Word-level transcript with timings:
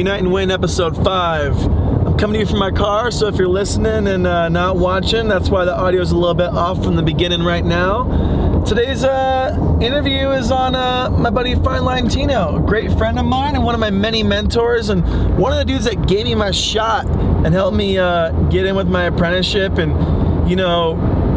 Unite 0.00 0.20
and 0.20 0.32
Win, 0.32 0.50
episode 0.50 0.96
five. 1.04 1.54
I'm 1.62 2.16
coming 2.16 2.32
to 2.32 2.40
you 2.40 2.46
from 2.46 2.58
my 2.58 2.70
car, 2.70 3.10
so 3.10 3.26
if 3.26 3.36
you're 3.36 3.46
listening 3.46 4.08
and 4.08 4.26
uh, 4.26 4.48
not 4.48 4.78
watching, 4.78 5.28
that's 5.28 5.50
why 5.50 5.66
the 5.66 5.76
audio 5.76 6.00
is 6.00 6.10
a 6.10 6.16
little 6.16 6.32
bit 6.32 6.48
off 6.48 6.82
from 6.82 6.96
the 6.96 7.02
beginning 7.02 7.42
right 7.42 7.62
now. 7.62 8.64
Today's 8.64 9.04
uh, 9.04 9.54
interview 9.82 10.30
is 10.30 10.50
on 10.50 10.74
uh, 10.74 11.10
my 11.10 11.28
buddy 11.28 11.54
Fine 11.54 11.84
Line 11.84 12.08
Tino, 12.08 12.56
a 12.56 12.66
great 12.66 12.90
friend 12.96 13.18
of 13.18 13.26
mine 13.26 13.56
and 13.56 13.62
one 13.62 13.74
of 13.74 13.80
my 13.80 13.90
many 13.90 14.22
mentors, 14.22 14.88
and 14.88 15.06
one 15.36 15.52
of 15.52 15.58
the 15.58 15.66
dudes 15.66 15.84
that 15.84 16.08
gave 16.08 16.24
me 16.24 16.34
my 16.34 16.50
shot 16.50 17.04
and 17.06 17.52
helped 17.52 17.76
me 17.76 17.98
uh, 17.98 18.30
get 18.48 18.64
in 18.64 18.76
with 18.76 18.88
my 18.88 19.04
apprenticeship, 19.04 19.76
and 19.76 20.48
you 20.48 20.56
know, 20.56 20.94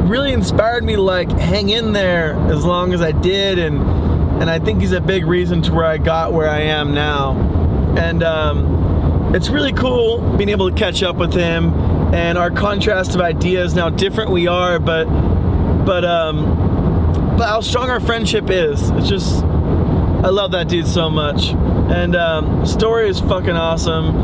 really 0.08 0.32
inspired 0.32 0.86
me 0.86 0.96
to 0.96 1.02
like 1.02 1.30
hang 1.32 1.68
in 1.68 1.92
there 1.92 2.36
as 2.50 2.64
long 2.64 2.94
as 2.94 3.02
I 3.02 3.12
did, 3.12 3.60
and 3.60 3.82
and 4.42 4.50
I 4.50 4.58
think 4.58 4.80
he's 4.80 4.94
a 4.94 5.02
big 5.02 5.26
reason 5.26 5.62
to 5.64 5.74
where 5.74 5.86
I 5.86 5.98
got 5.98 6.32
where 6.32 6.50
I 6.50 6.62
am 6.62 6.94
now 6.94 7.63
and 7.98 8.24
um, 8.24 9.36
it's 9.36 9.50
really 9.50 9.74
cool 9.74 10.20
being 10.38 10.50
able 10.50 10.70
to 10.70 10.76
catch 10.76 11.02
up 11.02 11.16
with 11.16 11.34
him 11.34 11.74
and 12.14 12.38
our 12.38 12.52
contrast 12.52 13.16
of 13.16 13.22
ideas 13.22 13.74
now 13.74 13.90
different 13.90 14.30
we 14.30 14.46
are 14.46 14.78
but 14.78 15.06
but 15.86 16.06
um 16.06 16.46
but 17.38 17.48
how 17.48 17.62
strong 17.62 17.90
our 17.90 18.00
friendship 18.00 18.52
is. 18.52 18.92
It's 18.92 19.10
just 19.10 19.44
i 19.44 20.30
love 20.30 20.52
that 20.52 20.70
dude 20.70 20.88
so 20.88 21.10
much. 21.10 21.50
And 21.50 22.16
um 22.16 22.66
story 22.66 23.10
is 23.10 23.20
fucking 23.20 23.56
awesome. 23.56 24.16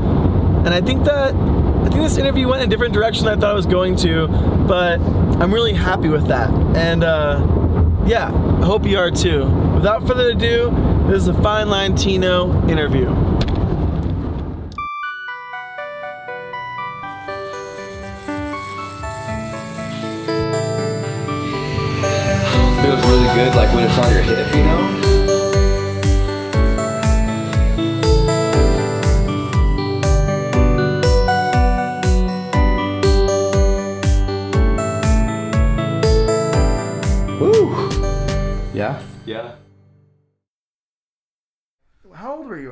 And 0.66 0.70
i 0.70 0.82
think 0.82 1.06
that 1.06 1.34
i 1.34 1.90
think 1.90 2.04
this 2.04 2.18
interview 2.18 2.48
went 2.48 2.62
in 2.62 2.68
a 2.68 2.70
different 2.70 2.94
direction 2.94 3.26
than 3.26 3.38
i 3.38 3.42
thought 3.42 3.52
it 3.52 3.56
was 3.56 3.66
going 3.66 3.96
to 3.98 4.28
but 4.68 5.00
i'm 5.42 5.52
really 5.52 5.74
happy 5.74 6.10
with 6.10 6.28
that. 6.28 6.52
And 6.78 7.04
uh 7.04 7.40
yeah 8.06 8.28
i 8.28 8.66
hope 8.66 8.86
you 8.86 9.00
are 9.00 9.10
too. 9.10 9.46
Without 9.74 10.06
further 10.06 10.30
ado 10.30 10.70
this 11.08 11.24
is 11.24 11.28
a 11.28 11.42
fine 11.42 11.70
line 11.70 11.96
tino 11.96 12.52
interview 12.70 13.10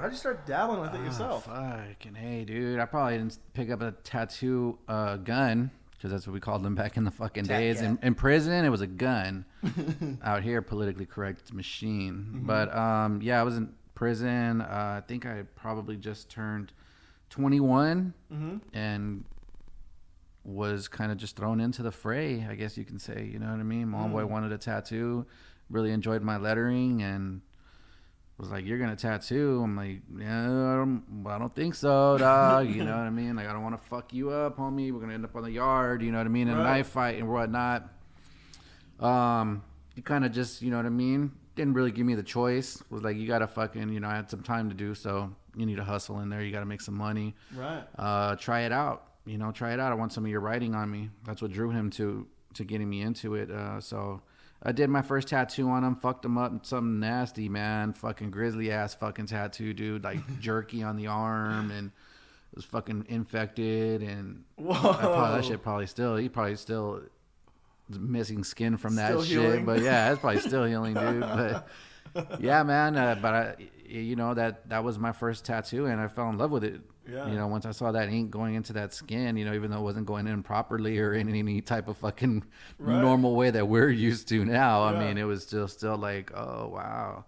How'd 0.07 0.13
you 0.13 0.19
start 0.19 0.45
dabbling 0.45 0.79
with 0.79 0.95
it 0.95 1.01
yourself? 1.03 1.49
Ah, 1.51 1.81
fucking 1.89 2.15
hey, 2.15 2.45
dude. 2.45 2.79
I 2.79 2.85
probably 2.85 3.17
didn't 3.17 3.37
pick 3.53 3.69
up 3.69 3.81
a 3.81 3.91
tattoo 3.91 4.79
uh, 4.87 5.17
gun 5.17 5.69
because 5.91 6.11
that's 6.11 6.25
what 6.25 6.33
we 6.33 6.39
called 6.39 6.63
them 6.63 6.75
back 6.75 6.95
in 6.95 7.03
the 7.03 7.11
fucking 7.11 7.43
Tat 7.43 7.59
days. 7.59 7.81
In, 7.81 7.99
in 8.01 8.15
prison, 8.15 8.63
it 8.63 8.69
was 8.69 8.79
a 8.79 8.87
gun. 8.87 9.43
Out 10.23 10.43
here, 10.43 10.61
politically 10.61 11.05
correct, 11.05 11.51
machine. 11.53 12.25
Mm-hmm. 12.29 12.45
But 12.47 12.73
um, 12.73 13.21
yeah, 13.21 13.37
I 13.41 13.43
was 13.43 13.57
in 13.57 13.73
prison. 13.95 14.61
Uh, 14.61 15.01
I 15.03 15.03
think 15.05 15.25
I 15.25 15.43
probably 15.55 15.97
just 15.97 16.29
turned 16.29 16.71
21 17.29 18.13
Mm-hmm. 18.33 18.57
and 18.77 19.25
was 20.45 20.87
kind 20.87 21.11
of 21.11 21.17
just 21.17 21.35
thrown 21.35 21.59
into 21.59 21.83
the 21.83 21.91
fray, 21.91 22.47
I 22.49 22.55
guess 22.55 22.77
you 22.77 22.85
can 22.85 22.97
say. 22.97 23.29
You 23.29 23.39
know 23.39 23.47
what 23.51 23.59
I 23.59 23.63
mean? 23.63 23.89
My 23.89 23.97
Mm. 23.97 24.13
homeboy 24.13 24.29
wanted 24.29 24.53
a 24.53 24.57
tattoo, 24.57 25.25
really 25.69 25.91
enjoyed 25.91 26.21
my 26.21 26.37
lettering, 26.37 27.01
and 27.03 27.41
was 28.37 28.49
like, 28.49 28.65
"You're 28.65 28.77
gonna 28.77 28.95
tattoo?" 28.95 29.61
I'm 29.63 29.75
like, 29.75 30.01
"Yeah, 30.17 30.43
I 30.43 30.75
don't, 30.75 31.03
I 31.25 31.37
don't 31.39 31.53
think 31.55 31.73
so, 31.75 32.17
dog." 32.17 32.67
you 32.69 32.83
know 32.83 32.91
what 32.97 33.05
I 33.07 33.09
mean? 33.09 33.35
Like, 33.35 33.47
I 33.47 33.53
don't 33.53 33.63
want 33.63 33.81
to 33.81 33.87
fuck 33.87 34.13
you 34.13 34.29
up, 34.29 34.57
homie. 34.57 34.91
We're 34.91 34.99
gonna 34.99 35.13
end 35.15 35.25
up 35.25 35.35
on 35.35 35.43
the 35.43 35.51
yard. 35.51 36.01
You 36.03 36.11
know 36.11 36.19
what 36.19 36.27
I 36.27 36.29
mean? 36.29 36.47
In 36.47 36.57
a 36.57 36.63
knife 36.63 36.87
fight 36.87 37.17
and 37.17 37.27
whatnot. 37.29 37.89
Um, 38.99 39.63
he 39.95 40.01
kind 40.01 40.25
of 40.25 40.31
just, 40.31 40.61
you 40.61 40.71
know 40.71 40.77
what 40.77 40.85
I 40.85 40.89
mean? 40.89 41.31
Didn't 41.55 41.73
really 41.73 41.91
give 41.91 42.05
me 42.05 42.15
the 42.15 42.23
choice. 42.23 42.81
Was 42.89 43.03
like, 43.03 43.17
you 43.17 43.27
gotta 43.27 43.47
fucking, 43.47 43.91
you 43.91 43.99
know, 43.99 44.07
I 44.07 44.15
had 44.15 44.29
some 44.29 44.43
time 44.43 44.69
to 44.69 44.75
do, 44.75 44.93
so 44.93 45.33
you 45.55 45.65
need 45.65 45.77
to 45.77 45.83
hustle 45.83 46.19
in 46.19 46.29
there. 46.29 46.41
You 46.43 46.51
gotta 46.51 46.65
make 46.65 46.81
some 46.81 46.95
money 46.95 47.35
Right. 47.55 47.83
uh, 47.97 48.35
try 48.35 48.61
it 48.61 48.71
out. 48.71 49.03
You 49.25 49.37
know, 49.37 49.51
try 49.51 49.73
it 49.73 49.79
out. 49.79 49.91
I 49.91 49.95
want 49.95 50.13
some 50.13 50.23
of 50.23 50.31
your 50.31 50.39
writing 50.39 50.73
on 50.75 50.89
me. 50.89 51.09
That's 51.25 51.41
what 51.41 51.51
drew 51.51 51.69
him 51.71 51.89
to 51.91 52.27
to 52.53 52.63
getting 52.63 52.89
me 52.89 53.01
into 53.01 53.35
it. 53.35 53.51
Uh, 53.51 53.79
so 53.81 54.21
I 54.63 54.71
did 54.71 54.89
my 54.89 55.01
first 55.01 55.27
tattoo 55.27 55.69
on 55.69 55.83
him. 55.83 55.95
Fucked 55.95 56.25
him 56.25 56.37
up. 56.37 56.65
Something 56.65 56.99
nasty, 56.99 57.47
man. 57.47 57.93
Fucking 57.93 58.31
grizzly 58.31 58.71
ass 58.71 58.93
fucking 58.95 59.27
tattoo, 59.27 59.73
dude. 59.73 60.03
Like 60.03 60.19
jerky 60.39 60.83
on 60.83 60.95
the 60.97 61.07
arm 61.07 61.71
and 61.71 61.91
it 62.51 62.55
was 62.55 62.65
fucking 62.65 63.05
infected 63.09 64.01
and 64.01 64.43
that, 64.57 64.65
probably, 64.81 65.37
that 65.41 65.45
shit 65.45 65.61
probably 65.61 65.85
still. 65.87 66.15
He 66.15 66.27
probably 66.27 66.55
still 66.55 67.01
missing 67.89 68.43
skin 68.43 68.77
from 68.77 68.95
that 68.95 69.09
Still 69.09 69.23
shit. 69.23 69.41
healing. 69.41 69.65
But 69.65 69.81
yeah, 69.81 70.11
it's 70.11 70.19
probably 70.19 70.41
still 70.41 70.65
healing, 70.65 70.95
dude. 70.95 71.21
But 71.21 71.67
yeah, 72.39 72.63
man. 72.63 72.97
Uh, 72.97 73.17
but 73.21 73.33
I, 73.33 73.55
you 73.87 74.15
know 74.15 74.33
that 74.33 74.69
that 74.69 74.83
was 74.83 74.97
my 74.99 75.11
first 75.11 75.45
tattoo, 75.45 75.85
and 75.85 75.99
I 76.01 76.07
fell 76.07 76.29
in 76.29 76.37
love 76.37 76.51
with 76.51 76.63
it. 76.63 76.81
Yeah. 77.09 77.27
You 77.29 77.35
know, 77.35 77.47
once 77.47 77.65
I 77.65 77.71
saw 77.71 77.93
that 77.93 78.09
ink 78.09 78.31
going 78.31 78.55
into 78.55 78.73
that 78.73 78.93
skin, 78.93 79.37
you 79.37 79.45
know, 79.45 79.53
even 79.53 79.71
though 79.71 79.77
it 79.77 79.83
wasn't 79.83 80.05
going 80.07 80.27
in 80.27 80.43
properly 80.43 80.99
or 80.99 81.13
in 81.13 81.29
any 81.29 81.61
type 81.61 81.87
of 81.87 81.97
fucking 81.97 82.43
Right. 82.79 82.99
normal 83.01 83.33
way 83.35 83.49
that 83.49 83.67
we're 83.67 83.89
used 83.89 84.27
to 84.29 84.43
now. 84.43 84.89
Yeah. 84.89 84.97
I 84.97 85.07
mean, 85.07 85.17
it 85.17 85.23
was 85.23 85.43
still 85.43 85.67
still 85.69 85.95
like, 85.97 86.31
oh 86.35 86.67
wow, 86.67 87.23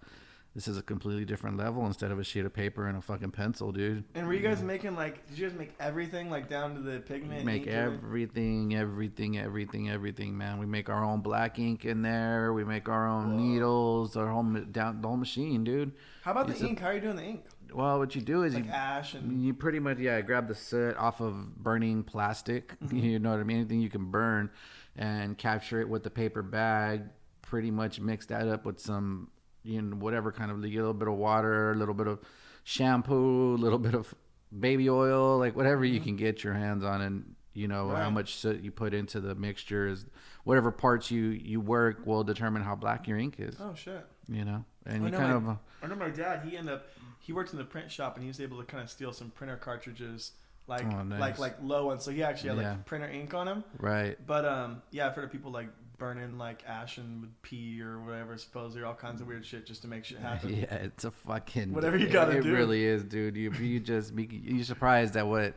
this 0.60 0.68
is 0.68 0.78
a 0.78 0.82
completely 0.82 1.24
different 1.24 1.56
level 1.56 1.86
instead 1.86 2.12
of 2.12 2.20
a 2.20 2.24
sheet 2.24 2.44
of 2.44 2.52
paper 2.54 2.88
and 2.88 2.98
a 2.98 3.02
fucking 3.02 3.32
pencil, 3.32 3.72
dude. 3.72 4.04
And 4.14 4.28
were 4.28 4.34
you 4.34 4.42
guys 4.42 4.62
making 4.62 4.94
like? 4.94 5.26
Did 5.30 5.40
you 5.40 5.48
guys 5.48 5.58
make 5.58 5.74
everything 5.80 6.30
like 6.30 6.50
down 6.50 6.76
to 6.76 6.82
the 6.82 7.00
pigment? 7.00 7.40
We 7.40 7.46
make 7.46 7.66
everything? 7.66 8.76
everything, 8.76 9.38
everything, 9.38 9.90
everything, 9.90 10.38
man. 10.38 10.58
We 10.60 10.66
make 10.66 10.90
our 10.90 11.02
own 11.02 11.22
black 11.22 11.60
ink 11.60 11.86
in 11.86 12.02
there. 12.02 12.52
We 12.52 12.66
make 12.66 12.90
our 12.90 13.08
own 13.08 13.38
Whoa. 13.38 13.42
needles, 13.42 14.18
our 14.18 14.28
whole 14.28 14.44
down 14.44 15.00
the 15.02 15.08
whole 15.08 15.16
machine, 15.16 15.64
dude. 15.64 15.94
How 16.24 16.32
about 16.32 16.50
It's 16.50 16.60
the 16.60 16.66
a- 16.66 16.70
ink? 16.72 16.80
How 16.82 16.88
are 16.88 16.94
you 16.96 17.00
doing 17.00 17.16
the 17.16 17.24
ink? 17.24 17.46
Well, 17.74 17.98
what 17.98 18.14
you 18.14 18.22
do 18.22 18.44
is 18.44 18.54
Like 18.54 18.66
you 18.66 18.72
ash 18.72 19.14
and 19.14 19.42
you 19.42 19.54
pretty 19.54 19.80
much 19.80 19.98
yeah 20.00 20.20
grab 20.20 20.50
the 20.50 20.56
soot 20.56 20.98
off 20.98 21.22
of 21.22 21.56
burning 21.64 22.04
plastic. 22.04 22.76
Mm-hmm. 22.84 22.98
You 22.98 23.20
know 23.20 23.32
what 23.32 23.40
I 23.40 23.44
mean? 23.44 23.60
Anything 23.60 23.80
you 23.80 23.90
can 23.90 24.12
burn, 24.12 24.50
and 24.98 25.38
capture 25.38 25.80
it 25.80 25.88
with 25.88 26.04
the 26.04 26.10
paper 26.10 26.42
bag. 26.42 27.04
Pretty 27.44 27.72
much 27.72 28.02
mix 28.02 28.26
that 28.26 28.50
up 28.50 28.66
with 28.66 28.82
some 28.82 29.30
you 29.64 29.82
know 29.82 29.96
whatever 29.98 30.32
kind 30.32 30.52
of 30.52 30.58
a 30.58 30.62
little 30.62 30.94
bit 30.94 31.08
of 31.08 31.16
water, 31.16 31.72
a 31.72 31.76
little 31.76 31.94
bit 31.94 32.08
of 32.08 32.20
shampoo, 32.64 33.56
a 33.56 33.58
little 33.58 33.80
bit 33.80 33.94
of 33.96 34.14
baby 34.58 34.90
oil, 34.90 35.38
like 35.38 35.56
whatever 35.56 35.84
you 35.86 36.00
can 36.00 36.16
get 36.16 36.44
your 36.44 36.54
hands 36.54 36.84
on, 36.84 37.02
and 37.02 37.36
you 37.54 37.68
know 37.68 37.90
how 37.90 38.10
much 38.10 38.36
soot 38.36 38.62
you 38.62 38.72
put 38.72 38.94
into 38.94 39.20
the 39.20 39.36
mixture 39.36 39.88
is 39.88 40.06
whatever 40.44 40.72
parts 40.72 41.12
you 41.12 41.26
you 41.30 41.60
work 41.60 42.06
will 42.06 42.24
determine 42.24 42.62
how 42.62 42.76
black 42.76 43.08
your 43.08 43.18
ink 43.18 43.36
is. 43.40 43.56
oh 43.60 43.74
shit. 43.76 44.06
You 44.28 44.46
know, 44.46 44.64
and 44.86 45.04
I 45.04 45.06
you 45.08 45.12
know 45.12 45.18
kind 45.18 45.30
my- 45.32 45.36
of. 45.38 45.48
uh, 45.50 45.60
I 45.82 45.84
remember 45.86 46.06
my 46.06 46.12
dad. 46.12 46.48
He 46.48 46.56
ended 46.58 46.76
up. 46.76 46.88
He 47.20 47.34
worked 47.34 47.52
in 47.52 47.58
the 47.60 47.66
print 47.66 47.92
shop 47.92 48.16
and 48.16 48.24
he 48.24 48.28
was 48.28 48.40
able 48.40 48.58
to 48.58 48.64
kind 48.64 48.84
of 48.84 48.90
steal 48.90 49.12
some 49.12 49.30
printer 49.32 49.56
cartridges, 49.58 50.32
like 50.68 50.84
Oh, 50.86 51.04
nice. 51.04 51.20
like 51.20 51.40
like 51.40 51.56
low 51.62 51.88
ones. 51.88 52.04
So 52.04 52.12
he 52.12 52.22
actually 52.24 52.50
had 52.50 52.60
Yeah. 52.60 52.70
like 52.72 52.86
printer 52.86 53.08
ink 53.10 53.34
on 53.34 53.48
him. 53.48 53.64
Right. 53.78 54.18
But 54.26 54.46
um, 54.46 54.82
yeah, 54.92 55.08
I've 55.08 55.16
heard 55.16 55.26
of 55.26 55.32
people 55.32 55.52
like 55.52 55.68
burning 56.00 56.38
like 56.38 56.64
ash 56.68 56.98
and 56.98 57.30
pee 57.42 57.82
or 57.82 58.00
whatever, 58.00 58.38
supposedly 58.38 58.84
all 58.84 58.96
kinds 58.96 59.22
of 59.22 59.28
weird 59.28 59.46
shit 59.46 59.66
just 59.66 59.82
to 59.84 59.88
make 59.88 60.06
shit 60.06 60.20
happen. 60.20 60.50
Yeah, 60.60 60.74
it's 60.76 61.04
a 61.04 61.12
fucking 61.12 61.74
Whatever 61.74 61.98
you 61.98 62.08
gotta 62.08 62.38
it 62.38 62.44
do. 62.44 62.54
really 62.56 62.84
is, 62.86 63.04
dude. 63.04 63.36
You 63.36 63.52
you 63.52 63.80
just 63.80 64.16
be 64.16 64.28
you're 64.44 64.64
surprised 64.64 65.16
at 65.16 65.28
what 65.28 65.54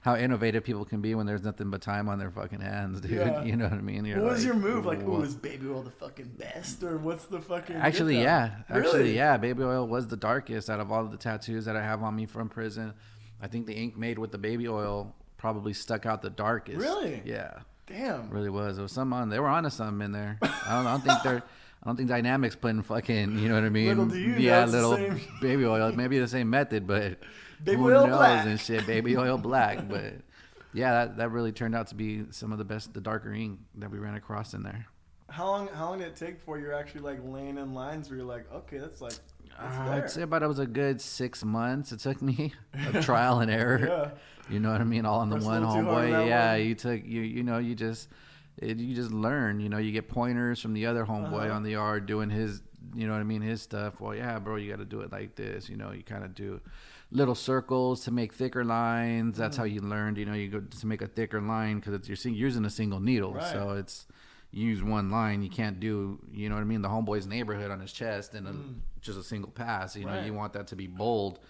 how 0.00 0.14
innovative 0.14 0.62
people 0.62 0.84
can 0.84 1.00
be 1.00 1.16
when 1.16 1.26
there's 1.26 1.42
nothing 1.42 1.68
but 1.68 1.82
time 1.82 2.08
on 2.08 2.20
their 2.20 2.30
fucking 2.30 2.60
hands, 2.60 3.00
dude. 3.02 3.10
Yeah. 3.10 3.42
You 3.42 3.56
know 3.56 3.64
what 3.64 3.72
I 3.72 3.80
mean? 3.80 4.04
You're 4.04 4.20
What 4.22 4.34
was 4.34 4.44
your 4.44 4.54
move? 4.54 4.86
Like, 4.86 5.00
is 5.24 5.34
baby 5.34 5.66
oil 5.68 5.82
the 5.82 5.90
fucking 5.90 6.34
best, 6.38 6.84
or 6.84 6.96
what's 6.98 7.24
the 7.24 7.40
fucking? 7.40 7.74
Actually, 7.74 8.22
yeah. 8.22 8.58
Actually, 8.68 9.16
yeah. 9.16 9.36
Baby 9.36 9.64
oil 9.64 9.88
was 9.88 10.06
the 10.06 10.16
darkest 10.16 10.70
out 10.70 10.78
of 10.78 10.92
all 10.92 11.04
the 11.06 11.16
tattoos 11.16 11.64
that 11.64 11.74
I 11.74 11.82
have 11.82 12.04
on 12.04 12.14
me 12.14 12.26
from 12.26 12.48
prison. 12.48 12.94
I 13.42 13.48
think 13.48 13.66
the 13.66 13.74
ink 13.74 13.96
made 13.96 14.18
with 14.18 14.30
the 14.30 14.38
baby 14.38 14.68
oil 14.68 15.12
probably 15.38 15.72
stuck 15.72 16.06
out 16.06 16.22
the 16.22 16.30
darkest. 16.30 16.78
Really? 16.78 17.20
Yeah. 17.24 17.58
Damn. 17.86 18.30
Really 18.30 18.50
was. 18.50 18.76
There 18.76 18.82
was 18.82 18.92
some 18.92 19.12
on. 19.12 19.28
They 19.28 19.38
were 19.38 19.48
onto 19.48 19.70
something 19.70 20.04
in 20.04 20.12
there. 20.12 20.38
I 20.42 20.74
don't, 20.76 20.86
I 20.86 20.92
don't 20.92 21.04
think 21.04 21.22
they're. 21.22 21.42
I 21.82 21.88
don't 21.88 21.96
think 21.96 22.08
Dynamics 22.08 22.56
putting 22.56 22.82
fucking. 22.82 23.38
You 23.38 23.48
know 23.48 23.54
what 23.54 23.64
I 23.64 23.68
mean? 23.68 23.88
Little 23.88 24.06
do 24.06 24.18
you 24.18 24.34
yeah, 24.34 24.64
little 24.64 24.96
baby 25.40 25.64
oil. 25.64 25.92
Maybe 25.92 26.18
the 26.18 26.26
same 26.26 26.50
method, 26.50 26.86
but 26.86 27.18
Baby 27.62 27.76
who 27.76 27.92
oil 27.92 28.06
knows 28.08 28.16
black. 28.16 28.46
and 28.46 28.58
shit. 28.60 28.86
Baby 28.86 29.16
oil 29.16 29.38
black, 29.38 29.88
but 29.88 30.14
yeah, 30.74 30.92
that, 30.92 31.16
that 31.18 31.30
really 31.30 31.52
turned 31.52 31.74
out 31.76 31.86
to 31.88 31.94
be 31.94 32.24
some 32.30 32.50
of 32.52 32.58
the 32.58 32.64
best, 32.64 32.92
the 32.92 33.00
darker 33.00 33.32
ink 33.32 33.60
that 33.76 33.90
we 33.90 33.98
ran 33.98 34.14
across 34.14 34.52
in 34.52 34.62
there. 34.62 34.86
How 35.30 35.46
long? 35.46 35.68
How 35.68 35.90
long 35.90 35.98
did 35.98 36.08
it 36.08 36.16
take 36.16 36.38
before 36.40 36.58
you're 36.58 36.74
actually 36.74 37.02
like 37.02 37.20
laying 37.24 37.56
in 37.58 37.72
lines 37.72 38.08
where 38.10 38.18
you're 38.18 38.26
like, 38.26 38.52
okay, 38.52 38.78
that's 38.78 39.00
like, 39.00 39.14
that's 39.60 39.76
Uh. 39.76 39.92
I'd 39.92 40.10
say 40.10 40.22
about 40.22 40.42
it 40.42 40.48
was 40.48 40.58
a 40.58 40.66
good 40.66 41.00
six 41.00 41.44
months. 41.44 41.92
It 41.92 42.00
took 42.00 42.20
me 42.20 42.52
a 42.94 43.00
trial 43.00 43.40
and 43.40 43.50
error. 43.50 43.86
Yeah. 43.86 44.10
You 44.48 44.60
know 44.60 44.70
what 44.72 44.80
I 44.80 44.84
mean? 44.84 45.04
All 45.06 45.20
on 45.20 45.28
the 45.30 45.36
one 45.36 45.62
little 45.62 45.74
too 45.74 45.82
hard 45.84 46.06
on 46.12 46.12
homeboy. 46.22 46.28
Yeah, 46.28 46.52
one. 46.52 46.66
you 46.66 46.74
took 46.74 47.04
you 47.04 47.22
you 47.22 47.42
know 47.42 47.58
you 47.58 47.74
just 47.74 48.08
it, 48.58 48.78
you 48.78 48.94
just 48.94 49.10
learn. 49.10 49.60
You 49.60 49.68
know, 49.68 49.78
you 49.78 49.92
get 49.92 50.08
pointers 50.08 50.60
from 50.60 50.72
the 50.72 50.86
other 50.86 51.04
homeboy 51.04 51.46
Uh-huh. 51.46 51.54
on 51.56 51.62
the 51.62 51.72
yard 51.72 52.06
doing 52.06 52.30
his 52.30 52.62
you 52.94 53.06
know 53.06 53.12
what 53.12 53.20
I 53.20 53.24
mean 53.24 53.42
his 53.42 53.60
stuff. 53.62 54.00
Well, 54.00 54.14
yeah, 54.14 54.38
bro, 54.38 54.56
you 54.56 54.70
got 54.70 54.78
to 54.78 54.84
do 54.84 55.00
it 55.00 55.10
like 55.10 55.34
this. 55.34 55.68
You 55.68 55.76
know, 55.76 55.90
you 55.90 56.02
kind 56.04 56.22
of 56.24 56.34
do 56.34 56.60
little 57.10 57.34
circles 57.34 58.04
to 58.04 58.10
make 58.12 58.32
thicker 58.32 58.64
lines. 58.64 59.36
That's 59.36 59.56
how 59.56 59.64
you 59.64 59.80
learned. 59.80 60.18
You 60.18 60.26
know, 60.26 60.34
you 60.34 60.48
go 60.48 60.60
to 60.60 60.86
make 60.86 61.02
a 61.02 61.06
thicker 61.08 61.40
line 61.40 61.80
because 61.80 62.08
you're 62.24 62.32
using 62.32 62.64
a 62.64 62.70
single 62.70 63.00
needle, 63.00 63.34
Right. 63.34 63.44
so 63.52 63.70
it's 63.72 64.06
you 64.52 64.66
use 64.68 64.82
one 64.82 65.10
line. 65.10 65.42
You 65.42 65.50
can't 65.50 65.80
do, 65.80 66.20
you 66.32 66.48
know 66.48 66.54
what 66.54 66.60
I 66.62 66.64
mean, 66.64 66.80
the 66.82 66.88
homeboy's 66.88 67.26
neighborhood 67.26 67.70
on 67.72 67.80
his 67.80 67.92
chest 67.92 68.34
and 68.34 68.46
a, 68.46 68.54
just 69.00 69.18
a 69.18 69.22
single 69.22 69.50
pass. 69.50 69.96
You 69.96 70.04
know, 70.04 70.12
Right. 70.12 70.24
you 70.24 70.32
want 70.32 70.52
that 70.54 70.68
to 70.68 70.76
be 70.76 70.86
bold. 70.86 71.40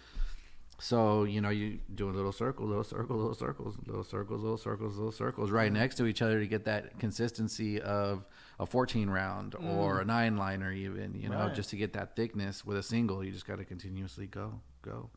So 0.79 1.25
you 1.25 1.41
know, 1.41 1.49
you 1.49 1.79
do 1.95 2.11
a 2.11 2.13
little 2.13 2.33
circle, 2.33 2.67
little 2.67 2.85
circle, 2.85 3.17
little 3.17 3.35
circles, 3.35 3.77
little 3.87 4.05
circles, 4.05 4.43
little 4.43 4.59
circles, 4.59 4.97
little 4.97 5.13
circles, 5.13 5.51
right 5.51 5.73
next 5.73 5.95
to 5.97 6.07
each 6.07 6.21
other 6.21 6.39
to 6.41 6.47
get 6.47 6.65
that 6.67 6.99
consistency 6.99 7.81
of 7.81 8.27
a 8.61 8.67
14 8.67 9.09
round 9.09 9.53
mm. 9.53 9.75
or 9.75 10.01
a 10.01 10.05
nine 10.05 10.37
liner, 10.37 10.73
even. 10.73 11.15
You 11.15 11.31
know, 11.31 11.39
Right. 11.47 11.55
just 11.55 11.71
to 11.71 11.77
get 11.77 11.95
that 11.95 12.15
thickness 12.15 12.65
with 12.65 12.77
a 12.77 12.83
single, 12.83 13.25
you 13.25 13.33
just 13.33 13.47
got 13.47 13.57
to 13.59 13.65
continuously 13.65 14.27
go, 14.27 14.61
go, 14.83 15.11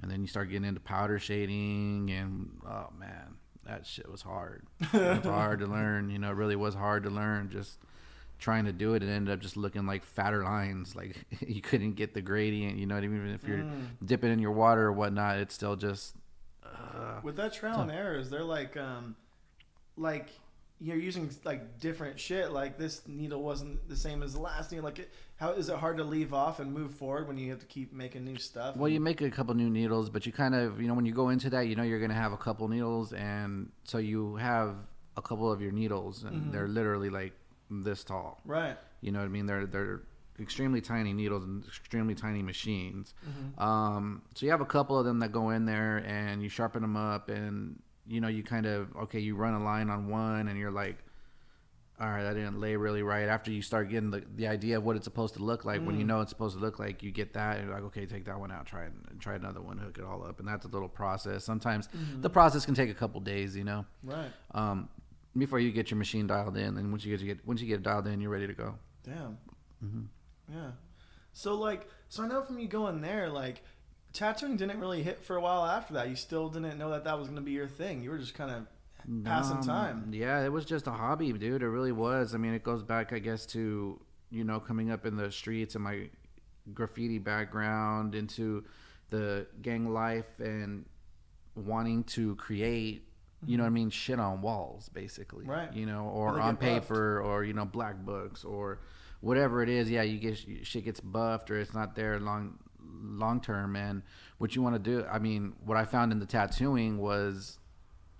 and 0.00 0.10
then 0.10 0.20
you 0.20 0.26
start 0.28 0.48
getting 0.50 0.66
into 0.66 0.80
powder 0.80 1.18
shading, 1.18 2.10
and 2.10 2.60
oh 2.66 2.90
man, 2.96 3.34
that 3.66 3.86
shit 3.86 4.10
was 4.10 4.22
hard. 4.22 4.66
it 4.80 4.92
was 4.92 5.24
hard 5.24 5.58
to 5.60 5.66
learn. 5.66 6.10
You 6.10 6.18
know, 6.18 6.30
it 6.30 6.36
really 6.36 6.56
was 6.56 6.74
hard 6.74 7.02
to 7.04 7.10
learn. 7.10 7.50
Just 7.50 7.78
trying 8.38 8.64
to 8.64 8.72
do 8.72 8.94
it 8.94 9.02
it 9.02 9.08
ended 9.08 9.32
up 9.32 9.40
just 9.40 9.56
looking 9.56 9.86
like 9.86 10.04
fatter 10.04 10.42
lines 10.44 10.94
like 10.94 11.24
you 11.46 11.60
couldn't 11.62 11.92
get 11.92 12.14
the 12.14 12.20
gradient 12.20 12.76
you 12.76 12.86
know 12.86 12.94
what 12.94 13.04
i 13.04 13.06
mean? 13.06 13.20
Even 13.20 13.34
if 13.34 13.44
you're 13.44 13.64
dipping 14.04 14.32
in 14.32 14.38
your 14.38 14.52
water 14.52 14.82
or 14.82 14.92
whatnot 14.92 15.38
it's 15.38 15.54
still 15.54 15.76
just 15.76 16.14
uh, 16.64 17.20
With 17.22 17.36
that 17.36 17.52
trial 17.52 17.80
and 17.80 17.90
error, 17.90 18.16
is 18.16 18.30
there 18.30 18.42
like 18.42 18.76
um 18.76 19.16
like 19.96 20.28
you're 20.80 20.96
using 20.96 21.30
like 21.44 21.78
different 21.78 22.18
shit 22.18 22.50
like 22.52 22.76
this 22.78 23.06
needle 23.06 23.42
wasn't 23.42 23.88
the 23.88 23.96
same 23.96 24.22
as 24.22 24.34
the 24.34 24.40
last 24.40 24.72
needle 24.72 24.84
like 24.84 24.98
it, 24.98 25.10
how 25.36 25.52
is 25.52 25.68
it 25.68 25.76
hard 25.76 25.96
to 25.98 26.04
leave 26.04 26.34
off 26.34 26.58
and 26.58 26.72
move 26.72 26.92
forward 26.92 27.28
when 27.28 27.38
you 27.38 27.50
have 27.50 27.60
to 27.60 27.66
keep 27.66 27.92
making 27.92 28.24
new 28.24 28.36
stuff? 28.36 28.76
Well 28.76 28.88
you 28.88 29.00
make 29.00 29.20
a 29.20 29.30
couple 29.30 29.54
new 29.54 29.70
needles 29.70 30.10
but 30.10 30.26
you 30.26 30.32
kind 30.32 30.54
of 30.54 30.80
you 30.80 30.88
know 30.88 30.94
when 30.94 31.06
you 31.06 31.12
go 31.14 31.28
into 31.28 31.48
that 31.50 31.68
you 31.68 31.76
know 31.76 31.84
you're 31.84 32.00
going 32.00 32.10
to 32.10 32.16
have 32.16 32.32
a 32.32 32.36
couple 32.36 32.66
needles 32.68 33.12
and 33.12 33.70
so 33.84 33.98
you 33.98 34.34
have 34.36 34.74
a 35.16 35.22
couple 35.22 35.50
of 35.50 35.62
your 35.62 35.70
needles 35.72 36.24
and 36.24 36.52
they're 36.52 36.68
literally 36.68 37.08
like 37.08 37.32
this 37.82 38.04
tall. 38.04 38.40
Right. 38.44 38.76
You 39.00 39.12
know 39.12 39.18
what 39.18 39.26
I 39.26 39.28
mean? 39.28 39.46
They're 39.46 39.66
they're 39.66 40.02
extremely 40.40 40.80
tiny 40.80 41.12
needles 41.12 41.44
and 41.44 41.64
extremely 41.64 42.14
tiny 42.14 42.42
machines. 42.42 43.14
Um, 43.58 44.22
so 44.34 44.46
you 44.46 44.52
have 44.52 44.60
a 44.60 44.66
couple 44.66 44.98
of 44.98 45.04
them 45.04 45.20
that 45.20 45.32
go 45.32 45.50
in 45.50 45.64
there 45.64 45.98
and 45.98 46.42
you 46.42 46.48
sharpen 46.48 46.82
them 46.82 46.96
up 46.96 47.28
and 47.28 47.80
you 48.06 48.20
know 48.20 48.28
you 48.28 48.42
kind 48.42 48.66
of 48.66 48.94
okay 48.96 49.18
you 49.18 49.34
run 49.34 49.54
a 49.54 49.62
line 49.62 49.88
on 49.90 50.08
one 50.08 50.48
and 50.48 50.58
you're 50.58 50.70
like 50.70 50.98
all 52.00 52.08
right 52.08 52.24
that 52.24 52.34
didn't 52.34 52.60
lay 52.60 52.74
really 52.74 53.02
right. 53.02 53.28
After 53.28 53.52
you 53.52 53.62
start 53.62 53.88
getting 53.88 54.10
the, 54.10 54.24
the 54.34 54.48
idea 54.48 54.78
of 54.78 54.84
what 54.84 54.96
it's 54.96 55.04
supposed 55.04 55.34
to 55.34 55.42
look 55.44 55.64
like 55.64 55.80
when 55.80 55.96
you 55.96 56.04
know 56.04 56.20
it's 56.20 56.30
supposed 56.30 56.56
to 56.56 56.60
look 56.60 56.80
like 56.80 57.04
you 57.04 57.12
get 57.12 57.34
that 57.34 57.58
and 57.58 57.66
you're 57.66 57.74
like 57.74 57.84
okay 57.84 58.04
take 58.04 58.24
that 58.24 58.38
one 58.38 58.50
out 58.50 58.66
try 58.66 58.84
and 58.84 59.20
try 59.20 59.36
another 59.36 59.60
one 59.60 59.78
hook 59.78 59.96
it 59.98 60.04
all 60.04 60.24
up. 60.24 60.40
And 60.40 60.48
that's 60.48 60.64
a 60.64 60.68
little 60.68 60.88
process. 60.88 61.44
Sometimes 61.44 61.88
the 62.20 62.28
process 62.28 62.66
can 62.66 62.74
take 62.74 62.90
a 62.90 62.94
couple 62.94 63.20
days 63.20 63.56
you 63.56 63.62
know? 63.62 63.86
Right. 64.02 64.32
Um, 64.52 64.88
before 65.36 65.58
you 65.58 65.70
get 65.72 65.90
your 65.90 65.98
machine 65.98 66.26
dialed 66.26 66.56
in 66.56 66.76
and 66.78 66.90
once 66.90 67.04
you 67.04 67.10
get 67.16 67.20
you 67.24 67.34
get 67.34 67.46
once 67.46 67.60
you 67.60 67.66
get 67.66 67.74
it 67.76 67.82
dialed 67.82 68.06
in 68.06 68.20
you're 68.20 68.30
ready 68.30 68.46
to 68.46 68.54
go 68.54 68.74
damn 69.04 69.36
Mm-hmm. 69.84 70.02
yeah 70.52 70.70
so 71.32 71.54
like 71.54 71.86
so 72.08 72.22
i 72.22 72.28
know 72.28 72.42
from 72.42 72.58
you 72.58 72.68
going 72.68 73.00
there 73.00 73.28
like 73.28 73.62
tattooing 74.12 74.56
didn't 74.56 74.78
really 74.80 75.02
hit 75.02 75.22
for 75.24 75.36
a 75.36 75.40
while 75.40 75.64
after 75.66 75.94
that 75.94 76.08
you 76.08 76.16
still 76.16 76.48
didn't 76.48 76.78
know 76.78 76.90
that 76.90 77.04
that 77.04 77.18
was 77.18 77.26
going 77.28 77.36
to 77.36 77.42
be 77.42 77.50
your 77.52 77.66
thing 77.66 78.02
you 78.02 78.10
were 78.10 78.18
just 78.18 78.34
kind 78.34 78.50
of 78.50 78.66
passing 79.24 79.58
Um, 79.58 79.62
time 79.62 80.08
Yeah, 80.12 80.42
it 80.44 80.50
was 80.52 80.64
just 80.64 80.86
a 80.86 80.90
hobby, 80.92 81.30
dude. 81.32 81.60
It 81.62 81.68
really 81.68 81.92
was. 81.92 82.34
I 82.34 82.38
mean, 82.38 82.54
it 82.54 82.62
goes 82.62 82.82
back, 82.82 83.12
I 83.12 83.18
guess, 83.18 83.44
to 83.46 84.00
you 84.30 84.44
know 84.44 84.58
coming 84.60 84.90
up 84.90 85.04
in 85.04 85.16
the 85.16 85.30
streets 85.30 85.74
and 85.74 85.84
my 85.84 86.08
graffiti 86.72 87.18
background 87.18 88.14
into 88.14 88.64
the 89.10 89.46
gang 89.60 89.92
life 89.92 90.38
and 90.38 90.86
wanting 91.54 92.04
to 92.04 92.34
create. 92.36 93.06
You 93.46 93.56
know 93.56 93.64
what 93.64 93.68
I 93.68 93.72
mean? 93.72 93.90
Shit 93.90 94.18
on 94.20 94.40
walls, 94.42 94.88
basically. 94.88 95.44
Right. 95.44 95.72
You 95.72 95.86
know, 95.86 96.04
Or 96.06 96.40
on 96.40 96.54
buffed. 96.54 96.60
paper, 96.60 97.20
or 97.20 97.44
you 97.44 97.52
know, 97.52 97.64
black 97.64 97.96
books, 98.04 98.44
or 98.44 98.80
whatever 99.20 99.62
it 99.62 99.68
is. 99.68 99.90
Yeah, 99.90 100.02
you 100.02 100.18
get 100.18 100.38
shit 100.66 100.84
gets 100.84 101.00
buffed, 101.00 101.50
or 101.50 101.58
it's 101.58 101.74
not 101.74 101.94
there 101.94 102.18
long 102.20 102.58
long 103.02 103.40
term. 103.40 103.76
And 103.76 104.02
what 104.38 104.54
you 104.56 104.62
want 104.62 104.74
to 104.76 104.78
do, 104.78 105.04
I 105.10 105.18
mean, 105.18 105.54
what 105.64 105.76
I 105.76 105.84
found 105.84 106.12
in 106.12 106.18
the 106.18 106.26
tattooing 106.26 106.98
was, 106.98 107.58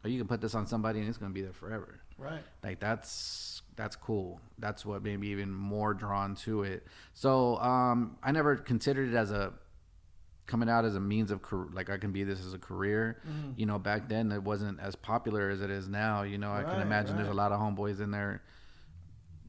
oh, 0.04 0.08
you 0.08 0.18
can 0.18 0.28
put 0.28 0.40
this 0.40 0.54
on 0.54 0.66
somebody 0.66 1.00
and 1.00 1.08
it's 1.08 1.18
gonna 1.18 1.32
be 1.32 1.42
there 1.42 1.52
forever. 1.52 2.00
right 2.18 2.42
Like 2.62 2.80
that's 2.80 3.62
that's 3.76 3.96
cool. 3.96 4.40
That's 4.58 4.86
what 4.86 5.02
made 5.02 5.18
me 5.18 5.28
even 5.28 5.52
more 5.52 5.94
drawn 5.94 6.36
to 6.36 6.62
it. 6.62 6.86
So 7.12 7.56
um, 7.58 8.16
I 8.22 8.30
never 8.30 8.56
considered 8.56 9.08
it 9.12 9.16
as 9.16 9.30
a 9.32 9.52
coming 10.46 10.68
out 10.68 10.84
as 10.84 10.94
a 10.94 11.00
means 11.00 11.30
of 11.30 11.40
car- 11.42 11.68
like 11.72 11.88
I 11.90 11.96
can 11.98 12.12
be 12.12 12.22
this 12.24 12.40
as 12.44 12.52
a 12.54 12.58
career. 12.58 13.18
You 13.56 13.66
know, 13.66 13.78
back 13.78 14.08
then 14.08 14.30
it 14.32 14.42
wasn't 14.42 14.78
as 14.80 14.94
popular 14.94 15.48
as 15.50 15.60
it 15.62 15.70
is 15.70 15.88
now. 15.88 16.22
You 16.22 16.38
know, 16.38 16.52
I 16.52 16.62
can 16.64 16.80
imagine 16.80 17.16
there's 17.16 17.28
a 17.28 17.34
lot 17.34 17.52
of 17.52 17.60
homeboys 17.60 18.00
in 18.00 18.10
there 18.10 18.42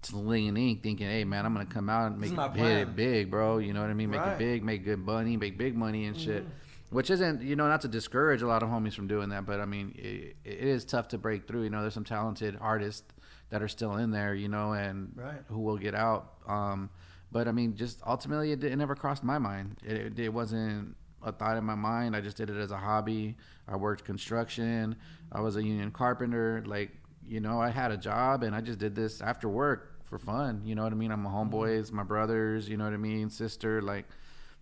slinging 0.04 0.56
ink, 0.56 0.84
thinking, 0.84 1.08
"Hey, 1.08 1.24
man, 1.24 1.46
I'm 1.46 1.54
gonna 1.54 1.66
come 1.66 1.90
out 1.90 2.12
and 2.12 2.22
make 2.22 2.32
it, 2.32 2.60
it 2.60 2.96
big, 2.96 3.32
bro." 3.32 3.58
You 3.58 3.74
know 3.74 3.82
what 3.82 3.90
I 3.90 3.94
mean? 3.94 4.12
Make 4.12 4.20
Right. 4.22 4.34
it 4.34 4.38
big, 4.40 4.64
make 4.64 4.84
good 4.86 5.00
money, 5.00 5.36
make 5.38 5.58
big 5.58 5.76
money 5.76 6.06
and 6.06 6.16
shit. 6.16 6.44
Mm-hmm. 6.44 6.52
Which 6.96 7.10
isn't, 7.10 7.42
you 7.42 7.56
know, 7.56 7.68
not 7.68 7.82
to 7.82 7.88
discourage 7.88 8.42
a 8.44 8.48
lot 8.48 8.62
of 8.62 8.70
homies 8.70 8.94
from 8.94 9.08
doing 9.08 9.30
that, 9.30 9.46
but 9.46 9.60
I 9.60 9.66
mean, 9.66 9.94
it, 9.98 10.38
it 10.46 10.60
is 10.60 10.86
tough 10.86 11.08
to 11.10 11.18
break 11.18 11.48
through. 11.48 11.64
You 11.64 11.70
know, 11.72 11.82
there's 11.82 11.96
some 11.96 12.04
talented 12.06 12.56
artists 12.62 13.04
that 13.50 13.62
are 13.64 13.68
still 13.68 13.96
in 13.98 14.12
there, 14.12 14.36
you 14.36 14.48
know, 14.48 14.74
and 14.74 15.12
Right. 15.16 15.42
who 15.48 15.60
will 15.60 15.78
get 15.78 15.96
out. 15.96 16.34
Um, 16.48 16.90
but 17.36 17.50
I 17.50 17.52
mean, 17.52 17.76
just 17.76 18.00
ultimately, 18.08 18.54
it, 18.54 18.64
it 18.64 18.78
never 18.78 18.96
crossed 18.96 19.22
my 19.22 19.38
mind. 19.38 19.76
It, 19.84 19.98
it, 19.98 20.20
it 20.20 20.30
wasn't 20.34 20.96
a 21.22 21.34
thought 21.34 21.58
in 21.58 21.66
my 21.66 21.76
mind. 21.76 22.16
I 22.16 22.22
just 22.22 22.38
did 22.38 22.50
it 22.50 22.56
as 22.56 22.72
a 22.72 22.78
hobby. 22.78 23.36
I 23.68 23.76
worked 23.76 24.06
construction. 24.06 24.96
I 25.34 25.42
was 25.42 25.58
a 25.58 25.62
union 25.62 25.92
carpenter. 25.92 26.64
Like, 26.66 26.92
you 27.28 27.42
know, 27.42 27.60
I 27.60 27.72
had 27.72 27.92
a 27.92 27.98
job 27.98 28.44
and 28.44 28.56
I 28.56 28.62
just 28.62 28.80
did 28.80 28.96
this 28.96 29.20
after 29.20 29.50
work 29.50 30.06
for 30.06 30.18
fun. 30.18 30.62
You 30.64 30.76
know 30.76 30.84
what 30.84 30.94
I 30.94 30.96
mean? 30.96 31.12
I'm 31.12 31.26
a 31.26 31.30
homeboys, 31.30 31.92
my 31.92 32.04
brothers, 32.04 32.70
you 32.70 32.78
know 32.78 32.86
what 32.86 32.94
I 32.94 32.98
mean? 33.12 33.30
Sister, 33.30 33.82
like, 33.82 34.06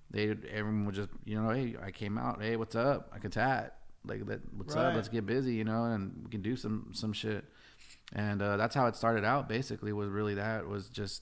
they, 0.09 0.29
everyone 0.29 0.87
would 0.87 0.95
just, 0.95 1.09
you 1.25 1.39
know, 1.39 1.51
hey, 1.51 1.75
I 1.79 1.91
came 1.91 2.17
out. 2.17 2.41
Hey, 2.41 2.55
what's 2.55 2.75
up? 2.75 3.11
I 3.13 3.19
can 3.19 3.29
tat. 3.29 3.77
Like, 4.03 4.25
that, 4.25 4.39
what's 4.57 4.75
Right. 4.75 4.87
up? 4.87 4.95
Let's 4.95 5.09
get 5.09 5.27
busy, 5.27 5.53
you 5.53 5.63
know, 5.63 5.83
and 5.83 6.21
we 6.23 6.31
can 6.31 6.41
do 6.41 6.55
some, 6.55 6.89
some 6.91 7.13
shit. 7.13 7.45
And 8.13 8.41
uh, 8.41 8.57
that's 8.57 8.73
how 8.73 8.87
it 8.87 8.95
started 8.95 9.23
out. 9.23 9.47
Basically, 9.47 9.93
was 9.93 10.09
really 10.09 10.33
that 10.35 10.67
was 10.67 10.89
just 10.89 11.21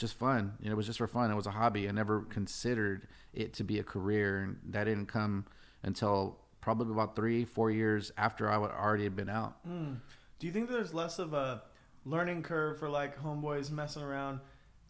just 0.00 0.14
fun. 0.14 0.54
You 0.60 0.66
know, 0.66 0.72
it 0.72 0.76
was 0.76 0.86
just 0.86 0.98
for 0.98 1.06
fun. 1.06 1.30
It 1.30 1.34
was 1.36 1.46
a 1.46 1.50
hobby. 1.50 1.88
I 1.88 1.92
never 1.92 2.22
considered 2.22 3.06
it 3.32 3.52
to 3.54 3.64
be 3.64 3.78
a 3.78 3.84
career, 3.84 4.40
and 4.42 4.58
that 4.72 4.84
didn't 4.84 5.06
come 5.06 5.44
until 5.82 6.38
probably 6.60 6.92
about 6.92 7.14
three, 7.16 7.44
four 7.44 7.70
years 7.70 8.10
after 8.18 8.50
I 8.50 8.58
would 8.58 8.70
already 8.70 9.04
had 9.04 9.14
been 9.16 9.28
out. 9.28 9.56
Hmm. 9.64 9.94
Do 10.38 10.46
you 10.46 10.52
think 10.52 10.68
there's 10.70 10.92
less 10.94 11.18
of 11.18 11.32
a 11.34 11.62
learning 12.04 12.42
curve 12.42 12.78
for 12.78 12.88
like 12.88 13.22
homeboys 13.22 13.70
messing 13.70 14.02
around 14.02 14.40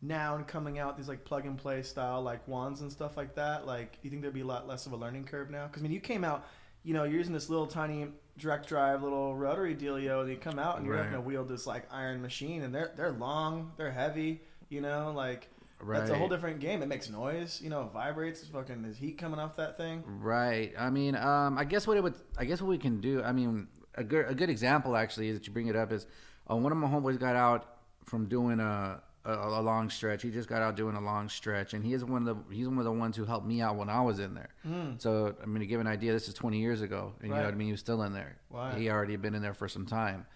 now 0.02 0.36
and 0.36 0.46
coming 0.46 0.78
out 0.78 0.96
these 0.96 1.08
like 1.08 1.24
plug 1.24 1.44
and 1.44 1.58
play 1.58 1.82
style 1.82 2.22
like 2.22 2.46
wands 2.48 2.80
and 2.80 2.90
stuff 2.90 3.16
like 3.16 3.34
that? 3.34 3.66
Like, 3.66 3.92
do 3.92 3.98
you 4.02 4.10
think 4.10 4.22
there'd 4.22 4.34
be 4.34 4.40
a 4.40 4.46
lot 4.46 4.66
less 4.68 4.86
of 4.86 4.92
a 4.92 4.96
learning 4.96 5.24
curve 5.24 5.50
now? 5.50 5.66
Because 5.66 5.82
I 5.82 5.84
mean, 5.84 5.92
you 5.92 6.00
came 6.00 6.24
out, 6.24 6.46
you 6.84 6.94
know, 6.94 7.04
you're 7.04 7.18
using 7.18 7.32
this 7.34 7.48
little 7.50 7.66
tiny 7.66 8.08
direct 8.38 8.68
drive 8.68 9.02
little 9.02 9.36
rotary 9.36 9.74
dealio, 9.76 10.20
and 10.22 10.30
you 10.30 10.36
come 10.36 10.58
out 10.58 10.76
and 10.78 10.86
you're 10.86 10.94
Right. 10.94 11.04
having 11.04 11.18
to 11.20 11.20
wield 11.20 11.48
this 11.48 11.66
like 11.66 11.84
iron 11.92 12.22
machine, 12.22 12.62
and 12.62 12.72
they're 12.74 12.92
they're 12.96 13.12
long, 13.12 13.72
they're 13.76 13.90
heavy, 13.92 14.42
you 14.70 14.80
know, 14.80 15.12
like. 15.14 15.48
That's 15.82 16.10
a 16.10 16.18
whole 16.18 16.28
different 16.28 16.60
game. 16.60 16.82
It 16.82 16.88
makes 16.88 17.08
noise, 17.08 17.58
you 17.62 17.70
know, 17.70 17.84
it 17.84 17.92
vibrates. 17.92 18.40
It's 18.40 18.50
fucking, 18.50 18.82
there's 18.82 18.98
heat 18.98 19.16
coming 19.16 19.40
off 19.40 19.56
that 19.56 19.78
thing. 19.78 20.02
Right. 20.06 20.74
I 20.78 20.90
mean, 20.90 21.16
um, 21.16 21.56
I 21.56 21.64
guess 21.64 21.86
what 21.86 21.96
it 21.96 22.02
would, 22.02 22.16
I 22.36 22.44
guess 22.44 22.60
what 22.60 22.68
we 22.68 22.76
can 22.76 23.00
do. 23.00 23.22
I 23.22 23.32
mean, 23.32 23.66
a 23.94 24.04
good, 24.04 24.26
a 24.28 24.34
good 24.34 24.50
example 24.50 24.94
actually 24.94 25.32
that 25.32 25.46
you 25.46 25.54
bring 25.54 25.68
it 25.68 25.76
up 25.76 25.90
is 25.90 26.06
uh, 26.50 26.56
one 26.56 26.70
of 26.70 26.76
my 26.76 26.86
homeboys 26.86 27.18
got 27.18 27.34
out 27.34 27.78
from 28.04 28.26
doing 28.26 28.60
a, 28.60 29.00
a 29.24 29.32
a 29.32 29.62
long 29.62 29.90
stretch. 29.90 30.22
He 30.22 30.30
just 30.30 30.48
got 30.48 30.62
out 30.62 30.76
doing 30.76 30.96
a 30.96 31.00
long 31.00 31.28
stretch, 31.28 31.74
and 31.74 31.84
he 31.84 31.92
is 31.92 32.04
one 32.04 32.26
of 32.26 32.36
the 32.48 32.54
he's 32.54 32.66
one 32.68 32.78
of 32.78 32.84
the 32.84 32.92
ones 32.92 33.16
who 33.16 33.24
helped 33.24 33.46
me 33.46 33.60
out 33.60 33.76
when 33.76 33.88
I 33.88 34.00
was 34.00 34.18
in 34.18 34.34
there. 34.34 34.50
So 34.98 35.34
I 35.42 35.46
mean, 35.46 35.60
to 35.60 35.66
give 35.66 35.80
an 35.80 35.86
idea, 35.86 36.12
this 36.12 36.28
is 36.28 36.34
20 36.34 36.58
years 36.58 36.80
ago, 36.80 37.12
and 37.20 37.28
you 37.28 37.34
know 37.34 37.42
what 37.42 37.52
I 37.52 37.56
mean. 37.56 37.66
He 37.68 37.72
was 37.72 37.80
still 37.80 38.02
in 38.02 38.12
there. 38.12 38.36
Wow. 38.50 38.72
He 38.72 38.90
already 38.90 39.16
been 39.16 39.34
in 39.34 39.42
there 39.42 39.54
for 39.54 39.68
some 39.68 39.86
time, 39.86 40.26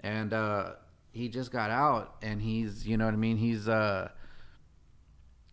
and 0.00 0.32
uh, 0.32 0.72
he 1.12 1.28
just 1.28 1.50
got 1.50 1.70
out, 1.70 2.16
and 2.22 2.40
he's 2.40 2.86
you 2.86 2.96
know 2.96 3.04
what 3.04 3.14
I 3.14 3.18
mean. 3.18 3.36
He's 3.36 3.68
uh 3.68 4.10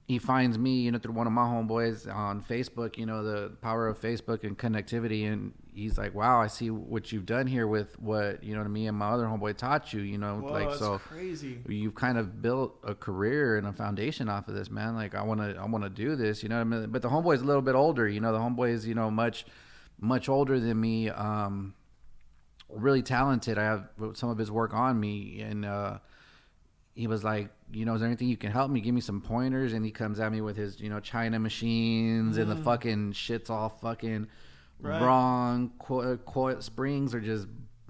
he 0.08 0.20
finds 0.20 0.58
me, 0.58 0.80
you 0.80 0.92
know, 0.92 1.00
through 1.00 1.12
one 1.12 1.28
of 1.28 1.34
my 1.34 1.44
homeboys 1.44 2.14
on 2.14 2.42
Facebook, 2.42 2.98
you 2.98 3.06
know, 3.06 3.24
the 3.24 3.50
power 3.62 3.90
of 3.90 4.00
Facebook 4.00 4.46
and 4.46 4.58
connectivity. 4.58 5.30
And 5.30 5.52
he's 5.74 5.98
like, 5.98 6.16
wow, 6.16 6.42
I 6.42 6.48
see 6.48 6.70
what 6.72 7.12
you've 7.12 7.26
done 7.26 7.46
here 7.46 7.68
with 7.68 8.00
what, 8.00 8.42
you 8.42 8.56
know, 8.56 8.64
me 8.64 8.88
and 8.88 8.98
my 8.98 9.10
other 9.10 9.26
homeboy 9.26 9.58
taught 9.58 9.92
you, 9.92 10.00
you 10.00 10.18
know, 10.18 10.36
Whoa, 10.36 10.50
like, 10.50 10.76
so 10.76 11.00
crazy. 11.00 11.60
you've 11.68 11.96
kind 11.96 12.18
of 12.18 12.42
built 12.42 12.80
a 12.86 12.96
career 12.96 13.58
and 13.58 13.68
a 13.68 13.74
foundation 13.74 14.30
off 14.30 14.48
of 14.48 14.56
this, 14.56 14.72
man. 14.72 14.96
Like, 14.96 15.14
I 15.14 15.24
want 15.24 15.42
to, 15.42 15.60
I 15.60 15.66
want 15.66 15.84
to 15.84 15.90
do 15.90 16.16
this, 16.16 16.42
you 16.42 16.48
know 16.48 16.56
what 16.56 16.62
I 16.62 16.80
mean? 16.80 16.90
But 16.90 17.02
the 17.02 17.10
homeboy's 17.10 17.42
a 17.42 17.46
little 17.46 17.62
bit 17.62 17.76
older, 17.76 18.08
you 18.08 18.22
know, 18.22 18.32
the 18.32 18.40
homeboy 18.40 18.72
is 18.72 18.88
you 18.88 18.96
know, 18.96 19.12
much, 19.12 19.46
much 20.00 20.30
older 20.30 20.58
than 20.58 20.80
me. 20.80 21.10
Um, 21.10 21.74
really 22.70 23.02
talented. 23.02 23.58
I 23.58 23.64
have 23.64 23.90
some 24.14 24.30
of 24.30 24.38
his 24.38 24.52
work 24.52 24.74
on 24.74 25.00
me 25.00 25.42
and, 25.42 25.66
uh, 25.66 26.00
he 26.98 27.06
was 27.06 27.24
like, 27.24 27.50
you 27.72 27.86
know, 27.86 27.94
is 27.94 28.02
there 28.02 28.08
anything 28.08 28.28
you 28.28 28.38
can 28.38 28.52
help 28.52 28.72
me? 28.72 28.82
Give 28.82 28.94
me 28.94 29.02
some 29.02 29.22
pointers. 29.22 29.74
And 29.74 29.86
he 29.86 29.92
comes 29.92 30.20
at 30.20 30.32
me 30.32 30.42
with 30.42 30.58
his, 30.58 30.80
you 30.80 30.90
know, 30.90 31.00
China 31.00 31.38
machines 31.38 32.38
and 32.38 32.50
the 32.50 32.56
mm. 32.56 32.64
fucking 32.64 33.12
shit's 33.12 33.50
all 33.52 33.70
fucking 33.70 34.28
Right. 34.80 35.02
wrong. 35.02 35.72
Coil, 35.80 36.18
coil 36.18 36.58
uh, 36.58 36.62
springs 36.62 37.16
are 37.16 37.20
just 37.20 37.48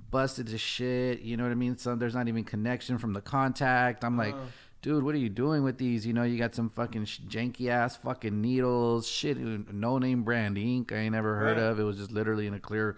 busted 0.10 0.48
to 0.48 0.58
shit. 0.58 1.22
You 1.22 1.38
know 1.38 1.44
what 1.44 1.52
I 1.52 1.56
mean? 1.56 1.78
So 1.78 1.96
there's 1.96 2.16
not 2.16 2.28
even 2.28 2.44
connection 2.44 2.98
from 2.98 3.14
the 3.14 3.22
contact. 3.22 4.04
I'm 4.04 4.18
like, 4.18 4.34
uh-huh. 4.34 4.46
dude, 4.82 5.04
what 5.04 5.16
are 5.16 5.20
you 5.20 5.30
doing 5.30 5.64
with 5.64 5.78
these? 5.78 6.06
You 6.06 6.14
know, 6.14 6.24
you 6.24 6.38
got 6.38 6.56
some 6.56 6.70
fucking 6.70 7.06
sh- 7.06 7.20
janky 7.28 7.70
ass 7.70 7.96
fucking 7.98 8.42
needles, 8.42 9.08
shit, 9.08 9.38
no 9.38 9.98
name 10.00 10.24
brand 10.24 10.58
ink 10.58 10.92
I 10.92 10.98
ain't 10.98 11.14
never 11.14 11.36
heard 11.36 11.58
Right. 11.58 11.66
of. 11.66 11.80
It 11.80 11.84
was 11.84 11.98
just 11.98 12.12
literally 12.12 12.48
in 12.48 12.54
a 12.54 12.60
clear. 12.60 12.98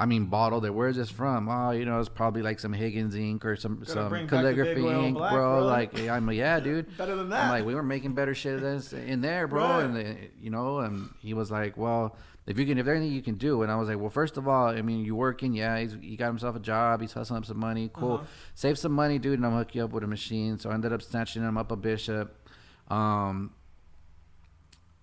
I 0.00 0.06
mean, 0.06 0.26
bottle. 0.26 0.60
That 0.60 0.72
where's 0.72 0.94
this 0.96 1.10
from? 1.10 1.48
Oh, 1.48 1.70
you 1.72 1.84
know, 1.84 1.98
it's 1.98 2.08
probably 2.08 2.40
like 2.42 2.60
some 2.60 2.72
Higgins 2.72 3.16
ink 3.16 3.44
or 3.44 3.56
some 3.56 3.84
some 3.84 4.04
the 4.10 4.18
big 4.20 4.28
calligraphy 4.28 4.86
ink, 4.86 5.16
black, 5.18 5.32
bro. 5.32 5.64
Like, 5.66 5.98
I'm 6.08 6.24
like, 6.26 6.36
yeah, 6.36 6.60
dude. 6.68 6.96
Better 6.96 7.16
than 7.16 7.28
that. 7.30 7.44
I'm 7.44 7.50
like, 7.50 7.64
we 7.64 7.74
were 7.74 7.82
making 7.82 8.14
better 8.14 8.34
shit 8.34 8.60
than 8.60 8.76
this 8.76 8.92
in 8.92 9.20
there, 9.20 9.48
bro. 9.48 9.62
Right. 9.64 9.82
And 9.84 10.28
you 10.40 10.50
know, 10.50 10.78
and 10.78 11.10
he 11.18 11.34
was 11.34 11.50
like, 11.50 11.76
well, 11.76 12.16
if 12.46 12.58
you 12.58 12.64
can, 12.64 12.78
if 12.78 12.86
there's 12.86 12.96
anything 12.96 13.14
you 13.14 13.22
can 13.22 13.34
do, 13.34 13.62
and 13.62 13.72
I 13.72 13.76
was 13.76 13.88
like, 13.88 13.98
well, 13.98 14.08
first 14.08 14.36
of 14.36 14.46
all, 14.46 14.68
I 14.68 14.80
mean, 14.82 15.04
you 15.04 15.14
working, 15.16 15.52
yeah, 15.52 15.78
he's, 15.80 15.96
he 16.00 16.16
got 16.16 16.28
himself 16.28 16.54
a 16.56 16.60
job, 16.60 17.00
he's 17.02 17.12
hustling 17.12 17.38
up 17.38 17.44
some 17.44 17.58
money, 17.58 17.90
cool, 17.92 18.14
Uh-huh. 18.14 18.24
save 18.54 18.78
some 18.78 18.92
money, 18.92 19.18
dude, 19.18 19.34
and 19.38 19.44
I'm 19.44 19.52
hook 19.52 19.74
you 19.74 19.84
up 19.84 19.90
with 19.90 20.02
a 20.04 20.06
machine. 20.06 20.58
So 20.58 20.70
I 20.70 20.74
ended 20.74 20.92
up 20.92 21.02
snatching 21.02 21.42
him 21.42 21.58
up 21.58 21.70
a 21.72 21.76
bishop, 21.76 22.48
um, 22.88 23.50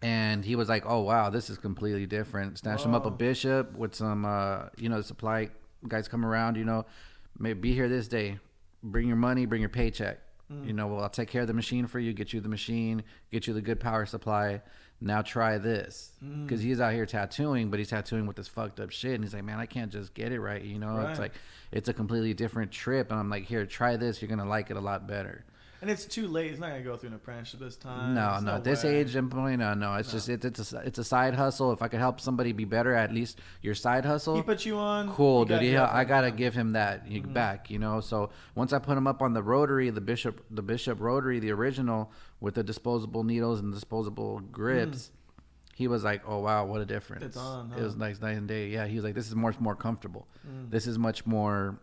and 0.05 0.45
he 0.45 0.55
was 0.55 0.69
like, 0.69 0.83
oh 0.85 1.01
wow, 1.01 1.31
this 1.31 1.49
is 1.49 1.57
completely 1.57 2.05
different. 2.05 2.59
Snatched 2.59 2.85
him 2.85 2.93
up 2.93 3.05
a 3.07 3.11
bishop 3.11 3.73
with 3.75 3.95
some, 3.95 4.23
uh, 4.23 4.67
you 4.77 4.87
know, 4.87 5.01
supply 5.01 5.49
guys 5.87 6.07
come 6.07 6.23
around, 6.23 6.57
you 6.57 6.63
know, 6.65 6.85
maybe 7.39 7.59
be 7.59 7.73
here 7.73 7.89
this 7.89 8.07
day, 8.07 8.37
bring 8.83 9.07
your 9.07 9.17
money, 9.17 9.45
bring 9.47 9.61
your 9.61 9.69
paycheck. 9.69 10.19
You 10.63 10.73
know, 10.73 10.85
well, 10.85 11.01
I'll 11.01 11.09
take 11.09 11.27
care 11.29 11.41
of 11.41 11.47
the 11.47 11.55
machine 11.55 11.87
for 11.87 11.97
you, 11.99 12.13
get 12.13 12.31
you 12.31 12.39
the 12.39 12.47
machine, 12.49 13.03
get 13.31 13.47
you 13.47 13.53
the 13.55 13.61
good 13.63 13.79
power 13.79 14.05
supply. 14.05 14.61
Now 15.01 15.23
try 15.23 15.57
this 15.57 16.11
because 16.43 16.61
he's 16.61 16.79
out 16.79 16.93
here 16.93 17.07
tattooing, 17.07 17.71
but 17.71 17.79
he's 17.79 17.89
tattooing 17.89 18.27
with 18.27 18.35
this 18.35 18.47
fucked 18.47 18.79
up 18.79 18.91
shit, 18.91 19.15
and 19.15 19.23
he's 19.23 19.33
like, 19.33 19.43
man, 19.43 19.59
I 19.59 19.65
can't 19.65 19.91
just 19.91 20.13
get 20.13 20.31
it 20.31 20.39
right. 20.39 20.61
You 20.61 20.77
know, 20.77 20.97
Right. 20.97 21.09
it's 21.09 21.19
like 21.19 21.33
it's 21.71 21.89
a 21.89 21.93
completely 21.93 22.35
different 22.35 22.71
trip, 22.71 23.09
and 23.09 23.19
I'm 23.19 23.27
like, 23.29 23.45
here, 23.45 23.65
try 23.65 23.97
this. 23.97 24.21
You're 24.21 24.29
gonna 24.29 24.47
like 24.47 24.69
it 24.69 24.77
a 24.77 24.81
lot 24.81 25.07
better. 25.07 25.45
And 25.85 25.91
it's 25.91 26.05
too 26.05 26.27
late. 26.27 26.49
It's 26.49 26.59
not 26.59 26.69
gonna 26.71 26.81
go 26.81 26.97
through 26.97 27.09
an 27.09 27.15
apprenticeship 27.15 27.59
this 27.59 27.75
time. 27.75 28.15
No, 28.15 28.31
There's 28.31 28.43
no, 28.43 28.59
this 28.59 28.83
way. 28.83 28.95
age 28.95 29.15
and 29.15 29.29
point, 29.29 29.59
no, 29.59 29.75
no. 29.75 29.93
It's 29.93 30.11
just 30.11 30.27
it, 30.29 30.43
it's 30.43 30.73
a 30.73 30.79
it's 30.79 30.97
a 30.97 31.03
side 31.03 31.35
hustle. 31.35 31.71
If 31.73 31.83
I 31.83 31.87
could 31.89 31.99
help 31.99 32.19
somebody 32.19 32.53
be 32.53 32.65
better, 32.65 32.95
at 32.95 33.13
least 33.13 33.37
your 33.61 33.75
side 33.75 34.03
hustle. 34.03 34.35
He 34.35 34.41
put 34.41 34.65
you 34.65 34.77
on. 34.77 35.11
cool, 35.11 35.45
dude. 35.45 35.61
Yeah, 35.61 35.87
I 35.91 36.03
gotta 36.03 36.31
give 36.31 36.55
him 36.55 36.71
that 36.71 37.05
Mm-hmm. 37.07 37.33
back, 37.33 37.69
you 37.69 37.77
know. 37.77 37.99
So 38.01 38.31
once 38.55 38.73
I 38.73 38.79
put 38.79 38.97
him 38.97 39.05
up 39.05 39.21
on 39.21 39.33
the 39.33 39.43
rotary, 39.43 39.91
the 39.91 40.01
bishop, 40.01 40.43
the 40.49 40.63
bishop 40.63 40.99
rotary, 40.99 41.37
the 41.39 41.51
original 41.51 42.11
with 42.39 42.55
the 42.55 42.63
disposable 42.63 43.23
needles 43.23 43.59
and 43.59 43.71
disposable 43.71 44.39
grips, 44.39 45.11
he 45.75 45.87
was 45.87 46.03
like, 46.03 46.23
"Oh 46.27 46.39
wow, 46.39 46.65
what 46.65 46.81
a 46.81 46.85
difference!" 46.87 47.23
Mm. 47.25 47.27
It's 47.27 47.37
on, 47.37 47.65
It 47.67 47.73
huh? 47.75 47.79
Mm. 47.79 47.83
was 47.83 47.97
like 47.97 48.21
night 48.23 48.37
and 48.37 48.47
day. 48.47 48.69
Yeah, 48.69 48.87
he 48.87 48.95
was 48.95 49.03
like, 49.03 49.13
"This 49.13 49.27
is 49.27 49.35
much 49.35 49.59
more 49.59 49.75
comfortable. 49.75 50.27
This 50.71 50.87
is 50.87 50.97
much 50.97 51.27
more." 51.27 51.77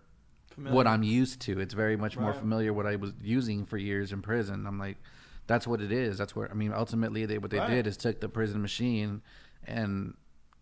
Familiar. 0.55 0.75
what 0.77 0.87
I'm 0.87 1.03
used 1.03 1.41
to. 1.43 1.61
It's 1.61 1.75
very 1.75 1.97
much 1.97 2.17
more 2.19 2.33
familiar 2.33 2.73
what 2.73 2.87
I 2.87 2.97
was 2.97 3.13
using 3.23 3.67
for 3.67 3.77
years 3.79 4.13
in 4.13 4.23
prison. 4.23 4.67
I'm 4.67 4.79
like, 4.79 4.99
that's 5.47 5.67
what 5.67 5.81
it 5.81 5.93
is. 5.93 6.19
That's 6.19 6.35
where 6.37 6.51
I 6.51 6.55
mean, 6.55 6.73
ultimately, 6.73 7.27
they 7.27 7.39
what 7.39 7.51
they 7.51 7.59
Right. 7.59 7.71
did 7.71 7.87
is 7.87 7.97
took 7.97 8.21
the 8.21 8.29
prison 8.29 8.63
machine 8.63 9.23
and 9.67 10.15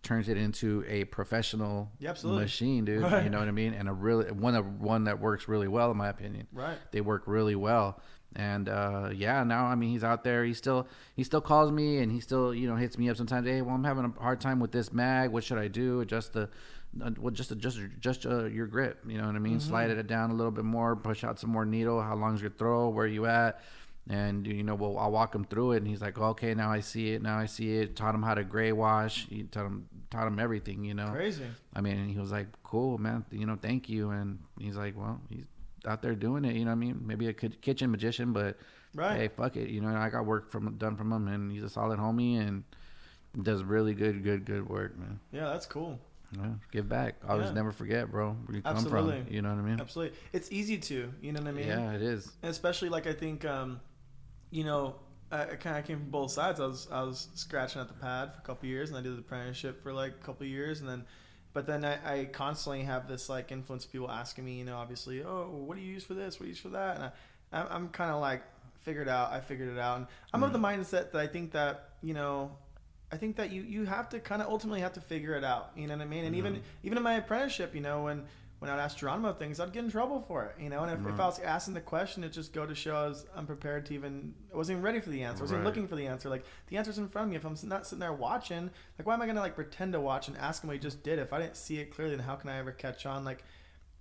turns 0.02 0.28
it 0.30 0.38
into 0.38 0.82
a 0.88 1.04
professional 1.04 1.92
Yeah, 1.98 2.14
machine, 2.24 2.86
dude. 2.86 3.02
Right. 3.02 3.22
You 3.24 3.28
know 3.30 3.38
what 3.38 3.48
I 3.48 3.52
mean? 3.52 3.74
And 3.74 3.88
a 3.88 3.92
really 3.92 4.30
one 4.32 4.54
of 4.54 4.80
one 4.80 5.04
that 5.04 5.20
works 5.20 5.46
really 5.48 5.68
well, 5.68 5.90
in 5.90 5.96
my 5.98 6.08
opinion. 6.08 6.46
Right. 6.52 6.78
They 6.90 7.00
work 7.02 7.24
really 7.26 7.54
well. 7.54 8.00
And 8.36 8.68
uh, 8.68 9.10
yeah, 9.12 9.42
now 9.42 9.66
I 9.66 9.74
mean 9.74 9.90
he's 9.90 10.04
out 10.04 10.22
there. 10.24 10.44
He 10.44 10.54
still 10.54 10.86
he 11.16 11.24
still 11.24 11.40
calls 11.40 11.70
me 11.72 11.98
and 11.98 12.10
he 12.12 12.20
still 12.20 12.54
you 12.54 12.68
know 12.68 12.76
hits 12.76 12.96
me 12.96 13.10
up 13.10 13.16
sometimes. 13.16 13.46
Hey, 13.46 13.60
well 13.60 13.74
I'm 13.74 13.84
having 13.84 14.04
a 14.16 14.20
hard 14.22 14.40
time 14.40 14.60
with 14.60 14.70
this 14.72 14.92
mag. 14.92 15.30
What 15.30 15.42
should 15.44 15.58
I 15.58 15.68
do? 15.68 16.00
Adjust 16.00 16.32
the 16.32 16.48
well, 16.94 17.30
just 17.30 17.50
adjust 17.50 17.78
just 18.00 18.26
uh, 18.26 18.44
your 18.44 18.66
grip. 18.66 18.98
You 19.06 19.18
know 19.18 19.26
what 19.26 19.36
I 19.36 19.38
mean? 19.38 19.60
Slide 19.60 19.90
it 19.90 20.06
down 20.06 20.30
a 20.30 20.34
little 20.34 20.50
bit 20.50 20.64
more. 20.64 20.96
Push 20.96 21.24
out 21.24 21.38
some 21.38 21.50
more 21.50 21.64
needle. 21.64 22.00
How 22.02 22.14
long's 22.16 22.40
your 22.40 22.50
throw? 22.50 22.88
Where 22.88 23.04
are 23.04 23.08
you 23.08 23.26
at? 23.26 23.60
And 24.08 24.46
you 24.46 24.62
know, 24.62 24.74
well, 24.74 24.98
I'll 24.98 25.12
walk 25.12 25.34
him 25.34 25.44
through 25.44 25.72
it. 25.72 25.76
And 25.78 25.86
he's 25.86 26.00
like, 26.00 26.18
okay, 26.18 26.54
now 26.54 26.70
I 26.70 26.80
see 26.80 27.12
it. 27.12 27.22
Now 27.22 27.38
I 27.38 27.46
see 27.46 27.76
it. 27.76 27.94
Taught 27.94 28.14
him 28.16 28.22
how 28.22 28.34
to 28.34 28.42
gray 28.42 28.72
wash. 28.72 29.26
He 29.28 29.44
taught 29.44 29.66
him 29.66 29.86
taught 30.10 30.26
him 30.26 30.38
everything. 30.40 30.84
You 30.84 30.94
know. 30.94 31.10
Crazy. 31.10 31.44
I 31.74 31.80
mean, 31.80 32.08
he 32.08 32.18
was 32.18 32.32
like, 32.32 32.48
"Cool, 32.64 32.98
man. 32.98 33.24
You 33.30 33.46
know, 33.46 33.56
thank 33.60 33.88
you." 33.88 34.10
And 34.10 34.40
he's 34.58 34.76
like, 34.76 34.96
"Well, 34.96 35.20
he's 35.28 35.44
out 35.86 36.02
there 36.02 36.14
doing 36.14 36.44
it. 36.44 36.56
You 36.56 36.64
know 36.64 36.70
what 36.72 36.76
I 36.76 36.80
mean? 36.80 37.02
Maybe 37.06 37.28
a 37.28 37.32
kitchen 37.32 37.90
magician, 37.90 38.32
but 38.32 38.58
Right. 38.94 39.16
hey, 39.16 39.28
fuck 39.28 39.56
it. 39.56 39.68
You 39.70 39.80
know, 39.80 39.94
I 39.94 40.10
got 40.10 40.26
work 40.26 40.50
from 40.50 40.74
done 40.76 40.96
from 40.96 41.12
him, 41.12 41.28
and 41.28 41.52
he's 41.52 41.62
a 41.62 41.68
solid 41.70 41.98
homie 42.00 42.36
and 42.40 42.64
does 43.40 43.62
really 43.62 43.94
good, 43.94 44.24
good, 44.24 44.44
good 44.44 44.68
work, 44.68 44.98
man. 44.98 45.20
Yeah, 45.30 45.44
that's 45.46 45.66
cool. 45.66 46.00
Yeah, 46.36 46.50
give 46.70 46.88
back. 46.88 47.16
Always 47.28 47.48
Yeah. 47.48 47.54
never 47.54 47.72
forget, 47.72 48.10
bro. 48.10 48.32
Where 48.32 48.56
you 48.56 48.62
come 48.62 48.84
from. 48.84 49.26
You 49.28 49.42
know 49.42 49.50
what 49.50 49.58
I 49.58 49.62
mean? 49.62 49.80
Absolutely. 49.80 50.16
It's 50.32 50.50
easy 50.52 50.78
to. 50.78 51.12
You 51.20 51.32
know 51.32 51.40
what 51.40 51.48
I 51.48 51.52
mean? 51.52 51.66
Yeah, 51.66 51.92
it 51.92 52.02
is. 52.02 52.30
And 52.42 52.50
especially 52.50 52.88
like 52.88 53.06
I 53.06 53.12
think, 53.12 53.44
um, 53.44 53.80
you 54.50 54.64
know, 54.64 54.94
I, 55.32 55.42
I 55.42 55.56
kind 55.56 55.76
of 55.78 55.84
came 55.84 55.98
from 55.98 56.10
both 56.10 56.30
sides. 56.30 56.60
I 56.60 56.66
was 56.66 56.88
I 56.90 57.02
was 57.02 57.28
scratching 57.34 57.80
at 57.80 57.88
the 57.88 57.94
pad 57.94 58.32
for 58.34 58.38
a 58.40 58.42
couple 58.42 58.68
years, 58.68 58.90
and 58.90 58.98
I 58.98 59.02
did 59.02 59.14
the 59.14 59.20
apprenticeship 59.20 59.82
for 59.82 59.92
like 59.92 60.12
a 60.12 60.24
couple 60.24 60.46
years, 60.46 60.80
and 60.80 60.88
then, 60.88 61.04
but 61.52 61.66
then 61.66 61.84
I, 61.84 62.20
I 62.20 62.24
constantly 62.26 62.82
have 62.82 63.08
this 63.08 63.28
like 63.28 63.50
influence 63.52 63.84
of 63.84 63.92
people 63.92 64.10
asking 64.10 64.44
me, 64.44 64.54
you 64.58 64.64
know, 64.64 64.76
obviously, 64.76 65.22
oh, 65.22 65.48
what 65.50 65.76
do 65.76 65.82
you 65.82 65.92
use 65.92 66.04
for 66.04 66.14
this? 66.14 66.34
What 66.34 66.44
do 66.44 66.46
you 66.46 66.50
use 66.50 66.60
for 66.60 66.70
that? 66.70 66.96
And 66.96 67.04
I, 67.04 67.12
I'm, 67.52 67.66
I'm 67.70 67.88
kind 67.88 68.10
of 68.10 68.20
like 68.20 68.42
figured 68.82 69.08
out. 69.08 69.32
I 69.32 69.40
figured 69.40 69.68
it 69.68 69.78
out, 69.78 69.98
and 69.98 70.06
I'm 70.32 70.42
of 70.42 70.52
the 70.52 70.58
mindset 70.58 71.12
that 71.12 71.16
I 71.16 71.26
think 71.26 71.52
that 71.52 71.90
you 72.02 72.14
know. 72.14 72.52
I 73.12 73.16
think 73.16 73.36
that 73.36 73.50
you, 73.50 73.62
you 73.62 73.84
have 73.84 74.08
to 74.10 74.20
kind 74.20 74.40
of 74.40 74.48
ultimately 74.48 74.80
have 74.80 74.92
to 74.94 75.00
figure 75.00 75.34
it 75.34 75.44
out. 75.44 75.72
You 75.76 75.86
know 75.88 75.96
what 75.96 76.02
I 76.02 76.06
mean? 76.06 76.24
And 76.24 76.34
even 76.36 76.62
even 76.82 76.96
in 76.98 77.04
my 77.04 77.14
apprenticeship, 77.14 77.74
you 77.74 77.80
know, 77.80 78.04
when 78.04 78.24
when 78.60 78.70
I'd 78.70 78.78
ask 78.78 78.98
Geronimo 78.98 79.32
things, 79.32 79.58
I'd 79.58 79.72
get 79.72 79.84
in 79.84 79.90
trouble 79.90 80.20
for 80.20 80.44
it. 80.44 80.54
You 80.62 80.68
know, 80.68 80.82
and 80.84 80.92
if, 80.92 81.14
if 81.14 81.18
I 81.18 81.24
was 81.26 81.38
asking 81.40 81.74
the 81.74 81.80
question, 81.80 82.22
it 82.24 82.28
just 82.30 82.52
go 82.52 82.66
to 82.66 82.74
show 82.74 82.94
I 82.94 83.08
was 83.08 83.24
unprepared 83.34 83.86
to 83.86 83.94
even 83.94 84.34
I 84.52 84.56
wasn't 84.56 84.76
even 84.76 84.84
ready 84.84 85.00
for 85.00 85.10
the 85.10 85.22
answer. 85.22 85.42
I 85.42 85.44
wasn't 85.44 85.60
Right. 85.60 85.66
looking 85.66 85.88
for 85.88 85.96
the 85.96 86.06
answer. 86.06 86.28
Like 86.28 86.44
the 86.68 86.76
answer's 86.76 86.98
in 86.98 87.08
front 87.08 87.26
of 87.26 87.30
me. 87.30 87.36
If 87.36 87.44
I'm 87.44 87.56
not 87.68 87.86
sitting 87.86 88.00
there 88.00 88.12
watching, 88.12 88.70
like 88.98 89.06
why 89.06 89.14
am 89.14 89.22
I 89.22 89.26
gonna 89.26 89.40
like 89.40 89.54
pretend 89.56 89.92
to 89.94 90.00
watch 90.00 90.28
and 90.28 90.36
ask 90.36 90.62
him 90.62 90.68
what 90.68 90.74
he 90.74 90.80
just 90.80 91.02
did? 91.02 91.18
If 91.18 91.32
I 91.32 91.40
didn't 91.40 91.56
see 91.56 91.78
it 91.78 91.90
clearly, 91.94 92.14
then 92.14 92.24
how 92.24 92.36
can 92.36 92.50
I 92.50 92.58
ever 92.58 92.70
catch 92.70 93.06
on? 93.06 93.24
Like 93.24 93.42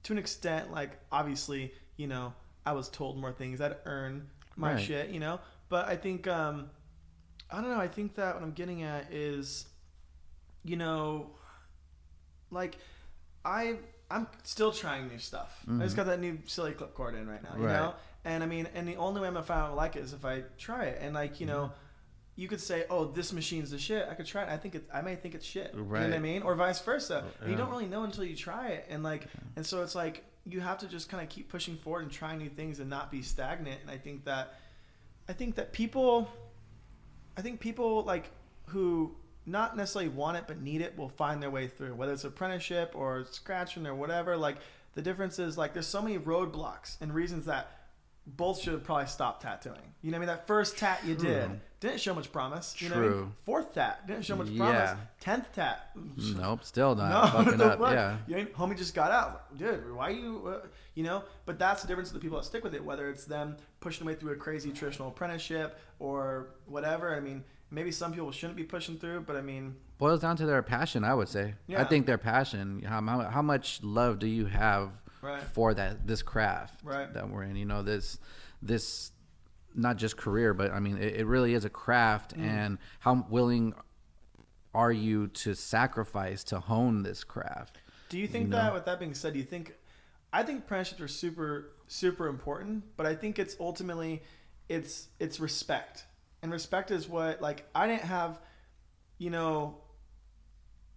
to 0.04 0.14
an 0.14 0.20
extent, 0.20 0.72
like 0.72 1.00
obviously, 1.12 1.74
you 1.98 2.08
know, 2.08 2.34
I 2.66 2.74
was 2.74 2.90
told 2.90 3.18
more 3.18 3.32
things. 3.32 3.60
I'd 3.62 3.78
earn 3.86 4.28
my 4.56 4.74
Right. 4.74 4.80
shit, 4.80 5.10
you 5.10 5.20
know. 5.20 5.40
But 5.70 5.88
I 5.88 5.96
think 5.96 6.28
um 6.28 6.70
I 7.52 7.62
don't 7.62 7.70
know. 7.72 7.80
I 7.80 7.88
think 7.88 8.16
that 8.16 8.36
what 8.36 8.44
I'm 8.44 8.52
getting 8.52 8.84
at 8.84 9.12
is, 9.12 9.66
you 10.64 10.76
know, 10.78 11.32
like 12.52 12.78
I 13.46 13.78
I'm 14.12 14.28
still 14.44 14.72
trying 14.72 15.08
new 15.08 15.20
stuff. 15.20 15.64
I 15.70 15.80
just 15.84 15.96
got 15.96 16.08
that 16.08 16.20
new 16.20 16.40
silly 16.46 16.72
clip 16.72 16.94
cord 16.96 17.16
in 17.16 17.28
right 17.28 17.42
now, 17.44 17.50
you 17.52 17.56
Mm-hmm. 17.58 17.66
Right. 17.66 17.74
know. 17.74 17.94
And 18.26 18.44
I 18.44 18.48
mean, 18.48 18.68
and 18.76 18.88
the 18.88 18.96
only 18.98 19.22
way 19.22 19.28
I'm 19.28 19.34
gonna 19.34 19.46
find 19.46 19.62
out 19.62 19.72
I 19.72 19.74
like 19.74 19.96
it 19.96 20.00
is 20.04 20.14
if 20.14 20.26
I 20.26 20.44
try 20.58 20.86
it. 20.86 21.00
And 21.02 21.14
like 21.14 21.40
you 21.40 21.46
know, 21.46 21.66
Mm-hmm. 21.66 21.74
you 22.42 22.48
could 22.48 22.60
say, 22.62 22.86
"Oh, 22.90 23.06
this 23.06 23.32
machine's 23.34 23.72
the 23.72 23.78
shit." 23.80 24.08
I 24.10 24.14
could 24.14 24.26
try 24.26 24.44
it. 24.44 24.50
I 24.50 24.58
think 24.58 24.76
it. 24.76 24.84
I 24.94 25.02
may 25.02 25.16
think 25.16 25.36
it's 25.36 25.46
shit. 25.46 25.72
Right. 25.74 26.02
You 26.02 26.08
know 26.08 26.14
what 26.14 26.20
I 26.20 26.20
mean? 26.20 26.42
Or 26.44 26.56
vice 26.56 26.80
versa. 26.82 27.24
And 27.42 27.50
you 27.52 27.58
don't 27.58 27.70
really 27.70 27.86
know 27.88 28.04
until 28.04 28.24
you 28.26 28.36
try 28.36 28.70
it. 28.70 28.86
And 28.90 29.04
like, 29.04 29.28
and 29.56 29.66
so 29.66 29.84
it's 29.84 29.96
like 29.96 30.24
you 30.46 30.60
have 30.62 30.78
to 30.80 30.88
just 30.88 31.10
kind 31.10 31.22
of 31.24 31.30
keep 31.30 31.50
pushing 31.50 31.78
forward 31.78 32.02
and 32.04 32.12
trying 32.12 32.40
new 32.40 32.50
things 32.50 32.80
and 32.80 32.90
not 32.90 33.12
be 33.12 33.22
stagnant. 33.22 33.80
And 33.82 33.92
I 33.92 33.98
think 33.98 34.26
that, 34.26 34.56
I 35.28 35.34
think 35.34 35.56
that 35.56 35.74
people, 35.74 36.28
I 37.40 37.42
think 37.42 37.62
people 37.62 38.04
like 38.04 38.32
who 38.66 39.16
not 39.46 39.78
necessarily 39.78 40.10
want 40.10 40.36
it 40.36 40.44
but 40.46 40.62
need 40.62 40.82
it 40.82 40.98
will 40.98 41.08
find 41.08 41.42
their 41.42 41.50
way 41.50 41.68
through 41.68 41.96
whether 41.96 42.12
it's 42.12 42.26
apprenticeship 42.26 42.92
or 42.94 43.26
scratching 43.32 43.88
or 43.88 43.96
whatever 43.96 44.36
like 44.36 44.58
the 44.96 45.02
difference 45.02 45.40
is 45.40 45.58
like 45.58 45.74
there's 45.74 45.88
so 45.88 46.02
many 46.02 46.20
roadblocks 46.20 46.98
and 47.00 47.14
reasons 47.14 47.46
that 47.46 47.79
both 48.38 48.62
should 48.62 48.74
have 48.74 48.84
probably 48.84 49.06
stopped 49.08 49.42
tattooing 49.42 49.78
you 50.02 50.12
know 50.12 50.18
what 50.18 50.24
i 50.24 50.28
mean 50.28 50.38
that 50.38 50.48
first 50.48 50.78
tat 50.78 51.00
you 51.06 51.16
did 51.16 51.46
True. 51.48 51.60
didn't 51.80 52.00
show 52.00 52.14
much 52.14 52.32
promise 52.32 52.76
you 52.80 52.90
know 52.90 52.96
what 52.96 53.02
I 53.04 53.08
mean? 53.08 53.18
True. 53.18 53.32
fourth 53.46 53.74
tat 53.74 54.06
didn't 54.08 54.24
show 54.26 54.36
much 54.36 54.50
Yeah. 54.50 54.58
promise 54.66 55.00
10th 55.24 55.46
tat 55.54 55.90
Nope, 56.18 56.64
still 56.64 56.96
not 56.96 57.34
no, 57.34 57.44
fucking 57.44 57.62
up. 57.62 57.80
Yeah. 57.82 58.18
You 58.28 58.38
ain't, 58.38 58.54
homie 58.54 58.78
just 58.78 58.94
got 58.96 59.12
out. 59.12 59.58
Dude, 59.58 59.94
why 59.94 60.10
you, 60.10 60.48
uh, 60.48 60.68
you 60.96 61.04
know? 61.04 61.24
But 61.46 61.60
that's 61.60 61.82
the 61.82 61.88
difference 61.90 62.10
of 62.10 62.14
the 62.14 62.20
people 62.22 62.38
that 62.38 62.46
stick 62.46 62.64
with 62.64 62.74
it, 62.74 62.84
whether 62.84 63.10
it's 63.10 63.26
them 63.26 63.58
pushing 63.82 64.06
away 64.08 64.16
through 64.16 64.32
a 64.32 64.36
crazy 64.36 64.72
traditional 64.72 65.10
apprenticeship 65.10 65.78
or 66.00 66.52
whatever. 66.68 67.14
I 67.16 67.20
mean, 67.20 67.44
maybe 67.72 67.92
some 67.92 68.14
people 68.14 68.32
shouldn't 68.32 68.56
be 68.58 68.64
pushing 68.64 68.98
through, 68.98 69.22
but 69.22 69.36
I 69.36 69.42
mean, 69.42 69.76
Boils 69.98 70.22
down 70.22 70.38
to 70.38 70.46
their 70.46 70.62
passion, 70.64 71.04
I 71.04 71.14
would 71.14 71.28
say. 71.28 71.56
Yeah. 71.68 71.82
I 71.82 71.84
think 71.84 72.06
their 72.06 72.18
passion. 72.18 72.82
How, 72.88 73.02
how 73.02 73.20
how 73.24 73.42
much 73.42 73.82
love 73.84 74.20
do 74.20 74.28
you 74.28 74.46
have 74.46 74.92
Right. 75.22 75.42
for 75.42 75.74
that 75.74 76.08
this 76.08 76.22
craft 76.22 76.84
Right. 76.84 77.14
that 77.14 77.30
we're 77.30 77.44
in? 77.44 77.56
You 77.56 77.66
know 77.66 77.84
this 77.84 78.20
this 78.62 79.12
not 79.76 79.98
just 79.98 80.18
career, 80.18 80.54
but 80.54 80.72
I 80.72 80.80
mean 80.80 80.98
it, 80.98 81.18
it 81.18 81.26
really 81.26 81.54
is 81.54 81.66
a 81.66 81.70
craft. 81.70 82.36
Mm. 82.38 82.44
And 82.44 82.78
how 83.00 83.26
willing 83.30 83.74
are 84.74 84.92
you 84.92 85.28
to 85.28 85.56
sacrifice 85.56 86.44
to 86.46 86.60
hone 86.60 87.04
this 87.04 87.24
craft? 87.24 87.78
do 88.10 88.18
you 88.18 88.28
think 88.28 88.48
You 88.48 88.52
that, 88.54 88.74
with 88.74 88.86
that 88.86 89.00
being 89.00 89.14
said, 89.14 89.34
do 89.34 89.40
you 89.40 89.46
think 89.46 89.76
I 90.34 90.44
think 90.44 90.60
apprenticeships 90.60 91.02
are 91.02 91.08
super 91.08 91.72
super 91.88 92.28
important, 92.28 92.84
but 92.98 93.06
I 93.06 93.16
think 93.16 93.40
it's 93.40 93.56
ultimately 93.60 94.22
it's 94.68 95.08
it's 95.20 95.40
respect. 95.40 96.06
And 96.42 96.52
respect 96.52 96.92
is 96.92 97.08
what 97.10 97.42
like 97.42 97.66
I 97.76 97.88
didn't 97.88 98.04
have 98.04 98.40
you 99.18 99.30
know 99.30 99.78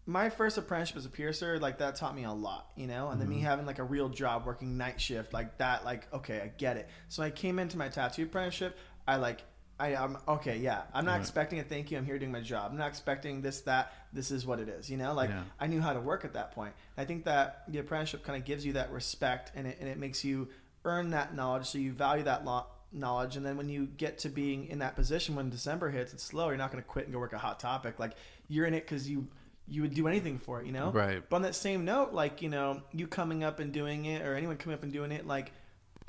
my 0.07 0.29
first 0.31 0.59
apprenticeship 0.59 0.97
as 0.97 1.07
a 1.07 1.11
piercer, 1.11 1.59
like 1.61 1.79
that 1.79 1.95
taught 1.95 2.15
me 2.15 2.25
a 2.25 2.33
lot, 2.33 2.71
you 2.77 2.87
know, 2.87 3.11
and 3.11 3.21
then 3.21 3.29
me 3.29 3.37
mm-hmm. 3.37 3.45
having 3.45 3.67
like 3.67 3.79
a 3.79 3.85
real 3.85 4.09
job 4.09 4.45
working 4.45 4.77
night 4.77 5.01
shift, 5.01 5.33
like 5.33 5.59
that, 5.59 5.85
like, 5.85 6.13
okay, 6.13 6.41
I 6.41 6.49
get 6.49 6.77
it. 6.77 6.89
So 7.09 7.23
I 7.23 7.31
came 7.31 7.59
into 7.59 7.79
my 7.79 7.89
tattoo 7.89 8.25
apprenticeship, 8.25 8.77
I 9.07 9.17
like, 9.17 9.43
I, 9.79 9.97
I'm 9.97 10.19
okay, 10.29 10.59
yeah. 10.59 10.83
I'm 10.95 11.05
not 11.05 11.19
expecting 11.21 11.59
a 11.59 11.65
thank 11.65 11.91
you. 11.91 11.99
I'm 11.99 12.05
here 12.05 12.19
doing 12.19 12.31
my 12.31 12.41
job. 12.41 12.71
I'm 12.71 12.79
not 12.79 12.89
expecting 12.89 13.43
this, 13.43 13.63
that. 13.63 13.93
This 14.13 14.31
is 14.31 14.47
what 14.47 14.61
it 14.61 14.69
is, 14.69 14.89
you 14.89 14.97
know. 14.97 15.13
Like 15.13 15.31
Yeah. 15.31 15.43
I 15.59 15.67
knew 15.67 15.81
how 15.81 15.93
to 15.93 16.01
work 16.01 16.25
at 16.25 16.35
that 16.35 16.53
point. 16.53 16.75
I 16.97 17.05
think 17.05 17.25
that 17.25 17.65
the 17.67 17.79
apprenticeship 17.79 18.23
kind 18.23 18.39
of 18.39 18.45
gives 18.45 18.65
you 18.65 18.75
that 18.75 18.93
respect, 18.93 19.51
and 19.57 19.67
it, 19.67 19.79
and 19.81 19.89
it 19.89 19.99
makes 19.99 20.25
you 20.25 20.49
earn 20.85 21.11
that 21.11 21.35
knowledge, 21.35 21.67
so 21.67 21.79
you 21.79 21.93
value 21.93 22.23
that 22.25 22.45
lo- 22.45 22.67
knowledge. 22.93 23.37
And 23.37 23.45
then 23.45 23.57
when 23.57 23.69
you 23.69 23.87
get 23.87 24.19
to 24.19 24.29
being 24.29 24.69
in 24.69 24.81
that 24.81 24.95
position, 24.95 25.35
when 25.35 25.51
December 25.51 25.91
hits, 25.91 26.13
it's 26.13 26.23
slow. 26.23 26.49
You're 26.49 26.59
not 26.59 26.71
going 26.71 26.83
to 26.83 26.89
quit 26.89 27.07
and 27.07 27.13
go 27.13 27.19
work 27.19 27.33
a 27.33 27.39
hot 27.39 27.59
topic. 27.59 27.99
Like 27.99 28.13
you're 28.49 28.67
in 28.67 28.75
it 28.75 28.85
because 28.87 29.09
you 29.09 29.27
you 29.69 29.83
would 29.83 29.95
do 29.95 30.09
anything 30.09 30.39
for 30.39 30.61
it, 30.61 30.67
you 30.67 30.73
know. 30.73 30.91
Right. 30.91 31.23
But 31.29 31.37
on 31.37 31.43
that 31.43 31.55
same 31.55 31.85
note, 31.85 32.13
like 32.13 32.43
you 32.43 32.49
know, 32.49 32.83
you 32.93 33.07
coming 33.07 33.45
up 33.45 33.61
and 33.61 33.73
doing 33.73 34.05
it, 34.07 34.23
or 34.23 34.35
anyone 34.35 34.57
coming 34.57 34.75
up 34.75 34.83
and 34.83 34.93
doing 34.93 35.13
it, 35.13 35.27
like 35.27 35.53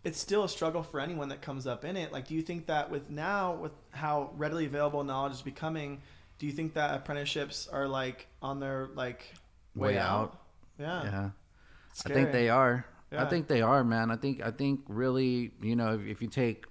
it's 0.03 0.19
still 0.19 0.43
a 0.43 0.49
struggle 0.49 0.83
for 0.83 0.99
anyone 0.99 1.29
that 1.29 1.41
comes 1.41 1.65
up 1.65 1.85
in 1.85 1.95
it. 1.95 2.11
Like, 2.11 2.27
do 2.27 2.35
you 2.35 2.41
think 2.41 2.67
that 2.67 2.91
with 2.91 3.09
now, 3.09 3.53
with 3.53 3.71
how 3.91 4.31
readily 4.35 4.65
available 4.65 5.03
knowledge 5.03 5.33
is 5.33 5.41
becoming, 5.41 6.01
do 6.39 6.45
you 6.45 6.51
think 6.51 6.73
that 6.73 6.93
apprenticeships 6.95 7.67
are 7.71 7.87
like 7.87 8.27
on 8.41 8.59
their 8.59 8.89
like 8.95 9.33
way, 9.75 9.89
Way 9.93 9.97
out? 9.97 10.21
out. 10.21 10.41
Yeah. 10.77 11.03
Yeah. 11.03 11.29
I 12.05 12.09
think 12.09 12.31
they 12.31 12.49
are. 12.49 12.85
Yeah. 13.11 13.23
I 13.23 13.29
think 13.29 13.47
they 13.47 13.61
are, 13.61 13.83
man. 13.83 14.11
I 14.11 14.15
think 14.15 14.41
I 14.41 14.51
think 14.51 14.81
really, 14.87 15.51
you 15.61 15.75
know, 15.75 15.93
if, 15.95 16.05
if 16.07 16.21
you 16.21 16.27
take 16.27 16.65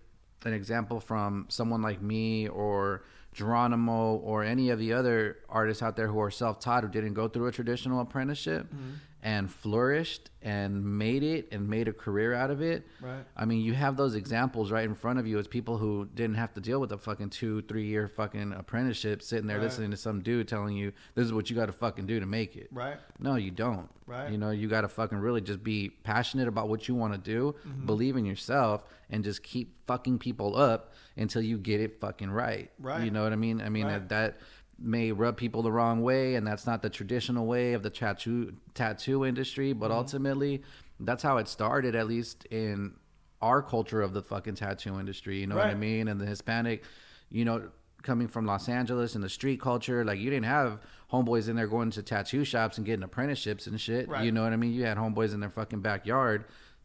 an 0.44 0.52
example 0.52 1.00
from 1.00 1.46
someone 1.48 1.82
like 1.82 2.02
me 2.02 2.48
or 2.48 3.04
Geronimo 3.32 4.16
or 4.16 4.44
any 4.44 4.70
of 4.70 4.78
the 4.78 4.92
other 4.92 5.38
artists 5.48 5.82
out 5.82 5.96
there 5.96 6.08
who 6.08 6.20
are 6.20 6.30
self-taught 6.30 6.84
who 6.84 6.90
didn't 6.90 7.14
go 7.14 7.28
through 7.28 7.46
a 7.46 7.52
traditional 7.52 8.00
apprenticeship 8.00 8.66
Mm-hmm. 8.72 8.90
And 9.24 9.48
flourished 9.50 10.30
and 10.42 10.84
made 10.98 11.22
it 11.22 11.46
and 11.52 11.68
made 11.68 11.86
a 11.86 11.92
career 11.92 12.34
out 12.34 12.50
of 12.50 12.60
it. 12.60 12.84
Right. 13.00 13.24
I 13.36 13.44
mean, 13.44 13.60
you 13.60 13.72
have 13.72 13.96
those 13.96 14.16
examples 14.16 14.72
right 14.72 14.84
in 14.84 14.96
front 14.96 15.20
of 15.20 15.26
you 15.28 15.38
as 15.38 15.46
people 15.46 15.78
who 15.78 16.08
didn't 16.12 16.34
have 16.34 16.52
to 16.54 16.60
deal 16.60 16.80
with 16.80 16.90
a 16.90 16.98
fucking 16.98 17.30
two, 17.30 17.62
three 17.62 17.86
year 17.86 18.08
fucking 18.08 18.52
apprenticeship 18.52 19.22
sitting 19.22 19.46
there 19.46 19.58
Right. 19.58 19.64
listening 19.64 19.92
to 19.92 19.96
some 19.96 20.22
dude 20.22 20.48
telling 20.48 20.76
you 20.76 20.92
this 21.14 21.24
is 21.24 21.32
what 21.32 21.48
you 21.50 21.54
got 21.54 21.66
to 21.66 21.72
fucking 21.72 22.06
do 22.06 22.18
to 22.18 22.26
make 22.26 22.56
it. 22.56 22.68
Right. 22.72 22.96
No, 23.20 23.36
you 23.36 23.52
don't. 23.52 23.88
Right. 24.06 24.32
You 24.32 24.38
know, 24.38 24.50
you 24.50 24.66
got 24.68 24.80
to 24.80 24.88
fucking 24.88 25.18
really 25.18 25.40
just 25.40 25.62
be 25.62 25.88
passionate 25.88 26.48
about 26.48 26.68
what 26.68 26.88
you 26.88 26.96
want 26.96 27.12
to 27.12 27.18
do, 27.20 27.54
Mm-hmm. 27.66 27.86
believe 27.86 28.16
in 28.16 28.24
yourself, 28.24 28.84
and 29.08 29.22
just 29.22 29.44
keep 29.44 29.86
fucking 29.86 30.18
people 30.18 30.56
up 30.56 30.92
until 31.16 31.42
you 31.42 31.58
get 31.58 31.80
it 31.80 32.00
fucking 32.00 32.30
right. 32.30 32.70
Right. 32.80 33.04
You 33.04 33.12
know 33.12 33.22
what 33.22 33.32
I 33.32 33.36
mean? 33.36 33.60
I 33.60 33.68
mean, 33.68 33.86
Right. 33.86 34.08
that 34.08 34.38
may 34.82 35.12
rub 35.12 35.36
people 35.36 35.62
the 35.62 35.72
wrong 35.72 36.02
way, 36.02 36.34
and 36.34 36.46
that's 36.46 36.66
not 36.66 36.82
the 36.82 36.90
traditional 36.90 37.46
way 37.46 37.72
of 37.74 37.82
the 37.82 37.90
tattoo 37.90 38.54
tattoo 38.74 39.24
industry, 39.24 39.72
but 39.72 39.86
Mm-hmm. 39.90 39.98
ultimately, 39.98 40.62
that's 41.00 41.22
how 41.22 41.38
it 41.38 41.48
started, 41.48 41.94
at 41.94 42.06
least 42.06 42.44
in 42.46 42.94
our 43.40 43.62
culture 43.62 44.02
of 44.02 44.12
the 44.14 44.22
fucking 44.22 44.54
tattoo 44.54 44.98
industry. 45.00 45.38
You 45.40 45.46
know 45.46 45.56
what 45.56 45.66
I 45.66 45.74
mean? 45.74 46.08
And 46.08 46.20
the 46.20 46.26
Hispanic, 46.26 46.84
you 47.30 47.44
know, 47.44 47.68
coming 48.02 48.28
from 48.28 48.46
Los 48.46 48.68
Angeles 48.68 49.14
and 49.14 49.22
the 49.22 49.28
street 49.28 49.60
culture, 49.60 50.04
like 50.04 50.18
you 50.18 50.30
didn't 50.30 50.46
have 50.46 50.80
homeboys 51.12 51.48
in 51.48 51.56
there 51.56 51.66
going 51.66 51.90
to 51.92 52.02
tattoo 52.02 52.44
shops 52.44 52.76
and 52.78 52.86
getting 52.86 53.02
apprenticeships 53.02 53.66
and 53.66 53.80
shit. 53.80 54.08
Right. 54.08 54.24
You 54.24 54.32
know 54.32 54.42
what 54.42 54.52
I 54.52 54.56
mean? 54.56 54.72
You 54.72 54.84
had 54.84 54.96
homeboys 54.96 55.34
in 55.34 55.40
their 55.40 55.50
fucking 55.50 55.80
backyard 55.80 56.44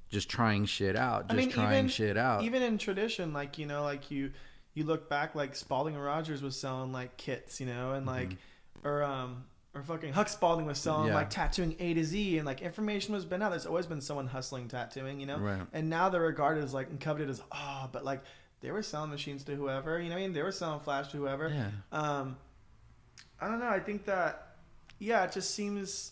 just 0.10 0.30
trying 0.30 0.66
shit 0.66 0.96
out, 0.96 1.30
just 1.30 1.52
trying 1.52 1.88
shit 1.90 2.18
out. 2.18 2.44
Even 2.44 2.62
in 2.62 2.78
tradition, 2.78 3.34
like 3.34 3.58
you 3.58 3.66
know, 3.66 3.84
like 3.84 4.10
you 4.10 4.32
you 4.78 4.84
look 4.84 5.10
back, 5.10 5.34
like 5.34 5.56
Spaulding 5.56 5.96
and 5.96 6.04
Rogers 6.04 6.44
was 6.44 6.56
selling 6.60 6.92
like 6.92 7.18
kits, 7.18 7.60
you 7.60 7.66
know, 7.66 7.94
and 7.94 8.06
like 8.06 8.38
or 8.84 9.04
um 9.04 9.44
or 9.74 9.82
fucking 9.82 10.14
Huck 10.14 10.30
Spaulding 10.30 10.66
was 10.68 10.78
selling 10.78 11.02
Mm-hmm. 11.02 11.10
Yeah. 11.10 11.16
like 11.16 11.30
tattooing 11.32 11.76
A 11.80 11.94
to 11.96 12.04
Z, 12.04 12.38
and 12.38 12.46
like 12.46 12.62
information 12.62 13.14
was 13.16 13.26
been 13.26 13.42
out. 13.42 13.50
There's 13.50 13.66
always 13.66 13.88
been 13.88 14.02
someone 14.02 14.28
hustling 14.28 14.68
tattooing, 14.68 15.20
you 15.20 15.26
know, 15.26 15.38
Right. 15.40 15.62
and 15.74 15.90
now 15.90 16.10
they're 16.10 16.22
regarded 16.22 16.64
as 16.64 16.74
like 16.76 16.90
and 16.90 17.00
coveted 17.00 17.30
as 17.30 17.42
oh, 17.52 17.90
but 17.92 18.06
like 18.06 18.22
they 18.62 18.70
were 18.72 18.84
selling 18.84 19.10
machines 19.10 19.44
to 19.46 19.56
whoever, 19.56 20.00
you 20.00 20.10
know, 20.10 20.16
what 20.16 20.20
I 20.20 20.24
mean, 20.24 20.34
they 20.34 20.44
were 20.44 20.52
selling 20.52 20.80
flash 20.80 21.08
to 21.10 21.18
whoever. 21.18 21.50
Yeah. 21.50 21.70
Um, 21.92 22.38
I 23.42 23.48
don't 23.48 23.60
know. 23.60 23.70
I 23.70 23.80
think 23.80 24.06
that 24.06 24.56
yeah, 25.00 25.24
it 25.24 25.32
just 25.32 25.56
seems. 25.56 26.12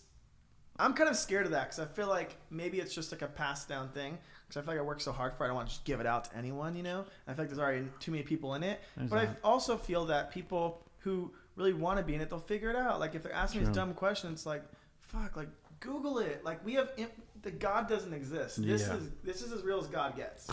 I'm 0.78 0.94
kind 0.94 1.10
of 1.10 1.16
scared 1.16 1.46
of 1.46 1.52
that 1.54 1.66
because 1.70 1.80
I 1.80 1.86
feel 1.86 2.08
like 2.08 2.36
maybe 2.50 2.80
it's 2.80 2.94
just 2.94 3.12
like 3.12 3.22
a 3.22 3.28
passed 3.28 3.70
down 3.70 3.90
thing. 3.90 4.18
Because 4.56 4.64
I 4.64 4.72
feel 4.72 4.80
like 4.80 4.86
I 4.86 4.88
work 4.88 5.02
so 5.02 5.12
hard 5.12 5.34
for 5.36 5.44
it, 5.44 5.48
I 5.48 5.50
don't 5.50 5.56
want 5.58 5.68
to 5.68 5.74
just 5.74 5.84
give 5.86 6.00
it 6.00 6.06
out 6.06 6.26
to 6.26 6.38
anyone, 6.38 6.76
you 6.76 6.84
know. 6.84 7.00
And 7.00 7.08
I 7.28 7.34
feel 7.34 7.44
like 7.44 7.50
there's 7.50 7.60
already 7.60 7.86
too 8.00 8.12
many 8.12 8.24
people 8.24 8.54
in 8.56 8.64
it. 8.64 8.80
There's 8.96 9.10
but 9.10 9.20
I 9.20 9.30
also 9.44 9.76
feel 9.76 10.06
that 10.06 10.32
people 10.32 10.82
who 11.00 11.32
really 11.58 11.74
want 11.74 11.98
to 12.00 12.04
be 12.06 12.16
in 12.16 12.22
it, 12.22 12.30
they'll 12.30 12.40
figure 12.40 12.70
it 12.70 12.76
out. 12.78 13.00
Like 13.02 13.16
if 13.16 13.24
they're 13.24 13.34
asking 13.34 13.62
True. 13.62 13.68
these 13.68 13.76
dumb 13.76 13.94
questions, 13.94 14.46
like 14.46 14.64
fuck, 15.02 15.36
like 15.36 15.50
Google 15.82 16.20
it. 16.20 16.44
Like 16.46 16.66
we 16.66 16.74
have 16.76 16.92
imp- 16.96 17.12
the 17.42 17.52
God 17.52 17.90
doesn't 17.90 18.14
exist. 18.14 18.66
This 18.66 18.88
Yeah. 18.88 18.96
is 18.96 19.10
this 19.24 19.42
is 19.42 19.52
as 19.52 19.64
real 19.64 19.80
as 19.80 19.88
God 19.88 20.16
gets. 20.16 20.48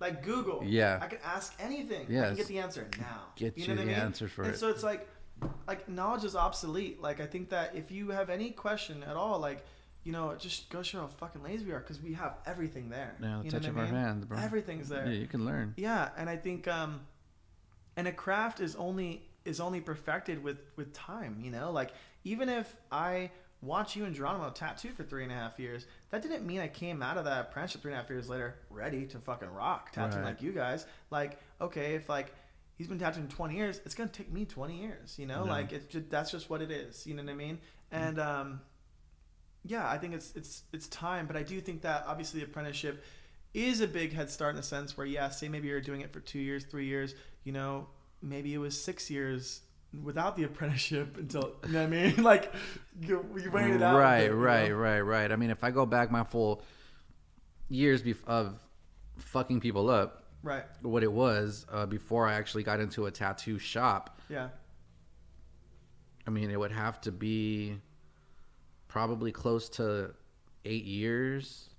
Like 0.00 0.22
Google. 0.22 0.62
Yeah. 0.64 0.98
I 1.00 1.06
can 1.06 1.18
ask 1.24 1.54
anything. 1.58 2.06
Yeah. 2.10 2.24
I 2.24 2.26
can 2.28 2.36
get 2.36 2.46
the 2.46 2.58
answer 2.58 2.86
now. 2.98 3.22
Get 3.36 3.56
you 3.56 3.68
know 3.68 3.74
what 3.74 3.76
the 3.78 3.82
I 3.82 3.86
mean? 3.86 3.94
answer 4.04 4.28
for 4.28 4.42
and 4.42 4.52
it. 4.54 4.58
so 4.58 4.68
it's 4.68 4.82
like 4.82 5.08
like 5.66 5.88
knowledge 5.88 6.24
is 6.24 6.36
obsolete. 6.36 7.00
Like 7.00 7.20
I 7.20 7.26
think 7.26 7.48
that 7.50 7.74
if 7.74 7.90
you 7.90 8.10
have 8.10 8.28
any 8.28 8.50
question 8.50 9.02
at 9.02 9.16
all, 9.16 9.38
like 9.38 9.64
you 10.04 10.12
know, 10.12 10.30
it 10.30 10.40
just 10.40 10.70
goes 10.70 10.86
show 10.86 11.00
how 11.00 11.06
fucking 11.08 11.42
lazy 11.42 11.64
we 11.66 11.72
are 11.72 11.80
because 11.80 12.00
we 12.00 12.14
have 12.14 12.34
everything 12.46 12.88
there. 12.88 13.14
Yeah, 13.20 13.38
the 13.38 13.44
you 13.44 13.50
know 13.50 13.58
touch 13.58 13.68
of 13.68 13.76
I 13.76 13.80
our 13.80 13.86
mean? 13.86 13.94
hands, 13.94 14.24
bro. 14.24 14.38
Everything's 14.38 14.88
there. 14.88 15.06
Yeah, 15.06 15.12
you 15.14 15.26
can 15.26 15.44
learn. 15.44 15.74
Yeah, 15.76 16.08
and 16.16 16.28
I 16.30 16.36
think 16.36 16.66
um 16.68 17.00
and 17.96 18.08
a 18.08 18.12
craft 18.12 18.60
is 18.60 18.74
only 18.76 19.22
is 19.44 19.60
only 19.60 19.80
perfected 19.80 20.42
with 20.42 20.58
with 20.76 20.92
time, 20.92 21.38
you 21.42 21.50
know? 21.50 21.70
Like 21.70 21.90
even 22.24 22.48
if 22.48 22.76
I 22.90 23.30
watch 23.62 23.94
you 23.94 24.06
and 24.06 24.14
Geronimo 24.14 24.48
tattoo 24.50 24.88
for 24.90 25.02
three 25.02 25.22
and 25.22 25.30
a 25.32 25.34
half 25.34 25.58
years, 25.58 25.86
that 26.10 26.22
didn't 26.22 26.46
mean 26.46 26.60
I 26.60 26.68
came 26.68 27.02
out 27.02 27.18
of 27.18 27.24
that 27.26 27.40
apprenticeship 27.48 27.82
three 27.82 27.92
and 27.92 27.98
a 27.98 28.02
half 28.02 28.08
years 28.10 28.28
later 28.28 28.54
ready 28.70 29.04
to 29.06 29.18
fucking 29.18 29.48
rock 29.52 29.92
tattooing 29.92 30.22
Right. 30.22 30.30
like 30.30 30.42
you 30.42 30.52
guys. 30.52 30.86
Like, 31.10 31.38
okay, 31.60 31.94
if 31.94 32.08
like 32.08 32.34
he's 32.78 32.88
been 32.88 32.98
tattooing 32.98 33.28
20 33.28 33.54
years, 33.54 33.80
it's 33.84 33.94
gonna 33.94 34.08
take 34.08 34.32
me 34.32 34.46
20 34.46 34.80
years, 34.80 35.18
you 35.18 35.26
know? 35.26 35.44
Like 35.44 35.72
it's 35.72 35.84
just 35.86 36.08
that's 36.08 36.30
just 36.30 36.48
what 36.48 36.62
it 36.62 36.70
is, 36.70 37.06
you 37.06 37.14
know 37.14 37.22
what 37.22 37.32
I 37.32 37.34
mean? 37.34 37.58
And 37.92 38.18
um 38.18 38.60
yeah, 39.64 39.88
I 39.88 39.98
think 39.98 40.14
it's 40.14 40.32
it's 40.34 40.62
it's 40.72 40.86
time, 40.88 41.26
but 41.26 41.36
I 41.36 41.42
do 41.42 41.60
think 41.60 41.82
that 41.82 42.04
obviously 42.06 42.40
the 42.40 42.46
apprenticeship 42.46 43.04
is 43.52 43.80
a 43.80 43.86
big 43.86 44.12
head 44.12 44.30
start 44.30 44.50
in 44.50 44.56
the 44.56 44.62
sense 44.62 44.96
where 44.96 45.06
yeah, 45.06 45.28
say 45.28 45.48
maybe 45.48 45.68
you're 45.68 45.80
doing 45.80 46.00
it 46.00 46.12
for 46.12 46.20
two 46.20 46.38
years, 46.38 46.64
three 46.64 46.86
years, 46.86 47.14
you 47.44 47.52
know, 47.52 47.88
maybe 48.22 48.54
it 48.54 48.58
was 48.58 48.80
six 48.80 49.10
years 49.10 49.62
without 50.04 50.36
the 50.36 50.44
apprenticeship 50.50 51.16
until 51.18 51.54
you 51.66 51.72
know 51.72 51.80
what 51.80 51.86
I 51.86 51.86
mean? 51.88 52.22
like 52.22 52.52
you, 53.00 53.24
you 53.42 53.50
waited 53.50 53.76
it 53.76 53.82
out. 53.82 53.98
right, 53.98 54.28
right, 54.28 54.68
know? 54.68 54.74
right, 54.76 55.00
right. 55.00 55.32
I 55.32 55.36
mean, 55.36 55.50
if 55.50 55.64
I 55.64 55.70
go 55.72 55.84
back 55.84 56.10
my 56.12 56.22
full 56.24 56.62
years 57.68 58.02
bef- 58.02 58.24
of 58.26 58.58
fucking 59.18 59.60
people 59.60 59.90
up, 59.90 60.16
Right. 60.42 60.64
what 60.80 61.02
it 61.02 61.12
was 61.12 61.66
uh, 61.70 61.84
before 61.84 62.26
I 62.26 62.34
actually 62.34 62.62
got 62.62 62.80
into 62.80 63.04
a 63.06 63.10
tattoo 63.10 63.58
shop, 63.58 64.18
Yeah. 64.30 64.48
I 66.26 66.30
mean, 66.30 66.50
it 66.50 66.58
would 66.58 66.72
have 66.72 67.00
to 67.02 67.12
be 67.12 67.76
probably 68.90 69.30
close 69.30 69.68
to 69.68 70.10
eight 70.64 70.84
years. 70.84 71.70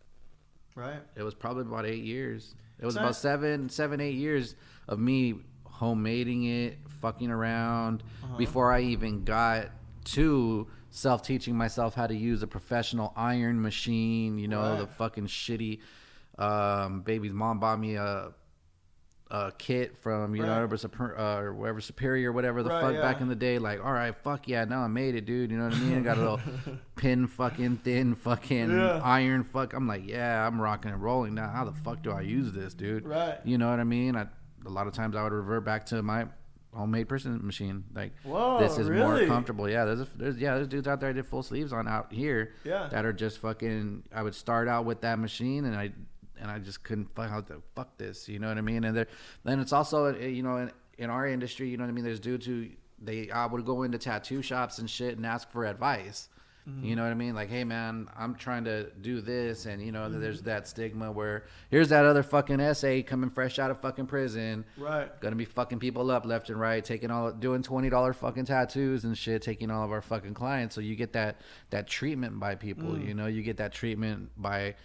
Right. 0.76 1.02
It 1.18 1.24
was 1.24 1.36
probably 1.36 1.64
about 1.64 1.86
eight 1.86 2.04
years. 2.04 2.56
It 2.80 2.86
was 2.86 2.96
about 2.96 3.16
seven, 3.18 3.68
seven, 3.70 4.00
eight 4.00 4.16
years 4.16 4.56
of 4.88 4.98
me 4.98 5.36
homemading 5.68 6.50
it, 6.68 6.78
fucking 7.02 7.30
around 7.30 8.02
Uh-huh. 8.24 8.38
before 8.38 8.72
I 8.72 8.82
even 8.82 9.24
got 9.26 9.68
to 10.06 10.68
self 10.90 11.22
teaching 11.22 11.56
myself 11.56 11.94
how 11.96 12.08
to 12.08 12.16
use 12.16 12.42
a 12.44 12.48
professional 12.48 13.12
iron 13.16 13.62
machine. 13.62 14.40
You 14.40 14.48
know, 14.48 14.78
the 14.78 14.88
fucking 14.88 15.28
shitty. 15.28 15.80
Um, 16.38 17.02
baby's 17.02 17.34
mom 17.34 17.60
bought 17.60 17.80
me 17.80 17.96
a 17.96 18.32
a 19.34 19.50
kit 19.58 19.98
from 19.98 20.36
you 20.36 20.42
know 20.42 20.50
Right. 20.50 20.56
whatever, 20.56 20.76
Super- 20.78 21.18
uh, 21.18 21.40
or 21.40 21.54
whatever 21.54 21.80
superior 21.80 22.34
whatever 22.34 22.64
the 22.64 22.70
Right, 22.70 22.82
fuck 22.82 22.94
yeah. 22.96 23.02
back 23.02 23.22
in 23.22 23.30
the 23.30 23.36
day 23.36 23.60
like 23.60 23.80
all 23.84 23.94
right 23.94 24.14
fuck 24.14 24.46
yeah 24.48 24.66
now 24.66 24.82
i 24.82 24.88
made 24.88 25.16
it 25.16 25.26
dude 25.26 25.52
you 25.52 25.58
know 25.58 25.64
what 25.70 25.74
i 25.74 25.80
mean 25.80 25.98
i 26.00 26.02
got 26.02 26.18
a 26.18 26.20
little 26.20 26.40
pin 26.98 27.28
fucking 27.28 27.78
thin 27.78 28.14
fucking 28.16 28.70
Yeah. 28.72 29.00
iron 29.02 29.46
fuck 29.46 29.74
i'm 29.74 29.88
like 29.88 30.06
yeah 30.06 30.46
i'm 30.46 30.60
rocking 30.60 30.92
and 30.92 31.02
rolling 31.02 31.34
now 31.34 31.50
how 31.50 31.64
the 31.64 31.72
fuck 31.72 32.04
do 32.04 32.12
i 32.12 32.20
use 32.20 32.52
this 32.52 32.74
dude 32.74 33.06
Right. 33.08 33.38
you 33.46 33.58
know 33.58 33.70
what 33.70 33.80
i 33.80 33.86
mean 33.86 34.18
I, 34.18 34.28
a 34.66 34.70
lot 34.70 34.86
of 34.88 34.94
times 34.94 35.16
i 35.16 35.24
would 35.24 35.32
revert 35.32 35.64
back 35.64 35.86
to 35.88 36.04
my 36.04 36.26
homemade 36.74 37.08
person 37.08 37.40
machine 37.46 37.86
like 37.94 38.12
Whoa, 38.24 38.60
this 38.60 38.78
is 38.78 38.90
more 38.90 39.26
comfortable 39.28 39.70
yeah 39.70 39.86
there's, 39.86 40.02
a, 40.02 40.08
there's 40.16 40.38
yeah 40.38 40.56
there's 40.56 40.68
dudes 40.68 40.88
out 40.88 41.00
there 41.00 41.10
I 41.10 41.14
did 41.14 41.26
full 41.26 41.44
sleeves 41.44 41.72
on 41.74 41.88
out 41.88 42.12
here 42.14 42.52
Yeah. 42.66 42.88
that 42.92 43.06
are 43.06 43.14
just 43.14 43.40
fucking 43.40 44.04
i 44.14 44.22
would 44.24 44.36
start 44.36 44.68
out 44.68 44.84
with 44.86 45.02
that 45.02 45.20
machine 45.20 45.66
and 45.66 45.76
i 45.76 45.92
and 46.42 46.52
i 46.52 46.60
just 46.60 46.84
couldn't 46.84 47.14
find 47.16 47.32
out 47.32 47.48
the 47.48 47.62
fuck 47.76 47.98
this 47.98 48.28
you 48.28 48.40
know 48.40 48.48
what 48.50 48.58
i 48.58 48.62
mean 48.62 48.84
and 48.84 48.96
there 48.98 49.08
then 49.46 49.60
it's 49.60 49.72
also 49.74 50.08
uh, 50.14 50.18
you 50.18 50.44
know 50.44 50.58
in, 50.58 50.72
in 50.98 51.10
our 51.10 51.26
industry 51.28 51.70
you 51.70 51.78
know 51.78 51.84
what 51.84 51.90
i 51.90 51.94
mean 51.94 52.04
there's 52.04 52.20
dudes 52.20 52.46
who 52.46 52.68
they 53.04 53.32
I 53.32 53.48
would 53.48 53.66
go 53.66 53.82
into 53.82 53.98
tattoo 53.98 54.44
shops 54.44 54.78
and 54.78 54.88
shit 54.90 55.18
and 55.18 55.26
ask 55.26 55.50
for 55.52 55.66
advice 55.66 56.30
Mm-hmm. 56.70 56.86
You 56.86 56.96
know 56.96 57.02
what 57.02 57.10
I 57.10 57.16
mean? 57.16 57.34
Like, 57.34 57.50
hey 57.50 57.64
man, 57.64 58.08
I'm 58.16 58.36
trying 58.36 58.66
to 58.66 58.92
do 59.02 59.20
this, 59.20 59.66
and 59.66 59.82
you 59.82 59.92
know, 59.92 60.02
Mm-hmm. 60.02 60.22
there's 60.22 60.44
that 60.44 60.68
stigma 60.68 61.12
where 61.12 61.46
here's 61.72 61.90
that 61.90 62.06
other 62.06 62.22
fucking 62.22 62.60
essay 62.60 63.02
coming 63.02 63.32
fresh 63.32 63.58
out 63.58 63.72
of 63.72 63.80
fucking 63.82 64.06
prison, 64.06 64.64
Right. 64.78 65.10
gonna 65.22 65.36
be 65.36 65.46
fucking 65.46 65.80
people 65.80 66.12
up 66.12 66.24
left 66.24 66.52
and 66.52 66.60
right, 66.60 66.86
taking 66.86 67.10
all 67.10 67.32
doing 67.32 67.64
twenty 67.64 67.90
dollar 67.90 68.14
fucking 68.14 68.46
tattoos 68.46 69.06
and 69.06 69.18
shit, 69.18 69.42
taking 69.42 69.72
all 69.72 69.84
of 69.84 69.92
our 69.92 70.04
fucking 70.04 70.36
clients. 70.36 70.76
So 70.76 70.82
you 70.82 70.96
get 70.96 71.14
that 71.14 71.42
that 71.72 71.88
treatment 71.88 72.40
by 72.40 72.54
people. 72.54 72.90
Mm. 72.90 73.08
You 73.08 73.16
know, 73.16 73.26
you 73.26 73.42
get 73.42 73.58
that 73.58 73.72
treatment 73.74 74.30
by 74.38 74.76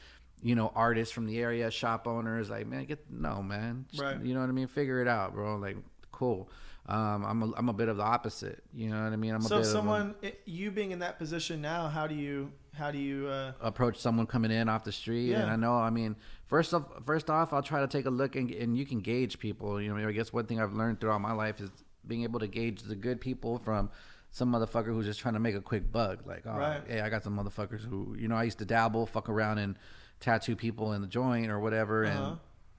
you 0.43 0.55
know 0.55 0.73
artists 0.75 1.13
from 1.13 1.27
the 1.27 1.39
area, 1.39 1.71
shop 1.71 2.07
owners. 2.07 2.51
Like, 2.51 2.67
man, 2.67 2.85
get 2.85 3.05
no 3.11 3.43
man. 3.43 3.87
Just, 3.91 4.03
Right. 4.03 4.21
You 4.23 4.35
know 4.35 4.41
what 4.41 4.49
I 4.49 4.53
mean? 4.53 4.69
Figure 4.69 5.01
it 5.01 5.09
out, 5.09 5.35
bro. 5.35 5.57
Like, 5.57 5.77
cool. 6.13 6.49
Um, 6.89 7.25
I'm 7.25 7.43
a, 7.43 7.53
I'm 7.57 7.69
a 7.69 7.73
bit 7.73 7.89
of 7.89 7.97
the 7.97 8.05
opposite. 8.05 8.63
You 8.73 8.91
know 8.91 9.03
what 9.03 9.13
I 9.13 9.17
mean? 9.17 9.35
I'm 9.35 9.41
a 9.41 9.49
So 9.49 9.57
of 9.57 9.63
a- 9.63 9.65
someone, 9.65 10.15
you 10.45 10.71
being 10.71 10.93
in 10.93 11.01
that 11.01 11.19
position 11.19 11.61
now, 11.61 11.89
how 11.89 12.07
do 12.07 12.15
you, 12.15 12.53
how 12.75 12.93
do 12.93 12.99
you, 12.99 13.27
uh, 13.27 13.53
approach 13.61 13.97
someone 13.99 14.25
coming 14.27 14.53
in 14.53 14.69
off 14.69 14.85
the 14.85 14.93
street 14.93 15.33
and 15.33 15.51
i 15.51 15.57
know 15.57 15.73
i 15.75 15.89
mean 15.89 16.15
first 16.45 16.75
off 16.75 16.85
first 17.07 17.31
off 17.31 17.55
i'll 17.55 17.63
try 17.63 17.81
to 17.81 17.87
take 17.89 18.05
a 18.05 18.11
look 18.11 18.37
and, 18.37 18.51
and 18.51 18.77
you 18.77 18.85
can 18.85 19.01
gauge 19.01 19.39
people 19.39 19.81
you 19.81 19.93
know 19.93 20.07
i 20.09 20.13
guess 20.13 20.31
one 20.31 20.45
thing 20.45 20.61
i've 20.61 20.75
learned 20.75 21.01
throughout 21.01 21.21
my 21.23 21.33
life 21.33 21.59
is 21.59 21.71
being 22.07 22.23
able 22.23 22.39
to 22.39 22.47
gauge 22.47 22.83
the 22.83 22.95
good 22.95 23.19
people 23.19 23.57
from 23.59 23.91
some 24.31 24.53
motherfucker 24.53 24.89
who's 24.89 25.07
just 25.07 25.19
trying 25.21 25.33
to 25.33 25.41
make 25.41 25.55
a 25.55 25.61
quick 25.63 25.91
buck 25.91 26.19
like 26.27 26.43
oh 26.47 26.53
Right. 26.57 26.83
hey 26.87 27.01
i 27.01 27.09
got 27.09 27.25
some 27.25 27.35
motherfuckers 27.39 27.81
who 27.83 28.15
you 28.19 28.29
know 28.29 28.37
i 28.37 28.43
used 28.45 28.59
to 28.59 28.67
dabble 28.67 29.07
fuck 29.07 29.31
around 29.31 29.57
and 29.59 29.77
tattoo 30.21 30.57
people 30.57 30.93
in 30.93 31.01
the 31.03 31.07
joint 31.07 31.51
or 31.51 31.61
whatever 31.61 32.05
Uh-huh. 32.07 32.37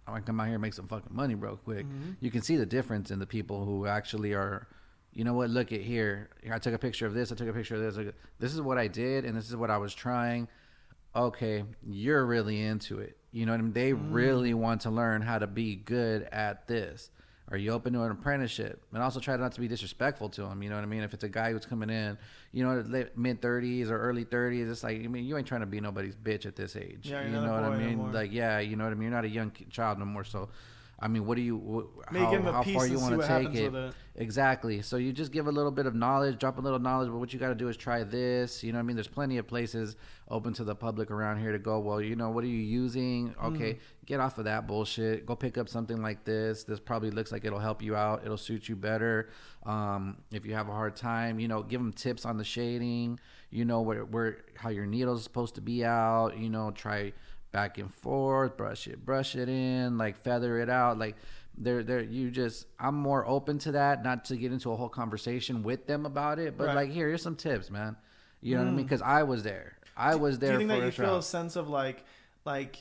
and 0.07 0.15
I 0.15 0.19
come 0.21 0.39
out 0.39 0.45
here 0.45 0.55
and 0.55 0.61
make 0.61 0.73
some 0.73 0.87
fucking 0.87 1.13
money 1.15 1.35
real 1.35 1.57
quick. 1.57 1.85
You 2.21 2.31
can 2.31 2.41
see 2.41 2.55
the 2.55 2.65
difference 2.65 3.11
in 3.11 3.19
the 3.19 3.25
people 3.27 3.65
who 3.65 3.85
actually 3.87 4.33
are, 4.33 4.67
you 5.13 5.23
know 5.23 5.33
what? 5.33 5.49
Look 5.49 5.71
at 5.71 5.81
here. 5.81 6.29
Here, 6.41 6.53
I 6.53 6.59
took 6.59 6.73
a 6.73 6.77
picture 6.77 7.05
of 7.05 7.13
this. 7.13 7.31
I 7.31 7.35
took 7.35 7.47
a 7.49 7.53
picture 7.53 7.75
of 7.75 7.81
this. 7.95 8.13
This 8.39 8.53
is 8.53 8.61
what 8.61 8.77
I 8.77 8.87
did, 8.87 9.25
and 9.25 9.35
this 9.37 9.49
is 9.49 9.55
what 9.55 9.69
I 9.69 9.77
was 9.77 9.93
trying. 9.93 10.47
Okay, 11.15 11.63
you're 11.85 12.25
really 12.25 12.61
into 12.61 12.99
it. 12.99 13.17
You 13.31 13.45
know 13.45 13.51
what 13.53 13.59
I 13.59 13.63
mean? 13.63 13.73
They 13.73 13.93
really 13.93 14.53
want 14.53 14.81
to 14.81 14.89
learn 14.91 15.21
how 15.21 15.39
to 15.39 15.47
be 15.47 15.75
good 15.75 16.23
at 16.31 16.67
this. 16.67 17.09
Are 17.49 17.57
you 17.57 17.71
open 17.71 17.93
to 17.93 18.01
an 18.03 18.11
apprenticeship? 18.11 18.83
And 18.93 19.01
also 19.01 19.21
try 19.21 19.37
not 19.37 19.53
to 19.53 19.61
be 19.61 19.69
disrespectful 19.69 20.27
to 20.29 20.41
them. 20.41 20.61
You 20.61 20.69
know 20.69 20.75
what 20.75 20.83
I 20.83 20.87
mean? 20.87 21.01
If 21.01 21.13
it's 21.13 21.23
a 21.23 21.29
guy 21.29 21.53
who's 21.53 21.65
coming 21.65 21.89
in, 21.89 22.17
you 22.51 22.65
know, 22.65 22.83
mid 23.15 23.41
thirties 23.41 23.89
or 23.89 23.97
early 23.97 24.25
thirties, 24.25 24.69
it's 24.69 24.83
like 24.83 24.97
I 25.01 25.07
mean, 25.07 25.23
you 25.23 25.37
ain't 25.37 25.47
trying 25.47 25.61
to 25.61 25.67
be 25.67 25.79
nobody's 25.79 26.15
bitch 26.15 26.45
at 26.45 26.57
this 26.57 26.75
age. 26.75 27.09
Yeah, 27.09 27.23
you 27.23 27.31
know 27.31 27.53
what 27.53 27.63
I 27.63 27.69
no 27.69 27.77
mean? 27.77 27.97
more. 27.99 28.11
like, 28.11 28.33
yeah, 28.33 28.59
you 28.59 28.75
know 28.75 28.83
what 28.83 28.91
I 28.91 28.95
mean. 28.95 29.03
You're 29.03 29.11
not 29.11 29.23
a 29.25 29.29
young 29.29 29.51
child 29.69 29.97
no 29.99 30.05
more. 30.05 30.25
So, 30.25 30.49
I 30.99 31.07
mean, 31.07 31.25
what 31.27 31.35
do 31.35 31.41
you? 31.43 31.91
Maybe 32.11 32.25
how, 32.25 32.31
give 32.31 32.39
'em 32.41 32.47
a 32.47 32.51
how 32.53 32.63
piece 32.63 32.75
far 32.75 32.87
you 32.87 32.99
want 32.99 33.21
to 33.21 33.27
take 33.27 33.53
it? 33.53 33.73
it. 33.75 33.93
Exactly. 34.15 34.81
So 34.81 34.97
you 34.97 35.13
just 35.13 35.31
give 35.31 35.45
a 35.45 35.51
little 35.51 35.69
bit 35.69 35.85
of 35.85 35.93
knowledge, 35.93 36.39
drop 36.39 36.57
a 36.57 36.61
little 36.61 36.79
knowledge, 36.79 37.09
but 37.11 37.19
what 37.19 37.31
you 37.33 37.39
got 37.39 37.49
to 37.49 37.55
do 37.55 37.67
is 37.67 37.77
try 37.77 38.03
this. 38.03 38.63
You 38.63 38.73
know 38.73 38.79
I 38.79 38.81
mean? 38.81 38.95
There's 38.95 39.07
plenty 39.07 39.37
of 39.37 39.45
places 39.47 39.95
open 40.27 40.53
to 40.53 40.63
the 40.63 40.73
public 40.73 41.11
around 41.11 41.39
here 41.39 41.51
to 41.51 41.59
go. 41.59 41.77
Well, 41.79 42.01
you 42.01 42.15
know, 42.15 42.31
what 42.31 42.43
are 42.43 42.47
you 42.47 42.57
using? 42.57 43.35
Okay, 43.43 43.73
Mm. 43.75 43.79
get 44.07 44.19
off 44.19 44.39
of 44.39 44.45
that 44.45 44.65
bullshit. 44.65 45.27
Go 45.27 45.35
pick 45.35 45.59
up 45.59 45.69
something 45.69 46.01
like 46.01 46.23
this. 46.25 46.63
This 46.63 46.79
probably 46.79 47.11
looks 47.11 47.31
like 47.31 47.45
it'll 47.45 47.59
help 47.59 47.83
you 47.83 47.95
out. 47.95 48.23
It'll 48.25 48.35
suit 48.35 48.67
you 48.67 48.75
better. 48.75 49.29
Um, 49.67 50.17
if 50.31 50.47
you 50.47 50.55
have 50.55 50.67
a 50.67 50.71
hard 50.73 50.95
time, 50.95 51.39
you 51.39 51.47
know, 51.47 51.61
give 51.61 51.79
them 51.79 51.93
tips 51.93 52.25
on 52.25 52.37
the 52.37 52.43
shading. 52.43 53.19
You 53.51 53.65
know 53.65 53.81
where 53.81 54.03
where 54.03 54.39
how 54.55 54.69
your 54.69 54.87
needle's 54.87 55.21
supposed 55.23 55.53
to 55.55 55.61
be 55.61 55.85
out. 55.85 56.37
You 56.39 56.49
know, 56.49 56.71
try 56.71 57.13
back 57.57 57.79
and 57.79 57.91
forth, 57.91 58.55
brush 58.55 58.85
it, 58.87 59.03
brush 59.03 59.35
it 59.35 59.49
in, 59.49 59.97
like 59.97 60.15
feather 60.15 60.59
it 60.59 60.69
out, 60.69 60.99
like 60.99 61.15
they're 61.57 61.81
they're 61.81 62.03
you 62.03 62.29
just 62.29 62.67
I'm 62.79 62.93
more 62.93 63.25
open 63.27 63.57
to 63.59 63.71
that, 63.71 64.03
not 64.03 64.25
to 64.25 64.37
get 64.37 64.51
into 64.51 64.71
a 64.71 64.75
whole 64.75 64.89
conversation 64.89 65.63
with 65.63 65.87
them 65.87 66.05
about 66.05 66.37
it, 66.37 66.55
but 66.55 66.67
Right. 66.67 66.75
like 66.75 66.91
here, 66.91 67.07
here's 67.07 67.23
some 67.23 67.35
tips, 67.35 67.71
man. 67.71 67.95
You 68.41 68.55
know 68.55 68.61
what 68.61 68.67
I 68.67 68.71
mean? 68.73 68.85
Mm. 68.85 68.89
Because 68.89 69.01
I 69.01 69.23
was 69.23 69.41
there. 69.41 69.73
I 69.95 70.13
was 70.13 70.37
there 70.37 70.53
do 70.55 70.61
you 70.61 70.67
think 70.67 70.81
that 70.81 70.85
you 70.85 70.91
feel 70.91 71.17
a 71.17 71.23
sense 71.23 71.55
of 71.55 71.67
like, 71.67 72.05
like, 72.45 72.77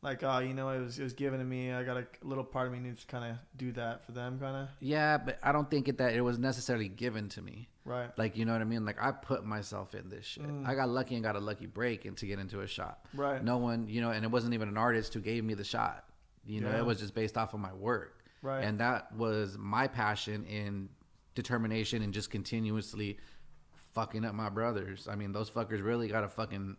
like, 0.00 0.22
oh, 0.22 0.38
you 0.38 0.54
know, 0.54 0.68
it 0.68 0.78
was, 0.78 1.00
it 1.00 1.02
was 1.02 1.14
given 1.14 1.40
to 1.40 1.44
me. 1.44 1.72
I 1.72 1.82
got 1.82 1.96
a 1.96 2.06
little 2.22 2.44
part 2.44 2.68
of 2.68 2.72
me 2.72 2.78
needs 2.78 3.00
to 3.00 3.06
kind 3.08 3.32
of 3.32 3.36
do 3.56 3.72
that 3.72 4.06
for 4.06 4.12
them, 4.12 4.38
kind 4.38 4.56
of. 4.56 4.68
Yeah, 4.78 5.18
but 5.18 5.40
I 5.42 5.50
don't 5.50 5.68
think 5.68 5.88
it 5.88 5.98
that 5.98 6.14
it 6.14 6.20
was 6.20 6.38
necessarily 6.38 6.88
given 6.88 7.28
to 7.30 7.42
me. 7.42 7.68
Right. 7.84 8.10
Like 8.18 8.36
you 8.36 8.44
know 8.44 8.52
what 8.52 8.60
I 8.60 8.64
mean? 8.64 8.84
Like 8.84 9.02
I 9.02 9.10
put 9.10 9.44
myself 9.44 9.94
in 9.94 10.08
this 10.10 10.24
shit. 10.26 10.44
I 10.66 10.74
got 10.74 10.88
lucky 10.88 11.14
and 11.14 11.24
got 11.24 11.36
a 11.36 11.40
lucky 11.40 11.66
break 11.66 12.04
and 12.04 12.16
to 12.18 12.26
get 12.26 12.38
into 12.38 12.60
a 12.60 12.66
shop. 12.66 13.06
Mm. 13.16 13.18
Right. 13.20 13.44
No 13.44 13.56
one, 13.58 13.88
you 13.88 14.00
know, 14.00 14.10
and 14.10 14.24
it 14.24 14.30
wasn't 14.30 14.54
even 14.54 14.68
an 14.68 14.76
artist 14.76 15.14
who 15.14 15.20
gave 15.20 15.44
me 15.44 15.54
the 15.54 15.64
shot. 15.64 16.04
You 16.46 16.60
know, 16.60 16.70
Yeah. 16.70 16.78
it 16.78 16.84
was 16.86 16.98
just 17.00 17.14
based 17.14 17.36
off 17.38 17.54
of 17.54 17.60
my 17.60 17.72
work. 17.72 18.24
Right. 18.42 18.64
And 18.64 18.80
that 18.80 19.14
was 19.16 19.56
my 19.58 19.86
passion 19.88 20.46
and 20.46 20.88
determination 21.34 22.02
and 22.02 22.12
just 22.12 22.30
continuously 22.30 23.18
fucking 23.94 24.24
up 24.24 24.34
my 24.34 24.48
brothers. 24.50 25.08
I 25.08 25.16
mean, 25.16 25.32
those 25.32 25.50
fuckers 25.50 25.82
really 25.82 26.08
got 26.08 26.24
a 26.24 26.28
fucking 26.28 26.76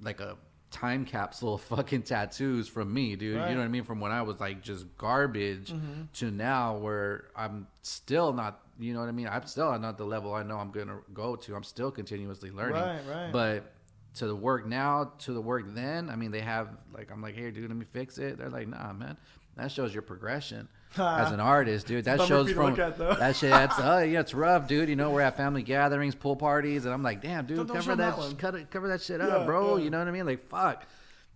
like 0.00 0.20
a 0.20 0.36
time 0.70 1.04
capsule 1.04 1.58
fucking 1.72 2.02
tattoos 2.02 2.68
from 2.68 2.92
me, 2.92 3.16
dude. 3.16 3.36
Right. 3.36 3.42
Mm-hmm. 3.42 3.48
You 3.50 3.54
know 3.54 3.60
what 3.60 3.66
I 3.66 3.70
mean? 3.70 3.84
From 3.84 4.00
when 4.00 4.12
I 4.12 4.22
was 4.22 4.40
like 4.40 4.62
just 4.62 4.96
garbage 4.96 5.72
to 6.14 6.30
now 6.30 6.76
where 6.76 7.28
I'm 7.36 7.66
still 7.82 8.32
not, 8.32 8.60
you 8.78 8.92
know 8.92 9.00
what 9.00 9.08
I 9.08 9.12
mean? 9.12 9.28
I'm 9.28 9.46
still 9.46 9.78
not 9.78 9.98
the 9.98 10.04
level 10.04 10.34
I 10.34 10.42
know 10.42 10.58
I'm 10.58 10.70
going 10.70 10.88
to 10.88 10.98
go 11.12 11.36
to. 11.36 11.54
I'm 11.54 11.64
still 11.64 11.90
continuously 11.90 12.50
learning. 12.50 12.82
Right, 12.82 13.00
right. 13.08 13.32
But 13.32 13.72
to 14.14 14.26
the 14.26 14.36
work 14.36 14.66
now, 14.66 15.12
to 15.18 15.32
the 15.32 15.40
work 15.40 15.74
then, 15.74 16.10
I 16.10 16.16
mean, 16.16 16.30
they 16.30 16.40
have 16.40 16.68
like, 16.92 17.10
I'm 17.10 17.22
like, 17.22 17.34
hey, 17.34 17.50
dude, 17.50 17.68
let 17.68 17.76
me 17.76 17.86
fix 17.92 18.18
it. 18.18 18.38
They're 18.38 18.50
like, 18.50 18.68
nah, 18.68 18.92
man. 18.92 19.16
That 19.56 19.72
shows 19.72 19.94
your 19.94 20.02
progression 20.02 20.68
as 20.98 21.32
an 21.32 21.40
artist, 21.40 21.86
dude. 21.86 22.04
That 22.04 22.20
shows 22.22 22.50
for 22.52 22.68
you 22.70 22.76
to 22.76 22.92
from 22.92 23.06
look 23.06 23.10
at, 23.10 23.18
that 23.18 23.36
shit. 23.36 23.50
That's 23.50 23.74
oh 23.78 23.98
yeah, 24.00 24.20
it's 24.20 24.34
rough, 24.34 24.66
dude. 24.68 24.88
You 24.88 24.96
know, 24.96 25.10
we're 25.10 25.20
at 25.22 25.36
family 25.36 25.62
gatherings, 25.62 26.14
pool 26.14 26.36
parties, 26.36 26.84
and 26.84 26.94
I'm 26.94 27.02
like, 27.02 27.20
damn, 27.22 27.46
dude, 27.46 27.58
Don't- 27.58 27.66
don't 27.68 27.76
cover 27.76 27.96
that, 27.96 28.16
that 28.16 28.38
cut 28.38 28.54
it, 28.54 28.70
cover 28.70 28.88
that 28.88 29.00
shit 29.02 29.20
Yeah, 29.20 29.26
up, 29.28 29.46
bro. 29.46 29.76
yeah. 29.76 29.84
You 29.84 29.90
know 29.90 29.98
what 29.98 30.08
I 30.08 30.10
mean? 30.12 30.26
Like, 30.26 30.48
fuck. 30.48 30.86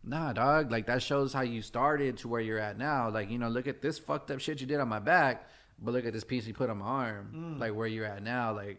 Nah, 0.03 0.33
dog. 0.33 0.70
Like 0.70 0.87
that 0.87 1.03
shows 1.03 1.33
how 1.33 1.42
you 1.42 1.61
started 1.62 2.16
to 2.18 2.29
where 2.29 2.40
you're 2.40 2.59
at 2.59 2.79
now. 2.79 3.11
Like, 3.11 3.31
you 3.31 3.38
know, 3.38 3.49
look 3.49 3.66
at 3.66 3.83
this 3.83 3.99
fucked 3.99 4.31
up 4.31 4.40
shit 4.40 4.61
you 4.61 4.66
did 4.66 4.81
on 4.81 4.88
my 4.88 4.99
back, 4.99 5.49
but 5.79 5.92
look 5.92 6.07
at 6.07 6.12
this 6.12 6.25
piece 6.25 6.46
you 6.46 6.55
put 6.55 6.70
on 6.70 6.79
my 6.79 6.87
arm. 6.87 7.33
Mm. 7.37 7.61
Like 7.61 7.75
where 7.75 7.87
you're 7.87 8.07
at 8.07 8.23
now. 8.23 8.55
Like, 8.55 8.79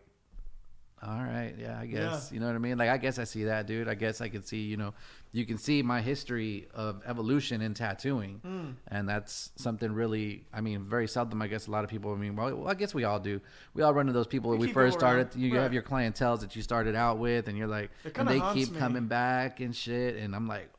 all 1.03 1.09
right, 1.23 1.53
yeah, 1.57 1.79
I 1.79 1.85
guess. 1.87 2.29
Yeah. 2.29 2.33
You 2.35 2.39
know 2.39 2.47
what 2.47 2.55
I 2.55 2.59
mean? 2.59 2.77
Like, 2.77 2.89
I 2.89 2.97
guess 2.97 3.17
I 3.19 3.23
see 3.23 3.45
that, 3.45 3.65
dude. 3.67 3.87
I 3.87 3.95
guess 3.95 4.21
I 4.21 4.29
can 4.29 4.43
see, 4.43 4.61
you 4.61 4.77
know, 4.77 4.93
you 5.33 5.45
can 5.45 5.57
see 5.57 5.81
my 5.81 6.01
history 6.01 6.67
of 6.73 7.01
evolution 7.05 7.61
in 7.61 7.73
tattooing, 7.73 8.41
Mm. 8.45 8.73
and 8.89 9.07
that's 9.07 9.51
something 9.55 9.93
really. 9.93 10.45
I 10.53 10.59
mean, 10.61 10.83
very 10.89 11.07
seldom. 11.07 11.41
I 11.41 11.47
guess 11.47 11.67
a 11.67 11.71
lot 11.71 11.83
of 11.85 11.89
people. 11.89 12.13
I 12.13 12.17
mean, 12.17 12.35
well, 12.35 12.53
well 12.55 12.67
I 12.67 12.73
guess 12.73 12.93
we 12.93 13.05
all 13.05 13.19
do. 13.19 13.39
We 13.73 13.81
all 13.83 13.93
run 13.93 14.07
into 14.07 14.13
those 14.13 14.27
people 14.27 14.49
when 14.51 14.59
we 14.59 14.73
first 14.73 14.95
around. 15.01 15.27
started. 15.29 15.35
You 15.39 15.53
Right. 15.55 15.61
have 15.63 15.73
your 15.73 15.83
clientels 15.83 16.41
that 16.41 16.55
you 16.55 16.61
started 16.61 16.95
out 16.95 17.17
with, 17.17 17.47
and 17.47 17.57
you're 17.57 17.67
like, 17.67 17.91
and 18.15 18.27
they 18.27 18.41
keep 18.53 18.71
me. 18.71 18.77
coming 18.79 19.07
back 19.07 19.59
and 19.61 19.73
shit, 19.75 20.17
and 20.17 20.35
I'm 20.35 20.47
like, 20.47 20.69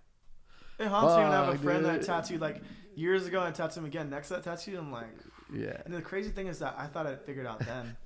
It 0.78 0.86
haunts 0.88 1.16
me 1.16 1.22
when 1.22 1.32
I 1.32 1.44
have 1.46 1.54
a 1.54 1.58
friend 1.58 1.84
that 1.86 1.98
dude. 2.00 2.06
tattooed 2.06 2.40
like 2.40 2.60
years 2.94 3.26
ago 3.26 3.42
and 3.42 3.54
tattooed 3.54 3.78
him 3.78 3.84
again 3.86 4.10
next 4.10 4.28
to 4.28 4.34
that 4.34 4.42
tattoo. 4.44 4.76
I'm 4.78 4.92
like, 4.92 5.08
yeah, 5.50 5.80
and 5.86 5.94
the 5.94 6.02
crazy 6.02 6.30
thing 6.30 6.46
is 6.48 6.58
that 6.58 6.74
I 6.78 6.86
thought 6.88 7.06
I'd 7.06 7.22
figured 7.22 7.46
out 7.46 7.60
then. 7.60 7.96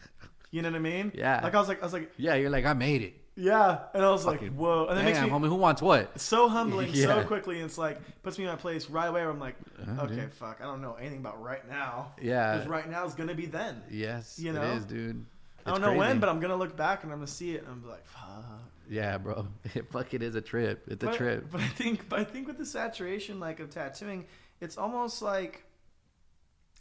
You 0.53 0.63
know 0.63 0.71
what 0.71 0.77
I 0.77 0.81
mean? 0.81 1.11
Yeah. 1.15 1.41
Like 1.43 1.55
I 1.57 1.59
was 1.59 1.67
like, 1.69 1.81
I 1.83 1.85
was 1.85 1.93
like, 1.93 2.13
yeah. 2.17 2.35
You're 2.37 2.51
like, 2.51 2.65
I 2.65 2.73
made 2.73 3.03
it. 3.03 3.15
Yeah, 3.37 3.81
and 3.93 4.03
I 4.03 4.11
was 4.11 4.25
like, 4.25 4.41
whoa, 4.49 4.87
and 4.87 4.99
it 4.99 5.03
makes 5.05 5.19
Damn, 5.19 5.27
me 5.29 5.33
homie, 5.39 5.49
who 5.49 5.57
wants 5.57 5.83
what? 5.83 6.19
So 6.19 6.49
humbling 6.49 6.91
Yeah. 6.93 7.07
so 7.07 7.25
quickly. 7.25 7.57
And 7.57 7.67
it's 7.67 7.77
like 7.79 7.99
puts 8.23 8.39
me 8.39 8.45
in 8.45 8.51
my 8.51 8.57
place 8.57 8.89
right 8.89 9.07
away. 9.07 9.21
Where 9.21 9.31
I'm 9.31 9.39
like, 9.41 9.57
Uh, 9.87 10.03
okay, 10.05 10.15
dude. 10.15 10.33
fuck, 10.33 10.59
I 10.61 10.65
don't 10.65 10.81
know 10.81 10.95
anything 10.95 11.19
about 11.19 11.43
right 11.43 11.67
now. 11.69 12.13
Yeah. 12.21 12.55
because 12.55 12.69
right 12.69 12.89
now 12.91 13.05
is 13.05 13.15
gonna 13.15 13.35
be 13.35 13.47
then. 13.47 13.83
Yes, 13.91 14.39
You 14.39 14.53
know? 14.53 14.63
is, 14.63 14.85
dude. 14.87 15.25
I 15.67 15.71
don't 15.71 15.81
know 15.83 15.95
when, 15.95 16.19
but 16.21 16.29
I'm 16.29 16.41
gonna 16.41 16.57
look 16.57 16.77
back 16.77 17.03
and 17.03 17.13
I'm 17.13 17.19
gonna 17.19 17.27
see 17.27 17.55
it 17.55 17.63
and 17.65 17.69
I'm 17.71 17.89
like, 17.89 18.07
fuck. 18.07 18.45
yeah, 18.89 19.19
bro. 19.19 19.49
It 19.75 19.91
fucking 19.91 20.23
is 20.23 20.35
a 20.35 20.41
trip. 20.41 20.85
It's 20.87 21.03
a 21.03 21.09
but, 21.09 21.17
trip. 21.17 21.51
But 21.51 21.61
I 21.61 21.69
think, 21.69 22.09
but 22.09 22.21
I 22.21 22.25
think 22.25 22.47
with 22.47 22.57
the 22.57 22.67
saturation 22.67 23.39
like 23.41 23.61
of 23.61 23.69
tattooing, 23.71 24.27
it's 24.61 24.79
almost 24.79 25.21
like, 25.23 25.65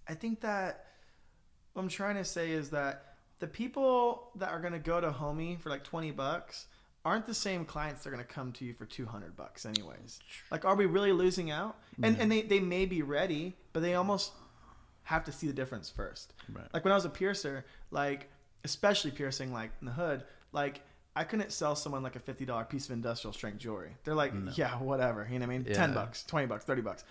I 0.08 0.14
think 0.14 0.42
that 0.42 0.86
what 1.74 1.82
I'm 1.82 1.90
trying 1.90 2.16
to 2.16 2.24
say 2.24 2.52
is 2.52 2.70
that 2.70 3.05
the 3.40 3.48
people 3.48 4.32
that 4.36 4.50
are 4.50 4.60
gonna 4.60 4.80
go 4.80 5.02
to 5.02 5.12
Homie 5.12 5.60
for 5.60 5.70
like 5.70 5.84
20 5.84 6.12
bucks 6.12 6.68
aren't 7.04 7.28
the 7.28 7.34
same 7.34 7.66
clients 7.66 8.04
that 8.04 8.10
are 8.10 8.12
gonna 8.12 8.24
come 8.24 8.52
to 8.54 8.66
you 8.66 8.74
for 8.74 8.86
200 8.86 9.36
bucks 9.36 9.66
anyways. 9.66 10.20
Like, 10.52 10.66
are 10.66 10.76
we 10.76 10.86
really 10.86 11.12
losing 11.12 11.52
out? 11.52 11.78
And 12.02 12.20
and 12.20 12.32
they 12.32 12.42
they 12.42 12.60
may 12.60 12.86
be 12.86 13.02
ready, 13.02 13.56
but 13.74 13.82
they 13.82 13.96
almost 13.96 14.32
have 15.04 15.24
to 15.26 15.32
see 15.32 15.48
the 15.48 15.54
difference 15.54 15.90
first. 15.90 16.34
Right. 16.52 16.66
Like 16.74 16.84
when 16.84 16.92
I 16.92 16.96
was 16.96 17.06
a 17.06 17.10
piercer, 17.10 17.66
like 17.92 18.30
especially 18.64 19.12
piercing 19.12 19.54
like 19.54 19.72
in 19.80 19.86
the 19.86 19.94
hood, 19.94 20.24
like 20.52 20.82
I 21.16 21.24
couldn't 21.24 21.52
sell 21.52 21.76
someone 21.76 22.04
like 22.04 22.16
a 22.16 22.20
fifty 22.20 22.46
dollar 22.46 22.66
piece 22.66 22.86
of 22.86 22.92
industrial 22.92 23.34
strength 23.34 23.60
jewelry. 23.60 23.96
They're 24.04 24.16
like, 24.16 24.34
yeah, 24.56 24.78
whatever. 24.80 25.28
You 25.32 25.40
know 25.40 25.46
what 25.46 25.54
I 25.54 25.58
mean? 25.60 25.74
Ten 25.74 25.94
bucks, 25.94 26.24
twenty 26.24 26.48
bucks, 26.48 26.66
thirty 26.66 26.82
bucks. 26.82 27.04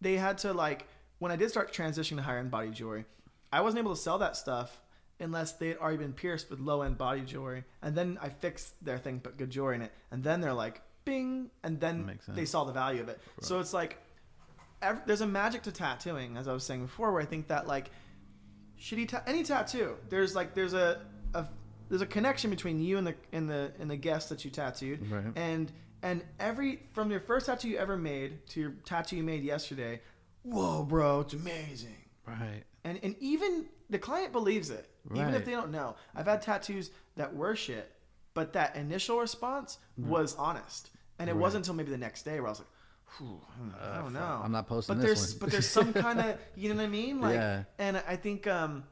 They 0.00 0.16
had 0.16 0.38
to 0.38 0.52
like 0.52 0.86
when 1.18 1.32
I 1.32 1.36
did 1.36 1.50
start 1.50 1.72
transitioning 1.72 2.16
to 2.16 2.22
higher 2.22 2.38
end 2.38 2.50
body 2.50 2.70
jewelry, 2.70 3.04
I 3.52 3.60
wasn't 3.60 3.80
able 3.80 3.94
to 3.94 4.00
sell 4.00 4.18
that 4.18 4.36
stuff 4.36 4.80
unless 5.20 5.52
they 5.52 5.68
had 5.68 5.78
already 5.78 5.98
been 5.98 6.12
pierced 6.12 6.50
with 6.50 6.58
low 6.60 6.82
end 6.82 6.98
body 6.98 7.20
jewelry. 7.22 7.64
And 7.82 7.94
then 7.96 8.18
I 8.20 8.28
fixed 8.28 8.72
their 8.84 8.98
thing, 8.98 9.20
put 9.20 9.36
good 9.38 9.50
jewelry 9.50 9.76
in 9.76 9.82
it, 9.82 9.92
and 10.10 10.22
then 10.24 10.40
they're 10.40 10.52
like, 10.52 10.82
bing, 11.04 11.50
and 11.64 11.80
then 11.80 12.18
they 12.28 12.44
saw 12.44 12.64
the 12.64 12.72
value 12.72 13.00
of 13.02 13.08
it. 13.08 13.20
So 13.40 13.58
it's 13.60 13.72
like 13.72 13.98
ev- 14.82 15.02
there's 15.06 15.20
a 15.20 15.26
magic 15.26 15.62
to 15.62 15.72
tattooing, 15.72 16.36
as 16.36 16.46
I 16.48 16.52
was 16.52 16.64
saying 16.64 16.82
before, 16.86 17.12
where 17.12 17.20
I 17.22 17.24
think 17.24 17.48
that 17.48 17.66
like 17.66 17.90
shitty 18.80 19.08
ta- 19.08 19.22
any 19.26 19.42
tattoo, 19.42 19.96
there's 20.08 20.34
like 20.34 20.54
there's 20.54 20.74
a, 20.74 21.00
a 21.34 21.46
there's 21.88 22.02
a 22.02 22.06
connection 22.06 22.50
between 22.50 22.80
you 22.80 22.98
and 22.98 23.06
the 23.06 23.14
and 23.32 23.48
the 23.50 23.72
and 23.80 23.90
the 23.90 23.96
guest 23.96 24.28
that 24.30 24.44
you 24.44 24.50
tattooed, 24.50 25.10
Right. 25.10 25.24
and 25.36 25.70
and 26.02 26.24
every 26.40 26.80
from 26.92 27.10
your 27.10 27.20
first 27.20 27.46
tattoo 27.46 27.68
you 27.68 27.78
ever 27.78 27.96
made 27.96 28.46
to 28.48 28.60
your 28.60 28.70
tattoo 28.84 29.16
you 29.16 29.22
made 29.22 29.42
yesterday, 29.44 30.00
whoa, 30.42 30.84
bro, 30.84 31.20
it's 31.20 31.34
amazing. 31.34 31.96
Right. 32.26 32.62
And 32.84 32.98
and 33.02 33.16
even 33.20 33.66
the 33.90 33.98
client 33.98 34.32
believes 34.32 34.70
it, 34.70 34.88
even 35.14 35.34
if 35.34 35.44
they 35.44 35.50
don't 35.52 35.70
know. 35.70 35.96
I've 36.14 36.26
had 36.26 36.42
tattoos 36.42 36.90
that 37.16 37.34
were 37.34 37.54
shit, 37.56 37.92
but 38.34 38.52
that 38.54 38.76
initial 38.76 39.18
response 39.20 39.78
was 39.96 40.34
honest, 40.36 40.90
and 41.18 41.28
it 41.28 41.36
wasn't 41.36 41.62
until 41.64 41.74
maybe 41.74 41.90
the 41.90 41.98
next 41.98 42.22
day 42.22 42.38
where 42.40 42.46
I 42.48 42.50
was 42.50 42.60
like, 42.60 42.68
I 43.82 43.98
don't 43.98 44.12
know. 44.12 44.40
I'm 44.42 44.52
not 44.52 44.66
posting 44.66 44.96
But 44.96 45.02
this 45.02 45.18
there's 45.20 45.34
but 45.34 45.50
there's 45.50 45.68
some 45.68 45.92
kind 46.06 46.18
of 46.20 46.38
you 46.56 46.68
know 46.70 46.76
what 46.76 46.84
I 46.84 46.88
mean, 46.88 47.20
like, 47.20 47.34
Yeah. 47.34 47.64
and 47.78 47.96
I 48.08 48.16
think 48.16 48.46
um, 48.46 48.84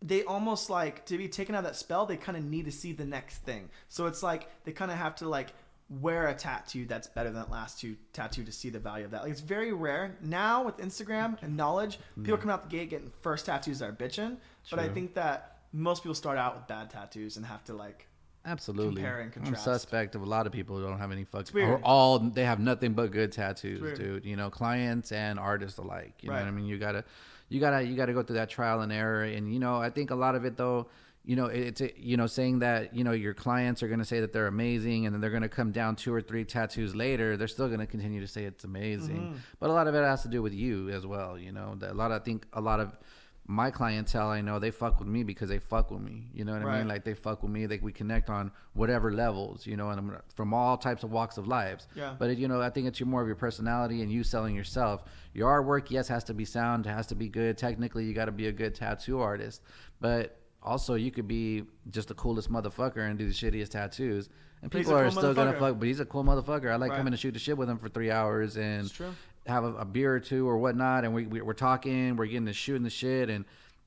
they 0.00 0.24
almost 0.24 0.70
like 0.70 1.04
to 1.06 1.18
be 1.18 1.28
taken 1.28 1.54
out 1.54 1.58
of 1.60 1.64
that 1.64 1.76
spell. 1.76 2.06
They 2.06 2.16
kind 2.16 2.36
of 2.38 2.44
need 2.44 2.64
to 2.64 2.72
see 2.72 2.92
the 2.92 3.04
next 3.04 3.38
thing. 3.38 3.68
So 3.88 4.06
it's 4.06 4.22
like 4.22 4.48
they 4.64 4.72
kind 4.72 4.90
of 4.90 4.96
have 4.98 5.14
to 5.16 5.28
like 5.28 5.48
wear 6.00 6.28
a 6.28 6.34
tattoo 6.34 6.86
that's 6.86 7.06
better 7.06 7.28
than 7.30 7.40
that 7.40 7.50
last 7.50 7.80
two 7.80 7.96
tattoo 8.12 8.44
to 8.44 8.52
see 8.52 8.70
the 8.70 8.78
value 8.78 9.04
of 9.04 9.10
that. 9.10 9.22
Like 9.22 9.32
it's 9.32 9.40
very 9.40 9.72
rare 9.72 10.16
now 10.22 10.64
with 10.64 10.78
Instagram 10.78 11.36
and 11.42 11.56
knowledge. 11.56 11.98
People 12.16 12.34
mm-hmm. 12.34 12.42
come 12.42 12.50
out 12.50 12.70
the 12.70 12.76
gate 12.76 12.90
getting 12.90 13.12
first 13.20 13.46
tattoos 13.46 13.80
that 13.80 13.88
are 13.88 13.92
bitching. 13.92 14.36
But 14.70 14.78
I. 14.78 14.88
Think 14.92 15.14
that 15.14 15.58
most 15.72 16.02
people 16.02 16.14
start 16.14 16.36
out 16.36 16.54
with 16.54 16.66
bad 16.66 16.90
tattoos 16.90 17.36
and 17.36 17.46
have 17.46 17.64
to 17.64 17.72
like 17.72 18.06
Absolutely. 18.44 18.96
Compare 18.96 19.20
and 19.20 19.32
contrast. 19.32 19.68
I'm 19.68 19.74
suspect 19.74 20.14
of 20.14 20.22
a 20.22 20.26
lot 20.26 20.46
of 20.46 20.52
people 20.52 20.76
who 20.76 20.82
don't 20.82 20.98
have 20.98 21.12
any 21.12 21.24
fucking 21.24 21.62
or 21.62 21.78
all 21.84 22.18
they 22.18 22.44
have 22.44 22.58
nothing 22.58 22.92
but 22.92 23.12
good 23.12 23.30
tattoos, 23.30 23.96
dude. 23.96 24.24
You 24.24 24.34
know, 24.34 24.50
clients 24.50 25.12
and 25.12 25.38
artists 25.38 25.78
alike. 25.78 26.14
You 26.20 26.30
know 26.30 26.36
what 26.36 26.46
I 26.46 26.50
mean? 26.50 26.66
You 26.66 26.78
gotta 26.78 27.04
you 27.48 27.60
gotta 27.60 27.84
you 27.84 27.94
gotta 27.96 28.12
go 28.12 28.22
through 28.22 28.36
that 28.36 28.50
trial 28.50 28.80
and 28.80 28.92
error. 28.92 29.22
And 29.22 29.52
you 29.52 29.60
know, 29.60 29.76
I 29.76 29.90
think 29.90 30.10
a 30.10 30.16
lot 30.16 30.34
of 30.34 30.44
it 30.44 30.56
though, 30.56 30.88
you 31.24 31.36
know, 31.36 31.46
it's 31.46 31.80
you 31.96 32.16
know, 32.16 32.26
saying 32.26 32.60
that, 32.60 32.94
you 32.94 33.04
know, 33.04 33.12
your 33.12 33.34
clients 33.34 33.82
are 33.82 33.88
gonna 33.88 34.04
say 34.04 34.20
that 34.20 34.32
they're 34.32 34.48
amazing 34.48 35.06
and 35.06 35.14
then 35.14 35.20
they're 35.20 35.30
gonna 35.30 35.48
come 35.48 35.70
down 35.70 35.94
two 35.94 36.12
or 36.12 36.20
three 36.20 36.44
tattoos 36.44 36.94
later, 36.94 37.36
they're 37.36 37.48
still 37.48 37.68
gonna 37.68 37.86
continue 37.86 38.20
to 38.20 38.26
say 38.26 38.44
it's 38.44 38.64
amazing. 38.64 39.16
Mm-hmm. 39.16 39.36
But 39.60 39.70
a 39.70 39.72
lot 39.72 39.86
of 39.86 39.94
it 39.94 40.02
has 40.02 40.22
to 40.22 40.28
do 40.28 40.42
with 40.42 40.52
you 40.52 40.90
as 40.90 41.06
well, 41.06 41.38
you 41.38 41.52
know. 41.52 41.76
A 41.82 41.94
lot 41.94 42.10
of, 42.10 42.20
I 42.20 42.24
think 42.24 42.46
a 42.52 42.60
lot 42.60 42.80
of 42.80 42.96
my 43.46 43.70
clientele 43.70 44.28
I 44.28 44.40
know 44.40 44.58
they 44.58 44.70
fuck 44.70 44.98
with 44.98 45.08
me 45.08 45.24
because 45.24 45.48
they 45.48 45.58
fuck 45.58 45.90
with 45.90 46.00
me. 46.00 46.28
You 46.32 46.44
know 46.44 46.52
what 46.52 46.62
I 46.62 46.78
mean? 46.78 46.88
Like 46.88 47.04
they 47.04 47.14
fuck 47.14 47.42
with 47.42 47.50
me. 47.50 47.66
Like 47.66 47.82
we 47.82 47.92
connect 47.92 48.30
on 48.30 48.52
whatever 48.72 49.12
levels, 49.12 49.66
you 49.66 49.76
know, 49.76 49.90
and 49.90 49.98
I'm 49.98 50.16
from 50.34 50.54
all 50.54 50.76
types 50.76 51.02
of 51.02 51.10
walks 51.10 51.38
of 51.38 51.48
lives. 51.48 51.88
Yeah. 51.94 52.14
But 52.18 52.30
it, 52.30 52.38
you 52.38 52.46
know, 52.46 52.60
I 52.60 52.70
think 52.70 52.86
it's 52.86 53.00
your 53.00 53.08
more 53.08 53.20
of 53.20 53.26
your 53.26 53.36
personality 53.36 54.02
and 54.02 54.12
you 54.12 54.22
selling 54.22 54.54
yourself. 54.54 55.04
Your 55.34 55.50
artwork, 55.50 55.90
yes, 55.90 56.08
has 56.08 56.24
to 56.24 56.34
be 56.34 56.44
sound, 56.44 56.86
has 56.86 57.06
to 57.08 57.14
be 57.14 57.28
good. 57.28 57.58
Technically, 57.58 58.04
you 58.04 58.14
got 58.14 58.26
to 58.26 58.32
be 58.32 58.46
a 58.46 58.52
good 58.52 58.74
tattoo 58.74 59.20
artist, 59.20 59.62
but 60.00 60.38
also 60.64 60.94
you 60.94 61.10
could 61.10 61.28
be 61.28 61.64
just 61.90 62.08
the 62.08 62.14
coolest 62.14 62.50
motherfucker 62.50 63.08
and 63.08 63.18
do 63.18 63.26
the 63.26 63.32
shittiest 63.34 63.70
tattoos. 63.70 64.28
And 64.62 64.70
But 64.70 64.78
people 64.78 64.94
are 64.94 65.02
cool 65.04 65.10
still 65.12 65.34
gonna 65.34 65.52
fuck. 65.54 65.78
But 65.78 65.88
he's 65.88 66.00
a 66.00 66.04
cool 66.04 66.24
motherfucker. 66.24 66.70
I 66.70 66.76
like 66.76 66.90
Right. 66.90 66.96
coming 66.98 67.10
to 67.12 67.16
shoot 67.16 67.32
the 67.32 67.40
shit 67.40 67.58
with 67.58 67.68
him 67.68 67.78
for 67.78 67.88
three 67.88 68.10
hours 68.10 68.56
and 68.56 68.92
have 69.46 69.64
a, 69.64 69.74
a 69.74 69.84
beer 69.84 70.14
or 70.14 70.20
two 70.20 70.48
or 70.48 70.56
whatnot, 70.58 71.04
and 71.04 71.12
we, 71.12 71.26
we 71.26 71.40
we're 71.40 71.52
talking, 71.52 72.14
we're 72.16 72.26
getting 72.26 72.46
to 72.46 72.52
shooting 72.52 72.84
the 72.84 72.90
shit, 72.90 73.28
and 73.28 73.44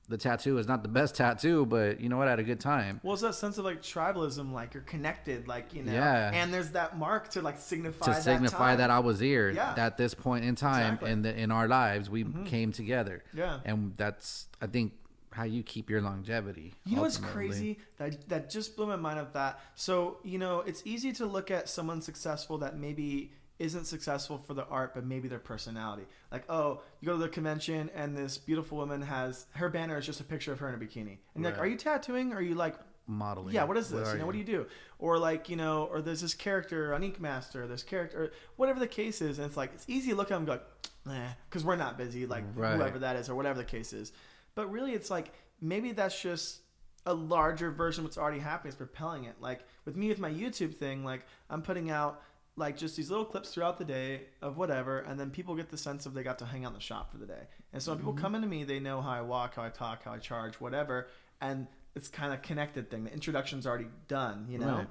the 0.07 0.17
tattoo 0.17 0.57
is 0.59 0.67
not 0.67 0.83
the 0.83 0.89
best 0.89 1.15
tattoo, 1.15 1.65
but 1.65 1.99
you 1.99 2.09
know 2.09 2.17
what? 2.17 2.27
I 2.27 2.31
had 2.31 2.39
a 2.39 2.43
good 2.43 2.59
time. 2.59 2.99
Well, 3.03 3.13
it's 3.13 3.23
that 3.23 3.33
sense 3.35 3.57
of 3.57 3.65
like 3.65 3.81
tribalism, 3.81 4.51
like 4.51 4.73
you're 4.73 4.83
connected, 4.83 5.47
like 5.47 5.73
you 5.73 5.81
know, 5.81 5.93
Yeah. 5.93 6.29
and 6.33 6.53
there's 6.53 6.71
that 6.71 6.97
mark 6.97 7.29
to 7.29 7.41
like 7.41 7.57
signify 7.57 8.05
to 8.05 8.11
that 8.11 8.21
signify 8.23 8.57
time. 8.71 8.77
that 8.79 8.89
I 8.91 8.99
was 8.99 9.19
here 9.19 9.49
Yeah. 9.49 9.73
at 9.77 9.97
this 9.97 10.13
point 10.13 10.45
in 10.45 10.55
time 10.55 10.95
Exactly. 10.95 11.11
in 11.11 11.21
the 11.23 11.35
in 11.39 11.51
our 11.51 11.67
lives 11.67 12.09
we 12.09 12.23
mm-hmm. 12.23 12.43
came 12.43 12.71
together. 12.71 13.23
Yeah. 13.33 13.61
and 13.65 13.93
that's 13.97 14.47
I 14.61 14.67
think 14.67 14.91
how 15.35 15.43
you 15.43 15.63
keep 15.63 15.89
your 15.89 16.01
longevity. 16.01 16.73
You 16.85 16.95
know 16.95 17.01
what's 17.01 17.17
crazy? 17.17 17.77
That 17.97 18.29
that 18.29 18.49
just 18.49 18.77
blew 18.77 18.87
my 18.87 18.95
mind 18.95 19.19
of 19.19 19.33
that. 19.33 19.59
So 19.75 20.17
you 20.23 20.39
know, 20.39 20.61
it's 20.61 20.81
easy 20.85 21.11
to 21.13 21.25
look 21.25 21.51
at 21.51 21.67
someone 21.67 22.01
successful 22.01 22.57
that 22.59 22.77
maybe 22.77 23.31
isn't 23.59 23.85
successful 23.85 24.37
for 24.37 24.53
the 24.53 24.65
art, 24.67 24.93
but 24.93 25.05
maybe 25.05 25.27
their 25.27 25.39
personality. 25.39 26.03
Like, 26.31 26.43
oh, 26.49 26.81
you 26.99 27.05
go 27.07 27.13
to 27.13 27.23
the 27.23 27.29
convention 27.29 27.89
and 27.95 28.15
this 28.15 28.37
beautiful 28.37 28.77
woman 28.77 29.01
has 29.01 29.45
her 29.55 29.69
banner 29.69 29.97
is 29.97 30.05
just 30.05 30.21
a 30.21 30.23
picture 30.23 30.53
of 30.53 30.59
her 30.59 30.69
in 30.69 30.75
a 30.75 30.77
bikini, 30.77 31.17
and 31.35 31.43
you're 31.43 31.51
like, 31.51 31.59
are 31.59 31.67
you 31.67 31.77
tattooing? 31.77 32.31
Or 32.31 32.37
are 32.37 32.41
you 32.41 32.55
like 32.55 32.75
Modeling. 33.07 33.53
Yeah, 33.53 33.65
what 33.65 33.77
is 33.77 33.89
this? 33.89 34.13
you 34.13 34.17
know, 34.19 34.25
what 34.25 34.31
do 34.31 34.39
you 34.39 34.43
do? 34.45 34.65
Or 34.97 35.19
like, 35.19 35.47
you 35.47 35.55
know, 35.55 35.87
or 35.91 36.01
there's 36.01 36.21
this 36.21 36.33
character 36.33 36.91
on 36.91 37.03
Ink 37.03 37.19
Master, 37.19 37.67
this 37.67 37.83
character, 37.83 38.23
or 38.23 38.31
whatever 38.55 38.79
the 38.79 38.87
case 38.87 39.21
is, 39.21 39.37
and 39.37 39.45
it's 39.45 39.55
like 39.55 39.71
it's 39.75 39.85
easy 39.87 40.09
to 40.11 40.15
look 40.15 40.31
at 40.31 40.39
them 40.39 40.49
and 40.49 40.59
go, 40.59 40.59
nah, 41.05 41.27
because 41.47 41.63
we're 41.63 41.75
not 41.75 41.99
busy, 41.99 42.25
like 42.25 42.43
Right. 42.55 42.75
whoever 42.75 42.97
that 42.99 43.15
is, 43.15 43.29
or 43.29 43.35
whatever 43.35 43.59
the 43.59 43.65
case 43.65 43.93
is. 43.93 44.11
But 44.55 44.71
really, 44.71 44.93
it's 44.93 45.09
like 45.09 45.31
maybe 45.61 45.91
that's 45.91 46.19
just 46.21 46.59
a 47.05 47.13
larger 47.13 47.69
version 47.71 48.01
of 48.01 48.05
what's 48.05 48.17
already 48.17 48.39
happening. 48.39 48.69
It's 48.69 48.77
propelling 48.77 49.25
it. 49.25 49.35
Like 49.39 49.61
with 49.85 49.95
me 49.95 50.09
with 50.09 50.19
my 50.19 50.31
YouTube 50.31 50.75
thing, 50.75 51.03
like 51.03 51.25
I'm 51.49 51.61
putting 51.61 51.91
out 51.91 52.21
like 52.57 52.77
just 52.77 52.95
these 52.95 53.09
little 53.09 53.25
clips 53.25 53.53
throughout 53.53 53.77
the 53.77 53.85
day 53.85 54.21
of 54.41 54.57
whatever, 54.57 54.99
and 54.99 55.19
then 55.19 55.29
people 55.29 55.55
get 55.55 55.69
the 55.69 55.77
sense 55.77 56.05
of 56.05 56.13
they 56.13 56.23
got 56.23 56.39
to 56.39 56.45
hang 56.45 56.63
out 56.63 56.69
in 56.69 56.75
the 56.75 56.79
shop 56.79 57.11
for 57.11 57.17
the 57.17 57.25
day. 57.25 57.47
And 57.73 57.81
so 57.83 57.91
when 57.91 57.99
Mm-hmm. 57.99 58.07
people 58.07 58.21
come 58.21 58.33
into 58.35 58.47
me, 58.47 58.63
they 58.63 58.79
know 58.79 59.01
how 59.01 59.11
I 59.11 59.21
walk, 59.21 59.55
how 59.55 59.63
I 59.63 59.69
talk, 59.69 60.03
how 60.05 60.13
I 60.13 60.19
charge, 60.19 60.55
whatever, 60.55 61.09
and 61.41 61.67
it's 61.95 62.07
kind 62.07 62.33
of 62.33 62.41
connected 62.41 62.89
thing. 62.89 63.03
The 63.03 63.13
introduction's 63.13 63.67
already 63.67 63.87
done, 64.07 64.47
you 64.49 64.57
know. 64.57 64.77
Right. 64.77 64.87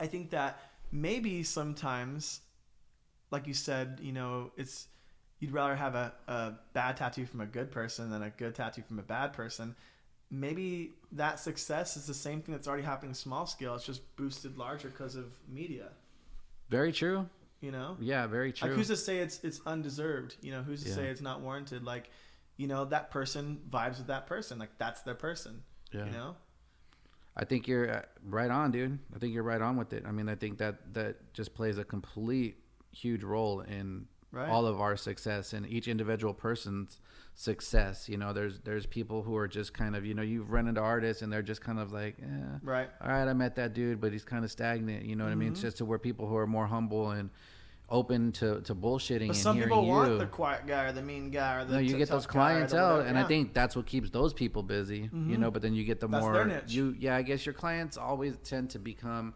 I 0.00 0.06
think 0.06 0.30
that 0.30 0.60
maybe 0.90 1.42
sometimes, 1.42 2.40
like 3.30 3.46
you 3.46 3.54
said, 3.54 3.98
you 4.02 4.12
know, 4.12 4.52
it's 4.58 4.88
you'd 5.42 5.50
rather 5.50 5.74
have 5.74 5.96
a, 5.96 6.12
a 6.28 6.52
bad 6.72 6.96
tattoo 6.96 7.26
from 7.26 7.40
a 7.40 7.46
good 7.46 7.68
person 7.72 8.10
than 8.10 8.22
a 8.22 8.30
good 8.30 8.54
tattoo 8.54 8.80
from 8.86 9.00
a 9.00 9.02
bad 9.02 9.32
person. 9.32 9.74
Maybe 10.30 10.92
that 11.10 11.40
success 11.40 11.96
is 11.96 12.06
the 12.06 12.14
same 12.14 12.40
thing 12.40 12.54
that's 12.54 12.68
already 12.68 12.84
happening 12.84 13.12
small 13.12 13.44
scale. 13.44 13.74
It's 13.74 13.84
just 13.84 14.14
boosted 14.14 14.56
larger 14.56 14.88
because 14.88 15.16
of 15.16 15.26
media. 15.48 15.88
Very 16.70 16.92
true. 16.92 17.28
You 17.60 17.72
know, 17.72 17.96
Yeah, 18.00 18.28
very 18.28 18.52
true. 18.52 18.68
like 18.68 18.76
who's 18.76 18.86
to 18.86 18.96
say 18.96 19.18
it's 19.18 19.40
it's 19.42 19.60
undeserved? 19.66 20.36
You 20.42 20.52
know, 20.52 20.62
who's 20.62 20.84
to 20.84 20.88
Yeah. 20.90 20.94
say 20.94 21.06
it's 21.08 21.20
not 21.20 21.40
warranted? 21.40 21.82
Like, 21.82 22.08
you 22.56 22.68
know, 22.68 22.84
that 22.86 23.10
person 23.10 23.60
vibes 23.68 23.98
with 23.98 24.06
that 24.06 24.28
person. 24.28 24.60
Like 24.60 24.78
that's 24.78 25.02
their 25.02 25.16
person. 25.16 25.64
Yeah. 25.90 26.06
You 26.06 26.12
know. 26.12 26.36
I 27.36 27.44
think 27.44 27.66
you're 27.66 27.90
uh, 27.90 28.02
right 28.24 28.50
on, 28.50 28.70
dude. 28.70 28.96
I 29.14 29.18
think 29.18 29.34
you're 29.34 29.42
right 29.42 29.60
on 29.60 29.76
with 29.76 29.92
it. 29.92 30.04
I 30.06 30.12
mean, 30.12 30.28
I 30.28 30.36
think 30.36 30.58
that 30.58 30.94
that 30.94 31.34
just 31.34 31.52
plays 31.54 31.78
a 31.78 31.84
complete 31.84 32.58
huge 32.92 33.24
role 33.24 33.60
in 33.62 34.06
Right. 34.32 34.48
all 34.48 34.66
of 34.66 34.80
our 34.80 34.96
success 34.96 35.52
and 35.52 35.66
each 35.66 35.88
individual 35.88 36.32
person's 36.32 36.98
success. 37.34 38.08
You 38.08 38.16
know, 38.16 38.32
there's 38.32 38.60
there's 38.60 38.86
people 38.86 39.22
who 39.22 39.36
are 39.36 39.46
just 39.48 39.74
kind 39.74 39.94
of, 39.94 40.06
you 40.06 40.14
know, 40.14 40.22
you've 40.22 40.50
run 40.50 40.68
into 40.68 40.80
artists 40.80 41.22
and 41.22 41.30
they're 41.32 41.42
just 41.42 41.60
kind 41.60 41.78
of 41.78 41.92
like, 41.92 42.16
eh, 42.22 42.26
Right. 42.62 42.88
all 43.02 43.08
right, 43.08 43.28
I 43.28 43.32
met 43.34 43.56
that 43.56 43.74
dude, 43.74 44.00
but 44.00 44.10
he's 44.12 44.24
kind 44.24 44.44
of 44.44 44.50
stagnant. 44.50 45.04
You 45.04 45.16
know 45.16 45.24
what 45.24 45.32
I 45.32 45.36
mean? 45.36 45.48
It's 45.50 45.58
Mm-hmm. 45.60 45.66
just 45.66 45.76
to 45.78 45.84
where 45.84 45.98
people 45.98 46.26
who 46.26 46.36
are 46.36 46.46
more 46.46 46.66
humble 46.66 47.10
and 47.10 47.28
open 47.90 48.32
to, 48.32 48.62
to 48.62 48.74
bullshitting 48.74 49.18
But 49.28 49.36
and 49.36 49.36
some 49.36 49.56
hearing 49.56 49.68
people 49.68 49.84
you. 49.84 49.90
want 49.90 50.18
the 50.18 50.24
quiet 50.26 50.66
guy 50.66 50.84
or 50.84 50.92
the 50.92 51.02
mean 51.02 51.30
guy 51.30 51.56
or 51.60 51.64
the 51.66 51.74
no, 51.74 51.78
you 51.78 51.92
t- 51.92 51.98
get 51.98 52.08
those 52.08 52.26
guy 52.26 52.52
or 52.54 52.60
the 52.60 52.66
clientele, 52.68 53.00
and 53.00 53.16
Yeah. 53.16 53.24
I 53.24 53.28
think 53.28 53.52
that's 53.52 53.76
what 53.76 53.84
keeps 53.84 54.08
those 54.08 54.32
people 54.32 54.62
busy. 54.62 55.10
You 55.12 55.36
know, 55.36 55.50
but 55.50 55.60
then 55.60 55.74
you 55.74 55.84
get 55.84 56.00
the 56.00 56.08
That's 56.08 56.22
more 56.22 56.32
their 56.32 56.46
niche. 56.46 56.72
you. 56.72 56.96
Yeah, 56.98 57.16
I 57.16 57.22
guess 57.22 57.44
your 57.44 57.52
clients 57.52 57.98
always 57.98 58.38
tend 58.44 58.70
to 58.70 58.78
become. 58.78 59.34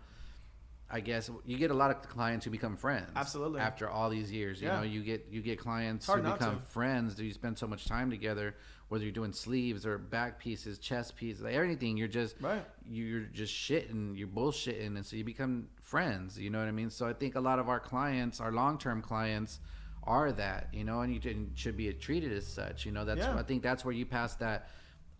I 0.88 1.00
guess 1.00 1.28
you 1.44 1.58
get 1.58 1.70
a 1.72 1.74
lot 1.74 1.90
of 1.90 2.00
clients 2.02 2.44
who 2.44 2.50
become 2.52 2.76
friends. 2.76 3.10
Absolutely. 3.16 3.60
After 3.60 3.88
all 3.88 4.08
these 4.08 4.30
years, 4.30 4.60
you 4.62 4.68
Yeah. 4.68 4.76
know, 4.76 4.82
you 4.82 5.02
get 5.02 5.26
you 5.30 5.42
get 5.42 5.58
clients 5.58 6.06
who 6.06 6.22
become 6.22 6.56
to. 6.56 6.62
friends. 6.62 7.20
You 7.20 7.32
spend 7.32 7.58
so 7.58 7.66
much 7.66 7.86
time 7.86 8.08
together, 8.08 8.54
whether 8.88 9.02
you're 9.02 9.12
doing 9.12 9.32
sleeves 9.32 9.84
or 9.84 9.98
back 9.98 10.38
pieces, 10.38 10.78
chest 10.78 11.16
pieces, 11.16 11.42
like 11.42 11.54
anything. 11.54 11.96
You're 11.96 12.06
just 12.06 12.40
Right. 12.40 12.64
you're 12.88 13.22
just 13.22 13.52
shitting, 13.52 14.16
you're 14.16 14.28
bullshitting, 14.28 14.96
and 14.96 15.04
so 15.04 15.16
you 15.16 15.24
become 15.24 15.68
friends. 15.82 16.38
You 16.38 16.50
know 16.50 16.60
what 16.60 16.68
I 16.68 16.72
mean? 16.72 16.90
So 16.90 17.06
I 17.08 17.12
think 17.14 17.34
a 17.34 17.40
lot 17.40 17.58
of 17.58 17.68
our 17.68 17.80
clients, 17.80 18.40
our 18.40 18.52
long 18.52 18.78
term 18.78 19.02
clients, 19.02 19.58
are 20.04 20.30
that. 20.32 20.72
You 20.72 20.84
know, 20.84 21.00
and 21.00 21.12
you 21.12 21.48
should 21.56 21.76
be 21.76 21.92
treated 21.94 22.32
as 22.32 22.46
such. 22.46 22.86
You 22.86 22.92
know, 22.92 23.04
that's 23.04 23.20
Yeah. 23.22 23.36
I 23.36 23.42
think 23.42 23.64
that's 23.64 23.84
where 23.84 23.94
you 23.94 24.06
pass 24.06 24.36
that. 24.36 24.68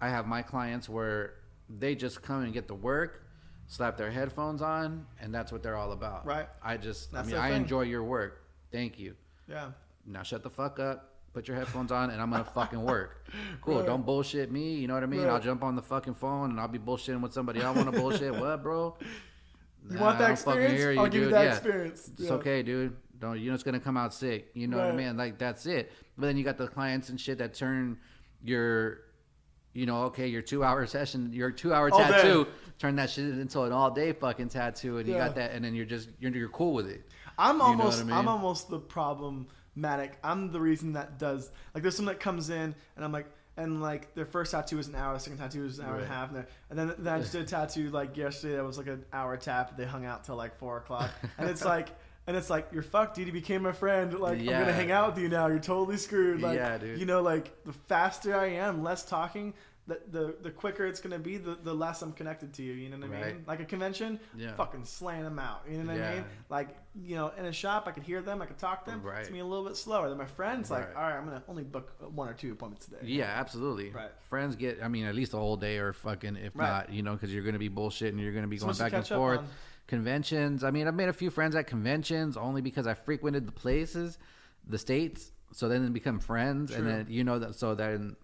I 0.00 0.10
have 0.10 0.28
my 0.28 0.42
clients 0.42 0.88
where 0.88 1.34
they 1.68 1.96
just 1.96 2.22
come 2.22 2.44
and 2.44 2.52
get 2.52 2.68
the 2.68 2.74
work, 2.76 3.25
slap 3.66 3.96
their 3.96 4.10
headphones 4.10 4.62
on, 4.62 5.06
and 5.20 5.34
that's 5.34 5.50
what 5.52 5.62
they're 5.62 5.76
all 5.76 5.92
about. 5.92 6.24
Right. 6.26 6.48
I 6.62 6.76
just, 6.76 7.12
That's 7.12 7.26
I 7.28 7.30
mean, 7.30 7.36
their 7.36 7.44
I 7.44 7.48
thing. 7.50 7.62
enjoy 7.62 7.82
your 7.82 8.04
work. 8.04 8.42
Thank 8.72 8.98
you. 8.98 9.14
Yeah. 9.48 9.70
Now 10.06 10.22
shut 10.22 10.42
the 10.42 10.50
fuck 10.50 10.78
up. 10.78 11.12
Put 11.32 11.48
your 11.48 11.56
headphones 11.56 11.92
on, 11.92 12.10
and 12.10 12.20
I'm 12.22 12.30
gonna 12.30 12.44
fucking 12.44 12.82
work. 12.82 13.26
Cool. 13.60 13.78
Right. 13.78 13.86
Don't 13.86 14.06
bullshit 14.06 14.50
me. 14.52 14.74
You 14.76 14.86
know 14.86 14.94
what 14.94 15.02
I 15.02 15.06
mean? 15.06 15.22
Right. 15.22 15.30
I'll 15.30 15.40
jump 15.40 15.62
on 15.64 15.74
the 15.74 15.82
fucking 15.82 16.14
phone 16.14 16.50
and 16.50 16.60
I'll 16.60 16.68
be 16.68 16.78
bullshitting 16.78 17.20
with 17.20 17.32
somebody 17.32 17.60
I 17.62 17.70
want 17.72 17.92
to 17.92 17.98
bullshit. 18.00 18.32
What, 18.38 18.62
bro? 18.62 18.96
You 19.90 19.96
Nah, 19.96 20.00
want 20.02 20.16
I 20.16 20.18
that 20.20 20.26
don't 20.28 20.38
fucking 20.38 20.62
experience? 20.62 20.80
hear 20.94 21.00
I'll 21.00 21.06
give 21.08 21.14
you 21.14 21.24
dude. 21.26 21.34
that 21.34 21.44
Yeah. 21.44 21.50
experience. 21.52 22.08
It's 22.14 22.22
Yeah. 22.22 22.32
okay, 22.34 22.62
dude. 22.62 22.96
Don't 23.18 23.38
you 23.40 23.48
know 23.50 23.54
it's 23.54 23.62
gonna 23.64 23.80
come 23.80 23.96
out 23.96 24.14
sick. 24.14 24.50
You 24.54 24.68
know 24.68 24.76
what 24.76 24.86
I 24.86 24.88
Right. 24.90 24.96
mean? 24.98 25.16
Like 25.16 25.36
that's 25.38 25.66
it. 25.66 25.90
But 26.16 26.26
then 26.28 26.36
you 26.36 26.44
got 26.44 26.56
the 26.58 26.68
clients 26.68 27.08
and 27.08 27.20
shit 27.20 27.38
that 27.38 27.54
turn 27.54 27.98
your, 28.44 29.00
you 29.76 29.84
know, 29.84 30.04
okay, 30.04 30.26
your 30.26 30.40
two 30.42 30.64
hour 30.64 30.86
session, 30.86 31.30
your 31.32 31.50
two 31.50 31.74
hour 31.74 31.90
oh, 31.92 31.96
All 31.96 32.06
day. 32.08 32.10
tattoo, 32.22 32.46
turn 32.78 32.96
that 32.96 33.10
shit 33.10 33.26
into 33.26 33.60
an 33.62 33.72
all 33.72 33.90
day 33.90 34.12
fucking 34.12 34.48
tattoo, 34.48 34.96
and 34.96 35.06
you 35.06 35.14
got 35.14 35.34
that, 35.34 35.52
and 35.52 35.64
then 35.64 35.74
you're 35.74 35.84
just 35.84 36.08
you're, 36.18 36.32
you're 36.32 36.48
cool 36.48 36.72
with 36.72 36.88
it. 36.88 37.02
I'm 37.38 37.56
You 37.56 37.62
almost 37.62 38.00
I 38.00 38.04
mean? 38.04 38.16
I'm 38.16 38.28
almost 38.28 38.70
the 38.70 38.78
problematic. 38.78 40.16
I'm 40.24 40.50
the 40.50 40.60
reason 40.60 40.94
that 40.94 41.18
does 41.18 41.50
like 41.74 41.82
there's 41.82 41.94
someone 41.94 42.14
that 42.14 42.20
comes 42.20 42.48
in 42.48 42.74
and 42.96 43.04
I'm 43.04 43.12
like 43.12 43.26
and 43.58 43.82
like 43.82 44.14
their 44.14 44.24
first 44.24 44.52
tattoo 44.52 44.78
was 44.78 44.88
an 44.88 44.94
hour, 44.94 45.18
second 45.18 45.38
tattoo 45.38 45.62
was 45.62 45.78
an 45.78 45.84
hour 45.84 45.96
and 45.96 46.04
a 46.04 46.08
half, 46.08 46.28
and, 46.28 46.38
then- 46.38 46.46
and 46.70 46.78
then, 46.78 46.94
then 46.98 47.14
I 47.14 47.18
just 47.20 47.32
did 47.32 47.42
a 47.42 47.46
tattoo 47.46 47.90
like 47.90 48.16
yesterday 48.16 48.56
that 48.56 48.64
was 48.64 48.78
like 48.78 48.86
an 48.86 49.04
hour 49.12 49.36
tap. 49.36 49.76
They 49.76 49.84
hung 49.84 50.06
out 50.06 50.24
till 50.24 50.36
like 50.36 50.58
four 50.58 50.78
o'clock, 50.78 51.10
and 51.38 51.50
it's 51.50 51.64
like. 51.64 51.88
And 52.26 52.36
it's 52.36 52.50
like 52.50 52.68
you're 52.72 52.82
fucked, 52.82 53.16
dude. 53.16 53.26
You 53.28 53.32
became 53.32 53.62
my 53.62 53.72
friend. 53.72 54.12
Like 54.18 54.38
I'm 54.40 54.46
gonna 54.46 54.72
hang 54.72 54.90
out 54.90 55.14
with 55.14 55.22
you 55.22 55.28
now. 55.28 55.46
You're 55.46 55.58
totally 55.60 55.96
screwed. 55.96 56.40
Like 56.42 56.56
Yeah, 56.56 56.76
dude. 56.78 56.98
you 56.98 57.06
know, 57.06 57.22
like 57.22 57.64
the 57.64 57.72
faster 57.72 58.36
I 58.36 58.46
am, 58.46 58.82
less 58.82 59.04
talking, 59.04 59.54
the 59.86 60.00
the, 60.10 60.34
the 60.42 60.50
quicker 60.50 60.84
it's 60.84 60.98
gonna 60.98 61.20
be, 61.20 61.36
the, 61.36 61.56
the 61.62 61.72
less 61.72 62.02
I'm 62.02 62.12
connected 62.12 62.52
to 62.54 62.64
you. 62.64 62.72
You 62.72 62.88
know 62.88 62.96
what 63.06 63.16
I 63.16 63.26
mean? 63.28 63.44
Like 63.46 63.60
a 63.60 63.64
convention, 63.64 64.18
Yeah. 64.36 64.54
fucking 64.56 64.84
slaying 64.86 65.22
them 65.22 65.38
out. 65.38 65.62
You 65.70 65.78
know 65.84 65.92
what 65.92 66.02
I 66.02 66.14
mean? 66.14 66.24
Like 66.48 66.70
you 67.00 67.14
know, 67.14 67.30
in 67.38 67.44
a 67.44 67.52
shop, 67.52 67.84
I 67.86 67.92
could 67.92 68.02
hear 68.02 68.20
them, 68.20 68.42
I 68.42 68.46
could 68.46 68.58
talk 68.58 68.84
to 68.86 68.90
them. 68.90 69.02
Right. 69.02 69.20
It's 69.20 69.30
me 69.30 69.38
a 69.38 69.44
little 69.44 69.64
bit 69.64 69.76
slower. 69.76 70.08
Then 70.08 70.18
my 70.18 70.24
friends, 70.26 70.68
like, 70.68 70.88
Right. 70.88 70.96
all 70.96 71.02
right, 71.02 71.16
I'm 71.16 71.26
gonna 71.26 71.44
only 71.46 71.62
book 71.62 71.92
one 72.12 72.28
or 72.28 72.32
two 72.34 72.50
appointments 72.50 72.86
today. 72.86 72.98
Yeah, 73.04 73.26
absolutely. 73.26 73.90
Right. 73.90 74.10
Friends 74.30 74.56
get, 74.56 74.82
I 74.82 74.88
mean, 74.88 75.04
at 75.04 75.14
least 75.14 75.32
a 75.32 75.36
whole 75.36 75.56
day 75.56 75.78
or 75.78 75.92
fucking, 75.92 76.34
if 76.38 76.56
Right. 76.56 76.66
not, 76.68 76.92
you 76.92 77.02
know, 77.04 77.12
because 77.12 77.32
you're 77.32 77.44
going 77.44 77.52
to 77.52 77.60
be 77.60 77.70
bullshitting. 77.70 78.20
You're 78.20 78.32
going 78.32 78.42
to 78.42 78.48
be 78.48 78.58
So 78.58 78.66
going 78.66 78.78
back 78.78 78.94
and 78.94 79.06
forth. 79.06 79.38
on. 79.38 79.48
Conventions. 79.86 80.64
I 80.64 80.70
mean, 80.70 80.88
I've 80.88 80.94
made 80.94 81.08
a 81.08 81.12
few 81.12 81.30
friends 81.30 81.54
at 81.54 81.66
conventions 81.66 82.36
only 82.36 82.60
because 82.60 82.86
I 82.86 82.94
frequented 82.94 83.46
the 83.46 83.52
places, 83.52 84.18
the 84.66 84.78
states. 84.78 85.30
So 85.52 85.68
then 85.68 85.84
they 85.84 85.90
become 85.90 86.18
friends, 86.18 86.72
and 86.72 86.86
then 86.86 87.06
you 87.08 87.22
know 87.22 87.38
that. 87.38 87.54
So 87.54 87.74
then, 87.76 88.16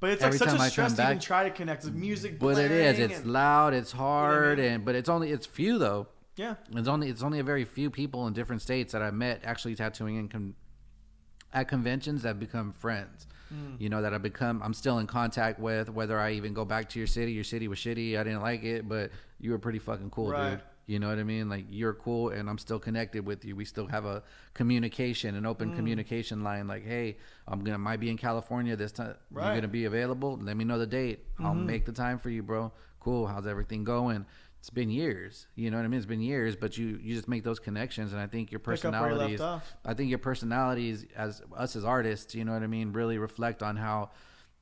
But 0.00 0.10
it's 0.10 0.22
like 0.22 0.32
such 0.32 0.48
a 0.48 0.62
I 0.62 0.68
stress 0.70 0.94
to 0.94 1.04
even 1.04 1.18
try 1.18 1.44
to 1.44 1.50
connect. 1.50 1.82
There's 1.82 1.94
music 1.94 2.38
but 2.38 2.56
it 2.58 2.70
is. 2.70 2.98
It's 2.98 3.18
and- 3.20 3.32
loud. 3.32 3.74
It's 3.74 3.92
hard, 3.92 4.58
mean? 4.58 4.66
and 4.72 4.84
but 4.84 4.94
it's 4.94 5.10
only 5.10 5.30
it's 5.30 5.44
few 5.46 5.78
though. 5.78 6.08
yeah. 6.36 6.54
It's 6.74 6.88
only 6.88 7.10
it's 7.10 7.22
only 7.22 7.38
a 7.38 7.44
very 7.44 7.64
few 7.66 7.90
people 7.90 8.26
in 8.26 8.32
different 8.32 8.62
states 8.62 8.92
that 8.94 9.02
I 9.02 9.10
met 9.10 9.42
actually 9.44 9.74
tattooing 9.74 10.16
in 10.16 10.28
con- 10.28 10.54
at 11.52 11.68
conventions 11.68 12.22
that 12.22 12.28
have 12.28 12.40
become 12.40 12.72
friends. 12.72 13.26
Hmm. 13.50 13.74
You 13.78 13.90
know 13.90 14.00
that 14.00 14.14
I 14.14 14.18
become 14.18 14.62
I'm 14.64 14.72
still 14.74 14.98
in 15.00 15.06
contact 15.06 15.60
with. 15.60 15.90
Whether 15.90 16.18
I 16.18 16.32
even 16.32 16.54
go 16.54 16.64
back 16.64 16.88
to 16.90 16.98
your 16.98 17.06
city, 17.06 17.32
your 17.32 17.44
city 17.44 17.68
was 17.68 17.78
shitty. 17.78 18.18
I 18.18 18.24
didn't 18.24 18.40
like 18.40 18.64
it, 18.64 18.88
but 18.88 19.10
you 19.38 19.50
were 19.50 19.58
pretty 19.58 19.78
fucking 19.80 20.08
cool, 20.10 20.30
Right. 20.30 20.52
dude. 20.52 20.60
You 20.86 20.98
know 20.98 21.08
what 21.08 21.18
I 21.18 21.24
mean? 21.24 21.48
Like 21.48 21.66
you're 21.70 21.94
cool, 21.94 22.30
and 22.30 22.48
I'm 22.48 22.58
still 22.58 22.78
connected 22.78 23.24
with 23.24 23.44
you. 23.44 23.56
We 23.56 23.64
still 23.64 23.86
have 23.86 24.04
a 24.04 24.22
communication, 24.52 25.34
an 25.34 25.46
open 25.46 25.74
communication 25.74 26.42
line. 26.44 26.66
Like, 26.66 26.84
hey, 26.84 27.16
I'm 27.48 27.64
gonna 27.64 27.78
might 27.78 28.00
be 28.00 28.10
in 28.10 28.18
California 28.18 28.76
this 28.76 28.92
time. 28.92 29.14
Right. 29.30 29.42
Mm-hmm. 29.42 29.46
You're 29.46 29.60
gonna 29.62 29.68
be 29.68 29.84
available. 29.86 30.38
Let 30.42 30.56
me 30.56 30.64
know 30.64 30.78
the 30.78 30.86
date. 30.86 31.24
I'll 31.38 31.54
make 31.54 31.86
the 31.86 31.92
time 31.92 32.18
for 32.18 32.30
you, 32.30 32.42
bro. 32.42 32.72
Cool. 33.00 33.26
How's 33.26 33.46
everything 33.46 33.84
going? 33.84 34.26
It's 34.60 34.70
been 34.70 34.90
years. 34.90 35.46
You 35.56 35.70
know 35.70 35.76
what 35.76 35.84
I 35.84 35.88
mean? 35.88 35.98
It's 35.98 36.06
been 36.06 36.22
years, 36.22 36.56
but 36.56 36.78
you 36.78 36.98
you 37.02 37.14
just 37.14 37.28
make 37.28 37.44
those 37.44 37.58
connections, 37.58 38.12
and 38.12 38.20
I 38.20 38.26
think 38.26 38.50
your 38.50 38.60
you 38.60 38.64
personalities. 38.64 39.40
I 39.40 39.94
think 39.94 40.10
your 40.10 40.18
personalities 40.18 41.06
as 41.16 41.42
us 41.56 41.76
as 41.76 41.84
artists, 41.84 42.34
you 42.34 42.44
know 42.44 42.52
what 42.52 42.62
I 42.62 42.66
mean, 42.66 42.92
really 42.92 43.18
reflect 43.18 43.62
on 43.62 43.76
how 43.76 44.10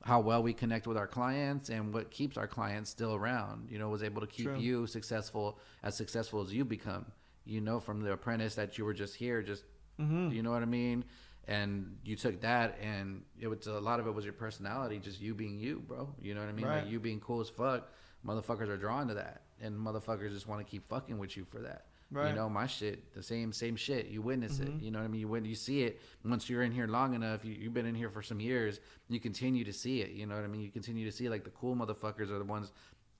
how 0.03 0.19
well 0.19 0.43
we 0.43 0.53
connect 0.53 0.85
with 0.85 0.97
our 0.97 1.07
clients 1.07 1.69
and 1.69 1.93
what 1.93 2.11
keeps 2.11 2.37
our 2.37 2.47
clients 2.47 2.89
still 2.89 3.15
around. 3.15 3.69
You 3.69 3.79
know, 3.79 3.89
was 3.89 4.03
able 4.03 4.21
to 4.21 4.27
keep 4.27 4.45
True. 4.47 4.59
you 4.59 4.85
successful 4.87 5.59
as 5.81 5.95
successful 5.95 6.41
as 6.41 6.53
you 6.53 6.65
become. 6.65 7.05
You 7.45 7.61
know, 7.61 7.79
from 7.79 8.01
the 8.01 8.11
apprentice 8.11 8.55
that 8.55 8.77
you 8.77 8.85
were 8.85 8.93
just 8.93 9.15
here, 9.15 9.41
just 9.41 9.63
Mm-hmm. 10.01 10.31
you 10.31 10.41
know 10.41 10.49
what 10.51 10.63
I 10.63 10.65
mean. 10.65 11.05
And 11.47 11.97
you 12.03 12.15
took 12.15 12.41
that, 12.41 12.79
and 12.81 13.23
it 13.39 13.47
was 13.47 13.67
a 13.67 13.73
lot 13.79 13.99
of 13.99 14.07
it 14.07 14.11
was 14.15 14.23
your 14.23 14.33
personality, 14.33 14.97
just 14.97 15.21
you 15.21 15.35
being 15.35 15.59
you, 15.59 15.83
bro. 15.87 16.09
You 16.21 16.33
know 16.33 16.39
what 16.39 16.49
I 16.49 16.53
mean? 16.53 16.65
Right. 16.65 16.83
Like 16.83 16.91
you 16.91 16.99
being 16.99 17.19
cool 17.19 17.41
as 17.41 17.49
fuck. 17.49 17.89
Motherfuckers 18.25 18.69
are 18.69 18.77
drawn 18.77 19.07
to 19.09 19.13
that, 19.15 19.41
and 19.61 19.77
motherfuckers 19.77 20.31
just 20.31 20.47
want 20.47 20.65
to 20.65 20.69
keep 20.71 20.87
fucking 20.89 21.17
with 21.17 21.35
you 21.35 21.45
for 21.45 21.59
that. 21.59 21.85
Right. 22.13 22.29
You 22.29 22.35
know, 22.35 22.47
my 22.49 22.67
shit, 22.67 23.13
the 23.13 23.23
same 23.23 23.51
same 23.51 23.75
shit. 23.75 24.07
You 24.07 24.21
witness 24.21 24.59
Mm-hmm. 24.59 24.77
it. 24.77 24.83
You 24.83 24.91
know 24.91 24.99
what 24.99 25.05
I 25.05 25.07
mean? 25.07 25.21
You 25.21 25.27
when 25.27 25.45
you 25.45 25.55
see 25.55 25.81
it, 25.83 25.99
once 26.23 26.49
you're 26.49 26.61
in 26.63 26.71
here 26.71 26.87
long 26.87 27.13
enough, 27.15 27.43
you, 27.43 27.53
you've 27.53 27.73
been 27.73 27.85
in 27.87 27.95
here 27.95 28.09
for 28.09 28.21
some 28.21 28.39
years. 28.39 28.79
You 29.09 29.19
continue 29.19 29.63
to 29.65 29.73
see 29.73 30.01
it. 30.01 30.11
You 30.11 30.25
know 30.27 30.35
what 30.35 30.43
I 30.43 30.47
mean? 30.47 30.61
You 30.61 30.69
continue 30.69 31.05
to 31.05 31.11
see 31.11 31.27
like 31.27 31.43
the 31.43 31.49
cool 31.49 31.75
motherfuckers 31.75 32.29
are 32.31 32.37
the 32.37 32.45
ones, 32.45 32.71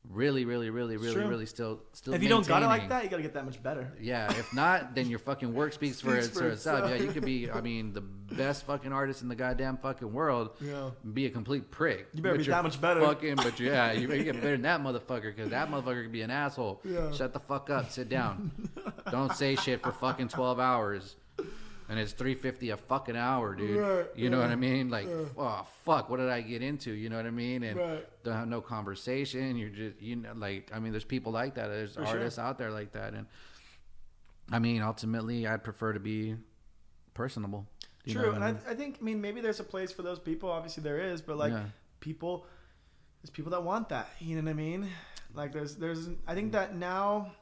really, 0.10 0.46
really, 0.46 0.70
really, 0.70 0.98
really, 0.98 1.24
really 1.24 1.46
still 1.46 1.82
still. 1.94 2.14
If 2.14 2.24
you 2.24 2.30
don't 2.30 2.48
got 2.48 2.62
it 2.62 2.66
like 2.66 2.82
maintaining. 2.84 2.90
that, 2.90 3.04
you 3.04 3.10
got 3.10 3.18
to 3.18 3.24
get 3.24 3.34
that 3.34 3.46
much 3.46 3.62
better. 3.62 3.92
Yeah, 4.00 4.32
if 4.32 4.54
not, 4.54 4.96
then 4.96 5.10
your 5.10 5.20
fucking 5.20 5.54
work 5.54 5.74
speaks 5.80 6.02
for, 6.02 6.22
Speaks 6.22 6.38
for 6.38 6.46
for 6.46 6.50
itself. 6.50 6.90
Yeah, 6.90 6.96
you 6.98 7.12
could 7.12 7.26
be, 7.26 7.50
I 7.50 7.62
mean, 7.62 7.94
the 7.94 8.02
best 8.02 8.66
fucking 8.66 8.92
artist 8.92 9.22
in 9.22 9.30
the 9.30 9.36
goddamn 9.36 9.78
fucking 9.78 10.12
world. 10.12 10.52
Yeah. 10.60 10.90
Be 11.14 11.26
a 11.26 11.30
complete 11.30 11.72
prick. 11.72 12.08
You 12.14 12.22
better 12.22 12.36
But 12.36 12.40
be 12.40 12.46
you're 12.46 12.56
that 12.56 12.64
much 12.64 12.80
better. 12.82 13.02
Fucking, 13.02 13.36
but 13.36 13.60
yeah, 13.60 13.92
you 13.92 14.08
better 14.08 14.24
get 14.24 14.36
better 14.36 14.52
than 14.52 14.64
that 14.64 14.82
motherfucker 14.84 15.36
because 15.36 15.50
that 15.50 15.70
motherfucker 15.70 16.04
could 16.04 16.12
be 16.12 16.22
an 16.22 16.32
asshole. 16.32 16.82
Yeah. 16.84 17.12
Shut 17.12 17.34
the 17.34 17.40
fuck 17.40 17.70
up. 17.70 17.92
Sit 17.92 18.10
down. 18.10 18.52
Don't 19.12 19.34
say 19.34 19.56
shit 19.56 19.82
for 19.82 19.92
fucking 19.92 20.30
twelve 20.30 20.60
hours. 20.60 21.16
And 21.94 22.02
it's 22.02 22.12
three 22.14 22.34
fifty 22.34 22.72
a 22.72 22.78
fucking 22.78 23.16
hour, 23.16 23.54
dude. 23.54 23.78
Right, 23.80 24.06
you 24.16 24.32
know 24.32 24.40
what 24.40 24.50
I 24.50 24.56
mean? 24.56 24.90
Like, 24.90 25.08
oh 25.38 25.64
fuck, 25.86 26.10
what 26.10 26.18
did 26.18 26.28
I 26.28 26.42
get 26.42 26.64
into? 26.64 26.92
You 26.92 27.08
know 27.08 27.18
what 27.18 27.28
I 27.28 27.30
mean? 27.30 27.62
And 27.62 27.78
Right. 27.78 28.24
don't 28.24 28.34
have 28.34 28.48
no 28.48 28.62
conversation. 28.62 29.56
You're 29.58 29.70
just, 29.70 30.02
you 30.02 30.16
know, 30.16 30.34
like, 30.36 30.72
I 30.74 30.80
mean, 30.80 30.92
there's 30.92 31.04
people 31.04 31.32
like 31.32 31.54
that. 31.54 31.68
There's 31.68 31.94
For 31.94 32.04
sure. 32.04 32.18
artists 32.18 32.40
out 32.40 32.58
there 32.58 32.72
like 32.72 32.94
that, 32.94 33.14
and 33.14 33.28
I 34.52 34.58
mean, 34.58 34.82
ultimately, 34.82 35.46
I'd 35.46 35.64
prefer 35.64 35.94
to 35.94 36.00
be 36.00 36.36
personable. 37.14 37.68
You 38.06 38.16
True, 38.16 38.32
and 38.32 38.44
I 38.44 38.48
I, 38.48 38.52
mean? 38.54 38.62
I 38.70 38.74
think 38.74 38.98
I 39.00 39.04
mean 39.04 39.22
maybe 39.22 39.40
there's 39.40 39.60
a 39.60 39.64
place 39.64 39.92
for 39.92 40.02
those 40.02 40.18
people. 40.18 40.50
Obviously 40.50 40.82
there 40.82 40.98
is, 41.00 41.22
but 41.22 41.38
like 41.38 41.54
Yeah. 41.54 41.66
people, 42.00 42.48
there's 43.22 43.30
people 43.30 43.52
that 43.52 43.62
want 43.64 43.90
that. 43.90 44.10
You 44.20 44.36
know 44.36 44.42
what 44.42 44.50
I 44.50 44.54
mean? 44.54 44.90
Like 45.36 45.54
there's 45.54 45.76
there's 45.76 46.10
I 46.28 46.34
think 46.34 46.50
mm. 46.50 46.54
that 46.54 46.76
now 46.76 47.34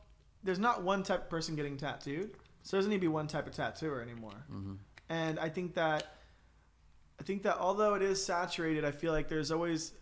there's 0.43 0.59
not 0.59 0.83
one 0.83 1.03
type 1.03 1.23
of 1.23 1.29
person 1.29 1.55
getting 1.55 1.77
tattooed, 1.77 2.31
so 2.63 2.75
there 2.77 2.79
doesn't 2.79 2.89
need 2.91 2.97
to 2.97 3.01
be 3.01 3.07
one 3.07 3.27
type 3.27 3.47
of 3.47 3.53
tattooer 3.53 4.01
anymore. 4.01 4.45
Mm-hmm. 4.51 4.73
And 5.09 5.39
I 5.39 5.49
think 5.49 5.73
that 5.75 6.15
I 7.19 7.23
think 7.23 7.43
that 7.43 7.57
although 7.59 7.93
it 7.95 8.01
is 8.01 8.23
saturated, 8.23 8.83
I 8.85 8.91
feel 8.91 9.11
like 9.11 9.27
there's 9.27 9.51
always 9.51 9.93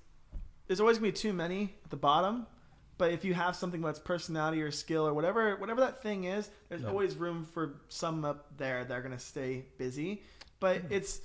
there's 0.68 0.80
always 0.80 0.98
gonna 0.98 1.08
be 1.12 1.18
too 1.18 1.34
many 1.34 1.76
at 1.84 1.90
the 1.90 1.98
bottom. 1.98 2.46
But 2.98 3.12
if 3.14 3.24
you 3.24 3.34
have 3.34 3.56
something 3.56 3.82
that's 3.82 3.98
personality 4.00 4.62
or 4.62 4.72
skill 4.72 5.08
or 5.08 5.14
whatever 5.14 5.56
whatever 5.56 5.82
that 5.82 6.02
thing 6.04 6.26
is, 6.26 6.50
there's 6.70 6.82
Yeah. 6.82 6.90
always 6.90 7.16
room 7.16 7.46
for 7.46 7.82
some 7.90 8.24
up 8.26 8.58
there 8.58 8.84
that 8.86 8.94
are 8.98 9.02
gonna 9.02 9.20
stay 9.20 9.66
busy. 9.78 10.24
But 10.60 10.82
it's 10.90 11.22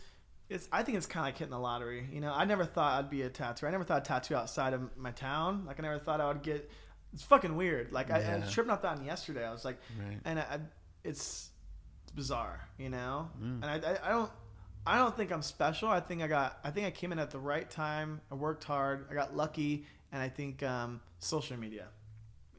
it's 0.48 0.68
I 0.72 0.82
think 0.82 0.96
it's 0.98 1.06
kind 1.06 1.24
of 1.24 1.28
like 1.28 1.38
hitting 1.38 1.50
the 1.52 1.58
lottery. 1.58 2.08
You 2.12 2.20
know, 2.20 2.32
I 2.32 2.44
never 2.44 2.64
thought 2.64 2.98
I'd 2.98 3.10
be 3.10 3.22
a 3.22 3.28
tattooer. 3.30 3.68
I 3.68 3.72
never 3.72 3.84
thought 3.84 3.98
I'd 3.98 4.04
tattoo 4.04 4.36
outside 4.36 4.72
of 4.72 4.96
my 4.96 5.10
town. 5.10 5.64
Like 5.66 5.78
I 5.78 5.82
never 5.82 5.98
thought 5.98 6.20
I 6.20 6.28
would 6.28 6.42
get. 6.42 6.70
It's 7.12 7.22
fucking 7.22 7.56
weird. 7.56 7.92
Like 7.92 8.10
I, 8.10 8.16
I 8.16 8.20
Yeah. 8.20 8.40
was 8.40 8.52
tripping 8.52 8.70
off 8.70 8.82
that 8.82 8.98
on 8.98 9.04
yesterday. 9.04 9.44
I 9.46 9.52
was 9.52 9.64
like, 9.64 9.78
Right. 9.98 10.18
and 10.24 10.38
I, 10.38 10.42
I, 10.42 10.58
it's 11.04 11.50
it's 12.02 12.12
bizarre, 12.12 12.60
you 12.78 12.88
know. 12.90 13.30
Mm. 13.40 13.62
And 13.62 13.64
I, 13.64 13.90
I, 13.92 13.98
I 14.08 14.10
don't 14.10 14.30
I 14.86 14.98
don't 14.98 15.16
think 15.16 15.32
I'm 15.32 15.42
special. 15.42 15.88
I 15.88 16.00
think 16.00 16.22
I 16.22 16.26
got 16.26 16.58
I 16.64 16.70
think 16.70 16.86
I 16.86 16.90
came 16.90 17.12
in 17.12 17.18
at 17.18 17.30
the 17.30 17.38
right 17.38 17.68
time. 17.70 18.20
I 18.30 18.34
worked 18.34 18.64
hard. 18.64 19.06
I 19.10 19.14
got 19.14 19.36
lucky, 19.36 19.86
and 20.12 20.20
I 20.22 20.28
think 20.28 20.62
um, 20.62 21.00
social 21.18 21.56
media, 21.58 21.86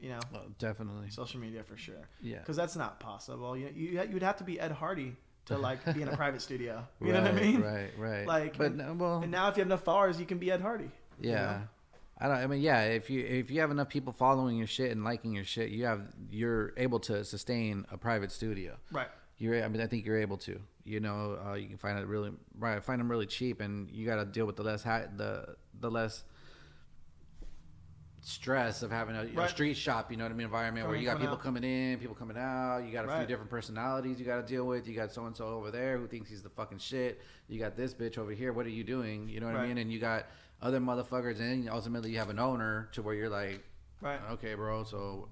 you 0.00 0.08
know, 0.10 0.20
Well, 0.32 0.44
definitely. 0.58 1.10
social 1.10 1.40
media 1.40 1.62
for 1.62 1.76
sure. 1.76 2.08
Yeah. 2.20 2.38
Because 2.38 2.56
that's 2.56 2.76
not 2.76 3.00
possible. 3.00 3.56
You 3.56 3.70
you 3.74 4.02
you'd 4.10 4.22
have 4.22 4.36
to 4.38 4.44
be 4.44 4.58
Ed 4.58 4.72
Hardy 4.72 5.16
to 5.46 5.56
like 5.68 5.84
be 5.94 6.02
in 6.02 6.08
a 6.08 6.16
private 6.16 6.42
studio. 6.42 6.84
You 7.00 7.12
know 7.12 7.22
what 7.22 7.30
I 7.30 7.34
mean? 7.34 7.60
Right, 7.60 7.90
right. 7.96 8.26
Like, 8.26 8.58
but 8.58 8.66
and- 8.68 8.78
no, 8.78 8.94
well, 8.94 9.18
And 9.22 9.30
now 9.30 9.48
if 9.48 9.56
you 9.56 9.60
have 9.60 9.68
enough 9.68 9.84
followers, 9.84 10.18
you 10.18 10.26
can 10.26 10.38
be 10.38 10.50
Ed 10.50 10.60
Hardy. 10.60 10.90
you 11.20 11.30
yeah. 11.30 11.36
know? 11.42 11.60
I 12.18 12.28
don't. 12.28 12.36
I 12.38 12.46
mean, 12.46 12.62
yeah. 12.62 12.82
If 12.84 13.10
you 13.10 13.24
if 13.24 13.50
you 13.50 13.60
have 13.60 13.70
enough 13.70 13.88
people 13.88 14.12
following 14.12 14.56
your 14.56 14.66
shit 14.66 14.90
and 14.90 15.04
liking 15.04 15.34
your 15.34 15.44
shit, 15.44 15.68
you 15.70 15.84
have 15.84 16.00
you're 16.30 16.72
able 16.78 16.98
to 17.00 17.24
sustain 17.24 17.84
a 17.90 17.98
private 17.98 18.32
studio. 18.32 18.76
Right. 18.90 19.08
You're. 19.38 19.62
I 19.62 19.68
mean, 19.68 19.82
I 19.82 19.86
think 19.86 20.06
you're 20.06 20.18
able 20.20 20.38
to. 20.38 20.58
You 20.84 21.00
know, 21.00 21.38
uh, 21.46 21.54
you 21.54 21.68
can 21.68 21.76
find 21.76 21.98
it 21.98 22.06
really 22.06 22.32
right. 22.58 22.82
Find 22.82 23.00
them 23.00 23.10
really 23.10 23.26
cheap, 23.26 23.60
and 23.60 23.90
you 23.90 24.06
got 24.06 24.16
to 24.16 24.24
deal 24.24 24.46
with 24.46 24.56
the 24.56 24.62
less 24.62 24.82
ha- 24.82 25.08
the 25.14 25.56
the 25.78 25.90
less 25.90 26.24
stress 28.22 28.82
of 28.82 28.90
having 28.90 29.14
a, 29.14 29.24
Right. 29.26 29.48
street 29.48 29.76
shop. 29.76 30.10
You 30.10 30.16
know 30.16 30.24
what 30.24 30.32
I 30.32 30.34
mean? 30.34 30.46
Environment 30.46 30.88
where 30.88 30.96
you 30.96 31.04
got 31.04 31.20
people 31.20 31.34
out. 31.34 31.42
coming 31.42 31.62
in, 31.62 31.98
people 31.98 32.16
coming 32.16 32.36
out. 32.36 32.78
You 32.78 32.90
got 32.92 33.04
a 33.08 33.16
few 33.18 33.26
different 33.26 33.50
personalities 33.50 34.18
you 34.18 34.26
got 34.26 34.44
to 34.44 34.52
deal 34.54 34.66
with. 34.66 34.88
You 34.88 34.94
got 34.94 35.12
so 35.12 35.26
and 35.26 35.36
so 35.36 35.46
over 35.46 35.70
there 35.70 35.96
who 35.98 36.08
thinks 36.08 36.28
he's 36.28 36.42
the 36.42 36.48
fucking 36.48 36.78
shit. 36.78 37.20
You 37.48 37.60
got 37.60 37.76
this 37.76 37.94
bitch 37.94 38.18
over 38.18 38.32
here. 38.32 38.52
What 38.52 38.66
are 38.66 38.70
you 38.70 38.82
doing? 38.84 39.28
You 39.28 39.38
know 39.40 39.46
what 39.46 39.54
I 39.56 39.66
mean? 39.68 39.78
And 39.78 39.92
you 39.92 40.00
got 40.00 40.26
other 40.62 40.80
motherfuckers, 40.80 41.40
and 41.40 41.68
ultimately 41.68 42.10
you 42.10 42.18
have 42.18 42.30
an 42.30 42.38
owner 42.38 42.88
to 42.92 43.02
where 43.02 43.14
you're 43.14 43.28
like, 43.28 43.62
Right. 44.00 44.20
okay, 44.32 44.54
bro. 44.54 44.84
So 44.84 45.28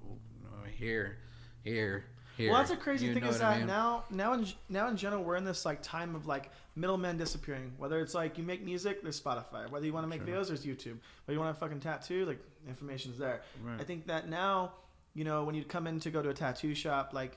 uh, 0.47 0.67
here, 0.77 1.19
here, 1.63 2.05
here. 2.37 2.51
Well, 2.51 2.59
that's 2.61 2.71
a 2.73 2.77
crazy 2.77 3.07
You 3.07 3.15
thing 3.15 3.25
is 3.25 3.35
what 3.39 3.43
I 3.43 3.53
that 3.53 3.59
mean? 3.59 3.67
now, 3.67 4.05
now 4.11 4.33
in 4.35 4.47
now 4.69 4.89
in 4.89 4.97
general, 4.97 5.23
we're 5.23 5.37
in 5.37 5.45
this 5.45 5.65
like 5.65 5.83
time 5.83 6.15
of 6.15 6.27
like 6.27 6.51
middlemen 6.77 7.17
disappearing. 7.17 7.73
Whether 7.79 8.01
it's 8.01 8.15
like 8.15 8.39
you 8.39 8.45
make 8.45 8.65
music, 8.65 9.03
there's 9.03 9.21
Spotify. 9.21 9.69
Whether 9.71 9.87
you 9.87 9.93
want 9.93 10.05
to 10.05 10.09
make 10.09 10.25
videos, 10.25 10.49
there's 10.49 10.65
YouTube. 10.65 10.97
Whether 11.25 11.35
you 11.35 11.41
want 11.41 11.55
to 11.55 11.61
fucking 11.61 11.81
tattoo, 11.81 12.25
like 12.27 12.39
information's 12.68 13.18
there. 13.18 13.43
Right. 13.62 13.81
I 13.81 13.85
think 13.85 14.07
that 14.07 14.29
now, 14.29 14.72
you 15.14 15.25
know, 15.25 15.45
when 15.45 15.55
you 15.55 15.64
come 15.64 15.87
in 15.87 16.01
to 16.01 16.11
go 16.11 16.22
to 16.22 16.31
a 16.31 16.35
tattoo 16.35 16.75
shop, 16.75 17.11
like, 17.12 17.37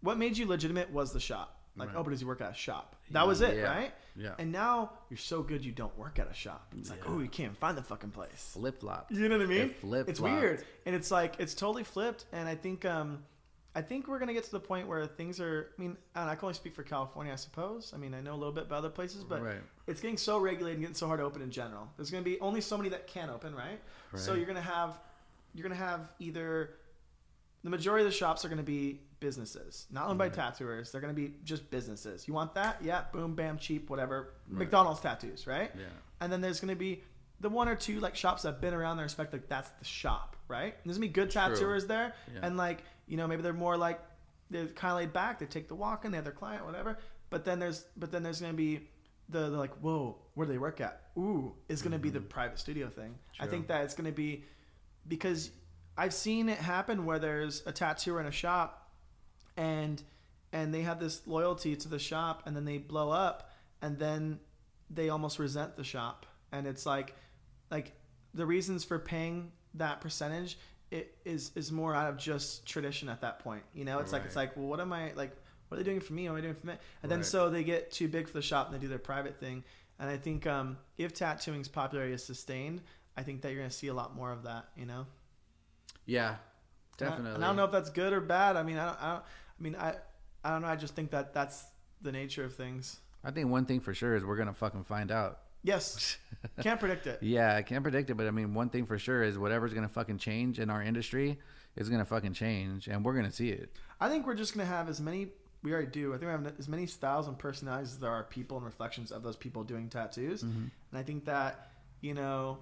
what 0.00 0.18
made 0.18 0.36
you 0.36 0.46
legitimate 0.46 0.90
was 0.90 1.12
the 1.12 1.20
shop. 1.20 1.53
Like, 1.76 1.88
Right. 1.88 1.96
oh, 1.98 2.02
but 2.04 2.10
does 2.10 2.20
he 2.20 2.26
work 2.26 2.40
at 2.40 2.52
a 2.52 2.54
shop? 2.54 2.94
That 3.10 3.26
was 3.26 3.40
it, 3.40 3.56
Yeah. 3.56 3.62
right? 3.74 3.94
Yeah. 4.16 4.34
And 4.38 4.52
now 4.52 4.92
you're 5.10 5.16
so 5.18 5.42
good 5.42 5.64
you 5.64 5.72
don't 5.72 5.96
work 5.98 6.18
at 6.20 6.30
a 6.30 6.34
shop. 6.34 6.72
It's 6.78 6.88
like, 6.88 7.08
oh, 7.08 7.18
you 7.18 7.28
can't 7.28 7.56
find 7.56 7.76
the 7.76 7.82
fucking 7.82 8.10
place. 8.12 8.50
Flip 8.52 8.78
flop. 8.78 9.10
You 9.10 9.28
know 9.28 9.38
what 9.38 9.44
I 9.44 9.48
mean? 9.48 9.68
Flip-flopped. 9.70 10.08
It's 10.08 10.20
weird, 10.20 10.64
and 10.86 10.94
it's 10.94 11.10
like 11.10 11.34
it's 11.40 11.52
totally 11.54 11.82
flipped. 11.82 12.26
And 12.32 12.48
I 12.48 12.54
think, 12.54 12.84
um, 12.84 13.24
I 13.74 13.82
think 13.82 14.06
we're 14.06 14.20
gonna 14.20 14.32
get 14.34 14.44
to 14.44 14.52
the 14.52 14.60
point 14.60 14.86
where 14.86 15.04
things 15.04 15.40
are. 15.40 15.72
I 15.76 15.80
mean, 15.82 15.96
and 16.14 16.30
I 16.30 16.36
can 16.36 16.44
only 16.44 16.54
speak 16.54 16.76
for 16.76 16.84
California, 16.84 17.32
I 17.32 17.36
suppose. 17.36 17.92
I 17.92 17.96
mean, 17.96 18.14
I 18.14 18.20
know 18.20 18.34
a 18.34 18.36
little 18.36 18.52
bit 18.52 18.66
about 18.66 18.78
other 18.78 18.88
places, 18.88 19.24
but 19.24 19.42
Right. 19.42 19.60
it's 19.88 20.00
getting 20.00 20.16
so 20.16 20.38
regulated 20.38 20.76
and 20.76 20.82
getting 20.84 20.94
so 20.94 21.08
hard 21.08 21.18
to 21.18 21.24
open 21.24 21.42
in 21.42 21.50
general. 21.50 21.90
There's 21.96 22.12
gonna 22.12 22.22
be 22.22 22.38
only 22.38 22.60
so 22.60 22.76
many 22.76 22.88
that 22.90 23.08
can 23.08 23.30
open, 23.30 23.52
right? 23.52 23.80
right. 24.12 24.20
So 24.22 24.34
you're 24.34 24.46
gonna 24.46 24.60
have 24.60 25.00
you're 25.54 25.64
gonna 25.64 25.74
have 25.74 26.12
either 26.20 26.76
the 27.64 27.70
majority 27.70 28.04
of 28.04 28.10
the 28.10 28.16
shops 28.16 28.44
are 28.44 28.48
gonna 28.48 28.62
be 28.62 29.00
businesses, 29.24 29.86
not 29.90 30.08
owned 30.08 30.18
by 30.18 30.28
tattooers. 30.28 30.92
They're 30.92 31.00
gonna 31.00 31.14
be 31.14 31.32
just 31.44 31.70
businesses. 31.70 32.28
You 32.28 32.34
want 32.34 32.52
that? 32.56 32.76
Yeah, 32.82 33.04
boom, 33.10 33.34
bam, 33.34 33.56
cheap, 33.56 33.88
whatever. 33.88 34.34
McDonald's 34.50 35.00
tattoos, 35.00 35.46
right? 35.46 35.70
Yeah. 35.74 35.84
And 36.20 36.30
then 36.30 36.42
there's 36.42 36.60
gonna 36.60 36.76
be 36.76 37.02
the 37.40 37.48
one 37.48 37.66
or 37.66 37.74
two 37.74 38.00
like 38.00 38.16
shops 38.16 38.42
that 38.42 38.48
have 38.52 38.60
been 38.60 38.74
around 38.74 38.98
that 38.98 39.04
respect 39.04 39.32
like 39.32 39.48
that's 39.48 39.70
the 39.70 39.84
shop, 39.86 40.36
right? 40.46 40.74
And 40.74 40.84
there's 40.84 40.98
gonna 40.98 41.06
be 41.06 41.12
good 41.14 41.30
tattooers 41.30 41.86
there, 41.86 42.14
Yeah. 42.34 42.40
and 42.42 42.58
like 42.58 42.84
you 43.06 43.16
know 43.16 43.26
maybe 43.26 43.40
they're 43.40 43.54
more 43.54 43.78
like 43.78 43.98
they're 44.50 44.66
kind 44.66 44.92
of 44.92 44.98
laid 44.98 45.14
back. 45.14 45.38
They 45.38 45.46
take 45.46 45.68
the 45.68 45.74
walk 45.74 46.04
in, 46.04 46.10
they 46.10 46.18
have 46.18 46.24
their 46.26 46.34
client, 46.34 46.66
whatever. 46.66 46.98
But 47.30 47.46
then 47.46 47.58
there's 47.58 47.86
but 47.96 48.12
then 48.12 48.22
there's 48.22 48.42
gonna 48.42 48.52
be 48.52 48.88
the, 49.30 49.48
the 49.48 49.56
like 49.56 49.74
whoa 49.78 50.18
where 50.34 50.46
do 50.46 50.52
they 50.52 50.58
work 50.58 50.82
at? 50.82 51.00
Ooh, 51.16 51.54
is 51.70 51.80
gonna 51.80 51.98
be 51.98 52.10
the 52.10 52.18
mm-hmm. 52.18 52.28
private 52.28 52.58
studio 52.58 52.90
thing. 52.90 53.14
I 53.40 53.46
think 53.46 53.68
that 53.68 53.84
it's 53.84 53.94
gonna 53.94 54.12
be 54.12 54.44
because 55.08 55.50
I've 55.96 56.12
seen 56.12 56.50
it 56.50 56.58
happen 56.58 57.06
where 57.06 57.18
there's 57.18 57.62
a 57.66 57.72
tattooer 57.72 58.20
in 58.20 58.26
a 58.26 58.32
shop 58.32 58.83
and 59.56 60.02
and 60.52 60.72
they 60.72 60.82
have 60.82 61.00
this 61.00 61.26
loyalty 61.26 61.74
to 61.76 61.88
the 61.88 61.98
shop 61.98 62.42
and 62.46 62.54
then 62.56 62.64
they 62.64 62.78
blow 62.78 63.10
up 63.10 63.50
and 63.82 63.98
then 63.98 64.38
they 64.90 65.08
almost 65.08 65.38
resent 65.38 65.76
the 65.76 65.84
shop 65.84 66.26
and 66.52 66.66
it's 66.66 66.86
like 66.86 67.14
like 67.70 67.92
the 68.34 68.46
reasons 68.46 68.84
for 68.84 68.98
paying 68.98 69.50
that 69.74 70.00
percentage 70.00 70.58
it 70.90 71.16
is 71.24 71.50
is 71.54 71.72
more 71.72 71.94
out 71.94 72.08
of 72.08 72.16
just 72.16 72.64
tradition 72.66 73.08
at 73.08 73.20
that 73.20 73.38
point 73.40 73.62
you 73.72 73.84
know 73.84 73.98
it's 73.98 74.12
like 74.12 74.24
it's 74.24 74.36
like 74.36 74.56
well 74.56 74.66
what 74.66 74.80
am 74.80 74.92
i 74.92 75.12
like 75.14 75.32
what 75.68 75.78
are 75.78 75.82
they 75.82 75.88
doing 75.90 76.00
for 76.00 76.12
me 76.12 76.24
what 76.28 76.32
am 76.34 76.38
i 76.38 76.40
doing 76.42 76.54
for 76.54 76.66
me 76.66 76.74
and 77.02 77.10
then 77.10 77.18
Right. 77.20 77.26
so 77.26 77.50
they 77.50 77.64
get 77.64 77.90
too 77.90 78.06
big 78.08 78.26
for 78.28 78.34
the 78.34 78.42
shop 78.42 78.66
and 78.66 78.76
they 78.76 78.80
do 78.80 78.88
their 78.88 78.98
private 78.98 79.40
thing 79.40 79.64
and 79.98 80.08
i 80.10 80.16
think 80.16 80.46
um, 80.46 80.76
if 80.98 81.12
tattooing's 81.14 81.68
popularity 81.68 82.14
is 82.14 82.22
sustained 82.24 82.82
i 83.16 83.22
think 83.22 83.40
that 83.42 83.48
you're 83.50 83.58
going 83.58 83.70
to 83.70 83.76
see 83.76 83.88
a 83.88 83.94
lot 83.94 84.14
more 84.14 84.30
of 84.30 84.42
that 84.44 84.66
you 84.76 84.86
know 84.86 85.06
Yeah, 86.06 86.28
and 86.28 86.36
I- 86.36 87.10
definitely. 87.10 87.34
And 87.36 87.44
I, 87.44 87.46
don't 87.48 87.56
know 87.56 87.64
if 87.64 87.72
that's 87.72 87.90
good 87.90 88.12
or 88.12 88.20
bad. 88.20 88.56
I 88.56 88.62
mean, 88.62 88.76
I 88.78 88.86
don't, 88.86 89.02
I 89.02 89.12
don't. 89.14 89.24
I 89.58 89.62
mean, 89.62 89.76
I, 89.76 89.94
I 90.42 90.50
don't 90.50 90.62
know. 90.62 90.68
I 90.68 90.76
just 90.76 90.94
think 90.94 91.10
that 91.10 91.32
that's 91.32 91.64
the 92.02 92.12
nature 92.12 92.44
of 92.44 92.54
things. 92.54 93.00
I 93.24 93.30
think 93.30 93.48
one 93.48 93.64
thing 93.64 93.80
for 93.80 93.94
sure 93.94 94.14
is 94.14 94.24
we're 94.24 94.36
gonna 94.36 94.52
fucking 94.52 94.84
find 94.84 95.10
out. 95.10 95.40
Yes, 95.62 96.18
can't 96.62 96.78
predict 96.78 97.06
it. 97.06 97.22
Yeah, 97.22 97.56
I 97.56 97.62
can't 97.62 97.82
predict 97.82 98.10
it, 98.10 98.14
but 98.14 98.26
I 98.26 98.30
mean, 98.30 98.52
one 98.52 98.68
thing 98.68 98.84
for 98.84 98.98
sure 98.98 99.22
is 99.22 99.38
whatever's 99.38 99.72
gonna 99.72 99.88
fucking 99.88 100.18
change 100.18 100.60
in 100.60 100.68
our 100.68 100.82
industry 100.82 101.38
is 101.76 101.88
gonna 101.88 102.04
fucking 102.04 102.34
change, 102.34 102.86
and 102.86 103.04
we're 103.04 103.14
gonna 103.14 103.32
see 103.32 103.48
it. 103.48 103.74
I 104.00 104.08
think 104.10 104.26
we're 104.26 104.34
just 104.34 104.54
gonna 104.54 104.68
have 104.68 104.88
as 104.88 105.00
many. 105.00 105.28
We 105.62 105.72
already 105.72 105.86
do. 105.88 106.10
I 106.10 106.18
think 106.18 106.26
we 106.26 106.32
have 106.32 106.58
as 106.58 106.68
many 106.68 106.86
styles 106.86 107.26
and 107.26 107.38
personalities 107.38 107.92
as 107.92 107.98
there 107.98 108.10
are 108.10 108.24
people 108.24 108.58
and 108.58 108.66
reflections 108.66 109.10
of 109.10 109.22
those 109.22 109.36
people 109.36 109.64
doing 109.64 109.88
tattoos. 109.88 110.42
Mm-hmm. 110.42 110.64
And 110.90 110.98
I 110.98 111.02
think 111.02 111.24
that 111.24 111.70
you 112.02 112.12
know, 112.12 112.58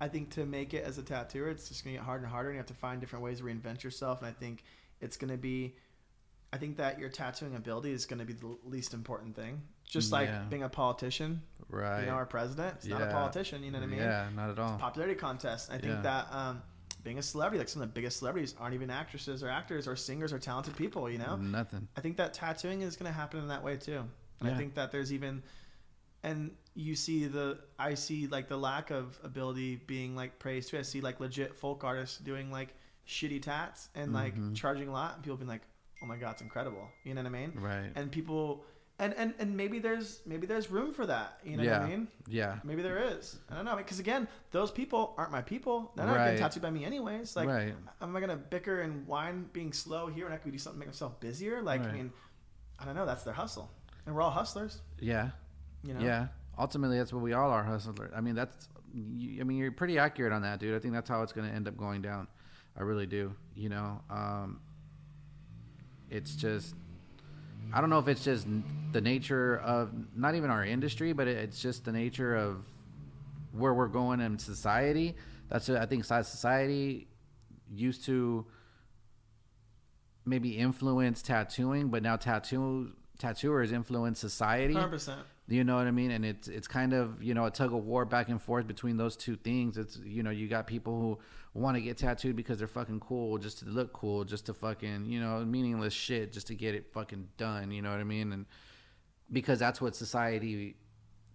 I 0.00 0.06
think 0.06 0.30
to 0.34 0.46
make 0.46 0.72
it 0.72 0.84
as 0.84 0.98
a 0.98 1.02
tattooer, 1.02 1.48
it's 1.48 1.68
just 1.68 1.82
gonna 1.82 1.96
get 1.96 2.04
harder 2.04 2.24
and 2.24 2.32
harder, 2.32 2.50
and 2.50 2.54
you 2.54 2.60
have 2.60 2.66
to 2.66 2.74
find 2.74 3.00
different 3.00 3.24
ways 3.24 3.38
to 3.38 3.44
reinvent 3.44 3.82
yourself. 3.82 4.20
And 4.20 4.28
I 4.28 4.32
think 4.32 4.62
it's 5.00 5.16
gonna 5.16 5.36
be. 5.36 5.74
I 6.52 6.56
think 6.58 6.76
that 6.78 6.98
your 6.98 7.08
tattooing 7.08 7.54
ability 7.54 7.92
is 7.92 8.06
going 8.06 8.18
to 8.18 8.24
be 8.24 8.32
the 8.32 8.56
least 8.64 8.92
important 8.92 9.36
thing. 9.36 9.62
Just 9.84 10.10
like 10.12 10.28
Yeah. 10.28 10.44
being 10.48 10.62
a 10.64 10.68
politician, 10.68 11.42
Right. 11.68 12.00
you 12.00 12.06
know, 12.06 12.12
our 12.14 12.26
president, 12.26 12.76
it's 12.76 12.86
not 12.86 13.02
a 13.02 13.06
politician. 13.06 13.62
You 13.62 13.70
know 13.70 13.78
what 13.78 13.84
I 13.84 13.88
mean? 13.88 13.98
Yeah, 14.00 14.28
not 14.34 14.50
at 14.50 14.58
all. 14.58 14.78
popularity 14.78 15.14
contest. 15.18 15.70
I 15.70 15.74
think 15.74 15.94
Yeah. 15.94 16.00
that 16.02 16.32
um, 16.32 16.62
being 17.04 17.18
a 17.18 17.22
celebrity, 17.22 17.58
like 17.60 17.68
some 17.68 17.82
of 17.82 17.88
the 17.88 17.92
biggest 17.94 18.18
celebrities, 18.18 18.54
aren't 18.58 18.74
even 18.74 18.90
actresses 18.90 19.42
or 19.42 19.48
actors 19.48 19.86
or 19.86 19.94
singers 19.96 20.32
or 20.32 20.38
talented 20.40 20.76
people. 20.76 21.08
You 21.08 21.18
know, 21.18 21.36
Nothing. 21.36 21.86
I 21.96 22.00
think 22.00 22.16
that 22.16 22.34
tattooing 22.34 22.82
is 22.82 22.96
going 22.96 23.10
to 23.10 23.16
happen 23.16 23.40
in 23.40 23.48
that 23.48 23.62
way 23.62 23.76
too. 23.76 24.04
And 24.40 24.48
I 24.50 24.56
think 24.56 24.74
that 24.74 24.90
there's 24.90 25.12
even, 25.12 25.42
and 26.22 26.50
you 26.74 26.94
see 26.96 27.26
the 27.26 27.58
I 27.78 27.94
see 27.94 28.26
like 28.26 28.48
the 28.48 28.56
lack 28.56 28.90
of 28.90 29.18
ability 29.22 29.76
being 29.76 30.16
like 30.16 30.38
praised 30.38 30.70
too. 30.70 30.78
I 30.78 30.82
see 30.82 31.00
like 31.00 31.20
legit 31.20 31.54
folk 31.54 31.84
artists 31.84 32.18
doing 32.18 32.50
like 32.50 32.74
shitty 33.06 33.42
tats 33.42 33.88
and 33.94 34.12
like 34.12 34.34
Mm-hmm. 34.34 34.54
charging 34.54 34.88
a 34.88 34.92
lot, 34.92 35.14
and 35.14 35.22
people 35.22 35.36
being 35.36 35.48
like, 35.48 35.62
"Oh 36.02 36.06
my 36.06 36.16
god, 36.16 36.32
it's 36.32 36.42
incredible." 36.42 36.88
You 37.04 37.14
know 37.14 37.22
what 37.22 37.28
I 37.28 37.30
mean? 37.30 37.52
Right. 37.54 37.90
And 37.94 38.10
people. 38.10 38.64
And, 38.98 39.14
and, 39.14 39.32
and 39.38 39.56
maybe 39.56 39.78
there's 39.78 40.20
maybe 40.26 40.46
there's 40.46 40.70
room 40.70 40.92
for 40.92 41.06
that 41.06 41.40
you 41.42 41.56
know 41.56 41.62
yeah. 41.62 41.78
what 41.78 41.86
I 41.86 41.88
mean 41.88 42.08
Yeah. 42.28 42.58
Maybe 42.64 42.82
there 42.82 42.98
is. 42.98 43.38
I 43.50 43.54
don't 43.54 43.64
know. 43.64 43.74
Because 43.76 43.98
again, 43.98 44.28
those 44.50 44.70
people 44.70 45.14
aren't 45.16 45.32
my 45.32 45.40
people. 45.40 45.90
They're 45.96 46.04
not 46.04 46.16
Right. 46.16 46.24
getting 46.26 46.40
tattooed 46.40 46.62
by 46.62 46.68
me 46.68 46.84
anyways. 46.84 47.34
Like, 47.34 47.48
Right. 47.48 47.74
am 48.02 48.14
I 48.14 48.20
gonna 48.20 48.36
bicker 48.36 48.82
and 48.82 49.06
whine 49.06 49.48
being 49.54 49.72
slow 49.72 50.08
here 50.08 50.26
when 50.26 50.34
I 50.34 50.36
could 50.36 50.52
do 50.52 50.58
something 50.58 50.78
to 50.80 50.86
make 50.86 50.92
myself 50.94 51.18
busier? 51.18 51.62
Like, 51.62 51.82
I 51.82 51.92
mean, 51.92 52.12
I 52.78 52.84
don't 52.84 52.94
know. 52.94 53.06
That's 53.06 53.22
their 53.22 53.32
hustle, 53.32 53.70
and 54.04 54.14
we're 54.14 54.20
all 54.20 54.30
hustlers. 54.30 54.82
Yeah. 54.98 55.30
You 55.82 55.94
know. 55.94 56.00
Yeah. 56.00 56.26
Ultimately, 56.58 56.98
that's 56.98 57.10
what 57.12 57.22
we 57.22 57.32
all 57.32 57.50
are, 57.50 57.64
hustlers. 57.64 58.12
I 58.14 58.20
mean, 58.20 58.34
that's. 58.34 58.68
You, 58.92 59.40
I 59.40 59.44
mean, 59.44 59.56
you're 59.56 59.72
pretty 59.72 59.98
accurate 59.98 60.32
on 60.34 60.42
that, 60.42 60.60
dude. 60.60 60.74
I 60.74 60.78
think 60.78 60.92
that's 60.92 61.08
how 61.08 61.22
it's 61.22 61.32
going 61.32 61.48
to 61.48 61.54
end 61.54 61.68
up 61.68 61.76
going 61.78 62.02
down. 62.02 62.28
I 62.76 62.82
really 62.82 63.06
do. 63.06 63.34
You 63.54 63.70
know, 63.70 64.02
um, 64.10 64.60
it's 66.10 66.34
just. 66.34 66.74
I 67.72 67.80
don't 67.80 67.90
know 67.90 68.00
if 68.00 68.08
it's 68.08 68.24
just 68.24 68.48
the 68.92 69.00
nature 69.00 69.58
of 69.58 69.92
not 70.16 70.34
even 70.34 70.50
our 70.50 70.64
industry, 70.64 71.12
but 71.12 71.28
it's 71.28 71.60
just 71.60 71.84
the 71.84 71.92
nature 71.92 72.34
of 72.34 72.66
where 73.52 73.72
we're 73.72 73.86
going 73.86 74.20
in 74.20 74.38
society. 74.38 75.14
That's 75.48 75.68
what 75.68 75.78
I 75.78 75.86
think. 75.86 76.04
Society 76.04 77.06
used 77.72 78.04
to 78.06 78.46
maybe 80.24 80.56
influence 80.56 81.22
tattooing, 81.22 81.88
but 81.88 82.02
now 82.02 82.16
tattoo 82.16 82.92
tattooers 83.18 83.72
influence 83.72 84.18
society. 84.18 84.74
Hundred 84.74 84.88
percent. 84.88 85.20
You 85.48 85.64
know 85.64 85.76
what 85.76 85.86
I 85.86 85.90
mean? 85.90 86.12
And 86.12 86.24
it's 86.24 86.48
it's 86.48 86.68
kind 86.68 86.92
of 86.92 87.22
you 87.22 87.34
know 87.34 87.46
a 87.46 87.50
tug 87.50 87.72
of 87.72 87.84
war 87.84 88.04
back 88.04 88.28
and 88.28 88.40
forth 88.40 88.66
between 88.66 88.96
those 88.96 89.16
two 89.16 89.36
things. 89.36 89.76
It's 89.76 89.98
you 90.04 90.22
know 90.22 90.30
you 90.30 90.48
got 90.48 90.66
people 90.66 91.00
who 91.00 91.18
want 91.54 91.76
to 91.76 91.80
get 91.80 91.98
tattooed 91.98 92.36
because 92.36 92.58
they're 92.58 92.68
fucking 92.68 93.00
cool, 93.00 93.38
just 93.38 93.58
to 93.60 93.66
look 93.66 93.92
cool, 93.92 94.24
just 94.24 94.46
to 94.46 94.54
fucking 94.54 95.06
you 95.06 95.20
know 95.20 95.44
meaningless 95.44 95.92
shit, 95.92 96.32
just 96.32 96.46
to 96.48 96.54
get 96.54 96.74
it 96.74 96.92
fucking 96.92 97.28
done. 97.36 97.70
You 97.70 97.82
know 97.82 97.90
what 97.90 98.00
I 98.00 98.04
mean? 98.04 98.32
And 98.32 98.46
because 99.32 99.58
that's 99.58 99.80
what 99.80 99.96
society 99.96 100.76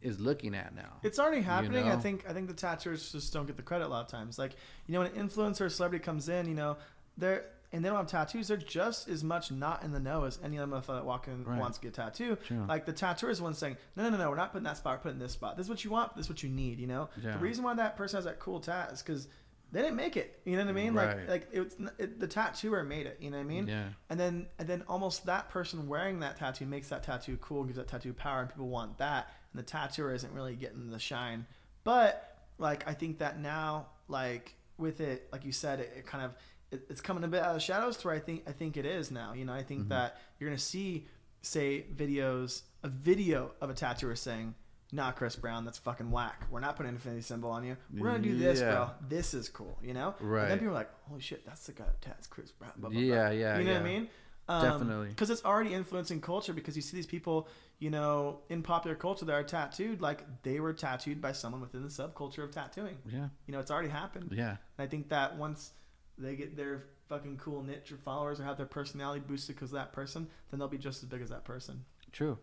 is 0.01 0.19
looking 0.19 0.53
at 0.53 0.75
now. 0.75 0.99
It's 1.03 1.19
already 1.19 1.41
happening. 1.41 1.85
I 1.85 1.95
know? 1.95 1.99
think. 1.99 2.29
I 2.29 2.33
think 2.33 2.47
the 2.47 2.53
tattooers 2.53 3.11
just 3.11 3.33
don't 3.33 3.47
get 3.47 3.57
the 3.57 3.63
credit 3.63 3.85
a 3.85 3.89
lot 3.89 4.05
of 4.05 4.11
times. 4.11 4.37
Like, 4.37 4.51
you 4.87 4.93
know, 4.93 4.99
when 4.99 5.11
an 5.11 5.27
influencer 5.27 5.61
or 5.61 5.69
celebrity 5.69 6.03
comes 6.03 6.29
in, 6.29 6.47
you 6.47 6.55
know, 6.55 6.77
they're 7.17 7.45
and 7.75 7.83
they 7.83 7.89
don't 7.89 7.97
have 7.97 8.07
tattoos. 8.07 8.47
They're 8.47 8.57
just 8.57 9.09
as 9.09 9.23
much 9.23 9.51
not 9.51 9.83
in 9.83 9.91
the 9.91 9.99
know 9.99 10.23
as 10.23 10.39
any 10.43 10.57
other 10.57 10.71
motherfucker 10.71 10.95
that 10.95 11.05
walk 11.05 11.27
in 11.27 11.43
Right. 11.43 11.59
wants 11.59 11.77
to 11.77 11.83
get 11.83 11.89
a 11.89 12.01
tattoo. 12.03 12.37
True. 12.37 12.65
Like 12.69 12.85
the 12.85 12.93
tattooer 12.93 13.29
is 13.29 13.41
one 13.41 13.53
saying, 13.53 13.75
no, 13.95 14.03
no, 14.03 14.11
no, 14.11 14.17
no, 14.17 14.29
we're 14.29 14.37
not 14.37 14.53
putting 14.53 14.63
that 14.63 14.77
spot. 14.77 14.97
We're 14.99 15.03
putting 15.03 15.19
this 15.19 15.33
spot. 15.33 15.57
This 15.57 15.65
is 15.65 15.69
what 15.69 15.83
you 15.83 15.89
want. 15.89 16.15
This 16.15 16.27
is 16.27 16.29
what 16.29 16.41
you 16.41 16.49
need. 16.49 16.79
You 16.79 16.87
know. 16.87 17.09
Yeah. 17.21 17.33
The 17.33 17.39
reason 17.39 17.63
why 17.63 17.73
that 17.73 17.97
person 17.97 18.17
has 18.17 18.25
that 18.25 18.39
cool 18.39 18.59
tat 18.59 18.91
is 18.93 19.01
because 19.01 19.27
they 19.71 19.81
didn't 19.81 19.95
make 19.95 20.15
it. 20.17 20.39
You 20.45 20.53
know 20.57 20.63
what 20.63 20.69
I 20.69 20.73
mean? 20.73 20.93
Right. 20.93 21.17
Like, 21.17 21.29
like 21.29 21.47
it's 21.51 21.75
it, 21.97 22.19
the 22.19 22.27
tattooer 22.27 22.83
made 22.83 23.05
it. 23.05 23.17
You 23.19 23.31
know 23.31 23.37
what 23.37 23.43
I 23.43 23.47
mean? 23.47 23.67
Yeah. 23.67 23.89
And 24.09 24.19
then 24.19 24.47
and 24.59 24.67
then 24.67 24.83
almost 24.87 25.25
that 25.25 25.49
person 25.49 25.87
wearing 25.87 26.19
that 26.21 26.37
tattoo 26.37 26.65
makes 26.65 26.89
that 26.89 27.03
tattoo 27.03 27.37
cool, 27.41 27.63
gives 27.63 27.77
that 27.77 27.87
tattoo 27.87 28.13
power, 28.13 28.41
and 28.41 28.49
people 28.49 28.69
want 28.69 28.97
that. 28.99 29.31
And 29.51 29.59
the 29.59 29.65
tattooer 29.65 30.13
isn't 30.13 30.33
really 30.33 30.55
getting 30.55 30.89
the 30.89 30.99
shine. 30.99 31.45
But 31.83 32.37
like 32.57 32.87
I 32.87 32.93
think 32.93 33.19
that 33.19 33.39
now, 33.39 33.87
like 34.07 34.55
with 34.77 35.01
it, 35.01 35.27
like 35.31 35.45
you 35.45 35.51
said, 35.51 35.79
it, 35.79 35.93
it 35.97 36.05
kind 36.05 36.23
of 36.23 36.33
it, 36.71 36.85
it's 36.89 37.01
coming 37.01 37.23
a 37.23 37.27
bit 37.27 37.41
out 37.41 37.49
of 37.49 37.55
the 37.55 37.59
shadows 37.59 37.97
to 37.97 38.07
where 38.07 38.15
I 38.15 38.19
think 38.19 38.43
I 38.47 38.51
think 38.51 38.77
it 38.77 38.85
is 38.85 39.11
now. 39.11 39.33
You 39.33 39.45
know, 39.45 39.53
I 39.53 39.63
think 39.63 39.81
mm-hmm. 39.81 39.89
that 39.89 40.19
you're 40.39 40.49
gonna 40.49 40.57
see, 40.57 41.07
say, 41.41 41.85
videos, 41.95 42.61
a 42.83 42.87
video 42.89 43.51
of 43.61 43.69
a 43.69 43.73
tattooer 43.73 44.15
saying. 44.15 44.55
Nah, 44.95 45.11
Chris 45.11 45.35
Brown, 45.35 45.65
that's 45.65 45.77
fucking 45.77 46.09
whack. 46.09 46.45
We're 46.49 46.61
not 46.61 46.77
putting 46.77 46.89
an 46.91 46.95
infinity 46.95 47.21
symbol 47.21 47.49
on 47.51 47.65
you. 47.65 47.75
We're 47.93 48.07
gonna 48.07 48.19
do 48.19 48.37
this, 48.37 48.61
Yeah. 48.61 48.71
bro. 48.71 48.89
This 49.09 49.33
is 49.33 49.49
cool, 49.49 49.77
you 49.83 49.93
know. 49.93 50.15
And 50.19 50.31
Right. 50.31 50.47
then 50.47 50.57
people 50.59 50.71
are 50.71 50.77
like, 50.79 50.91
"Holy 51.09 51.19
shit, 51.19 51.45
that's 51.45 51.65
the 51.65 51.73
guy 51.73 51.83
that 51.85 52.01
tats 52.01 52.27
Chris 52.27 52.51
Brown." 52.51 52.71
Blah, 52.77 52.89
blah, 52.89 52.97
blah. 52.97 52.99
Yeah, 53.07 53.29
yeah, 53.31 53.57
You 53.57 53.65
know 53.65 53.73
what 53.73 53.81
I 53.81 53.89
yeah. 53.91 53.99
mean? 53.99 54.09
Definitely. 54.47 55.07
Um, 55.07 55.09
because 55.09 55.29
it's 55.31 55.43
already 55.43 55.73
influencing 55.73 56.21
culture 56.21 56.53
because 56.53 56.75
you 56.77 56.81
see 56.81 56.95
these 56.95 57.07
people, 57.07 57.47
you 57.79 57.89
know, 57.89 58.41
in 58.49 58.61
popular 58.63 58.95
culture 58.95 59.25
that 59.25 59.33
are 59.33 59.43
tattooed, 59.43 59.99
like 60.01 60.43
they 60.43 60.59
were 60.61 60.71
tattooed 60.71 61.19
by 61.19 61.33
someone 61.33 61.59
within 61.61 61.81
the 61.83 61.89
subculture 61.89 62.43
of 62.43 62.51
tattooing. 62.51 62.97
Yeah. 63.05 63.29
You 63.47 63.51
know, 63.53 63.59
it's 63.59 63.71
already 63.71 63.89
happened. 63.89 64.31
Yeah. 64.31 64.51
And 64.77 64.85
I 64.85 64.87
think 64.87 65.09
that 65.09 65.35
once 65.35 65.73
they 66.17 66.35
get 66.37 66.55
their 66.55 66.83
fucking 67.09 67.37
cool 67.37 67.63
niche 67.63 67.91
or 67.91 67.97
followers 67.97 68.39
or 68.39 68.43
have 68.43 68.55
their 68.57 68.65
personality 68.65 69.19
boosted 69.27 69.55
because 69.55 69.71
of 69.71 69.75
that 69.75 69.91
person, 69.93 70.29
then 70.51 70.59
they'll 70.59 70.69
be 70.69 70.77
just 70.77 71.03
as 71.03 71.09
big 71.09 71.21
as 71.21 71.29
that 71.29 71.43
person. 71.43 71.83
True. 72.11 72.37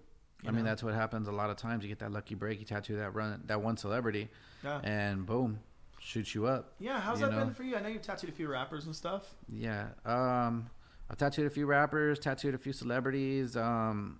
I 0.47 0.51
mean, 0.51 0.65
that's 0.65 0.83
what 0.83 0.95
happens 0.95 1.29
a 1.29 1.33
lot 1.33 1.51
of 1.51 1.57
times. 1.57 1.83
You 1.85 1.89
get 1.89 2.01
that 2.01 2.11
lucky 2.13 2.35
break, 2.35 2.59
you 2.59 2.65
tattoo 2.67 2.97
that 2.97 3.15
run 3.15 3.43
that 3.47 3.63
one 3.63 3.77
celebrity, 3.77 4.29
Yeah. 4.65 4.81
and 4.83 5.25
boom, 5.25 5.61
shoots 6.01 6.35
you 6.35 6.47
up. 6.47 6.75
Yeah. 6.81 7.01
How's 7.01 7.21
that 7.21 7.31
know? 7.31 7.39
been 7.45 7.55
for 7.55 7.63
you? 7.63 7.77
I 7.77 7.81
know 7.81 7.89
you've 7.89 8.03
tattooed 8.03 8.31
a 8.31 8.33
few 8.33 8.49
rappers 8.49 8.87
and 8.87 8.95
stuff. 8.97 9.35
Yeah. 9.49 9.89
Um, 10.05 10.69
I've 11.09 11.17
tattooed 11.19 11.47
a 11.47 11.51
few 11.51 11.67
rappers, 11.67 12.19
tattooed 12.19 12.55
a 12.55 12.59
few 12.59 12.73
celebrities. 12.73 13.57
Um, 13.57 14.19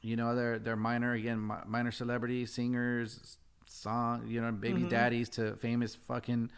you 0.00 0.16
know, 0.16 0.34
they're 0.34 0.58
they're 0.58 0.76
minor 0.76 1.12
again, 1.12 1.38
minor 1.66 1.90
celebrities, 1.92 2.52
singers, 2.52 3.38
song. 3.66 4.26
You 4.26 4.40
know, 4.40 4.52
baby 4.52 4.82
Mhm. 4.82 4.88
daddies 4.90 5.28
to 5.30 5.56
famous 5.56 5.94
fucking 5.94 6.50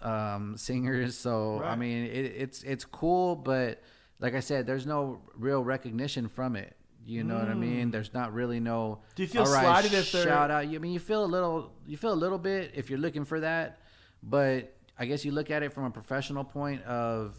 um, 0.00 0.56
singers. 0.56 1.16
So 1.16 1.62
I 1.62 1.76
mean, 1.76 2.06
it, 2.06 2.32
it's 2.36 2.62
it's 2.64 2.84
cool, 2.84 3.36
but 3.36 3.80
like 4.18 4.34
I 4.34 4.40
said, 4.40 4.66
there's 4.66 4.86
no 4.86 5.22
real 5.36 5.62
recognition 5.64 6.28
from 6.28 6.56
it. 6.56 6.76
You 7.06 7.24
know 7.24 7.36
what 7.38 7.48
I 7.48 7.54
mean? 7.54 7.90
There's 7.90 8.12
not 8.14 8.32
really 8.32 8.60
no. 8.60 9.00
Mm. 9.12 9.14
Do 9.16 9.22
you 9.22 9.28
feel 9.28 9.42
"All 9.42 9.52
right, 9.52 9.62
slighted 9.62 9.92
if 9.94 10.12
they're- 10.12 10.24
shout 10.24 10.50
out? 10.50 10.64
I 10.64 10.78
mean, 10.78 10.92
you 10.92 11.00
feel 11.00 11.24
a 11.24 11.26
little. 11.26 11.72
You 11.86 11.96
feel 11.96 12.12
a 12.12 12.14
little 12.14 12.38
bit 12.38 12.72
if 12.74 12.88
you're 12.90 12.98
looking 13.00 13.24
for 13.24 13.40
that, 13.40 13.80
but 14.22 14.74
I 14.98 15.06
guess 15.06 15.24
you 15.24 15.32
look 15.32 15.50
at 15.50 15.62
it 15.62 15.72
from 15.72 15.84
a 15.84 15.90
professional 15.90 16.44
point 16.44 16.82
of, 16.84 17.34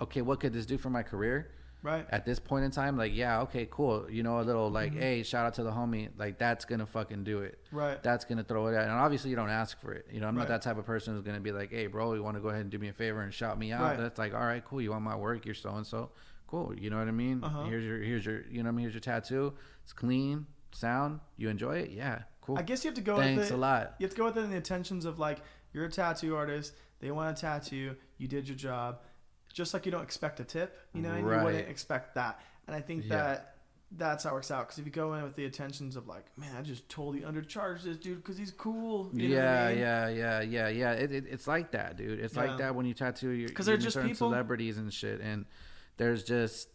okay, 0.00 0.22
what 0.22 0.40
could 0.40 0.52
this 0.52 0.66
do 0.66 0.78
for 0.78 0.90
my 0.90 1.02
career? 1.02 1.50
Right. 1.82 2.04
At 2.10 2.24
this 2.24 2.40
point 2.40 2.64
in 2.64 2.70
time, 2.72 2.96
like, 2.96 3.14
yeah, 3.14 3.42
okay, 3.42 3.68
cool. 3.70 4.10
You 4.10 4.24
know, 4.24 4.40
a 4.40 4.42
little 4.42 4.70
like, 4.70 4.90
Mm-hmm. 4.92 5.00
hey, 5.00 5.22
shout 5.22 5.46
out 5.46 5.54
to 5.54 5.62
the 5.62 5.70
homie. 5.70 6.08
Like, 6.18 6.36
that's 6.38 6.64
gonna 6.64 6.86
fucking 6.86 7.22
do 7.22 7.40
it. 7.42 7.60
Right. 7.70 8.02
That's 8.02 8.24
gonna 8.24 8.42
throw 8.42 8.66
it 8.68 8.74
out. 8.74 8.84
And 8.84 8.92
obviously, 8.92 9.30
you 9.30 9.36
don't 9.36 9.50
ask 9.50 9.78
for 9.80 9.92
it. 9.92 10.06
You 10.10 10.18
know, 10.20 10.26
I'm 10.26 10.34
Right. 10.36 10.42
not 10.42 10.48
that 10.48 10.62
type 10.62 10.78
of 10.78 10.86
person 10.86 11.14
who's 11.14 11.22
gonna 11.22 11.38
be 11.38 11.52
like, 11.52 11.70
hey, 11.70 11.86
bro, 11.86 12.14
you 12.14 12.24
want 12.24 12.36
to 12.38 12.40
go 12.40 12.48
ahead 12.48 12.62
and 12.62 12.70
do 12.70 12.78
me 12.78 12.88
a 12.88 12.92
favor 12.92 13.20
and 13.20 13.32
shout 13.32 13.56
me 13.58 13.70
out? 13.72 13.82
Right. 13.82 13.98
That's 13.98 14.18
like, 14.18 14.34
all 14.34 14.40
right, 14.40 14.64
cool. 14.64 14.80
You 14.80 14.90
want 14.92 15.04
my 15.04 15.14
work? 15.14 15.44
You're 15.44 15.54
so 15.54 15.70
and 15.76 15.86
so. 15.86 16.10
Cool. 16.46 16.74
You 16.78 16.90
know 16.90 16.98
what 16.98 17.08
I 17.08 17.12
mean? 17.12 17.42
Uh-huh. 17.42 17.64
Here's 17.64 17.84
your, 17.84 17.98
here's 17.98 18.24
your, 18.24 18.42
you 18.50 18.58
know 18.62 18.68
what 18.68 18.74
I 18.74 18.76
mean? 18.76 18.82
Here's 18.84 18.94
your 18.94 19.00
tattoo. 19.00 19.54
It's 19.82 19.92
clean, 19.92 20.46
sound. 20.72 21.20
You 21.36 21.48
enjoy 21.48 21.78
it? 21.78 21.90
Yeah, 21.90 22.22
cool. 22.40 22.56
I 22.58 22.62
guess 22.62 22.84
you 22.84 22.88
have 22.88 22.96
to 22.96 23.00
go 23.02 23.16
Thanks 23.16 23.38
with 23.40 23.50
it. 23.50 23.54
a 23.54 23.56
lot. 23.56 23.94
You 23.98 24.04
have 24.04 24.12
to 24.12 24.16
go 24.16 24.24
with 24.26 24.36
it 24.38 24.42
in 24.44 24.50
the 24.50 24.56
intentions 24.56 25.04
of 25.04 25.18
like 25.18 25.38
you're 25.72 25.86
a 25.86 25.90
tattoo 25.90 26.36
artist. 26.36 26.72
They 27.00 27.10
want 27.10 27.36
a 27.36 27.40
tattoo. 27.40 27.96
You 28.18 28.28
did 28.28 28.48
your 28.48 28.56
job. 28.56 29.00
Just 29.52 29.74
like 29.74 29.86
you 29.86 29.92
don't 29.92 30.02
expect 30.02 30.38
a 30.40 30.44
tip, 30.44 30.78
you 30.94 31.02
know, 31.02 31.10
and 31.12 31.20
you 31.20 31.26
wouldn't 31.44 31.68
expect 31.68 32.14
that. 32.14 32.40
And 32.66 32.76
I 32.76 32.80
think 32.80 33.04
Yeah. 33.04 33.16
that 33.16 33.52
that's 33.92 34.24
how 34.24 34.30
it 34.30 34.34
works 34.34 34.50
out. 34.50 34.66
Because 34.66 34.78
if 34.78 34.84
you 34.84 34.90
go 34.92 35.14
in 35.14 35.22
with 35.22 35.34
the 35.36 35.44
intentions 35.44 35.96
of 35.96 36.06
like, 36.08 36.24
man, 36.36 36.54
I 36.56 36.62
just 36.62 36.88
totally 36.88 37.20
undercharged 37.20 37.82
this 37.84 37.96
dude 37.96 38.16
because 38.18 38.36
he's 38.36 38.50
cool. 38.50 39.10
You 39.12 39.28
know 39.28 39.34
yeah, 39.36 39.64
I 39.64 39.68
mean? 39.70 39.78
yeah, 39.78 40.08
yeah, 40.08 40.40
yeah, 40.40 40.68
yeah. 40.68 40.92
It, 40.92 41.12
it, 41.12 41.24
it's 41.30 41.46
like 41.46 41.70
that, 41.72 41.96
dude. 41.96 42.18
It's 42.20 42.34
Yeah. 42.34 42.44
like 42.44 42.58
that 42.58 42.74
when 42.74 42.84
you 42.86 42.94
tattoo 42.94 43.30
your 43.30 43.48
'Cause 43.48 43.64
they're 43.66 43.76
just 43.76 43.96
people. 43.96 44.14
celebrities 44.14 44.76
and 44.78 44.92
shit, 44.92 45.20
and 45.20 45.46
there's 45.96 46.22
just 46.24 46.68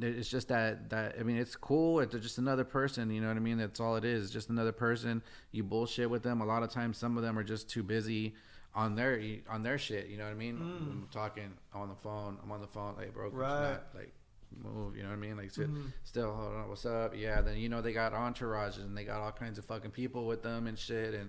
it's 0.00 0.28
just 0.28 0.48
that 0.48 0.88
that 0.90 1.16
I 1.18 1.22
mean 1.24 1.36
it's 1.36 1.56
cool. 1.56 2.00
It's 2.00 2.14
just 2.14 2.38
another 2.38 2.64
person. 2.64 3.10
You 3.10 3.20
know 3.20 3.28
what 3.28 3.36
I 3.36 3.40
mean? 3.40 3.58
That's 3.58 3.80
all 3.80 3.96
it 3.96 4.04
is. 4.04 4.30
Just 4.30 4.48
another 4.48 4.72
person. 4.72 5.22
You 5.52 5.62
bullshit 5.62 6.08
with 6.08 6.22
them. 6.22 6.40
A 6.40 6.44
lot 6.46 6.62
of 6.62 6.70
times, 6.70 6.96
some 6.96 7.16
of 7.16 7.22
them 7.22 7.38
are 7.38 7.44
just 7.44 7.68
too 7.68 7.82
busy 7.82 8.34
on 8.74 8.94
their 8.94 9.20
on 9.50 9.62
their 9.62 9.78
shit. 9.78 10.08
You 10.08 10.16
know 10.16 10.24
what 10.24 10.30
I 10.30 10.34
mean? 10.36 10.56
I'm 10.58 11.08
talking 11.10 11.52
on 11.74 11.88
the 11.88 11.94
phone. 11.96 12.38
I'm 12.42 12.50
on 12.52 12.60
the 12.60 12.66
phone. 12.68 12.94
Like, 12.96 13.12
bro, 13.12 13.30
Mm. 13.30 13.34
Right. 13.36 13.70
not, 13.72 13.82
like 13.94 14.12
move. 14.62 14.96
You 14.96 15.02
know 15.02 15.08
what 15.10 15.16
I 15.16 15.18
mean? 15.20 15.36
Like, 15.36 15.50
sit, 15.50 15.68
Mhm. 15.70 15.92
still 16.04 16.32
hold 16.34 16.54
on. 16.54 16.68
What's 16.68 16.86
up? 16.86 17.14
Yeah. 17.16 17.40
Then 17.42 17.56
you 17.58 17.68
know 17.68 17.82
they 17.82 17.92
got 17.92 18.12
entourages 18.12 18.78
and 18.78 18.96
they 18.96 19.04
got 19.04 19.20
all 19.20 19.32
kinds 19.32 19.58
of 19.58 19.64
fucking 19.64 19.90
people 19.90 20.26
with 20.26 20.42
them 20.42 20.66
and 20.66 20.78
shit 20.78 21.14
and. 21.14 21.28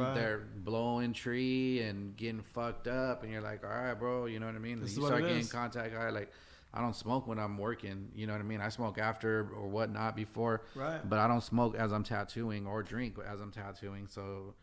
Right. 0.00 0.14
they're 0.14 0.42
blowing 0.56 1.12
tree 1.12 1.80
and 1.82 2.16
getting 2.16 2.42
fucked 2.42 2.86
up, 2.88 3.22
and 3.22 3.32
you're 3.32 3.42
like, 3.42 3.64
all 3.64 3.70
right, 3.70 3.94
bro. 3.94 4.26
You 4.26 4.40
know 4.40 4.46
what 4.46 4.54
I 4.54 4.58
mean? 4.58 4.80
This 4.80 4.92
is 4.92 4.98
you 4.98 5.06
start 5.06 5.22
getting 5.22 5.38
is. 5.38 5.52
contact. 5.52 5.94
I 5.96 6.10
like, 6.10 6.30
I 6.74 6.80
don't 6.80 6.96
smoke 6.96 7.26
when 7.26 7.38
I'm 7.38 7.58
working. 7.58 8.10
You 8.14 8.26
know 8.26 8.32
what 8.32 8.40
I 8.40 8.44
mean? 8.44 8.60
I 8.60 8.68
smoke 8.70 8.98
after 8.98 9.40
or 9.54 9.68
whatnot 9.68 10.16
before, 10.16 10.62
Right. 10.74 11.00
but 11.08 11.18
I 11.18 11.26
don't 11.28 11.42
smoke 11.42 11.74
as 11.76 11.92
I'm 11.92 12.04
tattooing 12.04 12.66
or 12.66 12.82
drink 12.82 13.16
as 13.30 13.40
I'm 13.40 13.50
tattooing. 13.50 14.06
So 14.08 14.54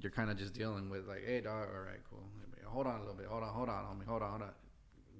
you're 0.00 0.12
kind 0.12 0.30
of 0.30 0.36
just 0.36 0.54
dealing 0.54 0.90
with 0.90 1.06
like, 1.06 1.24
hey, 1.24 1.40
dog. 1.40 1.68
All 1.74 1.80
right, 1.82 2.00
cool. 2.10 2.24
Hold 2.66 2.86
on 2.86 2.96
a 2.96 3.00
little 3.00 3.14
bit. 3.14 3.26
Hold 3.26 3.42
on, 3.44 3.48
hold 3.54 3.68
on, 3.68 3.84
homie. 3.84 4.06
Hold 4.06 4.22
on, 4.22 4.30
hold 4.30 4.42
on. 4.42 4.50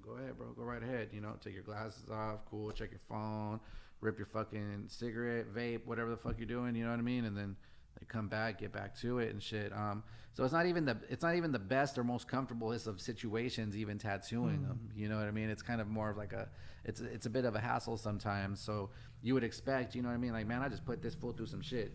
Go 0.05 0.11
ahead, 0.11 0.37
bro. 0.37 0.47
Go 0.55 0.63
right 0.63 0.83
ahead. 0.83 1.09
You 1.13 1.21
know, 1.21 1.33
take 1.43 1.53
your 1.53 1.63
glasses 1.63 2.09
off. 2.11 2.39
Cool. 2.49 2.71
Check 2.71 2.91
your 2.91 2.99
phone. 3.09 3.59
Rip 4.01 4.17
your 4.17 4.27
fucking 4.27 4.85
cigarette, 4.87 5.53
vape, 5.53 5.85
whatever 5.85 6.09
the 6.09 6.17
fuck 6.17 6.35
you're 6.37 6.47
doing. 6.47 6.75
You 6.75 6.85
know 6.85 6.91
what 6.91 6.99
I 6.99 7.03
mean? 7.03 7.25
And 7.25 7.35
then 7.35 7.55
they 7.99 8.05
come 8.05 8.27
back, 8.27 8.59
get 8.59 8.71
back 8.71 8.95
to 9.01 9.19
it 9.19 9.31
and 9.31 9.41
shit. 9.41 9.71
Um, 9.73 10.03
so 10.33 10.43
it's 10.43 10.53
not 10.53 10.65
even 10.67 10.85
the 10.85 10.97
it's 11.09 11.23
not 11.23 11.35
even 11.35 11.51
the 11.51 11.59
best 11.59 11.97
or 11.97 12.03
most 12.03 12.27
comfortablest 12.27 12.87
of 12.87 13.01
situations, 13.01 13.75
even 13.75 13.97
tattooing 13.97 14.61
them. 14.61 14.89
You 14.95 15.09
know 15.09 15.17
what 15.17 15.27
I 15.27 15.31
mean? 15.31 15.49
It's 15.49 15.61
kind 15.61 15.81
of 15.81 15.87
more 15.87 16.09
of 16.09 16.17
like 16.17 16.33
a 16.33 16.47
it's 16.85 17.01
it's 17.01 17.25
a 17.25 17.29
bit 17.29 17.45
of 17.45 17.55
a 17.55 17.59
hassle 17.59 17.97
sometimes. 17.97 18.61
So 18.61 18.91
you 19.21 19.33
would 19.33 19.43
expect, 19.43 19.95
you 19.95 20.01
know 20.01 20.09
what 20.09 20.15
I 20.15 20.17
mean? 20.17 20.31
Like, 20.31 20.47
man, 20.47 20.61
I 20.61 20.69
just 20.69 20.85
put 20.85 21.01
this 21.01 21.13
fool 21.13 21.33
through 21.33 21.47
some 21.47 21.61
shit. 21.61 21.91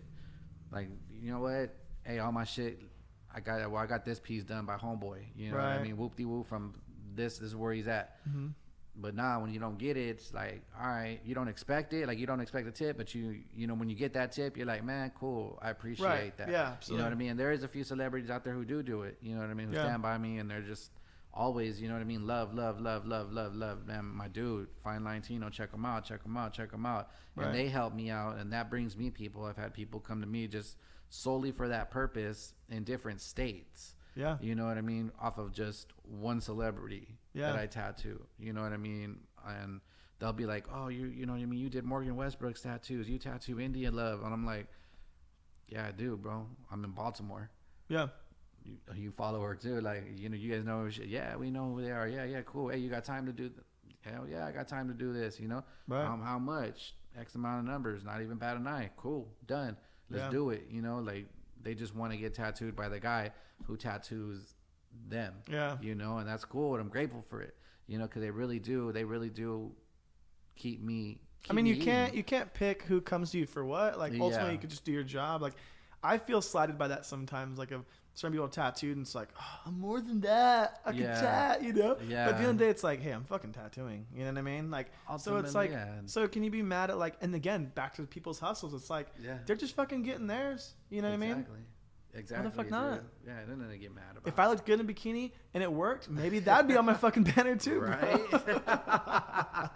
Like, 0.71 0.89
you 1.23 1.33
know 1.33 1.41
what? 1.41 1.75
Hey, 2.05 2.19
all 2.19 2.33
my 2.33 2.45
shit, 2.45 2.81
I 3.35 3.41
got 3.41 3.71
well, 3.71 3.83
I 3.83 3.87
got 3.87 4.05
this 4.05 4.21
piece 4.21 4.45
done 4.45 4.67
by 4.67 4.77
homeboy. 4.77 5.25
You 5.35 5.51
know 5.51 5.57
what 5.57 5.65
I 5.65 5.83
mean? 5.83 5.97
Whoop 5.97 6.17
de 6.17 6.25
whoop 6.25 6.47
from 6.47 6.75
this. 7.15 7.39
This 7.39 7.49
is 7.49 7.57
where 7.57 7.73
he's 7.73 7.89
at. 7.89 8.19
Mm-hmm. 8.29 8.49
But 8.97 9.15
now 9.17 9.41
when 9.41 9.53
you 9.53 9.59
don't 9.59 9.77
get 9.77 9.97
it, 9.97 10.09
it's 10.09 10.33
like, 10.33 10.63
all 10.81 10.87
right, 10.87 11.19
you 11.25 11.35
don't 11.35 11.49
expect 11.49 11.93
it. 11.93 12.07
Like 12.07 12.19
you 12.19 12.27
don't 12.27 12.41
expect 12.41 12.69
a 12.69 12.71
tip, 12.71 12.97
but 12.97 13.15
you 13.15 13.41
you 13.55 13.67
know 13.67 13.75
when 13.75 13.89
you 13.89 13.97
get 13.97 14.13
that 14.15 14.31
tip, 14.33 14.57
you're 14.57 14.67
like, 14.67 14.85
man, 14.85 15.11
cool, 15.19 15.59
I 15.61 15.71
appreciate 15.71 16.07
Right. 16.07 16.37
that. 16.37 16.49
Yeah, 16.49 16.77
You 16.89 16.97
know 16.97 17.03
what 17.05 17.13
I 17.13 17.17
mean? 17.17 17.31
And 17.31 17.41
there 17.41 17.51
is 17.53 17.65
a 17.65 17.69
few 17.69 17.83
celebrities 17.85 18.31
out 18.31 18.45
there 18.45 18.55
who 18.55 18.65
do 18.65 18.83
do 18.83 19.03
it. 19.03 19.19
You 19.21 19.35
know 19.35 19.41
what 19.41 19.51
I 19.51 19.55
mean? 19.55 19.69
Who 19.69 19.75
Yeah. 19.75 19.85
stand 19.85 20.03
by 20.03 20.17
me 20.19 20.39
and 20.39 20.49
they're 20.49 20.63
just 20.63 20.93
always, 21.33 21.81
you 21.83 21.89
know 21.89 21.95
what 21.95 22.01
I 22.01 22.05
mean? 22.05 22.25
Love, 22.27 22.55
love, 22.55 22.81
love, 22.81 23.05
love, 23.05 23.33
love, 23.33 23.55
love. 23.57 23.85
Man, 23.87 24.05
my 24.05 24.29
dude, 24.29 24.69
Fine 24.85 25.03
Line 25.03 25.21
Tino, 25.23 25.51
check 25.51 25.73
them 25.73 25.85
out, 25.85 26.05
check 26.05 26.23
them 26.23 26.37
out, 26.37 26.53
check 26.53 26.71
them 26.71 26.87
out. 26.87 27.11
Right. 27.35 27.47
And 27.47 27.55
they 27.55 27.67
help 27.69 27.93
me 27.95 28.11
out, 28.11 28.37
and 28.39 28.53
that 28.53 28.71
brings 28.71 28.97
me 28.97 29.11
people. 29.11 29.45
I've 29.45 29.57
had 29.57 29.75
people 29.75 29.99
come 29.99 30.21
to 30.21 30.27
me 30.29 30.47
just 30.47 30.77
solely 31.09 31.51
for 31.51 31.67
that 31.69 31.91
purpose 31.91 32.55
in 32.69 32.85
different 32.85 33.21
states. 33.21 33.97
Yeah. 34.15 34.39
You 34.41 34.55
know 34.55 34.67
what 34.67 34.79
I 34.79 34.83
mean? 34.83 35.11
Off 35.21 35.39
of 35.39 35.51
just 35.53 35.93
one 36.05 36.41
celebrity 36.41 37.19
Yeah. 37.35 37.53
that 37.53 37.59
I 37.61 37.67
tattoo. 37.67 38.25
You 38.39 38.53
know 38.53 38.63
what 38.63 38.73
I 38.73 38.77
mean? 38.79 39.19
And 39.47 39.81
they'll 40.19 40.33
be 40.33 40.47
like, 40.47 40.65
"Oh, 40.73 40.89
you 40.89 41.07
you 41.07 41.27
know 41.27 41.33
what 41.35 41.41
I 41.43 41.45
mean? 41.47 41.59
You 41.61 41.69
did 41.69 41.85
Morgan 41.85 42.17
Westbrook's 42.17 42.63
tattoos. 42.63 43.09
You 43.09 43.19
tattoo 43.19 43.61
India 43.61 43.91
Love." 43.91 44.23
And 44.23 44.33
I'm 44.33 44.47
like, 44.47 44.67
"Yeah, 45.69 45.87
I 45.87 45.91
do, 45.93 46.17
bro. 46.17 46.47
I'm 46.71 46.85
in 46.85 46.91
Baltimore. 46.93 47.51
Yeah. 47.89 48.09
You, 48.63 48.77
you 48.95 49.11
follow 49.11 49.43
her 49.43 49.55
too. 49.55 49.81
Like, 49.83 50.05
you 50.17 50.29
know, 50.31 50.37
you 50.37 50.51
guys 50.55 50.65
know. 50.65 50.89
She, 50.89 51.05
yeah, 51.05 51.37
we 51.37 51.51
know 51.51 51.75
who 51.75 51.83
they 51.83 51.91
are. 51.91 52.09
Yeah, 52.09 52.25
yeah, 52.25 52.41
cool. 52.47 52.69
Hey, 52.69 52.79
you 52.79 52.89
got 52.89 53.05
time 53.05 53.27
to 53.27 53.33
do? 53.33 53.49
Th- 53.51 53.61
Hell 54.01 54.27
yeah, 54.31 54.47
I 54.47 54.53
got 54.53 54.69
time 54.69 54.89
to 54.89 54.95
do 54.95 55.13
this. 55.15 55.41
You 55.41 55.49
know, 55.49 55.65
Right. 55.89 56.05
um, 56.07 56.23
how 56.23 56.39
much? 56.39 56.95
X 57.19 57.35
amount 57.37 57.61
of 57.61 57.65
numbers. 57.73 58.05
Not 58.05 58.21
even 58.23 58.37
bad 58.39 58.57
an 58.57 58.67
eye. 58.67 58.91
Cool, 58.97 59.29
done. 59.47 59.77
Let's 60.11 60.25
Yeah. 60.25 60.31
do 60.31 60.51
it. 60.51 60.67
You 60.71 60.83
know, 60.83 60.99
like 60.99 61.27
they 61.63 61.75
just 61.75 61.95
want 61.95 62.13
to 62.13 62.19
get 62.19 62.35
tattooed 62.35 62.75
by 62.77 62.89
the 62.89 63.01
guy 63.01 63.31
who 63.65 63.77
tattoos 63.77 64.55
them. 65.09 65.35
Yeah. 65.51 65.77
You 65.81 65.95
know, 65.95 66.19
and 66.19 66.29
that's 66.29 66.45
cool, 66.45 66.75
and 66.75 66.81
I'm 66.83 66.89
grateful 66.89 67.23
for 67.29 67.41
it. 67.43 67.55
You 67.87 67.99
know, 67.99 68.05
because 68.07 68.23
they 68.23 68.31
really 68.31 68.59
do. 68.59 68.93
They 68.93 69.05
really 69.05 69.31
do 69.31 69.73
keep 70.57 70.83
me. 70.83 71.21
I 71.51 71.53
mean, 71.53 71.65
me 71.65 71.71
you 71.71 71.77
eating. 71.77 71.87
can't 71.87 72.15
you 72.15 72.23
can't 72.25 72.53
pick 72.55 72.83
who 72.85 73.01
comes 73.01 73.31
to 73.33 73.39
you 73.39 73.47
for 73.47 73.65
what. 73.65 73.99
Like 73.99 74.13
ultimately, 74.13 74.47
Yeah. 74.49 74.53
you 74.53 74.59
could 74.59 74.71
just 74.71 74.85
do 74.85 74.93
your 74.93 75.03
job. 75.03 75.43
Like 75.43 75.55
I 76.03 76.19
feel 76.19 76.41
slighted 76.41 76.79
by 76.79 76.89
that 76.89 77.05
sometimes. 77.05 77.59
Like 77.59 77.71
of 77.71 77.85
certain 78.15 78.33
people 78.33 78.49
tattooed, 78.49 78.97
and 78.97 79.05
it's 79.05 79.15
like, 79.15 79.29
oh, 79.39 79.61
I'm 79.67 79.79
more 79.81 80.01
than 80.01 80.21
that. 80.21 80.81
I 80.87 80.93
can 80.93 81.01
Yeah. 81.01 81.21
tat, 81.21 81.63
you 81.65 81.73
know. 81.73 81.97
But 81.97 82.03
at 82.13 82.37
the 82.39 82.43
end 82.43 82.51
of 82.51 82.59
the 82.59 82.65
day, 82.65 82.71
it's 82.71 82.85
like, 82.85 83.01
hey, 83.01 83.11
I'm 83.11 83.25
fucking 83.25 83.53
tattooing. 83.53 84.07
You 84.15 84.21
know 84.25 84.31
what 84.31 84.39
I 84.39 84.43
mean? 84.43 84.71
Like, 84.71 84.93
so 85.19 85.37
it's 85.39 85.55
like, 85.55 85.73
yeah. 85.73 85.89
so 86.07 86.29
can 86.29 86.45
you 86.45 86.51
be 86.51 86.63
mad 86.63 86.91
at 86.91 86.97
like, 86.99 87.17
and 87.21 87.35
again, 87.35 87.73
back 87.75 87.95
to 87.97 88.03
people's 88.05 88.39
hustles. 88.39 88.73
It's 88.73 88.89
like 88.89 89.09
Yeah. 89.21 89.39
they're 89.47 89.57
just 89.57 89.75
fucking 89.75 90.05
getting 90.05 90.29
theirs. 90.29 90.75
You 90.91 91.03
know 91.03 91.09
what 91.09 91.15
I 91.15 91.19
mean? 91.19 91.47
Exactly. 92.15 92.47
Exactly. 92.49 92.51
fuck 92.51 92.65
dude. 92.65 92.71
not? 92.71 93.03
Yeah, 93.27 93.39
I 93.39 93.41
didn't 93.41 93.81
get 93.81 93.95
mad 93.95 94.05
about. 94.13 94.29
If 94.29 94.39
I 94.39 94.47
looked 94.47 94.65
good 94.65 94.81
in 94.81 94.89
a 94.89 94.93
bikini 94.93 95.33
and 95.53 95.63
it 95.63 95.73
worked, 95.73 96.09
maybe 96.09 96.39
that'd 96.39 96.69
be 96.69 96.77
on 96.77 96.85
my 96.85 96.95
fucking 96.95 97.25
banner 97.37 97.57
too, 97.57 97.81
bro. 97.81 97.91
right. 97.91 98.31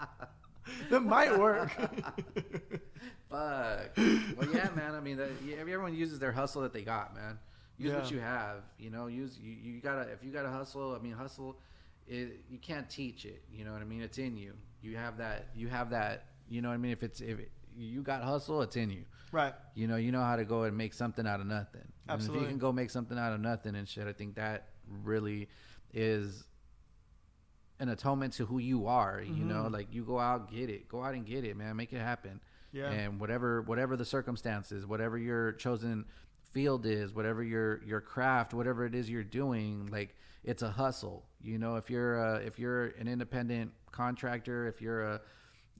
that 0.90 1.00
might 1.00 1.36
work. 1.38 1.70
Fuck. 3.28 3.96
Well, 3.96 4.48
yeah, 4.52 4.70
man. 4.74 4.94
I 4.94 5.00
mean, 5.00 5.16
that, 5.16 5.30
everyone 5.58 5.94
uses 5.94 6.18
their 6.18 6.32
hustle 6.32 6.62
that 6.62 6.72
they 6.72 6.82
got, 6.82 7.14
man. 7.14 7.38
Use 7.76 7.92
what 7.92 8.10
you 8.10 8.18
have. 8.20 8.62
You 8.78 8.90
know, 8.90 9.06
use 9.06 9.38
you, 9.40 9.52
you 9.52 9.80
gotta. 9.80 10.02
If 10.10 10.22
you 10.24 10.30
gotta 10.32 10.50
hustle, 10.50 10.94
I 10.94 11.02
mean, 11.02 11.12
hustle. 11.12 11.58
It, 12.06 12.40
you 12.48 12.58
can't 12.58 12.88
teach 12.88 13.26
it. 13.26 13.42
You 13.52 13.64
know 13.64 13.72
what 13.72 13.82
I 13.82 13.84
mean? 13.84 14.00
It's 14.00 14.18
in 14.18 14.36
you. 14.36 14.54
You 14.82 14.96
have 14.96 15.18
that. 15.18 15.48
You 15.54 15.68
have 15.68 15.90
that. 15.90 16.24
You 16.48 16.62
know 16.62 16.68
what 16.68 16.74
I 16.74 16.78
mean? 16.78 16.92
If 16.92 17.02
it's 17.02 17.20
if 17.20 17.38
it, 17.38 17.50
you 17.76 18.02
got 18.02 18.22
hustle, 18.22 18.62
it's 18.62 18.76
in 18.76 18.90
you. 18.90 19.04
Right. 19.32 19.54
You 19.74 19.86
know, 19.86 19.96
you 19.96 20.12
know 20.12 20.22
how 20.22 20.36
to 20.36 20.44
go 20.44 20.62
and 20.64 20.76
make 20.76 20.94
something 20.94 21.26
out 21.26 21.40
of 21.40 21.46
nothing. 21.46 21.82
And 21.82 21.90
if 22.08 22.14
Absolutely. 22.14 22.42
you 22.44 22.48
can 22.48 22.58
go 22.58 22.72
make 22.72 22.90
something 22.90 23.18
out 23.18 23.32
of 23.32 23.40
nothing 23.40 23.74
and 23.74 23.88
shit, 23.88 24.06
I 24.06 24.12
think 24.12 24.34
that 24.36 24.68
really 25.02 25.48
is 25.92 26.44
an 27.80 27.88
atonement 27.88 28.32
to 28.34 28.46
who 28.46 28.58
you 28.58 28.86
are. 28.86 29.20
You 29.22 29.44
know, 29.44 29.62
Mm-hmm. 29.64 29.74
like 29.74 29.88
you 29.92 30.04
go 30.04 30.18
out, 30.18 30.50
get 30.50 30.68
it, 30.70 30.88
go 30.88 31.02
out 31.02 31.14
and 31.14 31.24
get 31.24 31.44
it, 31.44 31.56
man, 31.56 31.76
make 31.76 31.92
it 31.92 32.00
happen. 32.00 32.40
Yeah. 32.72 32.90
And 32.90 33.20
whatever, 33.20 33.62
whatever 33.62 33.96
the 33.96 34.04
circumstances, 34.04 34.84
whatever 34.86 35.16
your 35.16 35.52
chosen 35.52 36.04
field 36.50 36.86
is, 36.86 37.12
whatever 37.14 37.42
your 37.42 37.82
your 37.84 38.00
craft, 38.00 38.52
whatever 38.54 38.84
it 38.84 38.94
is 38.94 39.08
you're 39.08 39.22
doing, 39.24 39.88
like 39.92 40.14
it's 40.44 40.62
a 40.62 40.70
hustle. 40.70 41.24
You 41.40 41.58
know, 41.58 41.76
if 41.76 41.88
you're 41.88 42.18
a, 42.18 42.36
if 42.36 42.58
you're 42.58 42.86
an 42.98 43.08
independent 43.08 43.72
contractor, 43.90 44.66
if 44.66 44.80
you're 44.82 45.02
a 45.02 45.20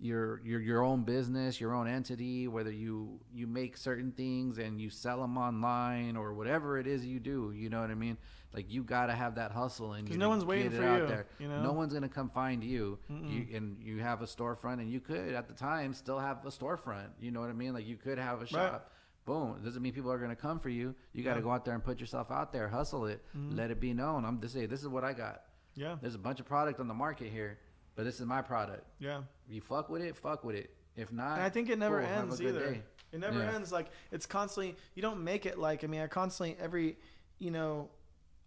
your 0.01 0.41
your 0.45 0.61
your 0.61 0.83
own 0.83 1.03
business, 1.03 1.61
your 1.61 1.75
own 1.75 1.89
entity, 1.89 2.49
whether 2.49 2.71
you 2.71 3.21
you 3.33 3.47
make 3.47 3.77
certain 3.77 4.13
things 4.13 4.59
and 4.59 4.81
you 4.81 4.91
sell 4.91 5.21
them 5.21 5.37
online 5.37 6.17
or 6.17 6.35
whatever 6.35 6.79
it 6.79 6.87
is 6.87 7.05
you 7.05 7.19
do, 7.21 7.53
you 7.55 7.69
know 7.69 7.81
what 7.81 7.91
I 7.91 7.95
mean? 7.95 8.17
Like 8.55 8.73
you 8.73 8.83
got 8.83 9.07
to 9.07 9.13
have 9.13 9.35
that 9.35 9.53
hustle 9.53 9.93
and 9.93 10.09
you 10.09 10.17
no 10.17 10.29
one's 10.29 10.45
waiting 10.45 10.71
for 10.71 10.85
out 10.85 11.01
you, 11.03 11.07
there. 11.07 11.27
you 11.39 11.49
know? 11.49 11.63
No 11.63 11.73
one's 11.73 11.93
gonna 11.93 12.09
come 12.09 12.31
find 12.31 12.63
you. 12.65 12.99
You 13.09 13.47
and 13.55 13.77
you 13.83 13.99
have 13.99 14.23
a 14.23 14.27
storefront, 14.27 14.81
and 14.81 14.91
you 14.91 15.01
could 15.01 15.35
at 15.35 15.49
the 15.49 15.55
time 15.55 15.93
still 15.93 16.19
have 16.19 16.45
a 16.47 16.51
storefront. 16.51 17.09
You 17.21 17.31
know 17.31 17.41
what 17.41 17.51
I 17.51 17.55
mean? 17.55 17.75
Like 17.75 17.87
you 17.87 17.97
could 17.97 18.19
have 18.19 18.41
a 18.43 18.47
shop, 18.47 18.93
Boom. 19.27 19.57
It 19.59 19.65
doesn't 19.65 19.83
mean 19.83 19.93
people 19.93 20.11
are 20.11 20.19
gonna 20.19 20.35
come 20.35 20.59
for 20.59 20.71
you. 20.71 20.95
You 21.13 21.23
got 21.23 21.35
to 21.35 21.41
Yeah. 21.41 21.45
go 21.45 21.51
out 21.51 21.65
there 21.67 21.75
and 21.75 21.85
put 21.85 22.01
yourself 22.01 22.31
out 22.31 22.51
there, 22.51 22.67
hustle 22.69 23.05
it, 23.07 23.23
mm-hmm. 23.37 23.57
let 23.57 23.71
it 23.71 23.79
be 23.81 23.93
known. 23.93 24.25
I'm 24.25 24.41
just 24.41 24.55
say 24.55 24.65
this 24.65 24.81
is 24.81 24.89
what 24.89 25.05
I 25.05 25.13
got. 25.13 25.43
Yeah. 25.75 25.97
There's 26.01 26.15
a 26.15 26.19
bunch 26.19 26.41
of 26.41 26.47
product 26.47 26.81
on 26.81 26.89
the 26.89 26.95
market 26.95 27.31
here, 27.31 27.59
but 27.99 28.05
this 28.05 28.21
is 28.21 28.27
my 28.27 28.41
product. 28.41 28.85
Yeah. 29.01 29.23
You 29.51 29.61
fuck 29.61 29.91
with 29.91 30.03
it, 30.03 30.15
fuck 30.17 30.45
with 30.45 30.55
it. 30.55 30.71
If 30.95 31.13
not, 31.13 31.33
And 31.33 31.43
I 31.43 31.49
think 31.51 31.69
it 31.69 31.81
never 31.81 32.01
cool, 32.01 32.09
ends 32.09 32.41
either. 32.41 32.71
day. 32.75 32.83
It 33.11 33.19
never 33.19 33.41
Yeah. 33.41 33.55
ends. 33.57 33.73
Like 33.73 33.89
it's 34.13 34.25
constantly. 34.25 34.77
You 34.95 35.03
don't 35.03 35.25
make 35.25 35.47
it 35.47 35.59
like. 35.59 35.83
I 35.83 35.89
mean, 35.89 36.01
I 36.01 36.07
constantly 36.07 36.57
every. 36.61 36.97
You 37.41 37.51
know, 37.51 37.89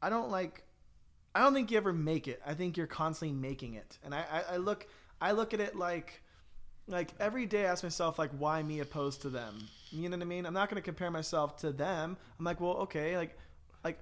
I 0.02 0.10
don't 0.10 0.30
like. 0.32 0.64
I 1.36 1.42
don't 1.42 1.54
think 1.54 1.70
you 1.70 1.76
ever 1.76 1.92
make 1.92 2.30
it. 2.30 2.42
I 2.46 2.54
think 2.54 2.78
you're 2.78 2.88
constantly 2.88 3.36
making 3.38 3.74
it. 3.74 3.98
And 4.06 4.16
I, 4.16 4.24
I, 4.32 4.54
I 4.54 4.58
look. 4.58 4.88
I 5.20 5.34
look 5.34 5.54
at 5.54 5.60
it 5.60 5.76
like. 5.76 6.22
Like 6.88 7.10
every 7.20 7.46
day, 7.46 7.66
I 7.66 7.72
ask 7.72 7.84
myself 7.84 8.18
like, 8.18 8.32
why 8.38 8.64
me 8.64 8.80
opposed 8.80 9.22
to 9.24 9.30
them? 9.30 9.68
You 9.92 10.08
know 10.10 10.16
what 10.16 10.24
I 10.24 10.26
mean? 10.26 10.46
I'm 10.46 10.54
not 10.54 10.70
going 10.70 10.82
to 10.82 10.86
compare 10.86 11.12
myself 11.12 11.58
to 11.58 11.72
them. 11.74 12.18
I'm 12.40 12.46
like, 12.46 12.62
well, 12.62 12.78
okay, 12.88 13.18
like, 13.18 13.38
like. 13.84 14.00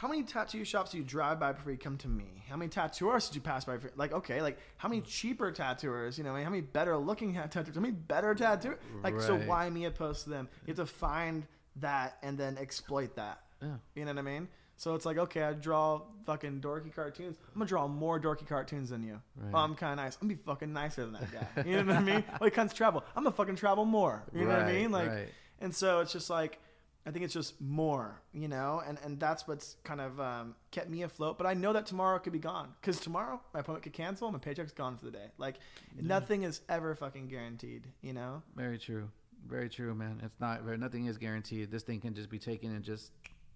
How 0.00 0.08
many 0.08 0.22
tattoo 0.22 0.64
shops 0.64 0.92
do 0.92 0.96
you 0.96 1.04
drive 1.04 1.38
by 1.38 1.52
before 1.52 1.72
you 1.72 1.76
come 1.76 1.98
to 1.98 2.08
me? 2.08 2.42
How 2.48 2.56
many 2.56 2.70
tattooers 2.70 3.28
did 3.28 3.34
you 3.34 3.42
pass 3.42 3.66
by? 3.66 3.76
before- 3.76 3.92
Like, 3.96 4.14
okay, 4.14 4.40
like 4.40 4.56
how 4.78 4.88
many 4.88 5.02
mm. 5.02 5.06
cheaper 5.06 5.52
tattooers? 5.52 6.16
You 6.16 6.24
know, 6.24 6.34
how 6.34 6.48
many 6.48 6.62
better 6.62 6.96
looking 6.96 7.34
tattooers? 7.50 7.74
How 7.74 7.82
many 7.82 7.92
better 7.92 8.34
tattoo? 8.34 8.76
Like, 9.04 9.20
so 9.20 9.36
why 9.40 9.68
me 9.68 9.84
opposed 9.84 10.24
to 10.24 10.30
them? 10.30 10.48
You 10.64 10.70
have 10.74 10.76
to 10.76 10.86
find 10.86 11.46
that 11.76 12.16
and 12.22 12.38
then 12.38 12.56
exploit 12.56 13.14
that. 13.16 13.42
Yeah. 13.60 13.74
You 13.94 14.06
know 14.06 14.12
what 14.12 14.20
I 14.20 14.22
mean? 14.22 14.48
So 14.78 14.94
it's 14.94 15.04
like, 15.04 15.18
okay, 15.18 15.42
I 15.42 15.52
draw 15.52 16.00
fucking 16.24 16.62
dorky 16.62 16.94
cartoons. 16.94 17.36
I'm 17.52 17.58
gonna 17.58 17.68
draw 17.68 17.86
more 17.86 18.18
dorky 18.18 18.48
cartoons 18.48 18.88
than 18.88 19.02
you. 19.02 19.20
Right. 19.36 19.50
Oh, 19.52 19.58
I'm 19.58 19.74
kind 19.74 19.92
of 20.00 20.02
nice. 20.02 20.16
I'm 20.16 20.28
gonna 20.28 20.38
be 20.38 20.42
fucking 20.42 20.72
nicer 20.72 21.02
than 21.02 21.12
that 21.12 21.30
guy. 21.30 21.62
You 21.68 21.76
know 21.76 21.92
what 21.92 21.96
I 21.96 22.00
mean? 22.02 22.24
Like, 22.40 22.54
comes 22.54 22.72
travel. 22.72 23.04
I'm 23.14 23.22
gonna 23.24 23.36
fucking 23.36 23.56
travel 23.56 23.84
more. 23.84 24.22
You 24.34 24.46
know 24.46 24.48
what 24.48 24.60
I 24.60 24.72
mean? 24.72 24.92
Like, 24.92 25.10
right. 25.10 25.28
and 25.60 25.74
so 25.74 26.00
it's 26.00 26.14
just 26.14 26.30
like, 26.30 26.58
I 27.06 27.10
think 27.10 27.24
it's 27.24 27.32
just 27.34 27.58
more, 27.60 28.20
you 28.34 28.46
know, 28.46 28.82
and 28.86 28.98
and 29.04 29.18
that's 29.18 29.48
what's 29.48 29.76
kind 29.84 30.00
of 30.00 30.20
um, 30.20 30.54
kept 30.70 30.90
me 30.90 31.02
afloat. 31.02 31.38
But 31.38 31.46
I 31.46 31.54
know 31.54 31.72
that 31.72 31.86
tomorrow 31.86 32.18
could 32.18 32.32
be 32.32 32.38
gone 32.38 32.68
because 32.80 33.00
tomorrow 33.00 33.40
my 33.54 33.60
appointment 33.60 33.84
could 33.84 33.94
cancel, 33.94 34.30
my 34.30 34.38
paycheck's 34.38 34.72
gone 34.72 34.96
for 34.98 35.06
the 35.06 35.10
day. 35.12 35.30
Like, 35.38 35.56
nothing 36.00 36.42
is 36.42 36.60
ever 36.68 36.94
fucking 36.94 37.28
guaranteed, 37.28 37.86
you 38.02 38.12
know. 38.12 38.42
Very 38.54 38.78
true. 38.78 39.08
Very 39.48 39.70
true, 39.70 39.94
man. 39.94 40.20
It's 40.22 40.38
not. 40.40 40.62
Very, 40.62 40.76
nothing 40.76 41.06
is 41.06 41.16
guaranteed. 41.16 41.70
This 41.70 41.82
thing 41.82 42.00
can 42.00 42.12
just 42.14 42.28
be 42.28 42.38
taken 42.38 42.74
and 42.74 42.84
just 42.84 43.12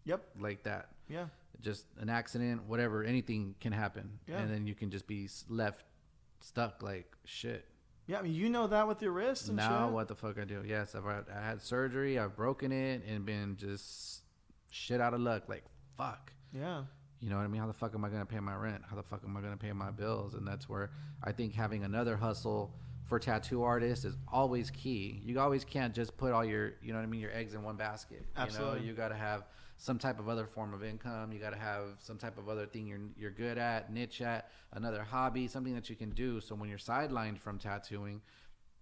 Yep. 0.06 0.22
like 0.40 0.62
that. 0.62 0.88
Yeah. 1.08 1.26
Just 1.60 1.84
an 1.98 2.08
accident, 2.08 2.62
whatever. 2.66 3.04
Anything 3.04 3.54
can 3.60 3.72
happen, 3.72 4.18
Yeah. 4.26 4.38
and 4.38 4.50
then 4.50 4.66
you 4.66 4.74
can 4.74 4.90
just 4.90 5.06
be 5.06 5.28
left 5.48 5.84
stuck 6.40 6.82
like 6.82 7.14
shit. 7.24 7.66
Yeah. 8.06 8.18
I 8.18 8.22
mean, 8.22 8.34
you 8.34 8.48
know 8.48 8.66
that 8.66 8.86
with 8.86 9.00
your 9.02 9.12
wrist 9.12 9.48
and 9.48 9.56
now 9.56 9.86
shit. 9.86 9.94
what 9.94 10.08
the 10.08 10.14
fuck 10.14 10.38
I 10.38 10.44
do? 10.44 10.62
Yes, 10.66 10.94
I've 10.94 11.04
had, 11.04 11.24
I 11.34 11.44
had 11.44 11.62
surgery. 11.62 12.18
I've 12.18 12.36
broken 12.36 12.72
it 12.72 13.02
and 13.06 13.24
been 13.24 13.56
just 13.56 14.22
shit 14.70 15.00
out 15.00 15.14
of 15.14 15.20
luck. 15.20 15.48
Like 15.48 15.64
fuck. 15.96 16.32
Yeah. 16.52 16.82
You 17.20 17.30
know 17.30 17.36
what 17.36 17.44
I 17.44 17.48
mean? 17.48 17.60
How 17.60 17.66
the 17.66 17.72
fuck 17.72 17.94
am 17.94 18.04
I 18.04 18.10
gonna 18.10 18.26
pay 18.26 18.40
my 18.40 18.54
rent? 18.54 18.82
How 18.88 18.96
the 18.96 19.02
fuck 19.02 19.22
am 19.24 19.36
I 19.36 19.40
gonna 19.40 19.56
pay 19.56 19.72
my 19.72 19.90
bills? 19.90 20.34
And 20.34 20.46
that's 20.46 20.68
where 20.68 20.90
I 21.22 21.32
think 21.32 21.54
having 21.54 21.84
another 21.84 22.16
hustle 22.16 22.74
for 23.04 23.18
tattoo 23.18 23.62
artists 23.62 24.04
is 24.04 24.16
always 24.32 24.70
key. 24.70 25.20
You 25.24 25.38
always 25.38 25.64
can't 25.64 25.94
just 25.94 26.16
put 26.16 26.32
all 26.32 26.44
your, 26.44 26.72
you 26.82 26.92
know 26.92 26.98
what 26.98 27.04
I 27.04 27.06
mean, 27.06 27.20
your 27.20 27.32
eggs 27.32 27.54
in 27.54 27.62
one 27.62 27.76
basket. 27.76 28.20
You 28.20 28.42
Absolutely. 28.42 28.80
know, 28.80 28.86
you 28.86 28.92
got 28.94 29.08
to 29.08 29.14
have 29.14 29.44
some 29.76 29.98
type 29.98 30.18
of 30.18 30.28
other 30.28 30.46
form 30.46 30.72
of 30.72 30.84
income. 30.84 31.32
You 31.32 31.38
got 31.38 31.50
to 31.50 31.58
have 31.58 31.96
some 31.98 32.18
type 32.18 32.38
of 32.38 32.48
other 32.48 32.66
thing 32.66 32.86
you're 32.86 33.00
you're 33.16 33.30
good 33.30 33.58
at, 33.58 33.92
niche 33.92 34.20
at, 34.20 34.50
another 34.72 35.02
hobby, 35.02 35.46
something 35.48 35.74
that 35.74 35.90
you 35.90 35.96
can 35.96 36.10
do. 36.10 36.40
So 36.40 36.54
when 36.54 36.68
you're 36.68 36.78
sidelined 36.78 37.38
from 37.38 37.58
tattooing, 37.58 38.20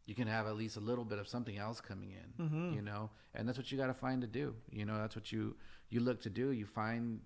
you 0.06 0.14
can 0.14 0.26
have 0.26 0.46
at 0.46 0.56
least 0.56 0.76
a 0.76 0.80
little 0.80 1.04
bit 1.04 1.18
of 1.18 1.28
something 1.28 1.56
else 1.56 1.80
coming 1.80 2.10
in. 2.12 2.44
Mm-hmm. 2.44 2.74
You 2.74 2.82
know, 2.82 3.10
and 3.34 3.48
that's 3.48 3.58
what 3.58 3.70
you 3.72 3.78
got 3.78 3.86
to 3.86 3.94
find 3.94 4.20
to 4.22 4.26
do. 4.26 4.54
You 4.70 4.84
know, 4.84 4.98
that's 4.98 5.16
what 5.16 5.32
you 5.32 5.56
you 5.90 6.00
look 6.00 6.20
to 6.22 6.30
do. 6.30 6.50
You 6.50 6.66
find 6.66 7.20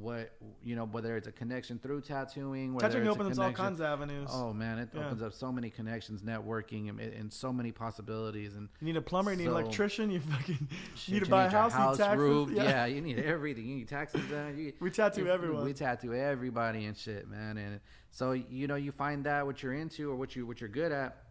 what 0.00 0.30
you 0.62 0.76
know, 0.76 0.84
whether 0.86 1.16
it's 1.16 1.26
a 1.26 1.32
connection 1.32 1.78
through 1.78 2.00
tattooing, 2.02 2.78
Tattooing 2.78 3.06
it's 3.06 3.16
a 3.16 3.20
opens 3.20 3.38
all 3.38 3.52
kinds 3.52 3.80
of 3.80 3.86
avenues. 3.86 4.28
Oh 4.32 4.52
man, 4.52 4.78
it 4.78 4.90
Yeah. 4.94 5.06
opens 5.06 5.22
up 5.22 5.32
so 5.32 5.50
many 5.50 5.70
connections, 5.70 6.22
networking, 6.22 6.88
and, 6.88 7.00
and 7.00 7.32
so 7.32 7.52
many 7.52 7.72
possibilities. 7.72 8.54
And 8.54 8.68
You 8.80 8.86
need 8.86 8.96
a 8.96 9.02
plumber, 9.02 9.32
you 9.32 9.38
need 9.38 9.46
an 9.46 9.50
electrician, 9.50 10.10
you 10.12 10.20
fucking 10.20 10.68
shit, 10.94 11.14
need 11.14 11.24
to 11.24 11.30
buy 11.30 11.46
a 11.46 11.50
your 11.50 11.60
house, 11.60 11.72
you 11.74 11.80
need 11.80 11.96
taxes. 11.96 12.18
roof. 12.18 12.50
Yeah. 12.52 12.62
Yeah. 12.62 12.86
you 12.86 13.00
need 13.00 13.18
everything. 13.18 13.64
You 13.66 13.76
need 13.76 13.88
taxes 13.88 14.22
done. 14.30 14.56
You, 14.56 14.72
We 14.80 14.90
tattoo 14.90 15.24
you- 15.24 15.30
everyone. 15.30 15.64
We 15.64 15.72
tattoo 15.72 16.14
everybody 16.14 16.84
and 16.84 16.96
shit, 16.96 17.28
man. 17.28 17.56
And 17.58 17.80
so 18.10 18.32
you 18.32 18.68
know, 18.68 18.76
you 18.76 18.92
find 18.92 19.24
that 19.24 19.44
what 19.46 19.62
you're 19.62 19.74
into 19.74 20.10
or 20.10 20.16
what 20.16 20.36
you 20.36 20.46
what 20.46 20.60
you're 20.60 20.70
good 20.70 20.92
at, 20.92 21.24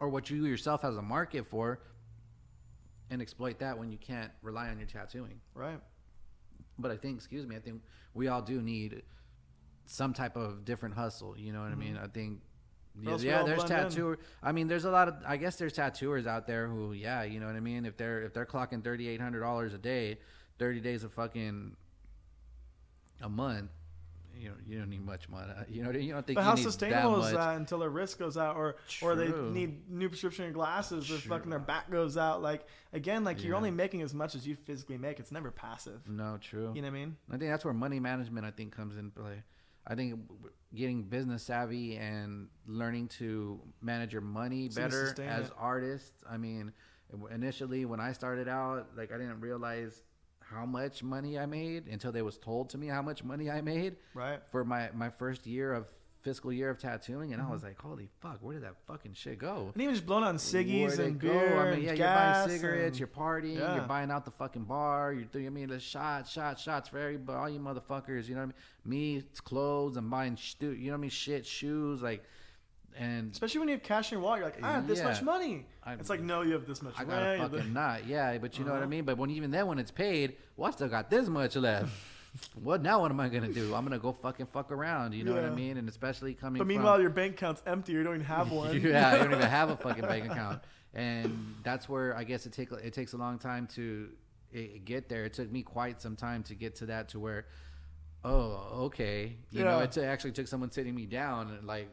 or 0.00 0.08
what 0.08 0.30
you 0.30 0.44
yourself 0.46 0.82
has 0.82 0.96
a 0.96 1.02
market 1.02 1.46
for, 1.46 1.80
and 3.10 3.22
exploit 3.22 3.60
that 3.60 3.78
when 3.78 3.90
you 3.92 3.98
can't 3.98 4.32
rely 4.42 4.68
on 4.68 4.78
your 4.78 4.88
tattooing. 4.88 5.40
Right. 5.54 5.78
But 6.78 6.90
I 6.90 6.96
think, 6.96 7.16
excuse 7.16 7.46
me, 7.46 7.56
I 7.56 7.60
think 7.60 7.82
we 8.14 8.28
all 8.28 8.42
do 8.42 8.60
need 8.60 9.02
some 9.86 10.12
type 10.12 10.36
of 10.36 10.64
different 10.64 10.94
hustle. 10.94 11.36
You 11.36 11.52
know 11.52 11.62
what 11.62 11.72
I 11.72 11.76
mean? 11.76 11.96
I 11.96 12.06
think. 12.06 12.40
Yeah, 13.00 13.16
yeah 13.18 13.42
there's 13.42 13.64
tattooer. 13.64 14.18
I 14.42 14.52
mean, 14.52 14.68
there's 14.68 14.84
a 14.84 14.90
lot 14.90 15.08
of. 15.08 15.16
I 15.26 15.36
guess 15.36 15.56
there's 15.56 15.72
tattooers 15.72 16.26
out 16.26 16.46
there 16.46 16.68
who, 16.68 16.92
yeah, 16.92 17.24
you 17.24 17.40
know 17.40 17.46
what 17.46 17.56
I 17.56 17.60
mean. 17.60 17.86
If 17.86 17.96
they're 17.96 18.22
if 18.22 18.32
they're 18.32 18.46
clocking 18.46 18.84
thirty 18.84 19.08
eight 19.08 19.20
hundred 19.20 19.40
dollars 19.40 19.74
a 19.74 19.78
day, 19.78 20.18
thirty 20.58 20.80
days 20.80 21.02
of 21.02 21.12
fucking 21.12 21.76
a 23.20 23.28
month, 23.28 23.70
you 24.38 24.48
know, 24.48 24.54
you 24.66 24.78
don't 24.78 24.90
need 24.90 25.04
much 25.04 25.28
money. 25.28 25.52
Uh, 25.56 25.62
you 25.68 25.82
know, 25.82 25.90
you 25.90 26.12
don't 26.12 26.26
think 26.26 26.36
But 26.36 26.42
you 26.42 26.46
how 26.48 26.54
need 26.54 26.62
sustainable 26.62 27.20
that 27.20 27.26
is 27.28 27.32
that 27.34 27.56
until 27.56 27.78
their 27.78 27.90
wrist 27.90 28.18
goes 28.18 28.36
out, 28.36 28.56
or 28.56 28.76
or 29.02 29.14
they 29.14 29.28
need 29.28 29.90
new 29.90 30.08
prescription 30.08 30.52
glasses, 30.52 31.10
or 31.10 31.18
fucking 31.18 31.50
their 31.50 31.58
back 31.58 31.90
goes 31.90 32.16
out? 32.16 32.42
Like 32.42 32.66
again, 32.92 33.24
like 33.24 33.42
you're 33.44 33.56
only 33.56 33.70
making 33.70 34.02
as 34.02 34.14
much 34.14 34.34
as 34.34 34.46
you 34.46 34.56
physically 34.56 34.98
make. 34.98 35.18
It's 35.20 35.32
never 35.32 35.50
passive. 35.50 36.08
No, 36.08 36.38
true. 36.40 36.72
You 36.74 36.82
know 36.82 36.88
what 36.88 36.96
I 36.96 36.98
mean? 36.98 37.16
I 37.30 37.36
think 37.36 37.50
that's 37.50 37.64
where 37.64 37.74
money 37.74 38.00
management 38.00 38.46
I 38.46 38.50
think 38.50 38.74
comes 38.74 38.96
in 38.96 39.10
play. 39.10 39.42
I 39.86 39.94
think 39.94 40.18
getting 40.74 41.02
business 41.02 41.42
savvy 41.42 41.96
and 41.96 42.48
learning 42.66 43.08
to 43.08 43.60
manage 43.82 44.12
your 44.12 44.22
money 44.22 44.70
So 44.70 44.80
better 44.80 45.14
as 45.26 45.48
it. 45.48 45.52
artists. 45.58 46.24
I 46.28 46.38
mean, 46.38 46.72
initially 47.30 47.84
when 47.84 48.00
I 48.00 48.12
started 48.12 48.48
out, 48.48 48.88
like 48.96 49.12
I 49.12 49.18
didn't 49.18 49.40
realize 49.40 50.02
how 50.54 50.66
much 50.66 51.02
money 51.02 51.38
I 51.38 51.46
made 51.46 51.86
until 51.88 52.12
they 52.12 52.22
was 52.22 52.38
told 52.38 52.70
to 52.70 52.78
me 52.78 52.86
how 52.86 53.02
much 53.02 53.24
money 53.24 53.50
I 53.50 53.60
made 53.60 53.96
Right. 54.14 54.40
for 54.50 54.64
my 54.64 54.90
my 54.94 55.10
first 55.10 55.46
year 55.46 55.72
of 55.72 55.86
fiscal 56.22 56.50
year 56.50 56.70
of 56.70 56.78
tattooing, 56.78 57.34
and 57.34 57.42
Mm-hmm. 57.42 57.50
I 57.50 57.52
was 57.52 57.62
like, 57.62 57.78
holy 57.78 58.08
fuck, 58.20 58.38
where 58.40 58.54
did 58.54 58.62
that 58.64 58.76
fucking 58.86 59.12
shit 59.12 59.38
go? 59.38 59.70
And 59.74 59.82
even 59.82 59.94
just 59.94 60.06
blowing 60.06 60.24
on 60.24 60.36
ciggies 60.38 60.98
and 60.98 61.18
go? 61.20 61.28
beer 61.28 61.58
I 61.60 61.74
mean, 61.74 61.84
yeah, 61.84 61.92
you're 61.92 62.06
buying 62.06 62.48
cigarettes, 62.48 62.86
and- 62.92 62.98
you're 63.00 63.08
partying, 63.08 63.58
Yeah. 63.58 63.74
you're 63.74 63.84
buying 63.86 64.10
out 64.10 64.24
the 64.24 64.30
fucking 64.30 64.64
bar, 64.64 65.12
you're 65.12 65.26
doing, 65.26 65.46
I 65.46 65.50
mean, 65.50 65.68
the 65.68 65.78
shots, 65.78 66.30
shots, 66.30 66.62
shots 66.62 66.88
for 66.88 66.98
everybody, 66.98 67.38
all 67.38 67.48
you 67.50 67.60
motherfuckers, 67.60 68.26
you 68.26 68.36
know 68.36 68.40
what 68.46 68.54
I 68.86 68.88
mean? 68.88 69.00
Me, 69.00 69.16
it's 69.18 69.40
clothes, 69.42 69.98
I'm 69.98 70.08
buying, 70.08 70.38
stu- 70.38 70.72
you 70.72 70.86
know 70.86 70.92
what 70.92 70.98
I 70.98 71.00
mean? 71.02 71.10
Shit, 71.10 71.44
shoes, 71.44 72.00
like, 72.00 72.24
and 72.96 73.32
Especially 73.32 73.58
when 73.60 73.68
you 73.68 73.74
have 73.74 73.82
cash 73.82 74.12
in 74.12 74.16
your 74.18 74.24
wallet, 74.24 74.38
you're 74.40 74.48
like, 74.50 74.62
I 74.62 74.72
have 74.72 74.86
this 74.86 74.98
Yeah. 74.98 75.04
much 75.08 75.22
money. 75.22 75.66
I- 75.82 75.94
it's 75.94 76.08
like, 76.10 76.20
no, 76.20 76.42
you 76.42 76.52
have 76.52 76.66
this 76.66 76.80
much 76.82 76.96
money." 76.96 77.10
I 77.12 77.36
got 77.38 77.46
a 77.46 77.48
fucking 77.58 77.72
not, 77.82 78.06
yeah, 78.06 78.38
but 78.38 78.58
you 78.58 78.64
know 78.64 78.70
what 78.72 78.78
I 78.78 78.80
Uh-huh. 78.82 78.88
mean? 78.90 79.04
But 79.04 79.18
when 79.18 79.30
even 79.30 79.50
then, 79.50 79.66
when 79.66 79.78
it's 79.78 79.90
paid, 79.90 80.36
well, 80.56 80.68
I 80.68 80.72
still 80.72 80.88
got 80.88 81.10
this 81.10 81.28
much 81.28 81.56
left. 81.56 81.90
what 82.54 82.82
now? 82.82 83.00
What 83.00 83.10
am 83.10 83.20
I 83.20 83.28
gonna 83.28 83.52
do? 83.52 83.74
I'm 83.74 83.84
gonna 83.84 83.98
go 83.98 84.12
fucking 84.12 84.46
fuck 84.46 84.72
around, 84.72 85.12
you 85.14 85.22
know 85.24 85.34
what 85.34 85.44
I 85.44 85.50
mean? 85.50 85.76
And 85.76 85.88
especially 85.88 86.34
coming. 86.34 86.58
But 86.58 86.64
from, 86.64 86.68
meanwhile, 86.68 87.00
your 87.00 87.10
bank 87.10 87.34
account's 87.34 87.62
empty. 87.66 87.92
You 87.92 88.02
don't 88.02 88.14
even 88.14 88.26
have 88.26 88.50
one. 88.62 88.80
yeah, 88.80 89.10
I 89.12 89.18
don't 89.18 89.32
even 89.32 89.40
have 89.48 89.70
a 89.70 89.76
fucking 89.76 90.02
bank 90.04 90.26
account, 90.30 90.62
and 90.94 91.54
that's 91.62 91.88
where 91.88 92.16
I 92.16 92.24
guess 92.24 92.46
it 92.46 92.52
take 92.52 92.72
it 92.72 92.92
takes 92.92 93.12
a 93.12 93.16
long 93.16 93.38
time 93.38 93.66
to 93.74 94.08
eh, 94.54 94.78
get 94.84 95.08
there. 95.08 95.24
It 95.24 95.32
took 95.34 95.50
me 95.50 95.62
quite 95.62 96.00
some 96.00 96.16
time 96.16 96.42
to 96.44 96.54
get 96.54 96.74
to 96.76 96.86
that 96.86 97.08
to 97.10 97.20
where, 97.20 97.46
oh, 98.24 98.84
okay, 98.86 99.36
you 99.50 99.62
know, 99.64 99.78
Yeah. 99.78 99.84
it 99.84 99.92
t- 99.92 100.02
actually 100.02 100.32
took 100.32 100.46
someone 100.48 100.70
sitting 100.70 100.94
me 100.94 101.06
down 101.06 101.50
and 101.50 101.66
like, 101.66 101.88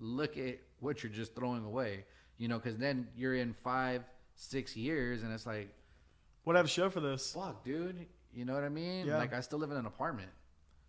look 0.00 0.36
at 0.38 0.58
what 0.80 1.02
you're 1.02 1.12
just 1.12 1.34
throwing 1.34 1.64
away, 1.64 2.04
you 2.38 2.48
know, 2.48 2.58
because 2.58 2.76
then 2.76 3.08
you're 3.16 3.34
in 3.34 3.52
five, 3.54 4.02
six 4.34 4.76
years, 4.76 5.22
and 5.22 5.32
it's 5.32 5.46
like, 5.46 5.68
What 6.44 6.56
have 6.56 6.66
a 6.66 6.68
show 6.68 6.90
for 6.90 7.00
this? 7.00 7.32
fuck, 7.32 7.64
dude, 7.64 8.06
you 8.32 8.44
know 8.44 8.54
what 8.54 8.64
I 8.64 8.68
mean? 8.68 9.06
Yeah. 9.06 9.16
Like 9.18 9.32
I 9.34 9.40
still 9.40 9.58
live 9.58 9.70
in 9.70 9.76
an 9.76 9.86
apartment. 9.86 10.28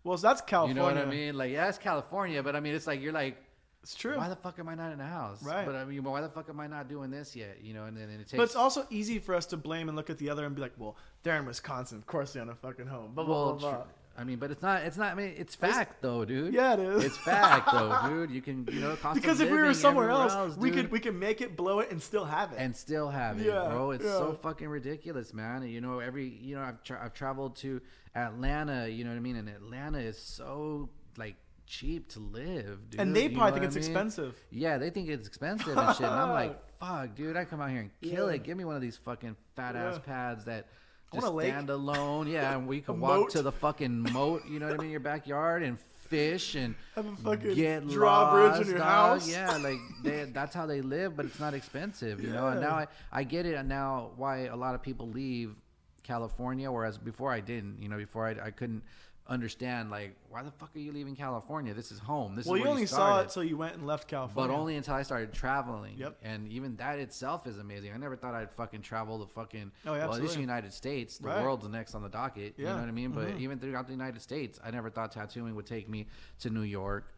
Well, 0.04 0.16
that's 0.16 0.40
California. 0.42 0.82
You 0.82 0.88
know 0.88 0.94
what 1.00 1.06
I 1.06 1.10
mean? 1.10 1.36
Like, 1.36 1.50
yeah, 1.52 1.68
it's 1.68 1.78
California, 1.78 2.42
but 2.42 2.54
I 2.54 2.60
mean, 2.60 2.74
it's 2.74 2.86
like 2.86 3.00
you're 3.02 3.12
like, 3.12 3.36
It's 3.82 3.94
true. 3.94 4.16
why 4.16 4.28
the 4.28 4.36
fuck 4.36 4.58
am 4.58 4.68
I 4.68 4.74
not 4.74 4.92
in 4.92 5.00
a 5.00 5.06
house? 5.06 5.42
Right. 5.42 5.66
But 5.66 5.74
I 5.74 5.84
mean, 5.84 6.02
why 6.04 6.20
the 6.20 6.28
fuck 6.28 6.48
am 6.48 6.60
I 6.60 6.66
not 6.66 6.88
doing 6.88 7.10
this 7.10 7.34
yet? 7.34 7.58
You 7.62 7.74
know, 7.74 7.84
and 7.84 7.96
then 7.96 8.08
it 8.10 8.18
takes. 8.18 8.32
But 8.32 8.42
it's 8.44 8.56
also 8.56 8.86
easy 8.90 9.18
for 9.18 9.34
us 9.34 9.46
to 9.46 9.56
blame 9.56 9.88
and 9.88 9.96
look 9.96 10.08
at 10.08 10.18
the 10.18 10.30
other 10.30 10.44
and 10.46 10.54
be 10.54 10.60
like, 10.62 10.72
well, 10.78 10.96
they're 11.24 11.36
in 11.36 11.46
Wisconsin. 11.46 11.98
Of 11.98 12.06
course 12.06 12.32
they 12.32 12.40
own 12.40 12.48
a 12.48 12.54
fucking 12.54 12.86
home. 12.86 13.12
Blah, 13.14 13.24
blah, 13.24 13.34
well, 13.46 13.54
blah, 13.56 13.70
blah. 13.72 13.84
I 14.18 14.24
mean, 14.24 14.38
but 14.38 14.50
it's 14.50 14.62
not. 14.62 14.82
It's 14.82 14.96
not. 14.96 15.12
I 15.12 15.14
mean, 15.14 15.32
it's 15.36 15.54
fact 15.54 16.02
though, 16.02 16.24
dude. 16.24 16.52
Yeah, 16.52 16.72
it 16.74 16.80
is. 16.80 17.04
It's 17.04 17.16
fact 17.18 17.68
though, 17.72 17.96
dude. 18.08 18.30
You 18.32 18.42
can, 18.42 18.66
you 18.72 18.80
know, 18.80 18.96
Because 19.14 19.40
if 19.40 19.48
we 19.48 19.56
were 19.56 19.72
somewhere 19.74 20.10
everywhere 20.10 20.28
else, 20.28 20.56
we 20.56 20.72
could 20.72 20.90
we 20.90 20.98
can 20.98 21.16
make 21.18 21.40
it, 21.40 21.56
blow 21.56 21.78
it, 21.78 21.92
and 21.92 22.02
still 22.02 22.24
have 22.24 22.52
it. 22.52 22.56
and 22.58 22.74
still 22.74 23.08
have 23.10 23.40
it, 23.40 23.46
Yeah, 23.46 23.68
bro. 23.68 23.92
It's 23.92 24.04
so 24.04 24.36
fucking 24.42 24.66
ridiculous, 24.68 25.32
man. 25.32 25.62
You 25.68 25.80
know, 25.80 26.00
every 26.00 26.26
you 26.28 26.56
know, 26.56 26.62
I've 26.62 26.82
tra- 26.82 27.00
I've 27.02 27.14
traveled 27.14 27.54
to 27.56 27.80
Atlanta. 28.16 28.88
You 28.88 29.04
know 29.04 29.10
what 29.10 29.16
I 29.16 29.20
mean? 29.20 29.36
And 29.36 29.48
Atlanta 29.48 29.98
is 29.98 30.18
so 30.18 30.90
like 31.16 31.36
cheap 31.66 32.08
to 32.08 32.18
live, 32.18 32.90
dude. 32.90 33.00
and 33.00 33.14
they 33.14 33.28
probably 33.28 33.52
think 33.60 33.66
it's 33.66 33.76
I 33.76 33.80
mean? 33.80 33.88
expensive. 33.90 34.34
Yeah, 34.50 34.78
they 34.78 34.90
think 34.90 35.08
it's 35.08 35.28
expensive 35.28 35.76
and 35.76 35.96
shit. 35.96 36.06
And 36.06 36.14
I'm 36.14 36.30
like, 36.30 36.58
fuck, 36.80 37.14
dude, 37.14 37.36
I 37.36 37.44
come 37.44 37.60
out 37.60 37.70
here 37.70 37.80
and 37.80 37.90
kill 38.02 38.28
Yeah. 38.28 38.34
it. 38.36 38.42
Give 38.42 38.56
me 38.56 38.64
one 38.64 38.74
of 38.74 38.82
these 38.82 38.96
fucking 38.96 39.36
fat 39.54 39.76
ass 39.76 39.94
Yeah. 39.94 39.98
pads 40.12 40.44
that 40.46 40.66
I 41.12 41.16
want 41.16 41.24
just 41.24 41.32
a 41.32 41.36
lake. 41.36 41.52
stand 41.52 41.70
alone. 41.70 42.26
Yeah, 42.28 42.56
and 42.56 42.66
we 42.66 42.80
can 42.82 43.00
walk 43.00 43.20
moat. 43.20 43.30
to 43.30 43.42
the 43.42 43.52
fucking 43.52 44.02
moat, 44.12 44.42
you 44.48 44.58
know 44.58 44.66
what 44.68 44.78
I 44.78 44.82
mean, 44.82 44.90
your 44.90 45.00
backyard 45.00 45.62
and 45.62 45.78
fish 45.80 46.54
and 46.54 46.74
Have 46.94 47.06
a 47.06 47.16
fucking 47.16 47.54
get 47.54 47.86
drawbridge 47.88 48.62
in 48.62 48.68
your 48.68 48.78
dog. 48.78 49.20
house. 49.20 49.30
Yeah, 49.30 49.56
like 49.58 49.78
they, 50.02 50.24
that's 50.24 50.54
how 50.54 50.66
they 50.66 50.80
live, 50.80 51.16
but 51.16 51.26
it's 51.26 51.40
not 51.40 51.54
expensive, 51.54 52.22
you 52.22 52.30
know. 52.30 52.48
And 52.48 52.60
now 52.60 52.74
I, 52.74 52.86
I 53.12 53.24
get 53.24 53.46
it. 53.46 53.54
And 53.54 53.68
now 53.68 54.10
why 54.16 54.46
a 54.46 54.56
lot 54.56 54.74
of 54.74 54.82
people 54.82 55.08
leave 55.08 55.54
California, 56.02 56.70
whereas 56.70 56.96
before 56.98 57.32
I 57.32 57.40
didn't. 57.40 57.82
You 57.82 57.88
know, 57.88 57.98
before 57.98 58.26
I, 58.26 58.46
I 58.46 58.50
couldn't 58.50 58.82
understand 59.28 59.90
like 59.90 60.16
why 60.30 60.42
the 60.42 60.50
fuck 60.50 60.70
are 60.74 60.78
you 60.78 60.90
leaving 60.92 61.14
California? 61.14 61.74
This 61.74 61.92
is 61.92 61.98
home. 61.98 62.34
This 62.34 62.46
Well, 62.46 62.54
is 62.54 62.58
you 62.60 62.62
where 62.64 62.70
only 62.70 62.82
you 62.82 62.86
saw 62.86 63.20
it 63.20 63.28
till 63.28 63.44
you 63.44 63.56
went 63.56 63.74
and 63.76 63.86
left 63.86 64.08
California. 64.08 64.48
But 64.48 64.58
only 64.58 64.76
until 64.76 64.94
I 64.94 65.02
started 65.02 65.32
traveling. 65.32 65.96
Yep. 65.98 66.18
And 66.22 66.48
even 66.50 66.76
that 66.76 66.98
itself 66.98 67.46
is 67.46 67.58
amazing. 67.58 67.92
I 67.92 67.98
never 67.98 68.16
thought 68.16 68.34
I'd 68.34 68.50
fucking 68.50 68.82
travel 68.82 69.18
the 69.18 69.26
fucking 69.26 69.70
Oh, 69.86 69.94
yeah, 69.94 70.06
well, 70.06 70.14
at 70.14 70.22
least 70.22 70.34
the 70.34 70.40
United 70.40 70.72
States. 70.72 71.18
The 71.18 71.28
Right. 71.28 71.42
world's 71.42 71.68
next 71.68 71.94
on 71.94 72.02
the 72.02 72.08
docket. 72.08 72.54
Yeah. 72.56 72.68
You 72.68 72.74
know 72.74 72.80
what 72.80 72.88
I 72.88 72.92
mean? 72.92 73.10
But 73.12 73.28
Mhm. 73.28 73.40
even 73.40 73.58
throughout 73.58 73.86
the 73.86 73.92
United 73.92 74.20
States, 74.22 74.58
I 74.64 74.70
never 74.70 74.88
thought 74.90 75.12
tattooing 75.12 75.54
would 75.54 75.66
take 75.66 75.88
me 75.88 76.06
to 76.40 76.50
New 76.50 76.62
York, 76.62 77.12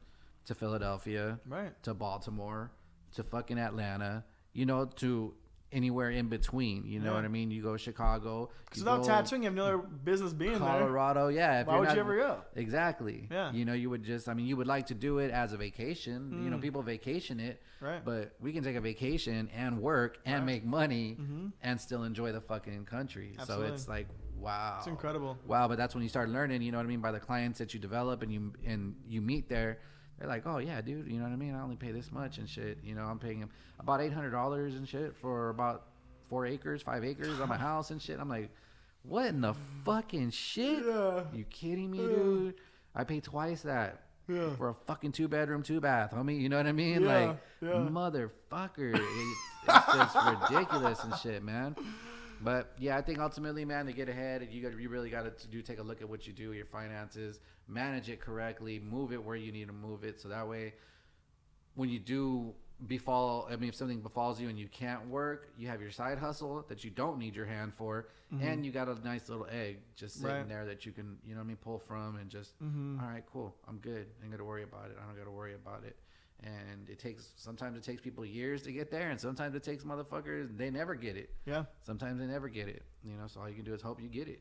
to 0.47 0.55
Philadelphia, 0.55 1.39
Right. 1.47 1.81
to 1.85 1.95
Baltimore, 1.95 2.73
to 3.13 3.23
fucking 3.23 3.59
Atlanta, 3.59 4.25
you 4.53 4.67
know, 4.67 4.85
to 4.87 5.35
anywhere 5.73 6.11
in 6.11 6.29
between. 6.29 6.85
You 6.85 6.99
know 7.01 7.11
Yeah. 7.11 7.17
what 7.17 7.25
I 7.25 7.29
mean? 7.29 7.51
You 7.51 7.63
go 7.63 7.73
to 7.73 7.79
Chicago. 7.79 8.51
Because 8.65 8.83
without 8.83 9.05
tattooing, 9.05 9.43
you 9.43 9.47
have 9.49 9.55
no 9.55 9.65
other 9.65 9.79
business 9.79 10.33
being 10.33 10.53
there. 10.53 10.61
Colorado, 10.61 11.29
yeah. 11.29 11.61
If 11.61 11.67
Why 11.69 11.79
would 11.79 11.89
not- 11.89 11.95
you 11.95 12.01
ever 12.01 12.17
go? 12.17 12.39
Exactly. 12.57 13.29
Yeah. 13.31 13.53
You 13.53 13.65
know, 13.65 13.73
you 13.73 13.89
would 13.91 14.03
just, 14.03 14.29
I 14.29 14.35
mean, 14.35 14.47
you 14.47 14.57
would 14.57 14.67
like 14.67 14.87
to 14.87 14.95
do 14.95 15.19
it 15.19 15.31
as 15.31 15.53
a 15.53 15.57
vacation. 15.57 16.43
You 16.45 16.51
know, 16.51 16.57
Mm. 16.59 16.63
people 16.63 16.83
vacation 16.83 17.39
it. 17.41 17.63
Right. 17.81 18.05
But 18.05 18.35
we 18.41 18.53
can 18.53 18.65
take 18.65 18.77
a 18.77 18.81
vacation 18.81 19.49
and 19.55 19.81
work 19.81 20.19
and 20.25 20.41
Right. 20.41 20.47
make 20.47 20.65
money 20.65 21.17
Mhm. 21.21 21.53
and 21.63 21.81
still 21.81 22.03
enjoy 22.05 22.33
the 22.33 22.41
fucking 22.41 22.85
country. 22.87 23.35
Absolutely. 23.39 23.69
So 23.69 23.75
it's 23.75 23.89
like, 23.89 24.09
wow. 24.39 24.77
It's 24.79 24.87
incredible. 24.89 25.39
Wow. 25.47 25.69
But 25.69 25.79
that's 25.79 25.95
when 25.95 26.03
you 26.03 26.09
start 26.09 26.29
learning, 26.31 26.63
you 26.63 26.73
know 26.73 26.79
what 26.79 26.85
I 26.87 26.89
mean? 26.89 27.01
By 27.01 27.13
the 27.13 27.21
clients 27.21 27.59
that 27.61 27.75
you 27.75 27.81
develop 27.81 28.23
and 28.23 28.33
you, 28.33 28.53
and 28.67 28.97
you 29.07 29.21
meet 29.21 29.49
there. 29.49 29.79
They're 30.21 30.29
like, 30.29 30.43
oh 30.47 30.59
yeah, 30.59 30.83
dude, 30.83 31.11
you 31.11 31.17
know 31.19 31.25
what 31.25 31.33
I 31.33 31.37
mean? 31.37 31.55
I 31.55 31.63
only 31.63 31.77
pay 31.77 31.93
this 31.93 32.13
much 32.13 32.37
and 32.39 32.49
shit. 32.49 32.79
You 32.85 32.95
know, 32.95 33.05
I'm 33.05 33.19
paying 33.19 33.39
him 33.39 33.49
about 33.79 34.03
eight 34.03 34.13
hundred 34.13 34.31
dollars 34.31 34.75
and 34.75 34.87
shit 34.87 35.17
for 35.17 35.49
about 35.49 35.87
four 36.29 36.47
acres, 36.47 36.83
five 36.83 37.05
acres 37.05 37.41
on 37.41 37.49
my 37.49 37.57
house 37.69 37.91
and 37.91 38.01
shit. 38.01 38.21
I'm 38.21 38.29
like, 38.29 38.51
what 39.03 39.27
in 39.27 39.41
the 39.41 39.55
mm. 39.55 39.57
fucking 39.85 40.31
shit? 40.31 40.85
Yeah. 40.87 41.23
You 41.33 41.45
kidding 41.45 41.91
me, 41.91 41.99
dude? 41.99 42.55
I 42.95 43.05
pay 43.05 43.21
twice 43.21 43.63
that 43.63 44.03
Yeah. 44.29 44.55
for 44.57 44.69
a 44.69 44.75
fucking 44.75 45.13
two 45.13 45.27
bedroom, 45.27 45.63
two 45.63 45.81
bath, 45.81 46.13
homie. 46.13 46.39
You 46.39 46.51
know 46.51 46.59
what 46.59 46.67
I 46.67 46.73
mean? 46.73 47.03
Yeah, 47.03 47.35
like, 47.63 47.91
motherfucker, 47.91 48.95
it, 48.97 49.39
it's 49.69 49.93
just 49.95 50.17
ridiculous 50.51 51.03
and 51.03 51.15
shit, 51.17 51.43
man. 51.43 51.77
But 52.43 52.73
yeah, 52.79 52.97
I 52.97 53.03
think 53.03 53.19
ultimately, 53.19 53.65
man, 53.65 53.87
to 53.87 53.93
get 53.93 54.09
ahead, 54.09 54.47
you 54.51 54.63
got 54.63 54.79
you 54.79 54.89
really 54.89 55.11
got 55.11 55.39
to 55.39 55.47
do 55.49 55.61
take 55.63 55.79
a 55.79 55.83
look 55.83 56.01
at 56.01 56.09
what 56.09 56.27
you 56.27 56.33
do, 56.33 56.53
your 56.53 56.65
finances, 56.65 57.39
manage 57.69 58.09
it 58.09 58.21
correctly, 58.21 58.79
move 58.79 59.13
it 59.13 59.23
where 59.23 59.37
you 59.37 59.53
need 59.53 59.67
to 59.69 59.75
move 59.75 60.05
it, 60.05 60.21
so 60.21 60.29
that 60.29 60.49
way, 60.49 60.73
when 61.75 61.89
you 61.89 61.99
do 61.99 62.55
befall, 62.87 63.47
I 63.51 63.57
mean, 63.57 63.69
if 63.69 63.75
something 63.75 64.01
befalls 64.01 64.41
you 64.41 64.49
and 64.49 64.59
you 64.59 64.67
can't 64.69 65.07
work, 65.09 65.51
you 65.59 65.69
have 65.69 65.83
your 65.83 65.91
side 65.91 66.17
hustle 66.19 66.65
that 66.71 66.83
you 66.83 66.91
don't 66.91 67.19
need 67.19 67.37
your 67.37 67.45
hand 67.45 67.75
for, 67.75 68.09
and 68.41 68.65
you 68.65 68.73
got 68.73 68.89
a 68.89 68.95
nice 69.05 69.29
little 69.29 69.47
egg 69.51 69.79
just 69.97 70.15
sitting 70.21 70.31
Mm-hmm. 70.31 70.41
Right. 70.43 70.49
there 70.49 70.65
that 70.65 70.87
you 70.87 70.93
can, 70.93 71.19
you 71.27 71.35
know 71.35 71.41
what 71.41 71.45
I 71.45 71.49
mean, 71.49 71.57
pull 71.59 71.79
from 71.79 72.17
and 72.17 72.31
just, 72.31 72.59
Mhm. 72.63 73.03
all 73.03 73.07
right, 73.09 73.25
cool, 73.31 73.55
I'm 73.69 73.79
good. 73.79 74.07
I 74.21 74.23
ain't 74.23 74.31
got 74.31 74.39
to 74.39 74.45
worry 74.45 74.63
about 74.63 74.87
it. 74.87 74.97
I 75.03 75.05
don't 75.07 75.17
got 75.17 75.25
to 75.25 75.31
worry 75.31 75.55
about 75.55 75.85
it. 75.85 75.97
And 76.43 76.89
it 76.89 76.99
takes 76.99 77.33
sometimes 77.37 77.77
it 77.77 77.83
takes 77.85 78.01
people 78.01 78.25
years 78.25 78.63
to 78.63 78.73
get 78.73 78.91
there, 78.91 79.11
and 79.11 79.21
sometimes 79.21 79.55
it 79.55 79.63
takes 79.63 79.85
motherfuckers 79.85 80.57
they 80.57 80.71
never 80.71 80.95
get 80.95 81.17
it. 81.17 81.31
Yeah. 81.45 81.65
Sometimes 81.83 82.19
they 82.19 82.27
never 82.27 82.49
get 82.49 82.67
it. 82.69 82.83
You 83.05 83.17
know, 83.17 83.27
so 83.27 83.41
all 83.41 83.49
you 83.49 83.55
can 83.55 83.65
do 83.65 83.75
is 83.75 83.83
hope 83.83 84.01
you 84.01 84.09
get 84.09 84.27
it. 84.29 84.41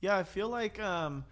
Yeah, 0.00 0.16
I 0.16 0.22
feel 0.24 0.48
like 0.48 0.80
um, 0.80 1.24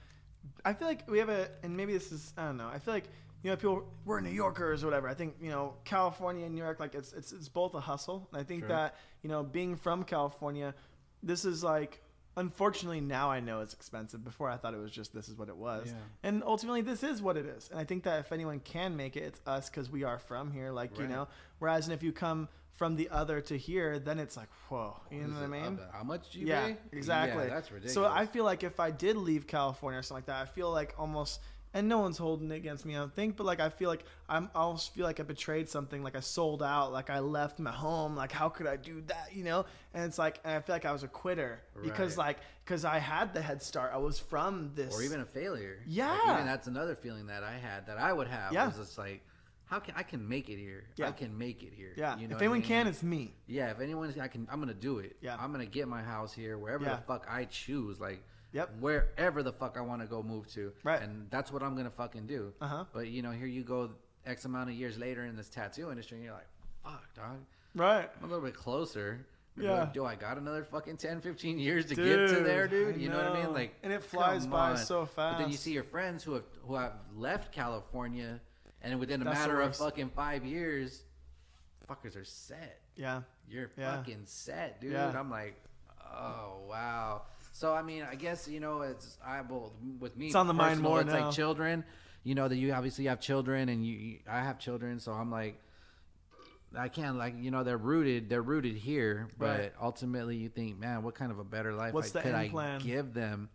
I 0.64 0.74
feel 0.74 0.88
like 0.88 1.10
we 1.10 1.18
have 1.20 1.30
a, 1.30 1.48
and 1.62 1.74
maybe 1.76 1.94
this 1.94 2.12
is 2.12 2.34
I 2.36 2.44
don't 2.44 2.58
know. 2.58 2.68
I 2.68 2.78
feel 2.78 2.92
like 2.92 3.04
you 3.42 3.50
know 3.50 3.56
people 3.56 3.84
we're 4.04 4.20
New 4.20 4.30
Yorkers 4.30 4.84
or 4.84 4.88
whatever. 4.88 5.08
I 5.08 5.14
think 5.14 5.36
you 5.40 5.50
know 5.50 5.74
California 5.84 6.44
and 6.44 6.54
New 6.54 6.62
York 6.62 6.80
like 6.80 6.94
it's 6.94 7.14
it's 7.14 7.32
it's 7.32 7.48
both 7.48 7.74
a 7.74 7.80
hustle. 7.80 8.28
And 8.32 8.40
I 8.40 8.44
think 8.44 8.60
Sure. 8.60 8.68
that 8.68 8.96
you 9.22 9.30
know 9.30 9.42
being 9.42 9.74
from 9.76 10.02
California, 10.04 10.74
this 11.22 11.46
is 11.46 11.64
like 11.64 12.02
unfortunately 12.36 13.00
now 13.00 13.30
I 13.30 13.40
know 13.40 13.60
it's 13.60 13.74
expensive. 13.74 14.24
Before 14.24 14.50
I 14.50 14.56
thought 14.56 14.74
it 14.74 14.80
was 14.80 14.90
just 14.90 15.14
this 15.14 15.28
is 15.28 15.36
what 15.36 15.48
it 15.48 15.56
was, 15.56 15.88
Yeah. 15.88 15.98
and 16.22 16.42
ultimately 16.44 16.82
this 16.82 17.02
is 17.02 17.22
what 17.22 17.36
it 17.36 17.46
is. 17.46 17.68
And 17.70 17.78
I 17.78 17.84
think 17.84 18.04
that 18.04 18.20
if 18.20 18.32
anyone 18.32 18.60
can 18.60 18.96
make 18.96 19.16
it, 19.16 19.22
it's 19.22 19.40
us 19.46 19.70
because 19.70 19.90
we 19.90 20.04
are 20.04 20.18
from 20.18 20.50
here. 20.52 20.70
Like 20.72 20.98
you 20.98 21.06
know, 21.06 21.28
whereas 21.58 21.86
and 21.86 21.94
if 21.94 22.02
you 22.02 22.12
come 22.12 22.48
from 22.70 22.96
the 22.96 23.08
other 23.10 23.40
to 23.40 23.56
here, 23.56 24.00
then 24.00 24.18
it's 24.18 24.36
like 24.36 24.48
whoa, 24.68 25.00
you 25.10 25.20
know 25.20 25.34
what 25.34 25.44
I 25.44 25.46
mean? 25.46 25.78
How 25.92 26.02
much 26.02 26.30
do 26.30 26.40
you 26.40 26.46
yeah, 26.46 26.66
pay? 26.66 26.76
exactly. 26.92 27.44
Yeah, 27.44 27.50
that's 27.50 27.70
ridiculous. 27.70 27.94
So 27.94 28.06
I 28.06 28.26
feel 28.26 28.44
like 28.44 28.64
if 28.64 28.80
I 28.80 28.90
did 28.90 29.16
leave 29.16 29.46
California 29.46 30.00
or 30.00 30.02
something 30.02 30.22
like 30.22 30.26
that, 30.26 30.42
I 30.42 30.46
feel 30.46 30.72
like 30.72 30.94
almost, 30.98 31.40
and 31.74 31.88
no 31.88 31.98
one's 31.98 32.16
holding 32.16 32.50
it 32.50 32.54
against 32.54 32.86
me, 32.86 32.94
I 32.94 33.00
don't 33.00 33.14
think, 33.14 33.36
but 33.36 33.44
like 33.44 33.60
I 33.60 33.68
feel 33.68 33.90
like 33.90 34.04
I'm, 34.28 34.48
I 34.54 34.60
almost 34.60 34.94
feel 34.94 35.04
like 35.04 35.20
I 35.20 35.24
betrayed 35.24 35.68
something, 35.68 36.02
like 36.02 36.16
I 36.16 36.20
sold 36.20 36.62
out, 36.62 36.92
like 36.92 37.10
I 37.10 37.18
left 37.18 37.58
my 37.58 37.72
home, 37.72 38.16
like 38.16 38.32
how 38.32 38.48
could 38.48 38.66
I 38.66 38.76
do 38.76 39.02
that, 39.08 39.30
you 39.34 39.44
know? 39.44 39.66
And 39.92 40.04
it's 40.04 40.16
like, 40.18 40.40
and 40.44 40.54
I 40.54 40.60
feel 40.60 40.74
like 40.74 40.86
I 40.86 40.92
was 40.92 41.02
a 41.02 41.08
quitter 41.08 41.60
because 41.82 42.16
Right. 42.16 42.26
like, 42.28 42.38
because 42.64 42.84
I 42.86 42.98
had 42.98 43.34
the 43.34 43.42
head 43.42 43.62
start, 43.62 43.90
I 43.92 43.98
was 43.98 44.18
from 44.18 44.70
this, 44.74 44.94
or 44.94 45.02
even 45.02 45.20
a 45.20 45.26
failure. 45.26 45.80
Yeah. 45.86 46.12
Like, 46.12 46.32
even 46.34 46.46
that's 46.46 46.66
another 46.68 46.94
feeling 46.94 47.26
that 47.26 47.42
I 47.44 47.58
had 47.58 47.86
that 47.88 47.98
I 47.98 48.12
would 48.12 48.28
have. 48.28 48.52
Yeah. 48.54 48.68
Was 48.68 48.76
just 48.76 48.96
like, 48.96 49.20
how 49.66 49.80
can 49.80 49.94
I 49.96 50.02
can 50.02 50.28
make 50.28 50.48
it 50.48 50.56
here? 50.58 50.84
Yeah. 50.96 51.08
I 51.08 51.12
can 51.12 51.36
make 51.36 51.62
it 51.62 51.72
here. 51.74 51.92
yeah. 51.96 52.16
You 52.18 52.28
know 52.28 52.32
if 52.36 52.36
what 52.36 52.42
I 52.42 52.44
anyone 52.44 52.58
mean? 52.60 52.68
can, 52.68 52.86
it's 52.86 53.02
me. 53.02 53.34
Yeah, 53.46 53.70
if 53.70 53.80
anyone's, 53.80 54.16
I 54.18 54.28
can. 54.28 54.46
I'm 54.50 54.60
gonna 54.60 54.74
do 54.74 54.98
it. 55.00 55.16
Yeah. 55.20 55.36
I'm 55.40 55.50
gonna 55.52 55.66
get 55.66 55.88
my 55.88 56.02
house 56.02 56.32
here, 56.32 56.56
wherever 56.58 56.84
Yeah. 56.84 56.96
the 56.96 57.02
fuck 57.02 57.26
I 57.28 57.46
choose. 57.46 57.98
Like, 58.00 58.22
Yep. 58.54 58.70
wherever 58.80 59.42
the 59.42 59.52
fuck 59.52 59.76
I 59.76 59.82
want 59.82 60.00
to 60.00 60.06
go 60.08 60.22
move 60.22 60.46
to. 60.54 60.72
Right. 60.82 61.02
And 61.02 61.28
that's 61.30 61.52
what 61.52 61.62
I'm 61.62 61.76
gonna 61.76 61.90
fucking 61.90 62.26
do. 62.26 62.52
Uh-huh. 62.60 62.84
But 62.92 63.08
you 63.08 63.20
know, 63.20 63.32
here 63.32 63.46
you 63.46 63.62
go, 63.64 63.90
X 64.24 64.44
amount 64.46 64.70
of 64.70 64.76
years 64.76 64.96
later 64.96 65.24
in 65.26 65.36
this 65.36 65.48
tattoo 65.50 65.90
industry, 65.90 66.16
and 66.18 66.24
you're 66.24 66.34
like, 66.34 66.48
fuck, 66.82 67.14
dog. 67.14 67.38
Right. 67.74 68.08
I'm 68.18 68.24
a 68.24 68.32
little 68.32 68.44
bit 68.44 68.54
closer. 68.54 69.26
Yeah. 69.56 69.80
like, 69.80 69.92
do 69.94 70.04
I 70.04 70.14
got 70.16 70.36
another 70.38 70.64
fucking 70.64 70.96
10, 70.96 71.20
15 71.20 71.58
years 71.60 71.86
to 71.86 71.94
get 71.94 72.28
to 72.30 72.40
there, 72.42 72.66
dude? 72.66 73.00
You 73.00 73.08
know. 73.08 73.16
what 73.18 73.26
I 73.26 73.42
mean? 73.44 73.52
Like, 73.52 73.74
And 73.84 73.92
it 73.92 74.02
flies 74.02 74.46
by 74.48 74.70
on. 74.70 74.76
so 74.78 75.04
fast. 75.06 75.36
But 75.36 75.38
then 75.42 75.50
you 75.50 75.56
see 75.56 75.72
your 75.72 75.84
friends 75.84 76.24
who 76.24 76.32
have 76.34 76.44
who 76.66 76.74
have 76.74 76.94
left 77.14 77.52
California, 77.52 78.40
and 78.82 78.98
within 78.98 79.20
a 79.20 79.24
That's 79.24 79.38
matter 79.38 79.60
of 79.60 79.76
fucking 79.76 80.10
five 80.10 80.44
years, 80.44 81.04
fuckers 81.88 82.16
are 82.16 82.24
set 82.24 82.80
Yeah. 82.96 83.22
you're 83.48 83.70
Yeah. 83.76 83.96
fucking 83.96 84.22
set, 84.26 84.80
dude. 84.80 84.92
Yeah. 84.92 85.12
I'm 85.18 85.30
like, 85.30 85.54
oh 86.00 86.62
wow. 86.68 87.22
So 87.56 87.72
I 87.72 87.82
mean, 87.82 88.02
I 88.02 88.16
guess 88.16 88.48
you 88.48 88.58
know 88.58 88.82
it's 88.82 89.16
I 89.24 89.40
well 89.42 89.72
with 90.00 90.16
me. 90.16 90.26
It's 90.26 90.34
on 90.34 90.48
the 90.48 90.52
mind 90.52 90.72
personal, 90.78 90.90
more 90.90 91.00
It's 91.02 91.12
now. 91.12 91.26
like 91.26 91.34
children. 91.34 91.84
You 92.24 92.34
know 92.34 92.48
that 92.48 92.56
you 92.56 92.72
obviously 92.72 93.04
have 93.04 93.20
children, 93.20 93.68
and 93.68 93.86
you, 93.86 93.94
you- 93.96 94.18
I 94.28 94.40
have 94.42 94.58
children, 94.58 94.98
so 95.00 95.12
I'm 95.12 95.30
like. 95.30 95.60
I 96.76 96.88
can't 96.88 97.16
like 97.16 97.34
you 97.38 97.52
know 97.52 97.62
they're 97.62 97.76
rooted 97.78 98.28
they're 98.28 98.42
rooted 98.42 98.74
here, 98.74 99.28
but 99.38 99.46
Right. 99.60 99.72
ultimately 99.80 100.36
you 100.36 100.48
think, 100.48 100.76
man, 100.76 101.04
what 101.04 101.14
kind 101.14 101.30
of 101.30 101.38
a 101.38 101.44
better 101.44 101.72
life 101.72 101.94
What's 101.94 102.16
I, 102.16 102.22
could 102.22 102.34
I 102.34 102.48
plan? 102.48 102.80
give 102.80 103.14
them 103.14 103.48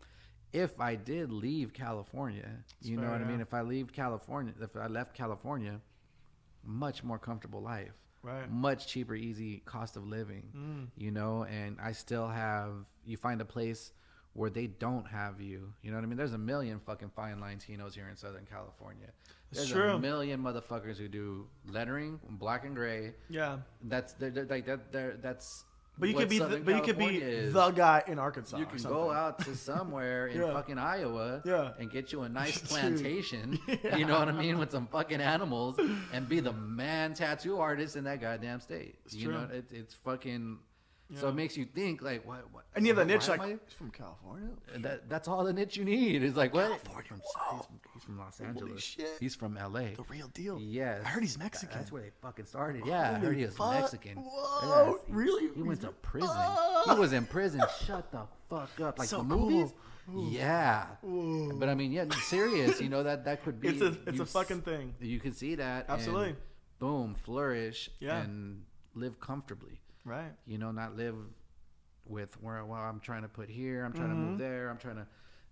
if 0.53 0.79
I 0.79 0.95
did 0.95 1.29
leave 1.29 1.73
California? 1.73 2.47
you 2.81 2.95
know 2.95 3.11
what 3.11 3.19
I 3.19 3.25
mean? 3.25 3.41
If 3.41 3.53
I 3.53 3.61
leave 3.63 3.91
California, 3.91 4.53
if 4.61 4.73
I 4.77 4.87
left 4.87 5.13
California, 5.15 5.81
much 6.63 7.03
more 7.03 7.19
comfortable 7.19 7.61
life 7.61 7.91
Right. 8.21 8.49
much 8.51 8.87
cheaper, 8.87 9.15
easy 9.15 9.61
cost 9.65 9.95
of 9.95 10.05
living. 10.05 10.43
Mm. 10.55 10.87
You 10.97 11.11
know, 11.11 11.43
and 11.43 11.77
I 11.81 11.93
still 11.93 12.27
have. 12.27 12.71
You 13.05 13.17
find 13.17 13.41
a 13.41 13.45
place 13.45 13.93
where 14.33 14.49
they 14.49 14.67
don't 14.67 15.07
have 15.07 15.41
you. 15.41 15.73
You 15.81 15.91
know 15.91 15.97
what 15.97 16.03
I 16.03 16.07
mean? 16.07 16.17
There's 16.17 16.33
a 16.33 16.37
million 16.37 16.79
fucking 16.79 17.11
fine 17.15 17.37
Latinos 17.37 17.93
here 17.93 18.07
in 18.09 18.15
Southern 18.15 18.45
California. 18.45 19.07
It's 19.51 19.61
There's 19.61 19.71
true. 19.71 19.89
a 19.91 19.99
million 19.99 20.41
motherfuckers 20.41 20.97
who 20.97 21.07
do 21.07 21.47
lettering, 21.67 22.19
black 22.29 22.65
and 22.65 22.75
gray. 22.75 23.13
Yeah. 23.29 23.57
That's 23.83 24.13
they're, 24.13 24.29
they're, 24.29 24.45
like 24.45 24.65
that. 24.65 24.91
They're, 24.91 25.17
that's. 25.21 25.65
But 25.99 26.09
you 26.09 26.15
could 26.15 26.29
be, 26.29 26.39
the, 26.39 26.61
but 26.63 26.75
you 26.75 26.81
could 26.81 26.97
be 26.97 27.17
is. 27.17 27.51
the 27.53 27.71
guy 27.71 28.03
in 28.07 28.17
Arkansas. 28.19 28.57
You 28.57 28.65
can 28.65 28.81
go 28.83 29.11
out 29.11 29.39
to 29.45 29.55
somewhere 29.55 30.27
in 30.27 30.39
Yeah. 30.41 30.53
fucking 30.53 30.77
Iowa 30.77 31.41
Yeah. 31.43 31.71
and 31.77 31.91
get 31.91 32.13
you 32.13 32.21
a 32.21 32.29
nice 32.41 32.57
plantation. 32.57 33.59
Yeah. 33.67 33.97
You 33.97 34.05
know 34.05 34.17
what 34.17 34.29
I 34.29 34.31
mean? 34.31 34.57
With 34.57 34.71
some 34.71 34.87
fucking 34.87 35.19
animals 35.19 35.77
and 36.13 36.27
be 36.29 36.39
the 36.39 36.53
man 36.53 37.13
tattoo 37.13 37.59
artist 37.59 37.95
in 37.97 38.05
that 38.05 38.21
goddamn 38.21 38.61
state. 38.61 38.95
you 39.09 39.25
true. 39.25 39.33
know, 39.33 39.47
it, 39.51 39.65
it's 39.71 39.93
fucking. 39.93 40.59
So 41.15 41.27
it 41.29 41.33
makes 41.35 41.57
you 41.57 41.65
think 41.65 42.03
like, 42.03 42.23
what? 42.27 42.45
what 42.51 42.65
And 42.75 42.85
you 42.85 42.93
have 42.95 42.97
that 43.07 43.11
niche 43.11 43.27
like 43.27 43.41
I- 43.41 43.47
he's 43.65 43.73
from 43.75 43.89
California. 43.89 44.49
that, 44.77 45.09
that's 45.09 45.27
all 45.27 45.43
the 45.43 45.51
niche 45.53 45.75
you 45.75 45.83
need. 45.83 46.21
It's 46.23 46.37
like 46.37 46.53
what? 46.53 46.67
California, 46.67 47.03
He's 47.13 47.31
from, 47.33 47.41
whoa. 47.49 47.57
he's, 47.57 47.65
from, 47.65 47.79
he's 47.95 48.03
from 48.03 48.17
Los 48.19 48.39
Angeles. 48.41 48.83
shit. 48.83 49.07
He's 49.19 49.33
from 49.35 49.57
L.A. 49.57 49.95
The 49.95 50.03
real 50.07 50.27
deal. 50.27 50.59
Yes. 50.61 51.01
I 51.03 51.09
heard 51.09 51.23
he's 51.23 51.39
Mexican. 51.39 51.77
That's 51.79 51.91
where 51.91 52.03
they 52.03 52.11
fucking 52.21 52.45
started. 52.45 52.83
Yeah, 52.85 53.01
I 53.01 53.13
heard 53.13 53.23
Holy 53.23 53.35
he 53.37 53.45
was 53.45 53.55
fuck. 53.55 53.71
Mexican. 53.73 54.17
Whoa, 54.17 54.85
Yes, 54.93 55.01
he- 55.07 55.13
really? 55.13 55.49
He 55.55 55.63
went 55.63 55.81
to 55.81 55.87
prison. 55.89 56.29
Ah. 56.31 56.83
He 56.93 56.99
was 56.99 57.11
in 57.13 57.25
prison. 57.25 57.61
Shut 57.87 58.11
the 58.11 58.21
fuck 58.47 58.79
up. 58.79 58.99
Like 58.99 59.07
So 59.07 59.17
the 59.17 59.23
movies. 59.23 59.73
cool. 60.11 60.29
Yeah. 60.31 60.85
But 61.03 61.69
I 61.69 61.73
mean, 61.75 61.91
yeah, 61.91 62.05
serious. 62.21 62.79
You 62.79 62.89
know 62.89 63.01
that 63.01 63.25
that 63.25 63.43
could 63.43 63.59
be. 63.59 63.69
It's 63.69 63.81
a 63.81 63.97
it's 64.07 64.17
you 64.17 64.21
a 64.23 64.25
fucking 64.27 64.61
thing. 64.61 64.93
You 65.01 65.19
can 65.19 65.33
see 65.33 65.55
that. 65.55 65.85
and 65.89 65.97
Absolutely. 65.99 66.35
boom, 66.77 67.15
flourish 67.15 67.89
Yeah. 67.99 68.21
and 68.21 68.63
live 68.93 69.19
comfortably. 69.19 69.81
Right. 70.09 70.31
You 70.47 70.57
know, 70.57 70.71
not 70.71 70.97
live 70.97 71.15
with 72.05 72.41
where 72.41 72.65
well 72.65 72.79
I'm 72.81 72.99
trying 72.99 73.21
to 73.21 73.27
put 73.27 73.49
here, 73.49 73.85
I'm 73.85 73.93
trying 73.93 74.09
to 74.09 74.15
Mm-hmm. 74.15 74.25
move 74.31 74.37
there, 74.39 74.69
I'm 74.69 74.77
trying 74.77 74.95
to. 74.97 75.07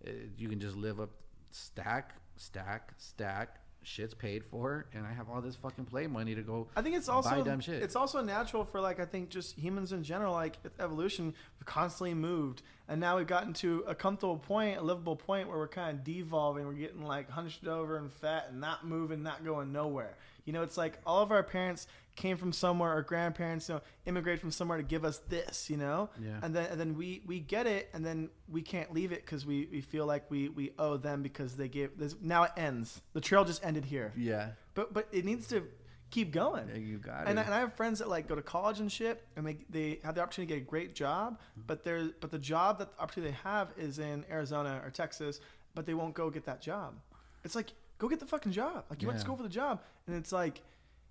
Uh, 0.08 0.12
you 0.38 0.50
can 0.50 0.60
just 0.60 0.76
live 0.76 1.00
up, 1.00 1.12
stack, 1.52 2.16
stack, 2.36 2.94
stack. 2.98 3.62
Shit's 3.84 4.14
paid 4.14 4.44
for, 4.44 4.86
and 4.94 5.06
I 5.06 5.14
have 5.14 5.30
all 5.30 5.40
this 5.40 5.56
fucking 5.56 5.86
play 5.86 6.08
money 6.08 6.36
to 6.36 6.42
go. 6.42 6.68
I 6.76 6.82
think 6.82 6.98
it's 6.98 7.08
buy 7.08 7.14
also 7.14 7.42
dumb 7.42 7.62
shit. 7.62 7.82
it's 7.82 7.96
also 7.96 8.22
natural 8.22 8.66
for 8.66 8.82
like 8.82 9.00
I 9.00 9.06
think 9.06 9.30
just 9.30 9.58
humans 9.58 9.94
in 9.94 10.04
general. 10.04 10.34
Like 10.34 10.58
evolution, 10.78 11.34
we've 11.58 11.66
constantly 11.66 12.14
moved, 12.14 12.64
and 12.90 13.00
now 13.00 13.16
we've 13.18 13.28
gotten 13.28 13.54
to 13.54 13.86
a 13.88 13.96
comfortable 13.96 14.40
point, 14.40 14.78
a 14.78 14.82
livable 14.82 15.16
point 15.16 15.48
where 15.48 15.58
we're 15.58 15.70
kind 15.70 15.98
of 15.98 16.04
devolving. 16.04 16.66
We're 16.66 16.74
getting 16.74 17.04
like 17.06 17.30
hunched 17.30 17.66
over 17.66 17.98
and 17.98 18.12
fat, 18.12 18.48
and 18.50 18.60
not 18.60 18.86
moving, 18.86 19.24
not 19.24 19.46
going 19.46 19.72
nowhere. 19.72 20.18
You 20.44 20.52
know, 20.52 20.64
it's 20.64 20.76
like 20.78 20.98
all 21.06 21.22
of 21.22 21.32
our 21.32 21.44
parents 21.44 21.88
came 22.18 22.36
from 22.36 22.52
somewhere, 22.52 22.92
our 22.92 23.02
grandparents, 23.04 23.70
you 23.70 23.76
know, 23.76 23.82
immigrated 24.06 24.42
from 24.42 24.52
somewhere 24.52 24.78
to 24.78 24.84
give 24.84 25.06
us 25.06 25.20
this. 25.30 25.70
You 25.70 25.78
know, 25.78 26.10
Yeah. 26.22 26.40
and 26.42 26.54
then 26.54 26.66
and 26.72 26.78
then 26.82 26.96
we 26.98 27.22
we 27.26 27.40
get 27.40 27.66
it, 27.68 27.90
and 27.94 28.06
then 28.06 28.30
we 28.50 28.62
can't 28.62 28.94
leave 28.94 29.14
it 29.14 29.24
because 29.24 29.46
we 29.46 29.68
we 29.72 29.80
feel 29.80 30.06
like 30.06 30.30
we 30.30 30.50
we 30.50 30.74
owe 30.78 30.98
them 30.98 31.24
because 31.24 31.56
they 31.56 31.70
gave 31.70 31.98
this. 31.98 32.16
Now 32.22 32.44
it 32.44 32.52
ends. 32.58 33.02
The 33.14 33.22
trail 33.22 33.46
just 33.46 33.64
ended 33.66 33.86
here. 33.86 34.12
yeah, 34.18 34.50
But 34.74 34.94
but 34.94 35.08
it 35.14 35.24
needs 35.24 35.48
to 35.48 35.64
keep 36.10 36.32
going. 36.32 36.68
Yeah, 36.70 36.76
you 36.78 36.98
got 36.98 37.28
and 37.28 37.38
it. 37.38 37.42
I, 37.42 37.46
and 37.46 37.54
I 37.54 37.60
have 37.60 37.74
friends 37.74 38.00
that 38.00 38.10
like 38.10 38.28
go 38.28 38.36
to 38.36 38.42
college 38.42 38.80
and 38.80 38.92
shit, 38.92 39.24
and 39.36 39.46
they 39.48 39.58
they 39.70 40.00
have 40.04 40.16
the 40.16 40.22
opportunity 40.22 40.54
to 40.54 40.60
get 40.60 40.68
a 40.68 40.70
great 40.70 40.96
job, 40.96 41.40
but 41.68 41.84
they're 41.84 42.10
but 42.20 42.32
the 42.32 42.40
job 42.40 42.80
that 42.80 42.96
the 42.96 43.02
opportunity 43.02 43.32
they 43.32 43.38
have 43.50 43.70
is 43.78 44.00
in 44.00 44.26
Arizona 44.30 44.82
or 44.84 44.90
Texas, 44.90 45.40
but 45.76 45.86
they 45.86 45.94
won't 45.94 46.16
go 46.16 46.30
get 46.30 46.46
that 46.46 46.62
job. 46.62 46.96
It's 47.44 47.56
like 47.56 47.74
go 48.00 48.08
get 48.08 48.20
the 48.20 48.26
fucking 48.26 48.54
job. 48.54 48.86
Like 48.90 49.02
you 49.02 49.08
went 49.08 49.18
to 49.18 49.22
Yeah. 49.22 49.26
school 49.26 49.38
for 49.38 49.44
the 49.44 49.50
job, 49.50 49.82
and 50.08 50.16
it's 50.16 50.32
like. 50.32 50.62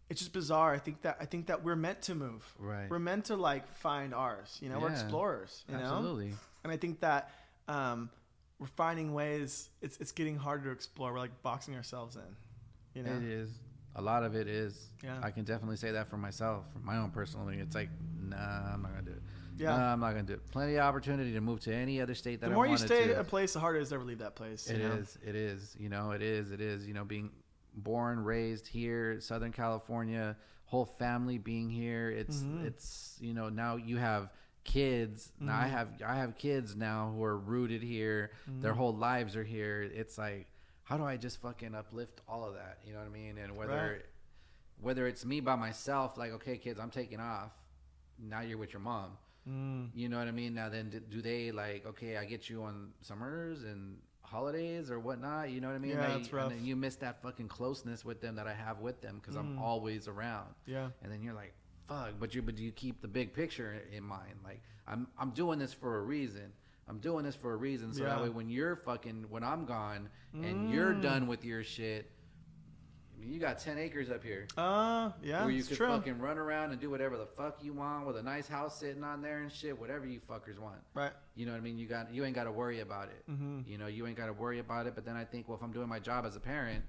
It's 0.09 0.21
just 0.21 0.33
bizarre. 0.33 0.73
I 0.73 0.79
think 0.79 1.03
that 1.03 1.17
I 1.21 1.25
think 1.25 1.47
that 1.47 1.65
we're 1.65 1.77
meant 1.77 2.03
to 2.03 2.15
move. 2.15 2.45
Right. 2.59 2.89
We're 2.89 3.01
meant 3.01 3.27
to 3.27 3.37
like 3.37 3.67
find 3.77 4.15
ours. 4.15 4.59
You 4.63 4.69
know, 4.69 4.79
we're 4.79 4.91
explorers. 4.91 5.65
You 5.69 5.77
know. 5.77 5.83
absolutely. 5.83 6.33
And 6.63 6.73
I 6.73 6.77
think 6.77 7.01
that 7.01 7.31
um, 7.69 8.11
we're 8.59 8.67
finding 8.69 9.15
ways. 9.15 9.69
It's 9.83 9.97
it's 9.99 10.13
getting 10.13 10.37
harder 10.37 10.65
to 10.65 10.71
explore. 10.71 11.13
We're 11.13 11.19
like 11.19 11.43
boxing 11.43 11.75
ourselves 11.75 12.17
in. 12.17 12.23
You 12.95 13.03
know. 13.03 13.17
It 13.17 13.25
is. 13.25 13.51
A 13.97 14.03
lot 14.03 14.23
of 14.25 14.37
it 14.37 14.47
is. 14.47 14.91
Yeah. 15.03 15.19
I 15.23 15.31
can 15.31 15.45
definitely 15.45 15.77
say 15.77 15.91
that 15.93 16.09
for 16.09 16.19
myself, 16.19 16.67
for 16.73 16.81
my 16.81 16.99
own 16.99 17.11
personally. 17.11 17.59
It's 17.59 17.75
like, 17.75 17.89
nah, 18.21 18.75
I'm 18.75 18.83
not 18.83 18.91
gonna 18.91 19.03
do 19.03 19.13
it. 19.13 19.23
Yeah. 19.59 19.77
Nah, 19.77 19.93
I'm 19.93 20.01
not 20.01 20.11
gonna 20.11 20.23
do 20.23 20.35
it. 20.35 20.51
Plenty 20.51 20.75
of 20.75 20.83
opportunity 20.83 21.33
to 21.33 21.41
move 21.41 21.61
to 21.61 21.75
any 21.75 22.01
other 22.01 22.15
state 22.15 22.41
that 22.43 22.53
I 22.53 22.55
want 22.55 22.79
to. 22.79 22.85
the 22.85 22.89
more 22.89 22.99
you 23.01 23.07
stay 23.07 23.15
to. 23.15 23.21
a 23.21 23.25
place, 23.25 23.55
the 23.55 23.61
harder 23.61 23.79
it 23.79 23.83
is 23.83 23.89
to 23.89 23.95
ever 23.97 24.05
leave 24.05 24.19
that 24.19 24.35
place. 24.37 24.69
It 24.69 24.77
you 24.77 24.89
know? 24.89 24.95
is. 24.97 25.19
It 25.27 25.35
is. 25.35 25.75
You 25.79 25.89
know, 25.89 26.11
it 26.11 26.23
is. 26.23 26.53
It 26.53 26.61
is. 26.61 26.87
You 26.87 26.93
know, 26.93 27.05
being 27.05 27.31
born, 27.77 28.23
raised 28.25 28.67
here, 28.67 29.21
Southern 29.21 29.53
California, 29.53 30.37
whole 30.65 30.85
family 30.87 31.39
being 31.39 31.69
here. 31.71 32.11
It's. 32.11 32.39
Mm-hmm. 32.39 32.67
It's. 32.67 33.17
You 33.21 33.35
know, 33.35 33.49
now 33.49 33.77
you 33.77 33.97
have 33.99 34.31
kids. 34.65 35.33
Now 35.41 35.53
Mm-hmm. 35.53 35.65
I 35.65 35.69
have. 35.69 35.89
I 36.07 36.17
have 36.17 36.37
kids 36.37 36.75
now 36.77 37.13
who 37.15 37.23
are 37.25 37.37
rooted 37.39 37.83
here. 37.83 38.31
Their 38.47 38.73
Mm-hmm. 38.73 38.79
whole 38.81 38.95
lives 38.95 39.37
are 39.37 39.45
here. 39.45 39.83
It's 39.83 40.19
like, 40.19 40.47
how 40.85 40.97
do 40.97 41.05
I 41.05 41.17
just 41.17 41.41
fucking 41.41 41.75
uplift 41.75 42.21
all 42.29 42.45
of 42.45 42.55
that? 42.55 42.79
You 42.85 42.93
know 42.93 42.99
what 43.01 43.09
I 43.09 43.11
mean? 43.11 43.39
And 43.39 43.57
whether. 43.57 43.73
Right. 43.93 44.03
Whether 44.83 45.07
it's 45.07 45.25
me 45.25 45.41
by 45.41 45.55
myself, 45.57 46.19
like 46.19 46.33
okay, 46.33 46.59
kids, 46.59 46.79
I'm 46.79 46.91
taking 46.91 47.19
off. 47.19 47.51
Now 48.19 48.41
you're 48.43 48.59
with 48.59 48.75
your 48.75 48.81
mom. 48.81 49.13
Mm. 49.49 49.89
You 49.95 50.11
know 50.11 50.19
what 50.19 50.29
I 50.29 50.33
mean? 50.33 50.53
Now 50.53 50.69
then, 50.69 50.91
do 51.11 51.23
they 51.23 51.51
like? 51.51 51.87
Okay, 51.87 52.19
I 52.19 52.27
get 52.27 52.51
you 52.51 52.63
on 52.63 52.91
summers 53.01 53.63
and 53.63 53.97
holidays 54.27 54.91
or 54.91 54.99
whatnot. 54.99 55.51
You 55.51 55.61
know 55.61 55.69
what 55.69 55.75
I 55.77 55.79
mean? 55.79 55.93
Yeah, 55.93 56.09
Like, 56.09 56.19
that's 56.19 56.33
rough. 56.33 56.51
And 56.51 56.61
then 56.61 56.67
you 56.67 56.77
miss 56.77 56.97
that 56.97 57.23
fucking 57.23 57.49
closeness 57.49 58.05
with 58.05 58.21
them 58.21 58.37
that 58.37 58.47
I 58.47 58.55
have 58.55 58.81
with 58.81 59.01
them 59.01 59.19
because 59.21 59.37
I'm 59.37 59.57
Mm. 59.57 59.61
always 59.61 60.09
around. 60.09 60.55
Yeah. 60.67 60.91
And 61.03 61.11
then 61.13 61.23
you're 61.23 61.35
like, 61.35 61.55
fuck. 61.87 62.15
But 62.19 62.35
you, 62.35 62.43
but 62.43 62.59
you 62.59 62.73
keep 62.73 63.01
the 63.01 63.09
big 63.09 63.33
picture 63.33 63.83
in 63.93 64.03
mind. 64.03 64.35
Like 64.45 64.61
I'm, 64.87 65.07
I'm 65.19 65.31
doing 65.31 65.59
this 65.59 65.73
for 65.73 65.99
a 65.99 66.03
reason. 66.03 66.53
I'm 66.89 66.99
doing 66.99 67.25
this 67.25 67.35
for 67.35 67.53
a 67.53 67.57
reason. 67.57 67.93
So 67.93 68.05
that 68.05 68.23
way, 68.23 68.29
when 68.29 68.49
you're 68.49 68.77
fucking, 68.77 69.27
when 69.29 69.43
I'm 69.43 69.65
gone 69.65 70.09
and 70.33 70.69
you're 70.71 70.95
Mm. 70.95 71.03
done 71.03 71.27
with 71.27 71.45
your 71.45 71.65
shit, 71.65 72.11
you 73.27 73.39
got 73.41 73.59
ten 73.59 73.79
acres 73.79 74.11
up 74.11 74.23
here 74.23 74.47
Uh, 74.57 75.11
yeah, 75.23 75.43
where 75.43 75.51
you 75.51 75.63
could 75.65 75.77
true. 75.77 75.87
fucking 75.89 76.19
run 76.19 76.39
around 76.39 76.71
and 76.73 76.81
do 76.81 76.89
whatever 76.91 77.17
the 77.17 77.27
fuck 77.27 77.63
you 77.63 77.73
want 77.73 78.07
with 78.07 78.17
a 78.17 78.23
nice 78.23 78.47
house 78.49 78.79
sitting 78.79 79.03
on 79.05 79.21
there 79.23 79.39
and 79.43 79.51
shit, 79.53 79.79
whatever 79.79 80.07
you 80.07 80.21
fuckers 80.21 80.59
want. 80.59 80.79
Right. 80.95 81.13
You 81.35 81.47
know 81.47 81.53
what 81.53 81.59
I 81.59 81.61
mean? 81.63 81.79
You 81.79 81.87
got 81.87 82.13
you 82.13 82.25
ain't 82.25 82.35
got 82.35 82.45
to 82.45 82.53
worry 82.53 82.81
about 82.81 83.09
it. 83.09 83.25
Mm-hmm. 83.31 83.61
You 83.67 83.79
know, 83.79 83.87
you 83.87 84.07
ain't 84.07 84.17
got 84.17 84.27
to 84.27 84.33
worry 84.33 84.59
about 84.61 84.87
it. 84.87 84.95
But 84.95 85.05
then 85.05 85.17
I 85.17 85.25
think, 85.25 85.49
well, 85.49 85.57
if 85.57 85.63
I'm 85.65 85.73
doing 85.73 85.89
my 85.89 85.99
job 85.99 86.25
as 86.25 86.37
a 86.37 86.41
parent, 86.41 86.85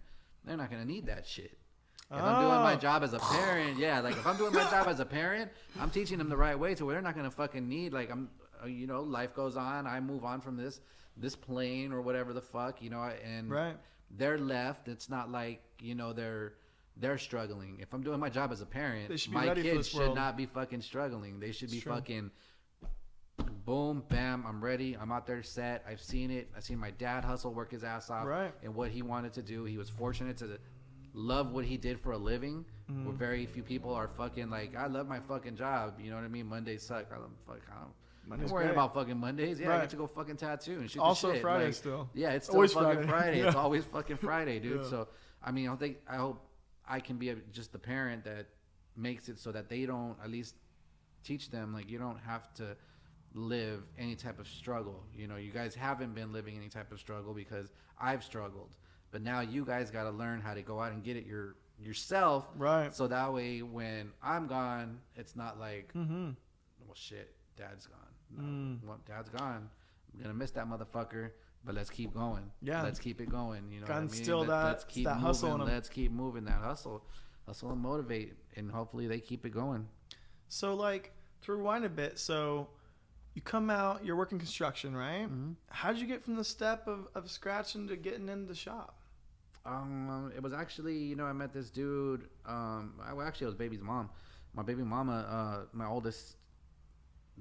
they're 0.45 0.57
not 0.57 0.69
gonna 0.71 0.85
need 0.85 1.07
that 1.07 1.25
shit. 1.27 1.57
If 2.09 2.21
I'm 2.21 2.39
doing 2.41 2.61
my 2.61 2.75
Oh. 2.75 2.77
job 2.77 3.03
as 3.03 3.11
a 3.13 3.19
parent, 3.19 3.77
yeah, 3.77 3.99
like 3.99 4.13
if 4.15 4.25
I'm 4.25 4.37
doing 4.37 4.53
my 4.53 4.63
job 4.69 4.87
as 4.87 5.01
a 5.01 5.05
parent, 5.05 5.51
I'm 5.79 5.89
teaching 5.89 6.17
them 6.19 6.29
the 6.29 6.37
right 6.37 6.57
way 6.57 6.73
to 6.75 6.85
where 6.85 6.93
they're 6.95 7.01
not 7.01 7.15
gonna 7.15 7.29
fucking 7.31 7.67
need 7.67 7.91
like 7.91 8.09
I'm, 8.09 8.29
uh, 8.63 8.67
you 8.67 8.87
know, 8.87 9.01
life 9.01 9.33
goes 9.35 9.57
on. 9.57 9.85
I 9.85 9.99
move 9.99 10.23
on 10.23 10.39
from 10.39 10.55
this 10.55 10.79
this 11.17 11.35
plane 11.35 11.91
or 11.91 12.01
whatever 12.01 12.31
the 12.31 12.41
fuck, 12.41 12.81
you 12.81 12.89
know, 12.91 13.01
and 13.01 13.49
Right. 13.49 13.75
They're 14.11 14.37
left. 14.37 14.87
It's 14.87 15.09
not 15.09 15.31
like 15.31 15.61
you 15.81 15.95
know 15.95 16.13
they're 16.13 16.53
they're 16.97 17.17
struggling. 17.17 17.77
If 17.79 17.93
I'm 17.93 18.01
doing 18.01 18.19
my 18.19 18.29
job 18.29 18.51
as 18.51 18.61
a 18.61 18.65
parent, 18.65 19.09
They 19.09 19.17
should 19.17 19.31
be 19.31 19.37
my 19.37 19.53
kids 19.53 19.87
should 19.89 19.99
world. 19.99 20.15
not 20.15 20.35
be 20.37 20.45
fucking 20.45 20.81
struggling. 20.81 21.39
They 21.39 21.51
should 21.51 21.69
be 21.71 21.79
fucking 21.79 22.31
boom, 23.65 24.03
bam, 24.09 24.45
I'm 24.47 24.63
ready. 24.63 24.95
I'm 24.99 25.11
out 25.11 25.27
there 25.27 25.43
set. 25.43 25.83
I've 25.87 26.01
seen 26.01 26.31
it. 26.31 26.49
I've 26.55 26.63
seen 26.63 26.79
my 26.79 26.91
dad 26.91 27.23
hustle, 27.23 27.53
work 27.53 27.71
his 27.71 27.83
ass 27.83 28.09
off, 28.09 28.25
Right. 28.25 28.53
and 28.63 28.73
what 28.73 28.91
he 28.91 29.01
wanted 29.01 29.33
to 29.33 29.41
do. 29.41 29.65
He 29.65 29.77
was 29.77 29.89
fortunate 29.89 30.37
to 30.37 30.57
love 31.13 31.51
what 31.51 31.65
he 31.65 31.77
did 31.77 31.99
for 31.99 32.13
a 32.13 32.17
living. 32.17 32.65
Mm-hmm. 32.89 33.05
Where 33.05 33.13
very 33.13 33.45
few 33.45 33.63
people 33.63 33.93
are 33.93 34.07
fucking 34.07 34.49
like, 34.49 34.75
I 34.77 34.87
love 34.87 35.07
my 35.09 35.19
fucking 35.19 35.57
job. 35.57 35.95
You 35.99 36.09
know 36.09 36.15
what 36.15 36.23
I 36.23 36.29
mean? 36.29 36.47
Mondays 36.47 36.83
suck. 36.83 37.07
I 37.13 37.17
love 37.17 37.31
fuck. 37.45 37.59
I 37.69 37.81
don't, 37.81 37.93
Monday's 38.27 38.49
I'm 38.49 38.55
worried 38.55 38.71
about 38.71 38.93
fucking 38.93 39.17
Mondays. 39.17 39.59
Yeah, 39.59 39.67
I 39.67 39.69
Right. 39.71 39.81
get 39.81 39.89
to 39.91 39.95
go 39.95 40.07
fucking 40.07 40.37
tattoo 40.37 40.79
and 40.79 40.89
shoot 40.91 40.99
Also 41.01 41.33
shit. 41.33 41.41
Friday 41.41 41.65
like, 41.65 41.73
still. 41.73 42.09
Yeah, 42.13 42.31
it's 42.31 42.45
still 42.45 42.55
Always 42.55 42.73
fucking 42.73 42.93
Friday. 42.93 43.07
Friday. 43.07 43.39
It's 43.41 43.55
Yeah. 43.55 43.61
always 43.61 43.83
fucking 43.85 44.17
Friday, 44.17 44.59
dude. 44.59 44.81
Yeah. 44.83 44.89
So 44.89 45.07
I 45.43 45.51
mean, 45.51 45.69
I 45.69 45.75
think 45.75 45.97
I 46.07 46.17
hope 46.17 46.41
I 46.87 46.99
can 46.99 47.17
be 47.17 47.29
a, 47.29 47.35
just 47.51 47.71
the 47.71 47.79
parent 47.79 48.23
that 48.25 48.47
makes 48.95 49.29
it 49.29 49.39
so 49.39 49.51
that 49.51 49.69
they 49.69 49.85
don't 49.85 50.15
at 50.23 50.29
least 50.29 50.55
teach 51.23 51.49
them 51.51 51.73
like 51.73 51.89
you 51.89 51.99
don't 51.99 52.19
have 52.19 52.53
to 52.55 52.75
live 53.33 53.83
any 53.97 54.15
type 54.15 54.39
of 54.39 54.47
struggle. 54.47 55.03
You 55.15 55.27
know, 55.27 55.35
you 55.35 55.51
guys 55.51 55.75
haven't 55.75 56.15
been 56.15 56.31
living 56.33 56.55
any 56.57 56.69
type 56.69 56.91
of 56.91 56.99
struggle 56.99 57.33
because 57.33 57.71
I've 57.99 58.23
struggled. 58.23 58.75
But 59.11 59.21
now 59.21 59.41
you 59.41 59.63
guys 59.65 59.91
got 59.91 60.03
to 60.03 60.09
learn 60.11 60.41
how 60.41 60.53
to 60.53 60.61
go 60.61 60.79
out 60.79 60.91
and 60.91 61.03
get 61.03 61.15
it 61.17 61.25
your 61.25 61.55
yourself. 61.79 62.49
Right. 62.57 62.93
So 62.93 63.07
that 63.07 63.31
way 63.33 63.61
when 63.61 64.11
I'm 64.23 64.47
gone, 64.47 64.99
it's 65.15 65.35
not 65.35 65.59
like, 65.59 65.93
Mm-hmm. 65.93 66.31
well 66.85 66.95
shit, 66.95 67.35
dad's 67.55 67.85
gone. 67.85 67.96
No, 68.35 68.77
well, 68.85 68.99
dad's 69.07 69.29
gone. 69.29 69.69
I'm 70.13 70.19
going 70.19 70.29
to 70.31 70.37
miss 70.37 70.51
that 70.51 70.67
motherfucker. 70.67 71.31
But 71.65 71.75
let's 71.75 71.89
keep 71.89 72.13
going. 72.13 72.49
Yeah. 72.61 72.81
Let's 72.83 72.99
keep 72.99 73.19
it 73.19 73.29
going. 73.29 73.71
You 73.71 73.81
know, 73.81 73.87
what 73.87 73.95
I 73.95 73.99
mean? 73.99 74.09
instill 74.09 74.39
Let- 74.39 74.47
that- 74.47 74.65
Let's 74.65 74.83
keep 74.85 75.03
that 75.05 75.15
moving. 75.15 75.25
hustle 75.25 75.55
in 75.55 75.61
'em. 75.61 75.67
Let's 75.67 75.89
keep 75.89 76.11
moving 76.11 76.45
that 76.45 76.61
hustle, 76.61 77.03
hustle 77.45 77.71
and 77.71 77.81
motivate, 77.81 78.35
and 78.55 78.71
hopefully 78.71 79.07
they 79.07 79.19
keep 79.19 79.45
it 79.45 79.49
going. 79.49 79.87
So 80.47 80.75
like 80.75 81.11
to 81.41 81.51
rewind 81.53 81.83
a 81.83 81.89
bit, 81.89 82.19
so 82.19 82.69
you 83.33 83.41
come 83.41 83.69
out, 83.69 84.05
you're 84.05 84.15
working 84.15 84.39
construction, 84.39 84.95
right? 84.95 85.25
Mm-hmm. 85.25 85.53
How 85.69 85.91
did 85.91 85.99
you 85.99 86.07
get 86.07 86.23
from 86.23 86.35
the 86.35 86.43
step 86.43 86.87
of, 86.87 87.07
of 87.15 87.29
scratching 87.29 87.87
to 87.89 87.97
getting 87.97 88.29
into 88.29 88.45
the 88.47 88.55
shop? 88.55 89.01
Um, 89.65 90.31
it 90.35 90.41
was 90.41 90.53
actually, 90.53 90.97
you 90.97 91.15
know, 91.17 91.25
I 91.25 91.33
met 91.33 91.51
this 91.53 91.69
dude. 91.69 92.29
Um, 92.45 92.93
I, 93.03 93.11
well, 93.13 93.27
actually, 93.27 93.45
it 93.45 93.49
was 93.49 93.55
baby's 93.55 93.81
mom. 93.81 94.09
My 94.53 94.63
baby 94.63 94.83
mama, 94.83 95.25
uh, 95.29 95.65
my 95.73 95.85
oldest 95.85 96.37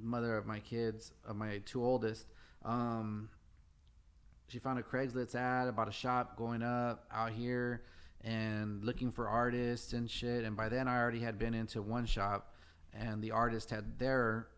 mother 0.00 0.36
of 0.36 0.46
my 0.46 0.60
kids, 0.60 1.12
of 1.26 1.36
my 1.36 1.58
two 1.64 1.82
oldest. 1.84 2.26
Um, 2.64 3.28
she 4.48 4.58
found 4.58 4.78
a 4.78 4.82
Craigslist 4.82 5.34
ad 5.34 5.68
about 5.68 5.88
a 5.88 5.92
shop 5.92 6.36
going 6.36 6.62
up 6.62 7.06
out 7.12 7.32
here 7.32 7.82
and 8.22 8.84
looking 8.84 9.10
for 9.10 9.28
artists 9.28 9.92
and 9.92 10.10
shit. 10.10 10.44
And 10.44 10.56
by 10.56 10.68
then, 10.68 10.88
I 10.88 10.98
already 10.98 11.20
had 11.20 11.38
been 11.38 11.54
into 11.54 11.82
one 11.82 12.06
shop, 12.06 12.54
and 12.92 13.22
the 13.22 13.32
artist 13.32 13.70
had 13.70 13.98
their 13.98 14.48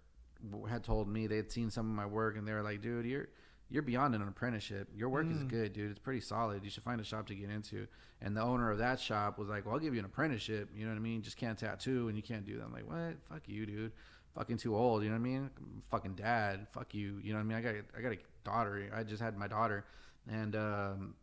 had 0.68 0.84
told 0.84 1.08
me 1.08 1.26
they 1.26 1.36
had 1.36 1.50
seen 1.50 1.68
some 1.70 1.88
of 1.90 1.96
my 1.96 2.06
work, 2.06 2.36
and 2.36 2.46
they 2.46 2.52
were 2.52 2.62
like, 2.62 2.80
"Dude, 2.80 3.06
you're 3.06 3.28
you're 3.70 3.82
beyond 3.82 4.14
an 4.14 4.22
apprenticeship. 4.22 4.88
Your 4.94 5.10
work 5.10 5.26
Mm. 5.26 5.36
is 5.36 5.42
good, 5.44 5.72
dude. 5.74 5.90
It's 5.90 5.98
pretty 5.98 6.20
solid. 6.22 6.64
You 6.64 6.70
should 6.70 6.82
find 6.84 7.00
a 7.02 7.04
shop 7.04 7.26
to 7.26 7.34
get 7.34 7.50
into. 7.50 7.86
And 8.22 8.34
the 8.34 8.40
owner 8.40 8.70
of 8.70 8.78
that 8.78 8.98
shop 8.98 9.38
was 9.38 9.48
like, 9.50 9.66
well, 9.66 9.74
I'll 9.74 9.80
give 9.80 9.92
you 9.92 9.98
an 9.98 10.06
apprenticeship. 10.06 10.70
You 10.74 10.86
know 10.86 10.92
what 10.92 10.96
I 10.96 11.00
mean? 11.02 11.20
Just 11.20 11.36
can't 11.36 11.58
tattoo 11.58 12.08
and 12.08 12.16
you 12.16 12.22
can't 12.22 12.46
do 12.46 12.56
that. 12.56 12.64
I'm 12.64 12.72
like, 12.72 12.88
what? 12.88 13.16
Fuck 13.28 13.42
you, 13.46 13.66
dude. 13.66 13.92
Fucking 14.38 14.58
too 14.58 14.76
old. 14.76 15.02
You 15.02 15.08
know 15.08 15.16
what 15.16 15.20
I 15.20 15.24
mean? 15.24 15.50
I'm 15.58 15.82
fucking 15.90 16.14
dad. 16.14 16.68
Fuck 16.72 16.94
you. 16.94 17.18
You 17.22 17.32
know 17.32 17.40
what 17.40 17.44
I 17.44 17.44
mean? 17.44 17.58
I 17.58 17.60
got 17.60 17.74
I 17.96 18.00
got 18.00 18.12
a 18.12 18.18
daughter. 18.44 18.88
I 18.94 19.02
just 19.02 19.20
had 19.20 19.36
my 19.36 19.48
daughter, 19.48 19.84
and 20.30 20.54
um, 20.54 21.14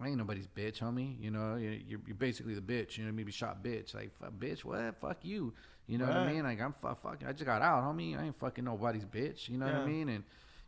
I 0.00 0.08
ain't 0.08 0.16
nobody's 0.16 0.48
bitch, 0.48 0.80
homie. 0.80 1.14
You 1.22 1.30
know, 1.30 1.54
you're, 1.54 2.00
you're 2.04 2.16
basically 2.16 2.54
the 2.54 2.60
bitch. 2.60 2.98
You 2.98 3.04
know, 3.04 3.12
maybe 3.12 3.30
shot 3.30 3.62
bitch. 3.62 3.94
Like, 3.94 4.10
fuck, 4.18 4.32
bitch, 4.32 4.64
what? 4.64 5.00
Fuck 5.00 5.18
you. 5.22 5.54
You 5.86 5.98
know 5.98 6.06
what 6.06 6.16
I 6.16 6.32
mean? 6.32 6.42
Like, 6.42 6.60
I'm 6.60 6.72
fuck, 6.72 7.00
fuck. 7.00 7.22
I 7.24 7.30
just 7.30 7.44
got 7.44 7.62
out, 7.62 7.84
homie. 7.84 8.18
I 8.18 8.24
ain't 8.24 8.36
fucking 8.36 8.64
nobody's 8.64 9.04
bitch. 9.04 9.48
You 9.48 9.58
know 9.58 9.66
what 9.66 9.76
I 9.76 9.86
mean? 9.86 10.08
And 10.08 10.24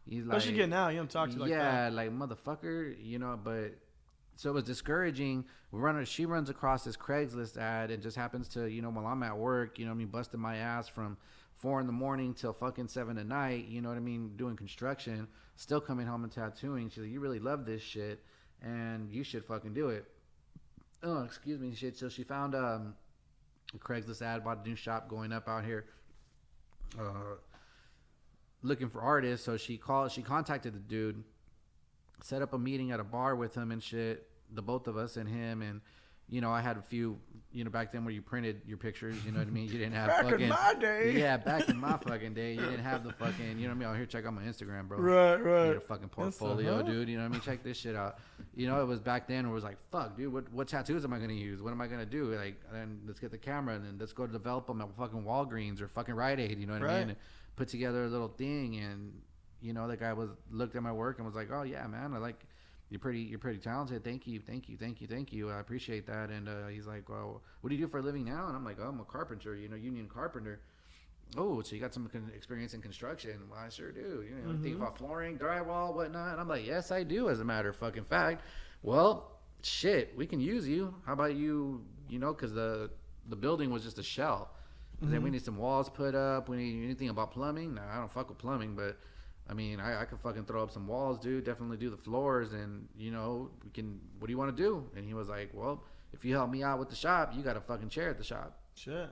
he's 0.08 0.24
like, 0.24 0.38
Especially 0.38 0.58
getting 0.58 0.74
out, 0.74 0.90
you 0.90 0.98
don't 0.98 1.10
talk 1.10 1.30
to 1.30 1.38
like 1.40 1.50
yeah, 1.50 1.90
that. 1.90 1.92
like 1.92 2.10
motherfucker. 2.12 2.94
You 3.02 3.18
know, 3.18 3.36
but 3.42 3.74
so 4.36 4.50
it 4.50 4.52
was 4.52 4.64
discouraging. 4.64 5.44
We 5.72 5.80
run. 5.80 6.04
She 6.04 6.26
runs 6.26 6.50
across 6.50 6.84
this 6.84 6.96
Craigslist 6.96 7.56
ad 7.56 7.90
and 7.90 8.02
just 8.02 8.16
happens 8.16 8.48
to, 8.48 8.66
you 8.66 8.82
know, 8.82 8.90
while 8.90 9.06
I'm 9.06 9.22
at 9.22 9.36
work, 9.36 9.78
you 9.78 9.86
know, 9.86 9.90
I 9.90 9.94
mean, 9.94 10.08
busting 10.08 10.40
my 10.40 10.56
ass 10.56 10.88
from 10.88 11.16
four 11.56 11.80
in 11.80 11.86
the 11.86 11.92
morning 11.92 12.34
till 12.34 12.52
fucking 12.52 12.88
seven 12.88 13.18
at 13.18 13.26
night. 13.26 13.66
You 13.66 13.80
know 13.80 13.88
what 13.88 13.96
I 13.96 14.00
mean? 14.00 14.36
Doing 14.36 14.56
construction, 14.56 15.26
still 15.56 15.80
coming 15.80 16.06
home 16.06 16.22
and 16.22 16.32
tattooing. 16.32 16.90
She's 16.90 17.04
like, 17.04 17.10
you 17.10 17.20
really 17.20 17.40
love 17.40 17.64
this 17.64 17.82
shit, 17.82 18.22
and 18.62 19.10
you 19.10 19.24
should 19.24 19.44
fucking 19.44 19.74
do 19.74 19.88
it. 19.88 20.04
Oh, 21.02 21.22
excuse 21.22 21.58
me, 21.58 21.74
shit. 21.74 21.96
So 21.96 22.08
she 22.08 22.22
found 22.22 22.54
um, 22.54 22.94
a 23.74 23.78
Craigslist 23.78 24.22
ad, 24.22 24.44
bought 24.44 24.64
a 24.64 24.68
new 24.68 24.76
shop 24.76 25.08
going 25.08 25.32
up 25.32 25.48
out 25.48 25.64
here. 25.64 25.86
Uh, 26.98 27.36
looking 28.62 28.88
for 28.88 29.00
artists. 29.00 29.46
So 29.46 29.56
she 29.56 29.76
called. 29.76 30.12
She 30.12 30.22
contacted 30.22 30.74
the 30.74 30.78
dude, 30.78 31.24
set 32.22 32.42
up 32.42 32.52
a 32.54 32.58
meeting 32.58 32.90
at 32.90 33.00
a 33.00 33.04
bar 33.04 33.34
with 33.36 33.54
him 33.56 33.70
and 33.72 33.82
shit. 33.82 34.26
The 34.52 34.62
both 34.62 34.86
of 34.86 34.96
us 34.96 35.16
and 35.16 35.28
him 35.28 35.62
and. 35.62 35.80
You 36.28 36.40
know, 36.40 36.50
I 36.50 36.60
had 36.60 36.76
a 36.76 36.82
few, 36.82 37.20
you 37.52 37.62
know, 37.62 37.70
back 37.70 37.92
then 37.92 38.04
where 38.04 38.12
you 38.12 38.20
printed 38.20 38.62
your 38.66 38.78
pictures, 38.78 39.14
you 39.24 39.30
know 39.30 39.38
what 39.38 39.46
I 39.46 39.50
mean? 39.52 39.66
You 39.66 39.78
didn't 39.78 39.92
have 39.92 40.08
Back 40.08 40.24
in 40.24 40.30
fucking. 40.30 40.48
my 40.48 40.74
day. 40.80 41.12
Yeah, 41.16 41.36
back 41.36 41.68
in 41.68 41.78
my 41.78 41.96
fucking 42.04 42.34
day. 42.34 42.54
You 42.54 42.62
didn't 42.62 42.82
have 42.82 43.04
the 43.04 43.12
fucking, 43.12 43.60
you 43.60 43.68
know 43.68 43.74
what 43.74 43.76
I 43.76 43.78
mean? 43.78 43.88
Oh, 43.90 43.94
here, 43.94 44.06
check 44.06 44.26
out 44.26 44.34
my 44.34 44.42
Instagram, 44.42 44.88
bro. 44.88 44.98
Right, 44.98 45.36
You 45.38 45.44
right. 45.44 45.68
need 45.68 45.76
a 45.76 45.80
fucking 45.80 46.08
portfolio, 46.08 46.82
dude. 46.82 47.08
You 47.08 47.18
know 47.18 47.22
what 47.22 47.28
I 47.28 47.32
mean? 47.32 47.40
Check 47.42 47.62
this 47.62 47.76
shit 47.76 47.94
out. 47.94 48.18
You 48.56 48.66
know, 48.66 48.80
it 48.82 48.86
was 48.86 48.98
back 48.98 49.28
then 49.28 49.44
where 49.44 49.52
it 49.52 49.54
was 49.54 49.62
like, 49.62 49.78
fuck, 49.92 50.16
dude, 50.16 50.32
what, 50.32 50.52
what 50.52 50.66
tattoos 50.66 51.04
am 51.04 51.12
I 51.12 51.18
going 51.18 51.28
to 51.30 51.36
use? 51.36 51.62
What 51.62 51.70
am 51.70 51.80
I 51.80 51.86
going 51.86 52.00
to 52.00 52.04
do? 52.06 52.34
Like, 52.34 52.60
and 52.74 52.98
let's 53.06 53.20
get 53.20 53.30
the 53.30 53.38
camera 53.38 53.76
and 53.76 53.84
then 53.84 53.96
let's 53.96 54.12
go 54.12 54.26
develop 54.26 54.66
them 54.66 54.80
at 54.80 54.88
fucking 54.96 55.22
Walgreens 55.22 55.80
or 55.80 55.86
fucking 55.86 56.16
Rite 56.16 56.40
Aid, 56.40 56.58
you 56.58 56.66
know 56.66 56.72
what 56.72 56.90
I 56.90 56.98
mean? 56.98 57.08
And 57.10 57.18
put 57.54 57.68
together 57.68 58.02
a 58.04 58.08
little 58.08 58.26
thing. 58.36 58.74
And, 58.78 59.12
you 59.66 59.72
know, 59.72 59.88
the 59.88 59.96
guy 59.96 60.12
was, 60.12 60.30
looked 60.50 60.76
at 60.76 60.82
my 60.82 60.92
work 60.92 61.18
and 61.18 61.26
was 61.26 61.34
like, 61.34 61.48
oh, 61.52 61.62
yeah, 61.62 61.86
man, 61.86 62.14
I 62.14 62.18
like, 62.18 62.46
you're 62.88 63.00
pretty, 63.00 63.20
you're 63.20 63.40
pretty 63.40 63.58
talented. 63.58 64.04
Thank 64.04 64.26
you, 64.28 64.38
thank 64.38 64.68
you, 64.68 64.76
thank 64.76 65.00
you, 65.00 65.08
thank 65.08 65.32
you. 65.32 65.50
I 65.50 65.58
appreciate 65.58 66.06
that. 66.06 66.30
And 66.30 66.48
uh, 66.48 66.68
he's 66.68 66.86
like, 66.86 67.08
well, 67.08 67.42
what 67.60 67.70
do 67.70 67.74
you 67.76 67.84
do 67.84 67.90
for 67.90 67.98
a 67.98 68.02
living 68.02 68.24
now? 68.24 68.46
And 68.46 68.56
I'm 68.56 68.64
like, 68.64 68.78
oh, 68.80 68.88
I'm 68.88 69.00
a 69.00 69.04
carpenter, 69.04 69.56
you 69.56 69.68
know, 69.68 69.74
union 69.74 70.08
carpenter. 70.08 70.60
Oh, 71.36 71.60
so 71.62 71.74
you 71.74 71.80
got 71.80 71.92
some 71.92 72.06
con- 72.08 72.30
experience 72.34 72.74
in 72.74 72.80
construction? 72.80 73.40
Well, 73.50 73.58
I 73.58 73.68
sure 73.68 73.90
do. 73.90 74.24
You 74.24 74.36
know, 74.46 74.56
think 74.62 74.76
about 74.76 74.96
flooring, 74.96 75.36
drywall, 75.36 75.94
whatnot. 75.94 76.32
And 76.32 76.40
I'm 76.40 76.48
like, 76.48 76.64
yes, 76.64 76.92
I 76.92 77.02
do. 77.02 77.28
As 77.28 77.40
a 77.40 77.44
matter 77.44 77.70
of 77.70 77.76
fucking 77.76 78.04
fact. 78.04 78.44
Well, 78.84 79.32
shit, 79.62 80.16
we 80.16 80.26
can 80.26 80.38
use 80.38 80.68
you. 80.68 80.94
How 81.04 81.14
about 81.14 81.34
you? 81.34 81.84
You 82.08 82.20
know, 82.20 82.32
because 82.32 82.54
the 82.54 82.90
the 83.28 83.34
building 83.34 83.70
was 83.70 83.82
just 83.82 83.98
a 83.98 84.04
shell. 84.04 84.50
And 85.02 85.12
Then 85.12 85.22
we 85.22 85.30
need 85.30 85.44
some 85.44 85.58
walls 85.58 85.90
put 85.90 86.14
up. 86.14 86.48
We 86.48 86.56
need 86.56 86.84
anything 86.84 87.10
about 87.10 87.30
plumbing. 87.30 87.74
No, 87.74 87.82
I 87.82 87.98
don't 87.98 88.10
fuck 88.10 88.28
with 88.30 88.38
plumbing, 88.38 88.74
but 88.74 88.96
I 89.48 89.54
mean, 89.54 89.80
I, 89.80 90.02
I 90.02 90.04
could 90.04 90.18
fucking 90.20 90.44
throw 90.44 90.62
up 90.62 90.72
some 90.72 90.86
walls, 90.86 91.18
dude. 91.18 91.44
Definitely 91.44 91.76
do 91.76 91.90
the 91.90 91.96
floors, 91.96 92.52
and 92.52 92.88
you 92.98 93.10
know, 93.10 93.50
we 93.64 93.70
can. 93.70 94.00
What 94.18 94.26
do 94.26 94.32
you 94.32 94.38
want 94.38 94.56
to 94.56 94.62
do? 94.62 94.84
And 94.96 95.04
he 95.04 95.14
was 95.14 95.28
like, 95.28 95.50
well, 95.52 95.84
if 96.12 96.24
you 96.24 96.34
help 96.34 96.50
me 96.50 96.62
out 96.62 96.78
with 96.78 96.88
the 96.88 96.96
shop, 96.96 97.32
you 97.34 97.42
got 97.42 97.56
a 97.56 97.60
fucking 97.60 97.88
chair 97.88 98.10
at 98.10 98.18
the 98.18 98.24
shop. 98.24 98.58
Shit. 98.74 99.08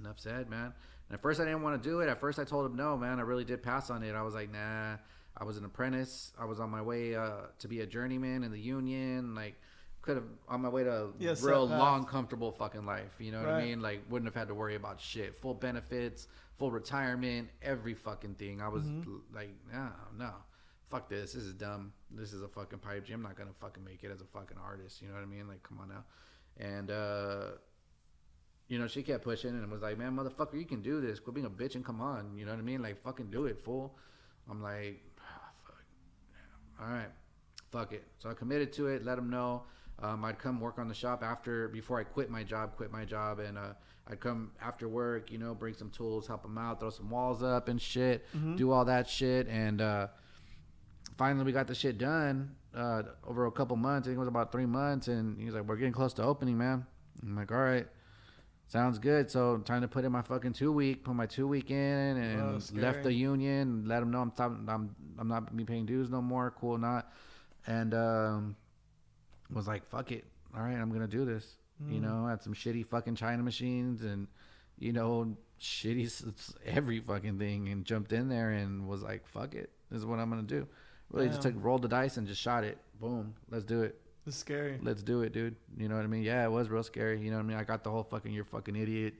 Enough 0.00 0.18
said, 0.18 0.48
man. 0.48 0.72
And 1.08 1.14
at 1.14 1.22
first, 1.22 1.40
I 1.40 1.44
didn't 1.44 1.62
want 1.62 1.82
to 1.82 1.88
do 1.88 2.00
it. 2.00 2.08
At 2.08 2.18
first, 2.18 2.38
I 2.38 2.44
told 2.44 2.66
him 2.66 2.76
no, 2.76 2.96
man. 2.96 3.18
I 3.18 3.22
really 3.22 3.44
did 3.44 3.62
pass 3.62 3.90
on 3.90 4.02
it. 4.02 4.14
I 4.14 4.22
was 4.22 4.34
like, 4.34 4.52
nah. 4.52 4.96
I 5.38 5.44
was 5.44 5.58
an 5.58 5.64
apprentice. 5.66 6.32
I 6.38 6.46
was 6.46 6.60
on 6.60 6.70
my 6.70 6.80
way 6.80 7.14
uh, 7.14 7.32
to 7.58 7.68
be 7.68 7.80
a 7.80 7.86
journeyman 7.86 8.42
in 8.42 8.50
the 8.50 8.58
union. 8.58 9.34
Like, 9.34 9.56
could 10.00 10.16
have 10.16 10.24
on 10.48 10.62
my 10.62 10.68
way 10.68 10.84
to 10.84 11.04
a 11.04 11.08
Yeah, 11.18 11.34
real 11.42 11.66
long, 11.66 12.04
comfortable 12.04 12.52
fucking 12.52 12.86
life. 12.86 13.14
You 13.18 13.32
know 13.32 13.40
what 13.40 13.48
I 13.50 13.64
mean? 13.64 13.82
Like, 13.82 14.00
wouldn't 14.08 14.32
have 14.32 14.40
had 14.40 14.48
to 14.48 14.54
worry 14.54 14.76
about 14.76 15.00
shit. 15.00 15.34
Full 15.36 15.54
benefits, 15.54 16.28
full 16.58 16.70
retirement, 16.70 17.48
every 17.62 17.94
fucking 17.94 18.34
thing. 18.34 18.60
I 18.62 18.68
was 18.68 18.84
Mm-hmm. 18.84 19.34
like, 19.34 19.50
no, 19.72 19.88
no. 20.18 20.30
Fuck 20.86 21.08
this. 21.08 21.32
This 21.32 21.42
is 21.42 21.52
dumb. 21.54 21.92
This 22.10 22.32
is 22.32 22.42
a 22.42 22.48
fucking 22.48 22.78
pipe 22.78 23.04
dream. 23.06 23.18
I'm 23.18 23.22
not 23.24 23.36
gonna 23.36 23.50
fucking 23.60 23.82
make 23.84 24.04
it 24.04 24.10
as 24.12 24.20
a 24.20 24.24
fucking 24.24 24.56
artist. 24.64 25.02
You 25.02 25.08
know 25.08 25.14
what 25.14 25.22
I 25.22 25.26
mean? 25.26 25.48
Like, 25.48 25.62
come 25.62 25.78
on 25.80 25.88
now. 25.88 26.04
And 26.58 26.90
uh 26.90 27.44
you 28.68 28.78
know, 28.80 28.86
she 28.88 29.02
kept 29.02 29.22
pushing 29.22 29.50
and 29.50 29.70
was 29.70 29.82
like, 29.82 29.96
"Man, 29.98 30.16
motherfucker, 30.16 30.54
you 30.58 30.64
can 30.64 30.82
do 30.82 31.00
this. 31.00 31.20
Quit 31.20 31.34
being 31.34 31.46
a 31.46 31.50
bitch 31.50 31.74
and 31.76 31.84
come 31.84 32.00
on." 32.00 32.36
You 32.36 32.44
know 32.46 32.52
what 32.52 32.58
I 32.58 32.62
mean? 32.64 32.82
Like, 32.82 33.00
fucking 33.02 33.30
do 33.30 33.46
it, 33.46 33.62
fool. 33.64 33.96
I'm 34.50 34.60
like, 34.62 35.00
"Ah, 35.20 35.50
fuck. 35.64 35.84
All 36.80 36.88
right, 36.92 37.10
fuck 37.70 37.92
it. 37.92 38.04
So 38.18 38.28
I 38.30 38.34
committed 38.34 38.72
to 38.74 38.88
it. 38.88 39.04
Let 39.04 39.18
him 39.18 39.30
know. 39.30 39.64
Um, 40.02 40.24
I'd 40.24 40.38
come 40.38 40.60
work 40.60 40.78
on 40.78 40.88
the 40.88 40.94
shop 40.94 41.22
after, 41.22 41.68
before 41.68 41.98
I 41.98 42.04
quit 42.04 42.30
my 42.30 42.42
job. 42.42 42.76
Quit 42.76 42.92
my 42.92 43.04
job, 43.04 43.38
and 43.38 43.56
uh, 43.56 43.72
I'd 44.08 44.20
come 44.20 44.52
after 44.60 44.88
work. 44.88 45.30
You 45.32 45.38
know, 45.38 45.54
bring 45.54 45.74
some 45.74 45.90
tools, 45.90 46.26
help 46.26 46.42
them 46.42 46.58
out, 46.58 46.80
throw 46.80 46.90
some 46.90 47.08
walls 47.10 47.42
up 47.42 47.68
and 47.68 47.80
shit, 47.80 48.26
do 48.56 48.70
all 48.72 48.84
that 48.84 49.08
shit, 49.08 49.48
and 49.48 49.80
uh, 49.80 50.08
finally 51.16 51.44
we 51.44 51.52
got 51.52 51.66
the 51.66 51.74
shit 51.74 51.96
done 51.98 52.54
uh, 52.74 53.02
over 53.26 53.46
a 53.46 53.50
couple 53.50 53.76
months. 53.76 54.06
I 54.06 54.10
think 54.10 54.16
it 54.16 54.20
was 54.20 54.28
about 54.28 54.52
three 54.52 54.66
months, 54.66 55.08
and 55.08 55.38
he 55.38 55.46
was 55.46 55.54
like, 55.54 55.64
"We're 55.64 55.76
getting 55.76 55.92
close 55.94 56.12
to 56.14 56.22
opening, 56.22 56.58
man." 56.58 56.86
I'm 57.22 57.36
like, 57.36 57.50
"All 57.50 57.58
right." 57.58 57.86
Sounds 58.68 58.98
good. 58.98 59.30
So 59.30 59.58
time 59.58 59.82
to 59.82 59.88
put 59.88 60.04
in 60.04 60.10
my 60.10 60.22
fucking 60.22 60.52
two 60.52 60.72
week, 60.72 61.04
put 61.04 61.14
my 61.14 61.26
two 61.26 61.46
week 61.46 61.70
in, 61.70 61.76
and 61.76 62.54
Wow, 62.54 62.58
left 62.74 63.04
the 63.04 63.12
union. 63.12 63.84
Let 63.86 64.00
them 64.00 64.10
know 64.10 64.20
I'm 64.20 64.32
stop, 64.32 64.50
I'm 64.66 64.94
I'm 65.18 65.28
not 65.28 65.56
be 65.56 65.64
paying 65.64 65.86
dues 65.86 66.10
no 66.10 66.20
more. 66.20 66.50
Cool, 66.50 66.76
not. 66.76 67.12
And 67.68 67.94
um, 67.94 68.56
was 69.52 69.68
like, 69.68 69.86
fuck 69.88 70.12
it. 70.12 70.24
All 70.56 70.62
right, 70.62 70.76
I'm 70.76 70.90
gonna 70.92 71.06
do 71.06 71.24
this. 71.24 71.56
You 71.90 72.00
know, 72.00 72.08
mm. 72.08 72.26
I 72.26 72.30
had 72.30 72.42
some 72.42 72.54
shitty 72.54 72.86
fucking 72.86 73.16
China 73.16 73.42
machines 73.42 74.02
and 74.02 74.28
you 74.78 74.92
know 74.92 75.36
shitty 75.60 76.10
every 76.64 77.00
fucking 77.00 77.38
thing, 77.38 77.68
and 77.68 77.84
jumped 77.84 78.12
in 78.12 78.28
there 78.28 78.50
and 78.50 78.88
was 78.88 79.02
like, 79.02 79.26
fuck 79.26 79.54
it. 79.54 79.70
This 79.90 80.00
is 80.00 80.06
what 80.06 80.18
I'm 80.18 80.30
gonna 80.30 80.42
do. 80.42 80.66
Really, 81.10 81.28
just 81.28 81.42
Damn. 81.42 81.54
took 81.54 81.64
rolled 81.64 81.82
the 81.82 81.88
dice 81.88 82.16
and 82.16 82.26
just 82.26 82.40
shot 82.40 82.64
it. 82.64 82.78
Boom, 83.00 83.34
let's 83.50 83.64
do 83.64 83.82
it 83.82 84.00
It's 84.26 84.36
scary. 84.36 84.78
let's 84.82 85.02
do 85.02 85.22
it, 85.22 85.32
dude. 85.32 85.54
You 85.76 85.88
know 85.88 85.96
what 85.96 86.04
I 86.04 86.08
mean? 86.08 86.22
Yeah, 86.22 86.44
it 86.44 86.50
was 86.50 86.68
real 86.68 86.82
scary. 86.82 87.20
You 87.20 87.30
know 87.30 87.36
what 87.36 87.44
I 87.44 87.48
mean? 87.48 87.56
I 87.58 87.64
got 87.64 87.84
the 87.84 87.90
whole 87.90 88.02
fucking 88.04 88.32
you're 88.32 88.44
fucking 88.44 88.74
idiot, 88.74 89.14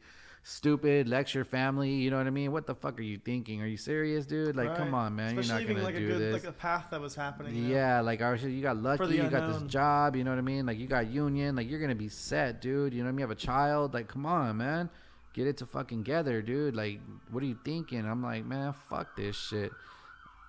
stupid 0.46 1.08
lecture 1.08 1.44
family. 1.44 1.90
You 1.90 2.10
know 2.10 2.18
what 2.18 2.28
I 2.28 2.30
mean? 2.30 2.52
What 2.52 2.66
the 2.66 2.74
fuck 2.74 3.00
are 3.00 3.02
you 3.02 3.18
thinking? 3.18 3.60
Are 3.62 3.66
you 3.66 3.76
serious, 3.76 4.26
dude? 4.26 4.54
Like, 4.54 4.76
come 4.76 4.94
on, 4.94 5.16
man. 5.16 5.36
Especially 5.36 5.64
you're 5.64 5.74
not 5.74 5.82
gonna 5.82 5.84
like 5.84 5.96
do 5.96 6.04
a 6.04 6.08
good 6.08 6.20
this. 6.20 6.44
like 6.44 6.50
a 6.50 6.52
path 6.52 6.86
that 6.92 7.00
was 7.00 7.16
happening. 7.16 7.54
you 7.54 7.62
know? 7.64 7.74
yeah, 7.74 8.00
like 8.00 8.22
I 8.22 8.30
was, 8.30 8.44
you 8.44 8.62
got 8.62 8.76
lucky. 8.76 9.16
You 9.16 9.24
got 9.24 9.52
this 9.52 9.62
job. 9.62 10.14
You 10.14 10.22
know 10.22 10.30
what 10.30 10.38
I 10.38 10.42
mean? 10.42 10.64
Like 10.64 10.78
you 10.78 10.86
got 10.86 11.08
union. 11.08 11.56
Like 11.56 11.68
you're 11.68 11.80
gonna 11.80 11.96
be 11.96 12.08
set, 12.08 12.60
dude. 12.60 12.94
You 12.94 13.00
know 13.00 13.06
what 13.06 13.08
I 13.08 13.12
mean? 13.12 13.18
You 13.18 13.24
have 13.24 13.30
a 13.32 13.34
child. 13.34 13.92
Like, 13.92 14.06
come 14.06 14.24
on, 14.24 14.56
man. 14.56 14.88
Get 15.34 15.48
it 15.48 15.56
to 15.58 15.66
fucking 15.66 16.04
together, 16.04 16.40
dude. 16.40 16.76
Like, 16.76 17.00
what 17.30 17.42
are 17.42 17.46
you 17.46 17.58
thinking? 17.64 18.06
I'm 18.06 18.22
like, 18.22 18.46
man, 18.46 18.72
fuck 18.88 19.16
this 19.16 19.36
shit. 19.36 19.72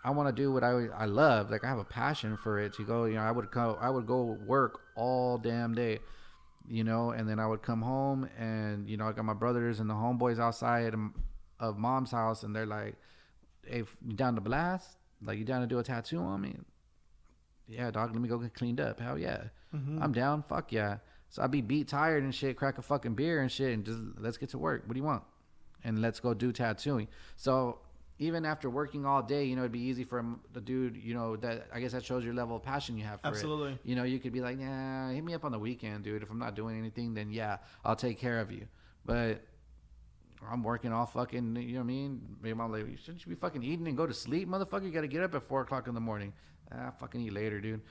I 0.06 0.12
want 0.12 0.34
to 0.34 0.42
do 0.42 0.52
what 0.54 0.64
I 0.64 0.86
I 0.96 1.06
love. 1.06 1.50
Like 1.50 1.64
I 1.66 1.68
have 1.68 1.80
a 1.80 1.84
passion 1.84 2.38
for 2.38 2.60
it. 2.60 2.74
To 2.74 2.84
go, 2.84 3.06
you 3.06 3.16
know, 3.16 3.22
I 3.22 3.32
would 3.32 3.50
go 3.50 3.78
I 3.82 3.90
would 3.90 4.06
go 4.06 4.38
work 4.46 4.80
all 4.96 5.40
damn 5.40 5.74
day, 5.74 6.00
you 6.68 6.84
know, 6.84 7.12
and 7.12 7.28
then 7.28 7.40
I 7.40 7.48
would 7.48 7.62
come 7.62 7.82
home 7.82 8.30
and 8.38 8.88
you 8.90 8.98
know 8.98 9.08
I 9.08 9.14
got 9.14 9.26
my 9.26 9.34
brothers 9.34 9.80
and 9.80 9.90
the 9.90 9.94
homeboys 9.94 10.40
outside 10.40 10.94
of, 11.60 11.78
mom's 11.78 12.12
house 12.12 12.44
and 12.44 12.56
they're 12.56 12.66
like, 12.66 12.96
"Hey, 13.66 13.84
you 14.06 14.14
down 14.14 14.36
to 14.36 14.42
blast? 14.42 14.98
Like 15.24 15.38
you 15.38 15.46
down 15.46 15.62
to 15.62 15.68
do 15.68 15.80
a 15.80 15.84
tattoo 15.84 16.20
on 16.20 16.42
me?" 16.42 16.56
Yeah, 17.68 17.92
dog. 17.92 18.12
Let 18.12 18.22
me 18.22 18.30
go 18.30 18.38
get 18.38 18.54
cleaned 18.54 18.80
up. 18.80 19.00
Hell 19.00 19.18
yeah, 19.18 19.44
mm-hmm. 19.74 20.02
I'm 20.02 20.12
down. 20.12 20.44
Fuck 20.44 20.72
yeah. 20.72 20.98
So 21.30 21.42
I'd 21.42 21.52
be 21.52 21.62
beat, 21.62 21.88
tired 21.88 22.24
and 22.24 22.34
shit. 22.34 22.58
Crack 22.58 22.78
a 22.78 22.82
fucking 22.82 23.16
beer 23.16 23.42
and 23.42 23.52
shit, 23.52 23.74
and 23.74 23.86
just 23.86 24.00
let's 24.18 24.38
get 24.38 24.50
to 24.50 24.58
work. 24.58 24.84
What 24.86 24.94
do 24.94 25.00
you 25.00 25.06
want? 25.06 25.24
And 25.84 26.02
let's 26.02 26.20
go 26.20 26.34
do 26.34 26.52
tattooing. 26.52 27.08
So 27.36 27.80
even 28.20 28.46
after 28.46 28.70
working 28.70 29.06
all 29.06 29.22
day, 29.22 29.44
you 29.44 29.56
know, 29.56 29.62
it'd 29.62 29.72
be 29.72 29.80
easy 29.80 30.04
for 30.04 30.26
the 30.54 30.62
dude, 30.62 30.98
you 30.98 31.14
know, 31.14 31.36
that 31.38 31.68
I 31.74 31.80
guess 31.80 31.92
that 31.92 32.04
shows 32.04 32.26
your 32.26 32.34
level 32.34 32.56
of 32.56 32.64
passion 32.64 32.98
you 32.98 33.04
have 33.04 33.22
for 33.22 33.28
Absolutely. 33.28 33.74
it. 33.74 33.80
You 33.84 33.96
know, 33.96 34.04
you 34.04 34.20
could 34.20 34.34
be 34.34 34.42
like, 34.42 34.60
yeah, 34.60 35.12
hit 35.12 35.24
me 35.24 35.34
up 35.34 35.46
on 35.46 35.52
the 35.52 35.60
weekend, 35.60 36.04
dude. 36.04 36.24
If 36.24 36.32
I'm 36.32 36.40
not 36.40 36.56
doing 36.56 36.78
anything, 36.78 37.14
then 37.14 37.32
yeah, 37.32 37.58
I'll 37.86 37.96
take 37.96 38.18
care 38.18 38.40
of 38.40 38.52
you. 38.52 38.68
But 39.06 39.44
I'm 40.50 40.64
working 40.64 40.92
all 40.92 41.06
fucking, 41.06 41.56
you 41.58 41.74
know 41.74 41.80
what 41.80 41.84
I 41.84 41.88
mean? 41.88 42.22
Maybe 42.42 42.60
I'm 42.60 42.72
like, 42.72 42.86
shouldn't 42.98 43.26
you 43.26 43.30
be 43.30 43.40
fucking 43.40 43.64
eating 43.64 43.88
and 43.88 43.96
go 43.96 44.08
to 44.08 44.14
sleep, 44.14 44.50
motherfucker? 44.50 44.84
You 44.84 44.92
got 44.92 45.02
to 45.02 45.08
get 45.08 45.24
up 45.24 45.36
at 45.36 45.44
four 45.44 45.62
o'clock 45.62 45.88
in 45.88 45.94
the 45.94 46.02
morning. 46.02 46.34
Ah, 46.72 46.92
fucking 46.92 47.22
eat 47.22 47.34
later, 47.34 47.62
dude. 47.62 47.82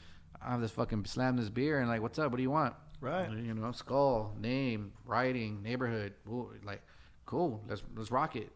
I 0.42 0.50
have 0.50 0.60
this 0.60 0.70
fucking 0.72 1.04
slam 1.06 1.36
this 1.36 1.48
beer 1.48 1.80
and 1.80 1.88
like, 1.88 2.02
what's 2.02 2.18
up? 2.18 2.30
What 2.30 2.36
do 2.36 2.42
you 2.42 2.50
want? 2.50 2.74
Right. 3.00 3.30
You 3.30 3.54
know, 3.54 3.72
skull, 3.72 4.34
name, 4.38 4.92
writing, 5.04 5.62
neighborhood. 5.62 6.14
Ooh, 6.28 6.50
like, 6.64 6.82
cool. 7.26 7.62
Let's 7.68 7.82
let's 7.94 8.10
rock 8.10 8.36
it, 8.36 8.50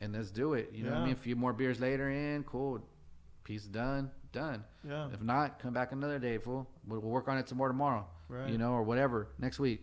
and 0.00 0.12
let's 0.14 0.30
do 0.30 0.54
it. 0.54 0.70
You 0.74 0.84
know 0.84 0.90
what 0.90 0.98
I 0.98 1.04
mean? 1.04 1.12
A 1.12 1.16
few 1.16 1.36
more 1.36 1.52
beers 1.52 1.80
later 1.80 2.10
in, 2.10 2.42
cool. 2.44 2.80
piece 3.44 3.64
done, 3.64 4.10
done. 4.32 4.64
Yeah. 4.86 5.08
If 5.12 5.22
not, 5.22 5.58
come 5.58 5.72
back 5.72 5.92
another 5.92 6.18
day, 6.18 6.38
fool. 6.38 6.66
We'll, 6.86 7.00
we'll 7.00 7.10
work 7.10 7.28
on 7.28 7.38
it 7.38 7.48
some 7.48 7.58
more 7.58 7.68
tomorrow. 7.68 8.06
Right. 8.28 8.50
You 8.50 8.58
know, 8.58 8.72
or 8.72 8.82
whatever 8.82 9.28
next 9.38 9.58
week. 9.58 9.82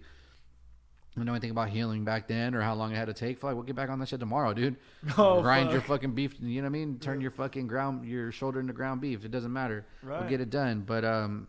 I 1.15 1.19
don't 1.19 1.25
know 1.25 1.33
anything 1.33 1.49
about 1.49 1.69
healing 1.69 2.03
back 2.03 2.27
then 2.27 2.53
or 2.53 2.61
how 2.61 2.75
long 2.75 2.91
it 2.91 2.95
had 2.95 3.07
to 3.07 3.13
take. 3.13 3.39
Fuck, 3.39 3.55
we'll 3.55 3.63
get 3.63 3.75
back 3.75 3.89
on 3.89 3.97
that 3.99 4.07
shit 4.07 4.19
tomorrow, 4.19 4.53
dude. 4.53 4.75
Oh, 5.17 5.41
Grind 5.41 5.71
your 5.71 5.81
fucking 5.81 6.11
beef. 6.11 6.35
You 6.39 6.61
know 6.61 6.65
what 6.65 6.67
I 6.67 6.69
mean? 6.69 6.99
Turn 6.99 7.21
your 7.21 7.31
fucking 7.31 7.65
ground, 7.65 8.07
your 8.07 8.31
shoulder 8.31 8.59
into 8.59 8.73
ground 8.73 9.01
beef. 9.01 9.25
It 9.25 9.31
doesn't 9.31 9.51
matter. 9.51 9.85
Right. 10.03 10.19
We'll 10.19 10.29
get 10.29 10.41
it 10.41 10.51
done. 10.51 10.81
But 10.81 11.03
um, 11.03 11.47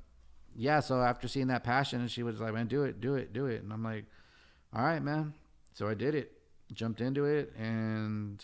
yeah. 0.57 0.81
So 0.81 1.03
after 1.03 1.29
seeing 1.29 1.49
that 1.49 1.65
passion, 1.65 2.09
she 2.09 2.23
was 2.23 2.41
like, 2.41 2.55
"Man, 2.55 2.67
do 2.67 2.85
it, 2.85 3.03
do 3.03 3.15
it, 3.17 3.35
do 3.35 3.45
it." 3.45 3.63
And 3.63 3.71
I'm 3.71 3.85
like, 3.85 4.07
"All 4.75 4.83
right, 4.83 5.03
man." 5.03 5.35
So 5.75 5.87
I 5.87 5.93
did 5.93 6.15
it. 6.15 6.33
Jumped 6.73 7.03
into 7.03 7.27
it, 7.27 7.53
and 7.59 8.43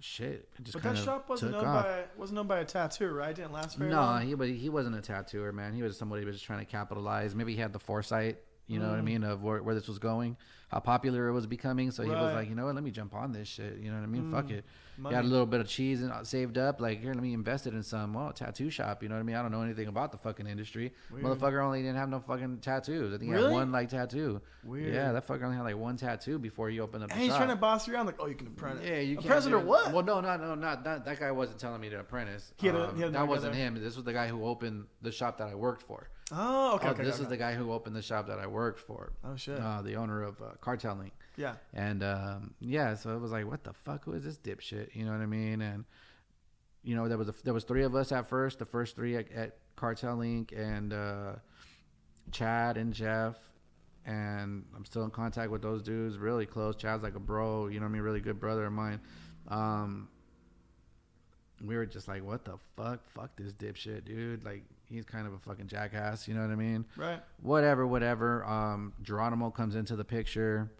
shit, 0.00 0.48
it 0.58 0.62
just 0.64 0.72
But 0.74 0.82
that 0.82 0.96
shop 0.96 1.28
wasn't 1.28 1.52
known 1.52 1.64
off. 1.64 1.84
by 1.84 2.04
wasn't 2.16 2.36
known 2.36 2.46
by 2.46 2.58
a 2.60 2.64
tattoo, 2.64 3.08
right? 3.10 3.34
Didn't 3.34 3.52
last 3.52 3.76
very 3.76 3.90
No, 3.90 3.96
long. 3.96 4.20
No, 4.20 4.26
he 4.26 4.34
but 4.34 4.48
he 4.48 4.68
wasn't 4.68 4.96
a 4.96 5.00
tattooer, 5.00 5.52
man. 5.52 5.74
He 5.74 5.82
was 5.82 5.96
somebody 5.96 6.22
who 6.22 6.26
was 6.26 6.36
just 6.36 6.46
trying 6.46 6.58
to 6.60 6.64
capitalize. 6.70 7.34
Maybe 7.34 7.54
he 7.54 7.60
had 7.60 7.72
the 7.72 7.78
foresight, 7.78 8.38
you 8.66 8.78
know 8.80 8.88
what 8.90 8.98
I 8.98 9.02
mean, 9.02 9.22
of 9.24 9.42
where, 9.42 9.62
where 9.62 9.74
this 9.74 9.86
was 9.88 9.98
going, 9.98 10.36
how 10.68 10.80
popular 10.80 11.28
it 11.28 11.32
was 11.32 11.46
becoming. 11.46 11.90
So 11.92 12.02
he 12.02 12.10
was 12.10 12.34
like, 12.34 12.48
you 12.48 12.54
know 12.56 12.66
what, 12.66 12.74
let 12.74 12.82
me 12.84 12.90
jump 12.90 13.14
on 13.14 13.32
this 13.32 13.46
shit. 13.48 13.78
You 13.78 13.90
know 13.90 13.96
what 13.98 14.02
I 14.02 14.06
mean? 14.06 14.32
Fuck 14.32 14.50
it. 14.50 14.64
Money. 14.98 15.14
Got 15.14 15.24
a 15.24 15.28
little 15.28 15.44
bit 15.46 15.60
of 15.60 15.68
cheese 15.68 16.00
and 16.02 16.10
uh, 16.10 16.24
saved 16.24 16.56
up. 16.56 16.80
Like 16.80 17.02
here, 17.02 17.12
let 17.12 17.22
me 17.22 17.34
invest 17.34 17.66
it 17.66 17.74
in 17.74 17.82
some 17.82 18.14
well 18.14 18.32
tattoo 18.32 18.70
shop. 18.70 19.02
You 19.02 19.10
know 19.10 19.14
what 19.14 19.20
I 19.20 19.24
mean? 19.24 19.36
I 19.36 19.42
don't 19.42 19.52
know 19.52 19.60
anything 19.60 19.88
about 19.88 20.10
the 20.10 20.16
fucking 20.16 20.46
industry. 20.46 20.92
Motherfucker 21.12 21.62
only 21.62 21.82
didn't 21.82 21.98
have 21.98 22.08
no 22.08 22.18
fucking 22.18 22.58
tattoos. 22.58 23.12
I 23.14 23.18
think 23.18 23.34
he 23.34 23.40
had 23.40 23.52
one 23.52 23.70
like 23.72 23.90
tattoo. 23.90 24.40
Weird. 24.64 24.94
Yeah, 24.94 25.12
that 25.12 25.26
fucker 25.28 25.42
only 25.44 25.56
had 25.56 25.64
like 25.64 25.76
one 25.76 25.98
tattoo 25.98 26.38
before 26.38 26.70
he 26.70 26.80
opened 26.80 27.04
up. 27.04 27.10
And 27.12 27.20
he's 27.20 27.28
shop. 27.28 27.36
trying 27.36 27.50
to 27.50 27.56
boss 27.56 27.86
you 27.86 27.94
around, 27.94 28.06
like, 28.06 28.16
oh, 28.18 28.26
you 28.26 28.34
can 28.34 28.46
apprentice. 28.46 28.84
Yeah, 28.84 29.00
you 29.00 29.16
can't. 29.16 29.26
apprentice 29.26 29.52
or 29.52 29.58
what? 29.58 29.92
Well, 29.92 30.02
no, 30.02 30.20
no, 30.22 30.36
no, 30.38 30.54
not 30.54 30.82
that. 30.84 31.04
That 31.04 31.20
guy 31.20 31.30
wasn't 31.30 31.58
telling 31.60 31.80
me 31.82 31.90
to 31.90 32.00
apprentice. 32.00 32.52
He 32.56 32.66
had 32.68 32.76
a- 32.76 32.88
Um, 32.88 32.96
he 32.96 33.02
had 33.02 33.12
that 33.12 33.28
wasn't 33.28 33.52
there. 33.52 33.62
him. 33.66 33.74
This 33.74 33.96
was 33.96 34.04
the 34.04 34.14
guy 34.14 34.28
who 34.28 34.46
opened 34.46 34.86
the 35.02 35.12
shop 35.12 35.36
that 35.38 35.48
I 35.48 35.54
worked 35.54 35.82
for. 35.82 36.08
Oh, 36.32 36.74
okay, 36.74 36.88
Oh, 36.88 36.90
okay. 36.90 37.04
this 37.04 37.14
okay, 37.16 37.22
is 37.24 37.28
the 37.28 37.36
guy 37.36 37.54
who 37.54 37.72
opened 37.72 37.94
the 37.94 38.02
shop 38.02 38.26
that 38.26 38.38
I 38.38 38.46
worked 38.46 38.80
for. 38.80 39.12
Oh, 39.24 39.36
shit. 39.36 39.60
Uh, 39.60 39.82
the 39.82 39.94
owner 39.94 40.22
of 40.22 40.40
uh, 40.42 40.46
Cartel 40.60 41.00
Ink. 41.00 41.12
Yeah. 41.36 41.54
And 41.72 42.02
um, 42.02 42.54
yeah, 42.60 42.94
so 42.94 43.14
it 43.14 43.20
was 43.20 43.30
like, 43.30 43.46
what 43.46 43.62
the 43.62 43.72
fuck? 43.72 44.04
Who 44.04 44.12
is 44.12 44.24
this 44.24 44.38
dipshit? 44.38 44.94
You 44.94 45.04
know 45.04 45.12
what 45.12 45.20
I 45.20 45.26
mean? 45.26 45.60
And 45.62 45.84
you 46.82 46.94
know, 46.96 47.08
there 47.08 47.18
was 47.18 47.28
a, 47.28 47.34
there 47.44 47.54
was 47.54 47.64
three 47.64 47.82
of 47.84 47.94
us 47.94 48.10
at 48.12 48.28
first. 48.28 48.58
The 48.58 48.64
first 48.64 48.96
three 48.96 49.16
at, 49.16 49.30
at 49.32 49.56
Cartel 49.76 50.22
Ink 50.22 50.52
and 50.56 50.92
uh, 50.92 51.32
Chad 52.32 52.76
and 52.76 52.92
Jeff. 52.92 53.36
And 54.04 54.64
I'm 54.74 54.84
still 54.84 55.02
in 55.04 55.10
contact 55.10 55.50
with 55.50 55.62
those 55.62 55.82
dudes, 55.82 56.16
really 56.16 56.46
close. 56.46 56.76
Chad's 56.76 57.02
like 57.02 57.16
a 57.16 57.20
bro, 57.20 57.66
you 57.66 57.80
know 57.80 57.86
what 57.86 57.90
I 57.90 57.92
mean? 57.92 58.02
Really 58.02 58.20
good 58.20 58.38
brother 58.38 58.64
of 58.66 58.72
mine. 58.72 59.00
Um, 59.48 60.08
we 61.64 61.76
were 61.76 61.86
just 61.86 62.06
like, 62.06 62.22
what 62.24 62.44
the 62.44 62.56
fuck? 62.76 63.00
Fuck 63.10 63.30
this 63.36 63.52
dipshit, 63.52 64.04
dude. 64.04 64.44
Like, 64.44 64.62
he's 64.88 65.04
kind 65.04 65.26
of 65.26 65.32
a 65.32 65.38
fucking 65.38 65.66
jackass, 65.66 66.28
you 66.28 66.34
know 66.34 66.42
what 66.42 66.50
I 66.50 66.56
mean? 66.56 66.84
Right. 66.96 67.20
whatever, 67.42 67.86
whatever. 67.86 68.44
Um, 68.44 68.92
Geronimo 69.02 69.50
comes 69.50 69.74
into 69.74 69.96
the 69.96 70.04
picture. 70.04 70.70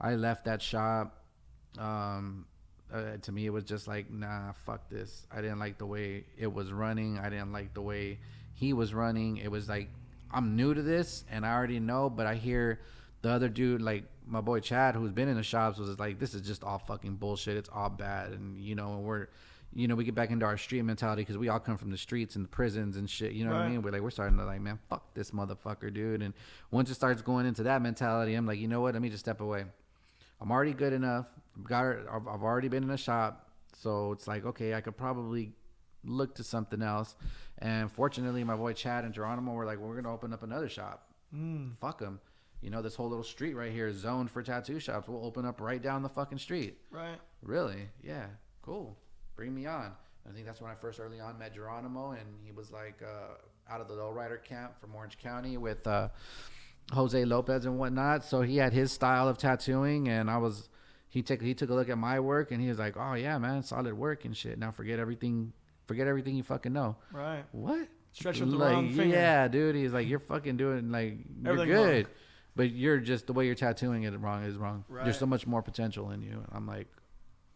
I 0.00 0.14
left 0.14 0.44
that 0.46 0.60
shop. 0.60 1.24
Um, 1.78 2.46
uh, 2.92 3.16
to 3.22 3.32
me, 3.32 3.46
it 3.46 3.50
was 3.50 3.64
just 3.64 3.88
like, 3.88 4.10
nah, 4.10 4.52
fuck 4.52 4.88
this. 4.90 5.26
I 5.30 5.40
didn't 5.40 5.58
like 5.58 5.78
the 5.78 5.86
way 5.86 6.24
it 6.36 6.52
was 6.52 6.72
running. 6.72 7.18
I 7.18 7.30
didn't 7.30 7.52
like 7.52 7.72
the 7.72 7.80
way 7.80 8.18
he 8.54 8.72
was 8.72 8.92
running. 8.92 9.38
It 9.38 9.50
was 9.50 9.68
like, 9.68 9.88
I'm 10.30 10.56
new 10.56 10.74
to 10.74 10.82
this 10.82 11.24
and 11.30 11.46
I 11.46 11.52
already 11.52 11.80
know, 11.80 12.10
but 12.10 12.26
I 12.26 12.34
hear 12.34 12.80
the 13.22 13.30
other 13.30 13.48
dude, 13.48 13.80
like 13.80 14.04
my 14.26 14.40
boy 14.40 14.60
Chad, 14.60 14.94
who's 14.94 15.12
been 15.12 15.28
in 15.28 15.36
the 15.36 15.42
shops, 15.42 15.78
was 15.78 15.98
like, 15.98 16.18
this 16.18 16.34
is 16.34 16.42
just 16.42 16.64
all 16.64 16.78
fucking 16.78 17.16
bullshit. 17.16 17.56
It's 17.56 17.70
all 17.72 17.88
bad. 17.88 18.32
And, 18.32 18.58
you 18.58 18.74
know, 18.74 18.94
and 18.94 19.04
we're, 19.04 19.28
you 19.74 19.88
know, 19.88 19.94
we 19.94 20.04
get 20.04 20.14
back 20.14 20.30
into 20.30 20.44
our 20.44 20.56
street 20.56 20.82
mentality 20.82 21.22
because 21.22 21.38
we 21.38 21.48
all 21.48 21.60
come 21.60 21.78
from 21.78 21.90
the 21.90 21.96
streets 21.96 22.36
and 22.36 22.44
the 22.44 22.48
prisons 22.48 22.96
and 22.96 23.08
shit. 23.08 23.32
You 23.32 23.44
know 23.44 23.52
what 23.52 23.60
I 23.60 23.68
mean? 23.68 23.82
We're 23.82 23.90
like, 23.90 24.02
we're 24.02 24.10
starting 24.10 24.36
to 24.38 24.44
like, 24.44 24.60
man, 24.60 24.78
fuck 24.88 25.14
this 25.14 25.30
motherfucker, 25.30 25.92
dude. 25.92 26.22
And 26.22 26.34
once 26.70 26.90
it 26.90 26.94
starts 26.94 27.22
going 27.22 27.46
into 27.46 27.62
that 27.62 27.80
mentality, 27.80 28.34
I'm 28.34 28.46
like, 28.46 28.58
you 28.58 28.68
know 28.68 28.80
what? 28.80 28.94
Let 28.94 29.02
me 29.02 29.08
just 29.08 29.24
step 29.24 29.40
away. 29.40 29.64
I'm 30.40 30.50
already 30.50 30.72
good 30.72 30.92
enough. 30.92 31.26
Got, 31.62 31.96
I've 32.10 32.26
I've 32.28 32.42
already 32.42 32.68
been 32.68 32.82
in 32.82 32.90
a 32.90 32.96
shop, 32.96 33.50
so 33.74 34.12
it's 34.12 34.26
like, 34.26 34.44
okay, 34.44 34.74
I 34.74 34.80
could 34.80 34.96
probably 34.96 35.52
look 36.04 36.34
to 36.34 36.44
something 36.44 36.82
else. 36.82 37.14
And 37.58 37.90
fortunately, 37.90 38.42
my 38.44 38.56
boy 38.56 38.72
Chad 38.72 39.04
and 39.04 39.14
Geronimo 39.14 39.52
were 39.52 39.64
like, 39.64 39.78
we're 39.78 39.94
gonna 39.94 40.12
open 40.12 40.32
up 40.32 40.42
another 40.42 40.68
shop. 40.68 41.06
Mm. 41.34 41.78
Fuck 41.80 41.98
them. 41.98 42.20
You 42.60 42.70
know, 42.70 42.82
this 42.82 42.94
whole 42.94 43.08
little 43.08 43.24
street 43.24 43.54
right 43.54 43.72
here 43.72 43.88
is 43.88 43.96
zoned 43.96 44.30
for 44.30 44.42
tattoo 44.42 44.78
shops. 44.78 45.08
We'll 45.08 45.24
open 45.24 45.44
up 45.44 45.60
right 45.60 45.82
down 45.82 46.02
the 46.02 46.08
fucking 46.08 46.38
street. 46.38 46.78
Right. 46.90 47.18
Really? 47.42 47.88
Yeah. 48.02 48.26
Cool. 48.62 48.96
Bring 49.42 49.56
me 49.56 49.66
on. 49.66 49.90
I 50.24 50.32
think 50.32 50.46
that's 50.46 50.60
when 50.60 50.70
I 50.70 50.76
first 50.76 51.00
early 51.00 51.18
on 51.18 51.36
met 51.36 51.52
Geronimo, 51.52 52.12
and 52.12 52.28
he 52.44 52.52
was 52.52 52.70
like 52.70 53.02
uh, 53.02 53.34
out 53.68 53.80
of 53.80 53.88
the 53.88 53.94
lowrider 53.94 54.40
camp 54.40 54.78
from 54.80 54.94
Orange 54.94 55.18
County 55.18 55.56
with 55.56 55.84
uh, 55.84 56.10
Jose 56.92 57.24
Lopez 57.24 57.64
and 57.64 57.76
whatnot. 57.76 58.24
So 58.24 58.42
he 58.42 58.58
had 58.58 58.72
his 58.72 58.92
style 58.92 59.26
of 59.26 59.36
tattooing, 59.36 60.06
and 60.06 60.30
I 60.30 60.38
was 60.38 60.68
he 61.08 61.22
took 61.22 61.42
he 61.42 61.54
took 61.54 61.70
a 61.70 61.74
look 61.74 61.88
at 61.88 61.98
my 61.98 62.20
work, 62.20 62.52
and 62.52 62.62
he 62.62 62.68
was 62.68 62.78
like, 62.78 62.96
"Oh 62.96 63.14
yeah, 63.14 63.36
man, 63.38 63.64
solid 63.64 63.94
work 63.94 64.24
and 64.24 64.36
shit. 64.36 64.60
Now 64.60 64.70
forget 64.70 65.00
everything, 65.00 65.52
forget 65.88 66.06
everything 66.06 66.36
you 66.36 66.44
fucking 66.44 66.72
know." 66.72 66.94
Right. 67.10 67.42
What? 67.50 67.88
Stretch 68.12 68.38
with 68.38 68.52
the 68.52 68.56
like, 68.56 68.74
wrong 68.74 68.92
finger. 68.92 69.16
Yeah, 69.16 69.48
dude. 69.48 69.74
He's 69.74 69.92
like, 69.92 70.06
you're 70.06 70.20
fucking 70.20 70.56
doing 70.56 70.92
like 70.92 71.16
you're 71.42 71.54
Everything 71.54 71.74
good, 71.74 72.04
wrong. 72.04 72.14
but 72.54 72.70
you're 72.70 73.00
just 73.00 73.26
the 73.26 73.32
way 73.32 73.46
you're 73.46 73.56
tattooing 73.56 74.04
it 74.04 74.16
wrong 74.20 74.44
is 74.44 74.56
wrong. 74.56 74.84
Right. 74.88 75.02
There's 75.02 75.18
so 75.18 75.26
much 75.26 75.48
more 75.48 75.62
potential 75.62 76.12
in 76.12 76.22
you. 76.22 76.34
And 76.34 76.46
I'm 76.52 76.68
like, 76.68 76.86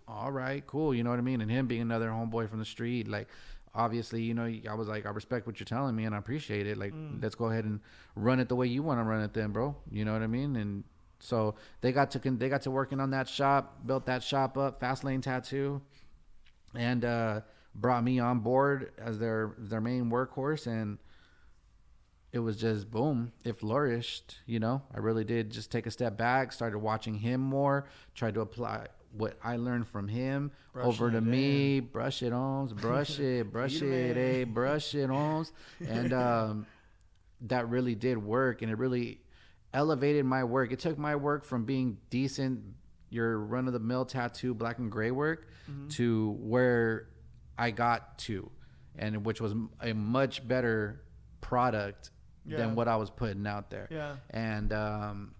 all 0.08 0.30
right, 0.30 0.64
cool. 0.66 0.94
You 0.94 1.02
know 1.04 1.10
what 1.10 1.18
I 1.18 1.22
mean? 1.22 1.40
And 1.40 1.50
him 1.50 1.66
being 1.66 1.82
another 1.82 2.08
homeboy 2.10 2.48
from 2.48 2.58
the 2.58 2.64
street, 2.64 3.08
like 3.08 3.28
obviously, 3.74 4.22
you 4.22 4.34
know, 4.34 4.50
I 4.70 4.74
was 4.74 4.88
like, 4.88 5.04
I 5.06 5.10
respect 5.10 5.46
what 5.46 5.58
you're 5.60 5.64
telling 5.66 5.94
me 5.94 6.04
and 6.04 6.14
I 6.14 6.18
appreciate 6.18 6.66
it. 6.66 6.78
Like, 6.78 6.92
Mm. 6.94 7.22
let's 7.22 7.34
go 7.34 7.46
ahead 7.46 7.64
and 7.64 7.80
run 8.14 8.40
it 8.40 8.48
the 8.48 8.56
way 8.56 8.66
you 8.66 8.82
want 8.82 9.00
to 9.00 9.04
run 9.04 9.22
it, 9.22 9.34
then, 9.34 9.50
bro. 9.52 9.76
You 9.90 10.04
know 10.04 10.12
what 10.12 10.22
I 10.22 10.26
mean? 10.28 10.56
And 10.56 10.84
so 11.20 11.56
they 11.80 11.92
got 11.92 12.10
to 12.12 12.18
con- 12.18 12.38
they 12.38 12.48
got 12.48 12.62
to 12.62 12.70
working 12.70 13.00
on 13.00 13.10
that 13.10 13.28
shop, 13.28 13.86
built 13.86 14.06
that 14.06 14.22
shop 14.22 14.56
up, 14.56 14.80
Fast 14.80 15.02
Lane 15.04 15.20
Tattoo, 15.20 15.82
and 16.74 17.04
uh, 17.04 17.40
brought 17.74 18.04
me 18.04 18.18
on 18.18 18.40
board 18.40 18.92
as 18.98 19.18
their 19.18 19.54
their 19.58 19.80
main 19.80 20.10
workhorse 20.10 20.66
and 20.66 20.98
it 22.32 22.38
was 22.40 22.56
just 22.56 22.90
boom 22.90 23.32
it 23.44 23.56
flourished 23.56 24.38
you 24.46 24.58
know 24.58 24.82
i 24.94 24.98
really 24.98 25.24
did 25.24 25.50
just 25.50 25.70
take 25.70 25.86
a 25.86 25.90
step 25.90 26.16
back 26.18 26.52
started 26.52 26.78
watching 26.78 27.14
him 27.14 27.40
more 27.40 27.86
tried 28.14 28.34
to 28.34 28.40
apply 28.40 28.86
what 29.16 29.36
i 29.42 29.56
learned 29.56 29.86
from 29.88 30.08
him 30.08 30.50
Brushing 30.72 30.88
over 30.88 31.10
to 31.10 31.20
me 31.20 31.80
brush 31.80 32.22
it 32.22 32.32
on 32.32 32.66
brush 32.80 33.18
it 33.18 33.50
brush 33.52 33.76
it 33.82 33.82
in. 33.82 34.14
hey 34.16 34.44
brush 34.44 34.94
it 34.94 35.10
on 35.10 35.46
and 35.86 36.12
um 36.24 36.66
that 37.42 37.68
really 37.68 37.94
did 37.94 38.18
work 38.18 38.62
and 38.62 38.70
it 38.70 38.78
really 38.78 39.20
elevated 39.74 40.24
my 40.24 40.44
work 40.44 40.72
it 40.72 40.78
took 40.78 40.96
my 40.98 41.16
work 41.16 41.44
from 41.44 41.64
being 41.64 41.98
decent 42.10 42.60
your 43.10 43.38
run-of-the-mill 43.38 44.04
tattoo 44.04 44.52
black 44.54 44.78
and 44.78 44.90
gray 44.90 45.10
work 45.10 45.48
Mm-hmm. 45.70 45.88
to 45.88 46.36
where 46.38 47.08
i 47.58 47.72
got 47.72 48.18
to 48.18 48.48
and 48.96 49.26
which 49.26 49.40
was 49.40 49.52
a 49.80 49.92
much 49.92 50.46
better 50.46 51.02
product 51.40 52.10
Yeah. 52.44 52.58
than 52.58 52.74
what 52.76 52.86
i 52.86 52.94
was 52.96 53.10
putting 53.10 53.46
out 53.48 53.68
there 53.70 53.88
Yeah. 53.90 54.16
and 54.30 54.72
um 54.72 55.34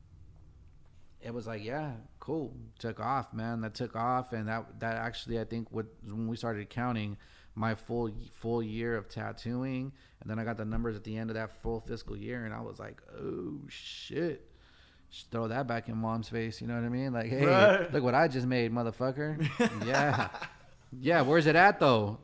it 1.23 1.33
was 1.35 1.47
like 1.47 1.65
yeah 1.65 1.93
cool. 2.21 2.55
Took 2.79 3.01
off 3.01 3.33
man. 3.33 3.61
That 3.63 3.75
took 3.75 3.97
off. 3.97 4.33
And 4.33 4.49
that 4.49 4.81
that 4.81 4.97
actually 4.97 5.41
i 5.41 5.45
think 5.45 5.69
what 5.71 5.87
when 6.05 6.29
we 6.29 6.37
started 6.37 6.69
counting 6.71 7.17
my 7.55 7.75
full 7.75 8.11
full 8.35 8.63
year 8.63 8.97
of 8.97 9.09
tattooing 9.09 9.91
and 10.21 10.31
then 10.31 10.39
i 10.39 10.45
got 10.45 10.57
the 10.59 10.65
numbers 10.65 10.95
at 10.95 11.05
the 11.05 11.17
end 11.17 11.31
of 11.31 11.35
that 11.35 11.51
full 11.63 11.81
fiscal 11.81 12.15
year 12.17 12.45
and 12.45 12.53
i 12.53 12.61
was 12.61 12.79
like 12.79 13.01
oh 13.19 13.59
shit. 13.69 14.51
Just 15.11 15.31
throw 15.31 15.49
that 15.49 15.67
back 15.67 15.89
in 15.89 15.97
mom's 15.97 16.29
face 16.29 16.61
you 16.61 16.67
know 16.67 16.75
what 16.75 16.85
i 16.85 16.89
mean? 16.89 17.13
Like 17.13 17.29
hey 17.29 17.47
Right. 17.47 17.93
look 17.93 18.03
what 18.03 18.15
i 18.15 18.29
just 18.29 18.47
made 18.47 18.73
motherfucker. 18.73 19.49
Yeah. 19.87 20.29
Yeah 21.01 21.23
where's 21.23 21.47
it 21.47 21.57
at 21.57 21.81
though 21.81 22.19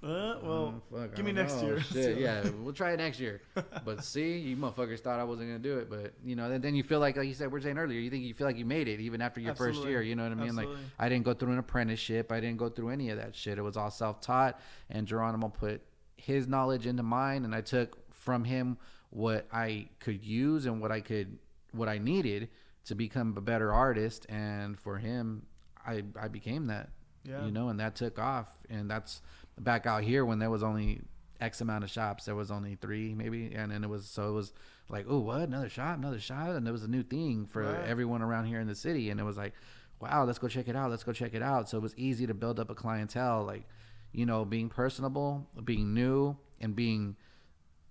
Uh, 0.00 0.38
well, 0.44 0.74
Mm, 0.92 1.00
fuck, 1.02 1.14
give 1.16 1.24
me 1.24 1.32
next 1.32 1.54
know. 1.54 1.62
year. 1.68 1.80
Shit, 1.80 2.18
yeah, 2.26 2.48
we'll 2.62 2.72
try 2.72 2.92
it 2.92 2.98
next 2.98 3.18
year. 3.18 3.40
But 3.84 4.04
see, 4.04 4.38
you 4.38 4.56
motherfuckers 4.56 5.00
thought 5.00 5.18
I 5.18 5.24
wasn't 5.24 5.48
gonna 5.48 5.58
do 5.58 5.78
it, 5.78 5.90
but 5.90 6.12
you 6.24 6.36
know, 6.36 6.48
then, 6.48 6.60
then 6.60 6.74
you 6.76 6.84
feel 6.84 7.00
like, 7.00 7.16
like 7.16 7.26
you 7.26 7.34
said, 7.34 7.50
we're 7.50 7.60
saying 7.60 7.78
earlier, 7.78 7.98
you 7.98 8.08
think 8.10 8.22
you 8.24 8.32
feel 8.34 8.46
like 8.46 8.56
you 8.58 8.64
made 8.64 8.86
it 8.86 9.00
even 9.00 9.20
after 9.20 9.40
your 9.40 9.54
first 9.56 9.82
year. 9.84 10.00
You 10.02 10.14
know 10.14 10.22
what 10.22 10.32
I 10.32 10.36
mean? 10.36 10.54
Like 10.54 10.68
I 11.00 11.08
didn't 11.08 11.24
go 11.24 11.34
through 11.34 11.52
an 11.52 11.58
apprenticeship. 11.58 12.30
I 12.30 12.38
didn't 12.40 12.58
go 12.58 12.68
through 12.68 12.90
any 12.90 13.10
of 13.10 13.18
that 13.18 13.34
shit. 13.34 13.58
It 13.58 13.62
was 13.62 13.76
all 13.76 13.90
self 13.90 14.20
taught, 14.20 14.60
and 14.88 15.06
Geronimo 15.06 15.48
put 15.48 15.82
his 16.16 16.46
knowledge 16.46 16.86
into 16.86 17.02
mine, 17.02 17.44
and 17.44 17.54
I 17.54 17.60
took 17.60 17.98
from 18.14 18.44
him 18.44 18.78
what 19.10 19.48
I 19.52 19.88
could 20.00 20.22
use 20.24 20.66
and 20.66 20.80
what 20.80 20.92
I 20.92 21.00
could, 21.00 21.38
what 21.72 21.88
I 21.88 21.98
needed 21.98 22.50
to 22.84 22.94
become 22.94 23.34
a 23.36 23.40
better 23.40 23.72
artist. 23.72 24.26
And 24.28 24.78
for 24.78 24.98
him, 24.98 25.46
I 25.84 26.04
I 26.20 26.28
became 26.28 26.66
that 26.68 26.90
Yeah. 27.24 27.44
you 27.46 27.50
know, 27.50 27.68
and 27.70 27.80
that 27.80 27.96
took 27.96 28.18
off. 28.18 28.48
And 28.70 28.88
that's 28.90 29.22
back 29.58 29.86
out 29.86 30.02
here 30.04 30.24
when 30.24 30.38
there 30.38 30.50
was 30.50 30.62
only 30.62 31.02
X 31.40 31.60
amount 31.60 31.84
of 31.84 31.90
shops. 31.90 32.24
There 32.24 32.34
was 32.34 32.50
only 32.50 32.74
three, 32.76 33.14
maybe, 33.14 33.52
and 33.54 33.70
then 33.72 33.84
it 33.84 33.90
was 33.90 34.06
so 34.06 34.28
it 34.28 34.32
was 34.32 34.52
like, 34.88 35.06
oh, 35.08 35.18
what 35.20 35.40
another 35.42 35.68
shop, 35.68 35.98
another 35.98 36.18
shop, 36.20 36.48
and 36.48 36.66
it 36.66 36.72
was 36.72 36.82
a 36.84 36.88
new 36.88 37.02
thing 37.02 37.46
for 37.46 37.62
Right. 37.62 37.84
everyone 37.86 38.22
around 38.22 38.46
here 38.46 38.60
in 38.60 38.66
the 38.66 38.74
city. 38.74 39.10
And 39.10 39.20
it 39.20 39.24
was 39.24 39.36
like, 39.36 39.52
wow, 40.00 40.24
let's 40.24 40.38
go 40.38 40.48
check 40.48 40.68
it 40.68 40.76
out, 40.76 40.90
let's 40.90 41.04
go 41.04 41.12
check 41.12 41.34
it 41.34 41.42
out. 41.42 41.68
So 41.68 41.76
it 41.78 41.82
was 41.82 41.94
easy 41.96 42.26
to 42.26 42.34
build 42.34 42.58
up 42.60 42.70
a 42.70 42.74
clientele, 42.74 43.44
like. 43.44 43.64
you 44.10 44.24
know, 44.24 44.42
being 44.46 44.70
personable, 44.70 45.46
being 45.64 45.92
new, 45.92 46.34
and 46.62 46.74
being 46.74 47.14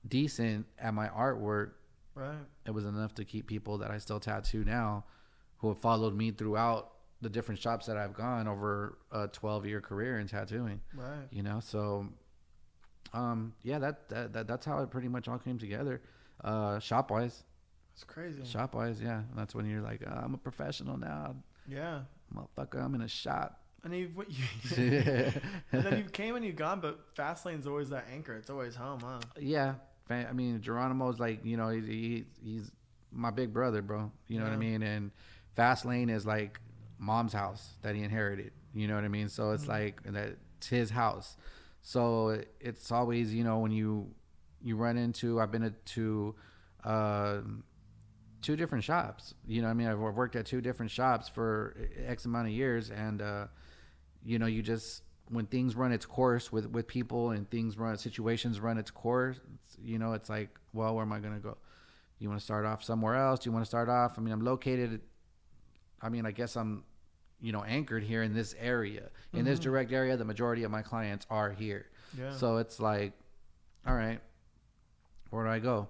decent 0.08 0.66
at 0.80 0.94
my 0.94 1.08
artwork, 1.10 1.72
Right. 2.16 2.40
it 2.66 2.72
was 2.72 2.86
enough 2.86 3.14
to 3.16 3.24
keep 3.26 3.46
people 3.46 3.78
that 3.80 3.92
I 3.92 4.00
still 4.00 4.20
tattoo 4.20 4.64
now, 4.66 5.06
who 5.60 5.68
have 5.70 5.78
followed 5.78 6.16
me 6.16 6.32
throughout 6.32 6.92
the 7.22 7.30
different 7.30 7.60
shops 7.60 7.86
that 7.88 7.98
I've 7.98 8.14
gone 8.14 8.48
over 8.48 8.98
a 9.12 9.28
12 9.28 9.66
year 9.66 9.82
career 9.82 10.20
in 10.20 10.28
tattooing. 10.28 10.82
Right. 10.96 11.28
You 11.32 11.44
know, 11.44 11.60
so 11.60 12.08
um, 13.14 13.54
yeah, 13.64 13.80
that, 13.80 14.10
that, 14.10 14.34
that 14.34 14.48
that's 14.48 14.66
how 14.66 14.80
it 14.84 14.92
pretty 14.92 15.08
much 15.08 15.28
all 15.28 15.38
came 15.40 15.58
together. 15.58 16.02
Uh, 16.44 16.78
shop 16.80 17.10
wise, 17.10 17.44
It's 17.96 18.04
crazy. 18.04 18.44
shop 18.46 18.76
wise, 18.76 19.02
yeah. 19.02 19.24
That's 19.36 19.56
when 19.56 19.66
you're 19.68 19.82
like, 19.82 20.04
"Ah, 20.06 20.22
I'm 20.24 20.34
a 20.34 20.38
professional 20.38 20.98
now, 20.98 21.36
Yeah. 21.68 22.02
motherfucker. 22.36 22.84
I'm 22.84 22.94
in 22.96 23.02
a 23.02 23.08
shop. 23.08 23.62
And 23.84 23.96
you, 23.96 24.12
what 24.14 24.28
you 24.30 24.44
yeah, 24.78 25.32
and 25.72 25.84
then 25.84 25.98
you 25.98 26.04
came 26.04 26.36
and 26.36 26.44
you 26.46 26.52
gone, 26.52 26.82
but 26.82 27.00
Fastlane's 27.16 27.66
always 27.66 27.90
that 27.90 28.06
anchor. 28.12 28.36
It's 28.36 28.50
always 28.50 28.76
home, 28.76 29.00
huh? 29.00 29.20
fa- 30.08 30.28
I 30.30 30.34
mean, 30.34 30.62
Geronimo's 30.62 31.20
like, 31.20 31.46
you 31.46 31.58
know, 31.58 31.70
he's, 31.70 31.86
he, 31.86 32.26
he's 32.44 32.72
my 33.12 33.32
big 33.32 33.54
brother, 33.54 33.82
bro. 33.82 34.12
You 34.28 34.40
know 34.40 34.44
what 34.46 34.54
I 34.54 34.58
mean? 34.58 34.84
And 34.84 35.12
Fast 35.56 35.86
Lane 35.86 36.10
is 36.10 36.26
like 36.26 36.60
mom's 37.00 37.34
house 37.34 37.74
that 37.82 37.96
he 37.96 38.04
inherited. 38.04 38.52
You 38.74 38.88
know 38.88 38.96
what 38.96 39.04
I 39.04 39.10
mean? 39.10 39.30
So 39.30 39.52
it's 39.52 39.68
like 39.68 40.04
that 40.04 40.38
it's 40.58 40.68
his 40.68 40.90
house. 40.90 41.38
So 41.82 42.42
it's 42.60 42.92
always, 42.92 43.34
you 43.34 43.44
know, 43.44 43.60
when 43.60 43.72
you 43.72 44.12
you 44.62 44.76
run 44.76 44.98
into, 44.98 45.40
I've 45.40 45.52
been 45.52 45.74
to 45.86 46.36
uh, 46.84 47.38
two 48.42 48.56
different 48.56 48.84
shops. 48.84 49.34
You 49.48 49.62
know, 49.62 49.68
what 49.68 49.72
I 49.72 49.76
mean, 49.76 49.88
I've 49.88 50.00
worked 50.00 50.36
at 50.36 50.46
two 50.46 50.62
different 50.62 50.92
shops 50.92 51.30
for 51.30 51.76
X 52.06 52.26
amount 52.26 52.48
of 52.48 52.54
years, 52.54 52.90
and 52.90 53.22
uh, 53.22 53.48
you 54.24 54.40
know, 54.40 54.46
you 54.48 54.62
just 54.62 55.04
when 55.30 55.46
things 55.46 55.76
run 55.76 55.92
its 55.92 56.06
course 56.06 56.52
with 56.52 56.70
with 56.70 56.88
people 56.88 57.32
and 57.32 57.50
things 57.50 57.78
run 57.78 57.98
situations 57.98 58.60
run 58.60 58.78
its 58.78 58.92
course. 58.92 59.40
It's, 59.66 59.78
you 59.84 60.00
know, 60.00 60.14
it's 60.14 60.30
like, 60.30 60.50
well, 60.74 60.96
where 60.96 61.04
am 61.04 61.14
I 61.14 61.20
gonna 61.20 61.40
go? 61.40 61.58
You 62.20 62.30
want 62.30 62.40
to 62.40 62.46
start 62.46 62.66
off 62.66 62.84
somewhere 62.84 63.16
else? 63.16 63.42
Do 63.42 63.50
you 63.50 63.54
want 63.54 63.64
to 63.64 63.70
start 63.70 63.90
off? 63.90 64.18
I 64.18 64.22
mean, 64.22 64.34
I'm 64.34 64.42
located. 64.42 65.02
I 66.02 66.10
mean, 66.10 66.26
I 66.26 66.32
guess 66.32 66.56
I'm, 66.56 66.84
you 67.42 67.52
know, 67.52 67.64
anchored 67.64 68.04
here 68.04 68.24
in 68.24 68.34
this 68.34 68.56
area, 68.60 69.10
in 69.34 69.46
this 69.46 69.60
direct 69.60 69.92
area. 69.92 70.18
The 70.18 70.26
majority 70.26 70.64
of 70.64 70.72
my 70.72 70.82
clients 70.82 71.26
are 71.30 71.52
here. 71.52 71.88
Yeah. 72.18 72.32
So 72.32 72.58
it's 72.58 72.80
like, 72.80 73.14
all 73.86 73.96
right, 73.96 74.20
where 75.30 75.44
do 75.46 75.52
I 75.52 75.60
go? 75.60 75.88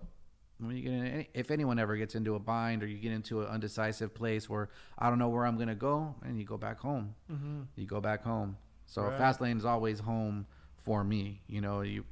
When 0.60 0.76
you 0.76 0.82
get 0.82 0.94
in, 0.94 1.06
any, 1.06 1.30
if 1.36 1.52
anyone 1.52 1.78
ever 1.78 1.96
gets 1.96 2.16
into 2.16 2.34
a 2.36 2.40
bind 2.40 2.82
or 2.82 2.88
you 2.88 2.98
get 2.98 3.12
into 3.12 3.42
an 3.42 3.48
undecisive 3.48 4.14
place 4.16 4.50
where 4.50 4.70
I 4.98 5.10
don't 5.10 5.20
know 5.20 5.30
where 5.30 5.46
I'm 5.46 5.58
gonna 5.58 5.76
go, 5.76 6.16
and 6.24 6.40
you 6.40 6.46
go 6.46 6.58
back 6.58 6.80
home. 6.80 7.14
Mm-hmm. 7.32 7.62
You 7.76 7.86
go 7.86 8.02
back 8.02 8.24
home. 8.24 8.58
So 8.88 9.04
Right. 9.04 9.18
fast 9.18 9.40
lane 9.42 9.58
is 9.58 9.66
always 9.66 10.00
home 10.00 10.48
for 10.78 11.04
me. 11.04 11.42
You 11.48 11.62
know, 11.62 11.82
you 11.82 12.06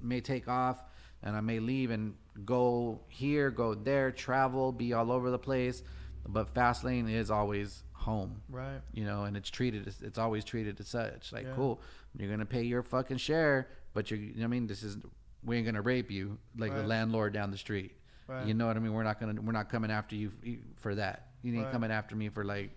may 0.00 0.20
take 0.20 0.48
off 0.48 0.82
and 1.22 1.36
I 1.36 1.40
may 1.40 1.60
leave 1.60 1.90
and 1.90 2.14
go 2.44 3.00
here, 3.08 3.50
go 3.50 3.74
there, 3.74 4.10
travel, 4.10 4.72
be 4.72 4.92
all 4.92 5.12
over 5.12 5.30
the 5.30 5.38
place, 5.38 5.82
but 6.28 6.48
fast 6.50 6.84
lane 6.84 7.08
is 7.08 7.30
always 7.30 7.82
home 7.92 8.40
Right. 8.48 8.80
you 8.92 9.04
know, 9.04 9.24
and 9.24 9.36
it's 9.36 9.50
treated 9.50 9.86
as 9.88 10.00
it's 10.02 10.18
always 10.18 10.44
treated 10.44 10.78
as 10.80 10.88
such. 10.88 11.32
Like, 11.32 11.44
Yeah. 11.46 11.54
cool, 11.54 11.80
you're 12.16 12.30
gonna 12.30 12.44
pay 12.46 12.62
your 12.62 12.82
fucking 12.82 13.16
share, 13.18 13.68
but 13.94 14.10
you're, 14.10 14.20
you 14.20 14.34
know 14.34 14.40
what 14.40 14.44
I 14.44 14.48
mean, 14.48 14.66
this 14.66 14.82
is 14.82 14.98
we 15.42 15.56
ain't 15.56 15.66
gonna 15.66 15.82
rape 15.82 16.10
you 16.10 16.38
like 16.56 16.72
the 16.74 16.82
landlord 16.82 17.32
down 17.32 17.50
the 17.50 17.58
street. 17.58 17.96
Right. 18.26 18.46
You 18.46 18.54
know 18.54 18.66
what 18.66 18.76
I 18.76 18.80
mean? 18.80 18.92
We're 18.94 19.02
not 19.04 19.20
gonna 19.20 19.40
we're 19.40 19.52
not 19.52 19.68
coming 19.68 19.90
after 19.90 20.16
you 20.16 20.32
for 20.76 20.94
that. 20.94 21.28
You 21.42 21.52
ain't 21.54 21.64
Right. 21.64 21.72
coming 21.72 21.90
after 21.90 22.16
me 22.16 22.28
for 22.30 22.44
like 22.44 22.70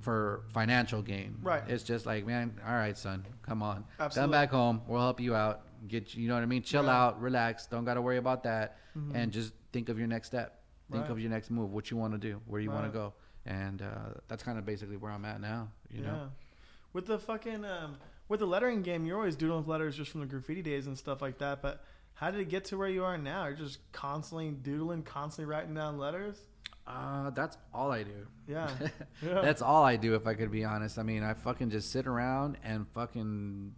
for 0.00 0.44
financial 0.48 1.02
gain. 1.02 1.36
Right. 1.42 1.62
It's 1.68 1.82
just 1.84 2.06
like, 2.06 2.26
man, 2.26 2.58
all 2.66 2.72
right, 2.74 2.96
son, 2.96 3.26
come 3.42 3.62
on, 3.62 3.84
Absolutely. 3.98 4.22
come 4.22 4.30
back 4.30 4.50
home. 4.50 4.80
We'll 4.86 5.00
help 5.00 5.20
you 5.20 5.34
out. 5.34 5.62
Get 5.88 6.14
you 6.14 6.28
know 6.28 6.34
what 6.34 6.42
I 6.42 6.46
mean? 6.46 6.62
Chill 6.62 6.84
Right. 6.84 6.90
out, 6.92 7.20
relax. 7.20 7.66
Don't 7.66 7.84
got 7.84 7.94
to 7.94 8.02
worry 8.02 8.16
about 8.18 8.42
that, 8.44 8.76
Mhm. 8.96 9.14
and 9.14 9.32
just 9.32 9.52
think 9.72 9.88
of 9.88 9.98
your 9.98 10.08
next 10.08 10.28
step. 10.28 10.59
Think 10.90 11.02
Right. 11.04 11.10
of 11.10 11.20
your 11.20 11.30
next 11.30 11.50
move. 11.50 11.72
What 11.72 11.90
you 11.90 11.96
want 11.96 12.12
to 12.12 12.18
do. 12.18 12.40
Where 12.46 12.60
you 12.60 12.70
want 12.70 12.86
to 12.86 12.90
go. 12.90 13.12
And 13.46 13.80
uh, 13.82 14.20
that's 14.28 14.42
kind 14.42 14.58
of 14.58 14.66
basically 14.66 14.96
where 14.96 15.10
I'm 15.12 15.24
at 15.24 15.40
now. 15.40 15.68
You 15.90 16.02
yeah. 16.02 16.10
know. 16.10 16.30
With 16.92 17.06
the 17.06 17.18
fucking 17.18 17.64
um, 17.64 17.96
with 18.28 18.40
the 18.40 18.46
lettering 18.46 18.82
game, 18.82 19.06
you're 19.06 19.16
always 19.16 19.36
doodling 19.36 19.60
with 19.60 19.68
letters 19.68 19.96
just 19.96 20.10
from 20.10 20.20
the 20.20 20.26
graffiti 20.26 20.62
days 20.62 20.86
and 20.86 20.98
stuff 20.98 21.22
like 21.22 21.38
that. 21.38 21.62
But 21.62 21.84
how 22.14 22.30
did 22.30 22.40
it 22.40 22.48
get 22.48 22.64
to 22.66 22.76
where 22.78 22.88
you 22.88 23.04
are 23.04 23.16
now? 23.16 23.46
You're 23.46 23.56
just 23.56 23.78
constantly 23.92 24.50
doodling, 24.50 25.02
constantly 25.04 25.50
writing 25.52 25.74
down 25.74 25.98
letters. 25.98 26.36
Uh, 26.86 27.30
that's 27.30 27.56
all 27.72 27.92
I 27.92 28.02
do. 28.02 28.26
Yeah. 28.48 28.68
Yeah. 29.22 29.42
That's 29.42 29.60
all 29.62 29.84
I 29.84 29.96
do, 29.96 30.14
if 30.14 30.26
I 30.26 30.34
could 30.34 30.50
be 30.50 30.64
honest. 30.64 30.98
I 30.98 31.02
mean, 31.02 31.22
I 31.22 31.34
fucking 31.34 31.70
just 31.70 31.92
sit 31.92 32.06
around 32.06 32.56
and 32.64 32.86
fucking 32.94 33.74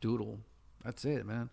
doodle. 0.00 0.38
That's 0.84 1.04
it, 1.04 1.24
man. 1.26 1.48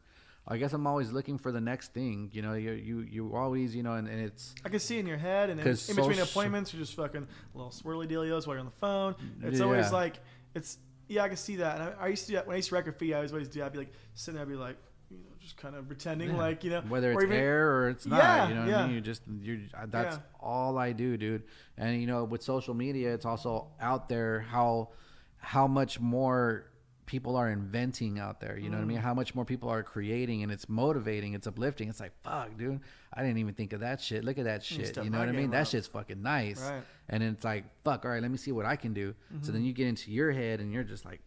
I 0.47 0.57
guess 0.57 0.73
I'm 0.73 0.85
always 0.85 1.11
looking 1.11 1.37
for 1.37 1.51
the 1.51 1.61
next 1.61 1.93
thing. 1.93 2.29
You 2.33 2.41
know, 2.41 2.53
you 2.53 2.71
you 2.73 2.99
you 2.99 3.35
always, 3.35 3.73
you 3.75 3.81
know, 3.83 3.93
and, 3.93 4.07
and 4.07 4.19
it's 4.19 4.53
I 4.65 4.69
can 4.69 4.79
see 4.79 4.99
in 4.99 5.07
your 5.07 5.17
head, 5.17 5.49
and 5.49 5.59
in, 5.59 5.65
in 5.67 5.73
between 5.73 5.95
social- 5.95 6.23
appointments, 6.23 6.73
you're 6.73 6.81
just 6.81 6.95
fucking 6.95 7.27
little 7.53 7.71
swirly 7.71 8.07
dealios 8.09 8.45
while 8.45 8.55
you're 8.55 8.59
on 8.59 8.65
the 8.65 8.71
phone. 8.71 9.15
It's 9.41 9.61
always 9.61 9.91
like 9.91 10.19
it's 10.53 10.77
yeah, 11.07 11.23
I 11.23 11.27
can 11.27 11.37
see 11.37 11.57
that. 11.57 11.79
And 11.79 11.95
I, 11.99 12.05
I 12.05 12.07
used 12.07 12.23
to 12.25 12.31
do 12.31 12.35
that 12.35 12.47
when 12.47 12.55
I 12.55 12.57
used 12.57 12.69
to 12.69 12.75
write 12.75 12.83
graffiti. 12.83 13.13
I 13.13 13.17
always 13.25 13.47
do. 13.47 13.59
that. 13.59 13.67
I'd 13.67 13.71
be 13.73 13.79
like 13.79 13.93
sitting 14.15 14.35
there, 14.35 14.43
I'd 14.45 14.49
be 14.49 14.55
like, 14.55 14.77
you 15.09 15.17
know, 15.17 15.23
just 15.39 15.55
kind 15.57 15.75
of 15.75 15.87
pretending 15.87 16.31
Yeah. 16.31 16.37
like 16.37 16.63
you 16.63 16.71
know, 16.71 16.81
whether 16.89 17.11
or 17.11 17.13
it's 17.15 17.23
even- 17.23 17.37
air 17.37 17.71
or 17.77 17.89
it's 17.89 18.05
not. 18.05 18.17
Yeah, 18.17 18.47
you 18.49 18.55
know 18.55 18.61
what 18.61 18.69
yeah. 18.69 18.83
I 18.83 18.85
mean? 18.87 18.95
You 18.95 19.01
just 19.01 19.21
you 19.41 19.61
uh, 19.73 19.85
that's 19.87 20.17
Yeah. 20.17 20.21
all 20.41 20.77
I 20.77 20.91
do, 20.91 21.15
dude. 21.15 21.43
And 21.77 21.99
you 22.01 22.07
know, 22.07 22.25
with 22.25 22.43
social 22.43 22.73
media, 22.73 23.13
it's 23.13 23.25
also 23.25 23.67
out 23.79 24.09
there 24.09 24.41
how 24.41 24.89
how 25.37 25.67
much 25.67 25.99
more 26.01 26.65
people 27.05 27.35
are 27.35 27.49
inventing 27.49 28.19
out 28.19 28.39
there. 28.39 28.57
You 28.57 28.69
know 28.69 28.77
what 28.77 28.83
I 28.83 28.87
mean? 28.87 28.97
Mm. 28.97 29.01
How 29.01 29.13
much 29.13 29.35
more 29.35 29.45
people 29.45 29.69
are 29.69 29.83
creating, 29.83 30.43
and 30.43 30.51
it's 30.51 30.67
motivating. 30.69 31.33
It's 31.33 31.47
uplifting. 31.47 31.89
It's 31.89 31.99
like 31.99 32.13
fuck, 32.23 32.57
dude. 32.57 32.79
I 33.13 33.21
didn't 33.21 33.37
even 33.37 33.53
think 33.53 33.73
of 33.73 33.81
that 33.81 34.01
shit. 34.01 34.23
Look 34.23 34.37
at 34.37 34.45
that 34.45 34.63
shit. 34.63 34.87
step 34.87 35.03
You 35.03 35.09
know 35.09 35.19
what 35.19 35.27
I 35.29 35.31
mean? 35.31 35.41
game 35.41 35.51
That 35.51 35.67
shit's 35.67 35.87
fucking 35.87 36.21
nice. 36.21 36.61
Right. 36.61 36.81
And 37.09 37.21
then 37.21 37.33
it's 37.33 37.43
like 37.43 37.65
fuck. 37.83 38.05
All 38.05 38.11
right, 38.11 38.21
let 38.21 38.31
me 38.31 38.37
see 38.37 38.51
what 38.51 38.65
I 38.65 38.75
can 38.75 38.93
do. 38.93 39.13
So 39.29 39.35
Mm-hmm. 39.37 39.53
then 39.53 39.63
you 39.65 39.73
get 39.73 39.87
into 39.87 40.11
your 40.11 40.31
head, 40.31 40.59
and 40.59 40.71
you're 40.73 40.83
just 40.83 41.05
like 41.05 41.21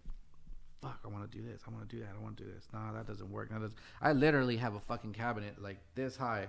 fuck, 0.82 1.00
I 1.04 1.08
want 1.08 1.28
to 1.30 1.36
do 1.38 1.42
this. 1.44 1.62
I 1.66 1.70
want 1.72 1.88
to 1.88 1.96
do 1.96 2.00
that. 2.02 2.10
I 2.16 2.22
want 2.22 2.36
to 2.36 2.44
do 2.44 2.50
this. 2.52 2.68
No, 2.72 2.78
that 2.94 3.06
doesn't 3.06 3.30
work. 3.30 3.48
That 3.50 3.60
doesn't. 3.60 3.78
I 4.00 4.12
literally 4.12 4.56
have 4.58 4.74
a 4.74 4.80
fucking 4.80 5.14
cabinet 5.14 5.60
like 5.60 5.78
this 5.96 6.16
high, 6.16 6.48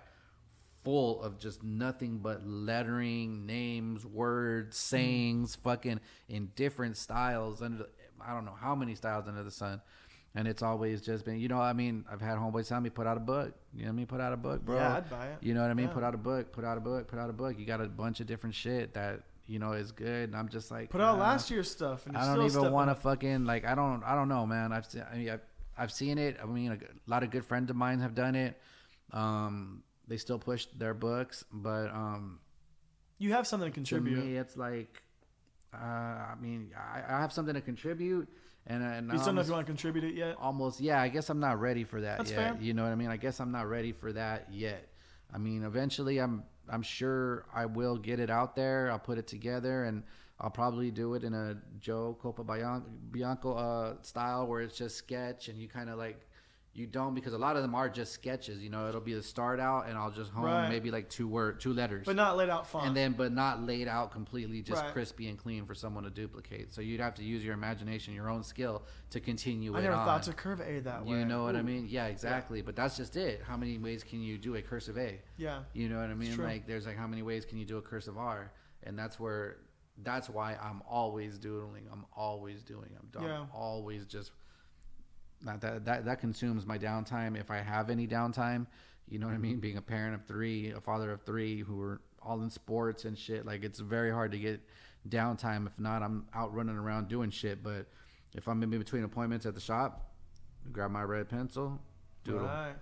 full 0.83 1.21
of 1.23 1.39
just 1.39 1.63
nothing 1.63 2.19
but 2.19 2.45
lettering, 2.45 3.45
names, 3.45 4.05
words, 4.05 4.77
sayings, 4.77 5.55
fucking 5.55 5.99
in 6.29 6.51
different 6.55 6.97
styles. 6.97 7.61
Under 7.61 7.79
the, 7.79 7.89
I 8.25 8.33
don't 8.33 8.45
know 8.45 8.55
how 8.59 8.75
many 8.75 8.95
styles 8.95 9.27
under 9.27 9.43
the 9.43 9.51
sun. 9.51 9.81
And 10.35 10.47
it's 10.47 10.61
always 10.61 11.01
just 11.01 11.25
been, 11.25 11.39
you 11.39 11.47
know, 11.47 11.59
I 11.59 11.73
mean, 11.73 12.05
I've 12.11 12.21
had 12.21 12.37
homeboys 12.37 12.67
tell 12.67 12.79
me, 12.79 12.89
put 12.91 13.07
out 13.07 13.17
a 13.17 13.21
book. 13.21 13.53
You 13.73 13.81
know 13.83 13.87
what 13.87 13.93
I 13.93 13.95
mean? 13.95 14.05
Put 14.05 14.21
out 14.21 14.33
a 14.33 14.37
book, 14.37 14.63
bro. 14.63 14.75
Yeah, 14.75 14.97
I'd 14.97 15.09
buy 15.09 15.27
it. 15.27 15.37
You 15.41 15.53
know 15.55 15.61
what 15.61 15.71
I 15.71 15.73
mean? 15.73 15.87
Yeah. 15.87 15.93
Put 15.93 16.03
out 16.03 16.13
a 16.13 16.17
book, 16.17 16.51
put 16.51 16.63
out 16.63 16.77
a 16.77 16.81
book, 16.81 17.07
put 17.07 17.17
out 17.17 17.29
a 17.29 17.33
book. 17.33 17.57
You 17.57 17.65
got 17.65 17.81
a 17.81 17.87
bunch 17.87 18.19
of 18.19 18.27
different 18.27 18.53
shit 18.53 18.93
that, 18.93 19.21
you 19.47 19.57
know, 19.57 19.71
is 19.71 19.91
good. 19.91 20.29
And 20.29 20.35
I'm 20.35 20.49
just 20.49 20.69
like, 20.69 20.89
Put 20.91 21.01
out 21.01 21.17
last 21.17 21.49
year's 21.49 21.71
stuff, 21.71 22.05
and 22.05 22.15
I 22.15 22.35
don't 22.35 22.45
even 22.45 22.71
want 22.71 22.89
to 22.91 22.95
fucking 22.95 23.45
like. 23.45 23.65
I 23.65 23.73
don't. 23.73 24.03
I 24.03 24.13
don't 24.13 24.27
know, 24.29 24.45
man. 24.45 24.73
I've 24.73 24.85
seen. 24.85 25.03
I 25.11 25.15
mean, 25.15 25.29
I've, 25.29 25.41
I've 25.75 25.91
seen 25.91 26.17
it. 26.19 26.37
I 26.41 26.45
mean, 26.45 26.71
a 26.73 27.09
lot 27.09 27.23
of 27.23 27.31
good 27.31 27.45
friends 27.45 27.69
of 27.71 27.75
mine 27.75 27.99
have 28.01 28.13
done 28.13 28.35
it. 28.35 28.59
Um, 29.13 29.83
they 30.07 30.17
still 30.17 30.37
push 30.39 30.67
their 30.77 30.93
books, 30.93 31.45
but 31.51 31.89
um, 31.91 32.39
You 33.17 33.31
have 33.33 33.47
something 33.47 33.69
to 33.69 33.71
to 33.71 33.75
contribute. 33.75 34.23
me, 34.23 34.35
it's 34.37 34.55
like, 34.57 35.01
uh, 35.73 35.77
I 35.77 36.33
mean, 36.39 36.71
I, 36.75 37.01
I 37.07 37.19
have 37.19 37.31
something 37.31 37.53
to 37.53 37.61
contribute, 37.61 38.27
and 38.65 38.83
and 38.83 39.11
you 39.11 39.19
still 39.19 39.33
know 39.33 39.41
if 39.41 39.47
you 39.47 39.53
want 39.53 39.65
to 39.65 39.71
contribute 39.71 40.03
it 40.03 40.15
yet. 40.15 40.35
almost, 40.39 40.79
yeah. 40.79 41.01
I 41.01 41.09
guess 41.09 41.29
I'm 41.29 41.39
not 41.39 41.59
ready 41.59 41.83
for 41.83 42.01
that 42.01 42.17
That's 42.17 42.31
yet. 42.31 42.53
fair. 42.53 42.57
You 42.61 42.73
know 42.73 42.83
what 42.83 42.91
I 42.91 42.95
mean? 42.95 43.09
I 43.09 43.17
guess 43.17 43.39
I'm 43.39 43.51
not 43.51 43.67
ready 43.67 43.91
for 43.91 44.11
that 44.13 44.47
yet. 44.51 44.87
I 45.33 45.37
mean, 45.37 45.63
eventually, 45.63 46.19
I'm 46.19 46.43
I'm 46.69 46.81
sure 46.81 47.45
I 47.53 47.65
will 47.65 47.97
get 47.97 48.19
it 48.19 48.29
out 48.29 48.55
there. 48.55 48.91
I'll 48.91 48.99
put 48.99 49.17
it 49.17 49.27
together, 49.27 49.85
and 49.85 50.03
I'll 50.39 50.49
probably 50.49 50.91
do 50.91 51.15
it 51.15 51.23
in 51.23 51.33
a 51.33 51.57
Joe 51.79 52.17
Capobianco 52.21 53.57
uh, 53.57 54.01
style, 54.03 54.47
where 54.47 54.61
it's 54.61 54.77
just 54.77 54.95
sketch, 54.97 55.47
and 55.47 55.57
you 55.59 55.67
kind 55.67 55.89
of 55.89 55.97
like 55.97 56.26
you 56.77 56.85
don't 56.85 57.15
because 57.15 57.33
a 57.33 57.37
lot 57.39 57.55
of 57.55 57.63
them 57.63 57.73
are 57.73 57.89
just 57.89 58.13
sketches. 58.13 58.59
You 58.61 58.69
know, 58.69 58.87
it'll 58.87 59.01
be 59.01 59.15
the 59.15 59.23
start 59.23 59.59
out, 59.59 59.87
and 59.89 59.97
I'll 59.97 60.11
just 60.11 60.31
hone 60.31 60.45
Right. 60.45 60.69
maybe 60.69 60.91
like 60.91 61.09
two 61.09 61.27
word, 61.27 61.59
two 61.59 61.73
letters, 61.73 62.05
But 62.05 62.15
not 62.15 62.37
laid 62.37 62.49
out 62.49 62.67
font. 62.67 62.85
and 62.85 62.95
then 62.95 63.13
but 63.13 63.31
not 63.31 63.63
laid 63.63 63.87
out 63.87 64.11
completely, 64.11 64.61
just 64.61 64.83
Right. 64.83 64.93
crispy 64.93 65.27
and 65.27 65.39
clean 65.39 65.65
for 65.65 65.73
someone 65.73 66.03
to 66.03 66.11
duplicate. 66.11 66.71
So 66.71 66.81
you'd 66.81 66.99
have 66.99 67.15
to 67.15 67.23
use 67.23 67.43
your 67.43 67.55
imagination, 67.55 68.13
your 68.13 68.29
own 68.29 68.43
skill 68.43 68.83
to 69.09 69.19
continue 69.19 69.75
I 69.75 69.81
never 69.81 69.95
on. 69.95 70.05
thought 70.05 70.23
to 70.23 70.33
curve 70.33 70.61
A 70.61 70.79
that 70.81 71.03
way. 71.03 71.17
You 71.17 71.25
know 71.25 71.43
what 71.43 71.55
I 71.55 71.63
mean? 71.63 71.87
Yeah, 71.89 72.05
exactly. 72.05 72.61
But 72.61 72.75
that's 72.75 72.95
just 72.95 73.15
it. 73.17 73.41
How 73.41 73.57
many 73.57 73.79
ways 73.79 74.03
can 74.03 74.21
you 74.21 74.37
do 74.37 74.55
a 74.55 74.61
cursive 74.61 74.99
A? 74.99 75.19
Yeah. 75.37 75.63
You 75.73 75.89
know 75.89 75.99
what 75.99 76.11
I 76.11 76.13
mean? 76.13 76.37
Like 76.37 76.67
there's 76.67 76.85
like 76.85 76.97
how 76.97 77.07
many 77.07 77.23
ways 77.23 77.43
can 77.43 77.57
you 77.57 77.65
do 77.65 77.77
a 77.77 77.81
cursive 77.81 78.19
R? 78.19 78.51
And 78.83 78.97
that's 78.99 79.19
where 79.19 79.57
that's 80.03 80.29
why 80.29 80.55
I'm 80.61 80.83
always 80.87 81.39
doodling. 81.39 81.87
I'm 81.91 82.05
always 82.15 82.61
doing. 82.61 82.91
I'm, 82.99 83.09
I'm 83.19 83.27
Yeah. 83.27 83.45
always 83.51 84.05
just 84.05 84.31
not 85.43 85.61
that 85.61 85.85
that 85.85 86.05
that 86.05 86.19
consumes 86.19 86.65
my 86.65 86.77
downtime 86.77 87.39
if 87.39 87.51
I 87.51 87.57
have 87.57 87.89
any 87.89 88.07
downtime. 88.07 88.67
You 89.09 89.19
know 89.19 89.27
what 89.27 89.35
I 89.35 89.37
mean? 89.37 89.53
Mm-hmm. 89.53 89.61
Being 89.61 89.77
a 89.77 89.81
parent 89.81 90.15
of 90.15 90.25
three, 90.25 90.71
a 90.71 90.81
father 90.81 91.11
of 91.11 91.21
three, 91.21 91.61
who 91.61 91.81
are 91.81 92.01
all 92.21 92.41
in 92.41 92.49
sports 92.49 93.05
and 93.05 93.17
shit. 93.17 93.45
Like 93.45 93.63
it's 93.63 93.79
very 93.79 94.11
hard 94.11 94.31
to 94.33 94.37
get 94.37 94.59
downtime. 95.07 95.65
If 95.67 95.79
not, 95.79 96.03
I'm 96.03 96.25
out 96.33 96.53
running 96.53 96.75
around 96.75 97.07
doing 97.07 97.29
shit. 97.29 97.63
But 97.63 97.85
if 98.33 98.47
I'm 98.47 98.61
in 98.63 98.69
between 98.69 99.03
appointments 99.03 99.45
at 99.45 99.55
the 99.55 99.61
shop, 99.61 100.11
grab 100.71 100.91
my 100.91 101.03
red 101.03 101.29
pencil, 101.29 101.79
doodle. 102.23 102.47
Right. 102.47 102.75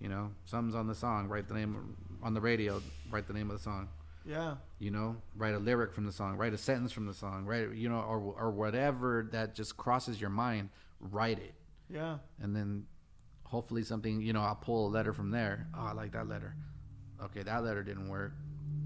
You 0.00 0.08
know, 0.08 0.30
something's 0.44 0.74
on 0.74 0.86
the 0.86 0.94
song, 0.94 1.28
write 1.28 1.48
the 1.48 1.54
name 1.54 1.96
on 2.22 2.34
the 2.34 2.40
radio, 2.40 2.82
write 3.10 3.26
the 3.26 3.32
name 3.32 3.50
of 3.50 3.56
the 3.56 3.62
song. 3.62 3.88
Yeah. 4.24 4.54
You 4.78 4.90
know, 4.90 5.16
write 5.36 5.54
a 5.54 5.58
lyric 5.58 5.92
from 5.92 6.04
the 6.04 6.12
song, 6.12 6.36
write 6.36 6.54
a 6.54 6.58
sentence 6.58 6.92
from 6.92 7.06
the 7.06 7.14
song, 7.14 7.44
write 7.44 7.74
you 7.74 7.88
know, 7.88 8.00
or 8.00 8.18
or 8.18 8.50
whatever 8.50 9.28
that 9.32 9.54
just 9.54 9.76
crosses 9.76 10.20
your 10.20 10.30
mind, 10.30 10.70
write 11.00 11.38
it, 11.38 11.54
Yeah. 11.88 12.18
and 12.40 12.54
then 12.56 12.86
hopefully 13.44 13.82
something. 13.82 14.20
You 14.20 14.32
know, 14.32 14.40
I'll 14.40 14.54
pull 14.56 14.88
a 14.88 14.90
letter 14.90 15.12
from 15.12 15.30
there. 15.30 15.66
Oh, 15.76 15.86
I 15.86 15.92
like 15.92 16.12
that 16.12 16.28
letter. 16.28 16.54
Okay, 17.22 17.42
that 17.42 17.62
letter 17.64 17.82
didn't 17.82 18.08
work. 18.08 18.32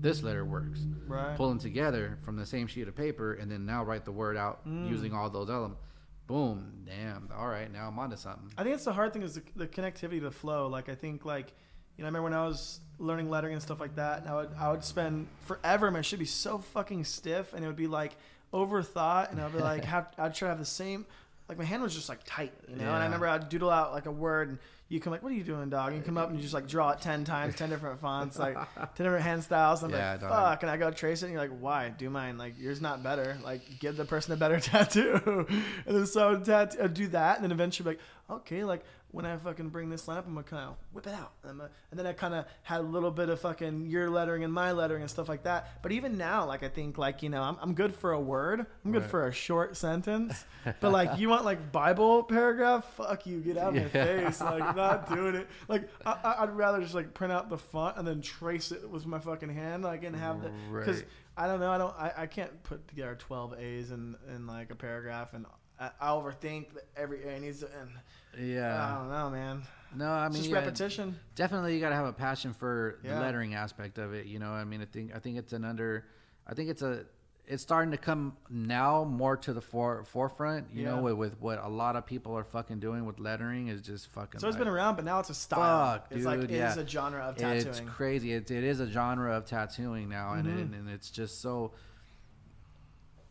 This 0.00 0.22
letter 0.22 0.44
works. 0.44 0.80
Right. 1.06 1.36
Pull 1.36 1.48
them 1.48 1.58
together 1.58 2.18
from 2.22 2.36
the 2.36 2.46
same 2.46 2.66
sheet 2.66 2.86
of 2.88 2.94
paper, 2.96 3.34
and 3.34 3.50
then 3.50 3.66
now 3.66 3.82
write 3.84 4.04
the 4.04 4.12
word 4.12 4.36
out 4.36 4.66
Mm. 4.66 4.88
using 4.88 5.12
all 5.12 5.28
those 5.30 5.48
elements. 5.50 5.80
Boom, 6.26 6.84
damn. 6.84 7.30
All 7.34 7.48
right, 7.48 7.72
now 7.72 7.88
I'm 7.88 7.98
onto 7.98 8.16
something. 8.16 8.52
I 8.58 8.62
think 8.62 8.74
it's 8.74 8.84
the 8.84 8.92
hard 8.92 9.12
thing 9.14 9.22
is 9.22 9.34
the, 9.36 9.42
the 9.56 9.66
connectivity 9.66 10.20
to 10.20 10.30
flow. 10.30 10.66
Like 10.68 10.88
I 10.90 10.94
think 10.94 11.24
like 11.24 11.54
you 11.96 12.02
know, 12.02 12.06
I 12.06 12.08
remember 12.10 12.24
when 12.24 12.34
I 12.34 12.46
was 12.46 12.80
learning 12.98 13.28
lettering 13.30 13.54
and 13.54 13.62
stuff 13.62 13.80
like 13.80 13.96
that, 13.96 14.20
and 14.20 14.28
I 14.28 14.34
would 14.34 14.50
I 14.58 14.70
would 14.70 14.84
spend 14.84 15.26
forever. 15.40 15.90
My 15.90 16.02
shit 16.02 16.18
be 16.18 16.26
so 16.26 16.58
fucking 16.58 17.04
stiff, 17.04 17.54
and 17.54 17.64
it 17.64 17.66
would 17.66 17.76
be 17.76 17.86
like 17.88 18.14
overthought, 18.52 19.30
and 19.32 19.40
I'd 19.40 19.52
be 19.52 19.58
like, 19.58 19.84
have, 19.94 20.08
I'd 20.18 20.34
try 20.34 20.46
to 20.46 20.50
have 20.50 20.58
the 20.58 20.64
same. 20.64 21.06
Like 21.48 21.58
my 21.58 21.64
hand 21.64 21.82
was 21.82 21.94
just 21.94 22.08
like 22.08 22.20
tight, 22.26 22.52
you 22.68 22.76
know. 22.76 22.84
And 22.84 22.96
I 22.96 23.04
remember 23.04 23.26
I'd 23.26 23.48
doodle 23.48 23.70
out 23.70 23.92
like 23.92 24.04
a 24.06 24.10
word, 24.10 24.50
and 24.50 24.58
you 24.90 25.00
come 25.00 25.12
like, 25.12 25.22
"What 25.22 25.32
are 25.32 25.34
you 25.34 25.44
doing, 25.44 25.70
dog?" 25.70 25.88
And 25.88 25.96
you 25.96 26.02
come 26.02 26.18
up 26.18 26.28
and 26.28 26.36
you 26.36 26.42
just 26.42 26.52
like 26.52 26.68
draw 26.68 26.90
it 26.90 27.00
ten 27.00 27.24
times, 27.24 27.56
ten 27.56 27.70
different 27.70 28.00
fonts, 28.00 28.38
like 28.38 28.54
ten 28.76 29.04
different 29.04 29.24
hand 29.24 29.42
styles. 29.44 29.82
And 29.82 29.94
I'm 29.94 29.98
Yeah, 29.98 30.10
like, 30.12 30.20
dog. 30.20 30.30
"Fuck!" 30.30 30.62
And 30.64 30.70
I 30.70 30.76
go 30.76 30.90
trace 30.90 31.22
it, 31.22 31.26
and 31.26 31.32
you're 31.32 31.40
like, 31.42 31.58
"Why? 31.58 31.88
Do 31.88 32.10
mine? 32.10 32.36
Like 32.36 32.58
yours 32.58 32.82
not 32.82 33.02
better. 33.02 33.38
Like 33.42 33.62
give 33.80 33.96
the 33.96 34.04
person 34.04 34.34
a 34.34 34.36
better 34.36 34.60
tattoo." 34.60 35.46
and 35.86 35.96
then 35.96 36.06
so 36.06 36.28
I 36.28 36.32
would 36.32 36.44
tat- 36.44 36.76
I'd 36.82 36.92
do 36.92 37.06
that, 37.08 37.36
and 37.36 37.44
then 37.44 37.52
eventually 37.52 37.92
be 37.92 37.96
like, 38.28 38.40
"Okay, 38.40 38.64
like 38.64 38.84
when 39.10 39.24
I 39.24 39.36
fucking 39.38 39.70
bring 39.70 39.88
this 39.88 40.06
line 40.06 40.18
up, 40.18 40.26
I'm 40.26 40.34
gonna 40.34 40.44
kind 40.44 40.68
of 40.68 40.76
whip 40.92 41.06
it 41.06 41.14
out." 41.14 41.32
And, 41.42 41.58
gonna- 41.58 41.70
and 41.90 41.98
then 41.98 42.06
I 42.06 42.12
kind 42.12 42.34
of 42.34 42.44
had 42.62 42.80
a 42.80 42.82
little 42.82 43.10
bit 43.10 43.28
of 43.30 43.40
fucking 43.40 43.86
your 43.86 44.10
lettering 44.10 44.44
and 44.44 44.52
my 44.52 44.72
lettering 44.72 45.00
and 45.02 45.10
stuff 45.10 45.28
like 45.28 45.44
that. 45.44 45.82
But 45.82 45.92
even 45.92 46.18
now, 46.18 46.46
like 46.46 46.62
I 46.62 46.68
think 46.68 46.98
like 46.98 47.22
you 47.22 47.30
know 47.30 47.42
I'm, 47.42 47.56
I'm 47.62 47.72
good 47.74 47.94
for 47.94 48.12
a 48.12 48.20
word. 48.20 48.66
I'm 48.84 48.92
good 48.92 49.02
Right. 49.02 49.10
for 49.10 49.26
a 49.26 49.32
short 49.32 49.76
sentence. 49.76 50.44
but 50.80 50.92
like 50.92 51.18
you 51.18 51.28
want 51.30 51.44
like 51.44 51.72
Bible 51.72 52.22
paragraph? 52.24 52.84
Fuck 52.96 53.26
you, 53.26 53.40
get 53.40 53.56
out 53.56 53.76
of 53.76 53.82
my 53.82 53.88
face. 53.88 54.40
Like 54.40 54.76
not 54.76 55.08
doing 55.14 55.34
it. 55.36 55.48
Like 55.68 55.88
I, 56.04 56.36
I'd 56.40 56.50
rather 56.56 56.80
just 56.80 56.94
like 56.94 57.14
print 57.14 57.32
out 57.32 57.48
the 57.48 57.58
font 57.58 57.96
and 57.96 58.06
then 58.06 58.20
trace 58.20 58.72
it 58.72 58.88
with 58.90 59.06
my 59.06 59.18
fucking 59.18 59.48
hand. 59.54 59.84
Like 59.84 60.04
and 60.04 60.14
have 60.16 60.42
the 60.42 60.50
because 60.72 60.98
Right. 60.98 61.08
I 61.36 61.46
don't 61.46 61.60
know. 61.60 61.70
I 61.70 61.78
don't. 61.78 61.94
I, 61.96 62.12
I 62.18 62.26
can't 62.26 62.62
put 62.64 62.86
together 62.88 63.14
12 63.18 63.54
A's 63.60 63.90
in 63.92 64.16
in 64.34 64.46
like 64.46 64.70
a 64.70 64.74
paragraph 64.74 65.32
and. 65.34 65.46
I, 65.80 65.90
I 66.00 66.08
overthink 66.08 66.74
that 66.74 66.88
every 66.96 67.22
A 67.28 67.38
needs 67.38 67.60
to, 67.60 67.66
and 67.80 67.90
I 68.38 68.42
Yeah. 68.42 68.94
don't 68.98 69.10
know, 69.10 69.30
man. 69.30 69.62
No, 69.94 70.06
I 70.06 70.26
It's 70.26 70.34
mean 70.34 70.42
just 70.42 70.50
yeah, 70.52 70.58
repetition. 70.58 71.18
definitely 71.34 71.74
you 71.74 71.80
got 71.80 71.88
to 71.90 71.94
have 71.96 72.06
a 72.06 72.12
passion 72.12 72.52
for 72.52 72.98
Yeah. 73.02 73.14
the 73.14 73.20
lettering 73.20 73.54
aspect 73.54 73.96
of 73.98 74.12
it 74.12 74.26
you 74.26 74.38
know 74.38 74.50
i 74.52 74.62
mean 74.64 74.82
i 74.82 74.84
think 74.84 75.14
i 75.16 75.18
think 75.18 75.38
it's 75.38 75.54
an 75.54 75.64
under 75.64 76.04
i 76.46 76.52
think 76.52 76.68
it's 76.68 76.82
a 76.82 77.06
it's 77.46 77.62
starting 77.62 77.90
to 77.92 77.96
come 77.96 78.36
now 78.50 79.04
more 79.04 79.34
to 79.38 79.54
the 79.54 79.62
fore, 79.62 80.04
forefront 80.04 80.66
you 80.70 80.82
Yeah. 80.82 80.96
know 80.96 81.02
with, 81.02 81.14
with 81.14 81.40
what 81.40 81.58
a 81.64 81.68
lot 81.68 81.96
of 81.96 82.04
people 82.04 82.36
are 82.36 82.44
fucking 82.44 82.80
doing 82.80 83.06
with 83.06 83.18
lettering 83.18 83.68
is 83.68 83.80
just 83.80 84.08
fucking 84.08 84.40
So 84.40 84.46
it's 84.48 84.56
like, 84.56 84.58
been 84.64 84.68
around, 84.68 84.96
but 84.96 85.06
now 85.06 85.20
it's 85.20 85.30
a 85.30 85.34
style. 85.34 85.94
Fuck, 85.94 86.08
it's 86.10 86.26
like 86.26 86.40
dude, 86.42 86.50
it 86.50 86.60
is 86.60 86.76
a 86.76 86.86
genre 86.86 87.22
of 87.22 87.36
tattooing. 87.36 87.66
it's 87.66 87.80
crazy 87.80 88.34
it, 88.34 88.50
it 88.50 88.64
is 88.64 88.80
a 88.80 88.86
genre 88.86 89.34
of 89.34 89.46
tattooing 89.46 90.10
now 90.10 90.34
and, 90.34 90.46
Mhm. 90.46 90.60
and, 90.60 90.74
and 90.74 90.90
it's 90.90 91.08
just 91.10 91.40
so 91.40 91.72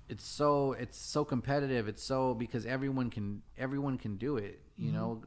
it's 0.09 0.25
so 0.25 0.73
it's 0.73 0.97
so 0.97 1.25
competitive. 1.25 1.87
It's 1.87 2.03
so 2.03 2.33
because 2.33 2.65
everyone 2.65 3.09
can 3.09 3.41
everyone 3.57 3.97
can 3.97 4.15
do 4.17 4.37
it 4.37 4.61
you 4.77 4.91
Mm-hmm. 4.91 4.97
know? 4.97 5.21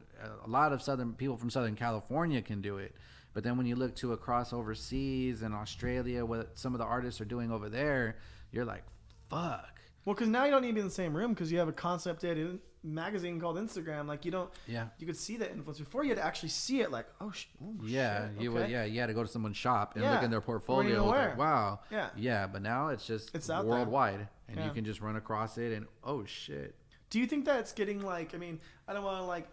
A 0.45 0.49
lot 0.49 0.71
of 0.71 0.81
southern 0.81 1.13
people 1.13 1.35
from 1.37 1.49
southern 1.49 1.75
california 1.75 2.41
can 2.41 2.61
do 2.61 2.77
it. 2.77 2.95
But 3.33 3.43
then 3.43 3.57
when 3.57 3.65
you 3.65 3.75
look 3.75 3.95
to 3.97 4.13
across 4.13 4.53
overseas 4.53 5.41
and 5.41 5.53
australia 5.53 6.25
what 6.25 6.57
some 6.57 6.73
of 6.73 6.79
the 6.79 6.85
artists 6.85 7.19
are 7.21 7.25
doing 7.25 7.51
over 7.51 7.69
there 7.69 8.17
you're 8.51 8.65
like 8.65 8.83
fuck. 9.29 9.79
Well, 10.05 10.15
because 10.15 10.29
now 10.29 10.45
you 10.45 10.51
don't 10.51 10.61
need 10.63 10.69
to 10.69 10.73
be 10.73 10.79
in 10.79 10.87
the 10.87 10.91
same 10.93 11.15
room 11.15 11.33
because 11.33 11.51
you 11.51 11.59
have 11.59 11.67
a 11.67 11.73
concept 11.73 12.21
dated 12.21 12.59
magazine 12.83 13.39
called 13.39 13.57
Instagram. 13.57 14.07
Like 14.07 14.25
you 14.25 14.31
don't, 14.31 14.49
yeah 14.67 14.87
you 14.97 15.05
could 15.07 15.17
see 15.17 15.37
that 15.37 15.51
influence 15.51 15.79
before. 15.79 16.03
You 16.03 16.09
had 16.09 16.17
to 16.17 16.25
actually 16.25 16.49
see 16.49 16.81
it. 16.81 16.91
Like, 16.91 17.05
oh, 17.19 17.31
sh- 17.31 17.45
oh 17.63 17.75
yeah, 17.83 18.29
shit, 18.33 18.41
you 18.41 18.51
would. 18.51 18.63
okay. 18.63 18.71
Yeah, 18.71 18.83
you 18.85 18.99
had 18.99 19.07
to 19.07 19.13
go 19.13 19.23
to 19.23 19.29
someone's 19.29 19.57
shop 19.57 19.95
and 19.95 20.03
Yeah, 20.03 20.13
look 20.15 20.23
in 20.23 20.31
their 20.31 20.39
you 20.39 20.45
weren't 20.47 20.87
even 20.89 20.97
portfolio. 20.99 21.05
Like, 21.05 21.37
wow. 21.37 21.79
Yeah. 21.91 22.09
Yeah, 22.15 22.47
but 22.47 22.61
now 22.61 22.87
it's 22.89 23.05
just 23.05 23.35
It's 23.35 23.49
out 23.49 23.63
there. 23.63 23.71
worldwide, 23.71 24.27
and 24.47 24.57
Yeah. 24.57 24.65
you 24.65 24.71
can 24.71 24.83
just 24.85 25.01
run 25.01 25.15
across 25.15 25.57
it, 25.57 25.73
and 25.73 25.85
oh 26.03 26.25
shit. 26.25 26.75
Do 27.09 27.19
you 27.19 27.27
think 27.27 27.45
that 27.45 27.59
it's 27.59 27.73
getting 27.73 28.01
like? 28.01 28.33
I 28.33 28.37
mean, 28.37 28.59
I 28.87 28.93
don't 28.93 29.03
want 29.03 29.17
to 29.19 29.25
like 29.25 29.47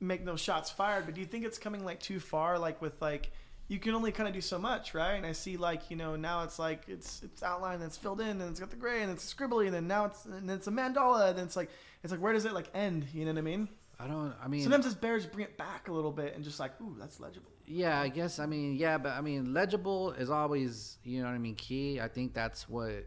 make 0.00 0.22
no 0.24 0.36
shots 0.36 0.70
fired, 0.70 1.04
but 1.06 1.14
do 1.14 1.20
you 1.20 1.26
think 1.26 1.44
it's 1.44 1.58
coming 1.58 1.84
like 1.84 2.00
too 2.00 2.20
far? 2.20 2.58
Like 2.58 2.80
with 2.82 3.00
like. 3.02 3.32
You 3.72 3.78
can 3.78 3.94
only 3.94 4.12
kind 4.12 4.28
of 4.28 4.34
do 4.34 4.40
so 4.42 4.58
much, 4.58 4.92
right? 4.94 5.14
And 5.14 5.24
I 5.24 5.32
see, 5.32 5.56
like 5.56 5.90
you 5.90 5.96
know, 5.96 6.14
now 6.16 6.42
it's 6.42 6.58
like 6.58 6.82
it's 6.88 7.22
it's 7.22 7.42
outlined, 7.42 7.76
and 7.82 7.84
it's 7.84 7.96
filled 7.96 8.20
in, 8.20 8.40
and 8.40 8.50
it's 8.50 8.60
got 8.60 8.70
the 8.70 8.76
gray, 8.76 9.02
and 9.02 9.10
it's 9.10 9.32
scribbly, 9.32 9.64
and 9.66 9.74
then 9.74 9.86
now 9.88 10.04
it's 10.04 10.24
and 10.26 10.50
it's 10.50 10.66
a 10.66 10.70
mandala, 10.70 11.30
and 11.30 11.38
then 11.38 11.46
it's 11.46 11.56
like 11.56 11.70
it's 12.02 12.10
like 12.10 12.20
where 12.20 12.32
does 12.32 12.44
it 12.44 12.52
like 12.52 12.68
end? 12.74 13.06
You 13.14 13.24
know 13.24 13.32
what 13.32 13.38
I 13.38 13.42
mean? 13.42 13.68
I 13.98 14.06
don't. 14.06 14.34
I 14.44 14.48
mean, 14.48 14.62
Sometimes 14.62 14.84
it's 14.86 14.94
better 14.94 15.20
to 15.20 15.28
bring 15.28 15.44
it 15.46 15.56
back 15.56 15.88
a 15.88 15.92
little 15.92 16.10
bit 16.12 16.34
and 16.34 16.44
just 16.44 16.58
like, 16.60 16.72
ooh, 16.82 16.96
that's 16.98 17.18
legible. 17.20 17.50
yeah, 17.66 18.00
I 18.00 18.08
guess. 18.08 18.38
I 18.40 18.46
mean, 18.46 18.74
yeah, 18.76 18.98
but 18.98 19.12
I 19.12 19.20
mean, 19.20 19.54
legible 19.54 20.10
is 20.12 20.28
always, 20.28 20.98
you 21.04 21.20
know 21.20 21.28
what 21.28 21.34
I 21.34 21.38
mean, 21.38 21.54
key. 21.54 22.00
I 22.00 22.08
think 22.08 22.34
that's 22.34 22.68
what 22.68 23.06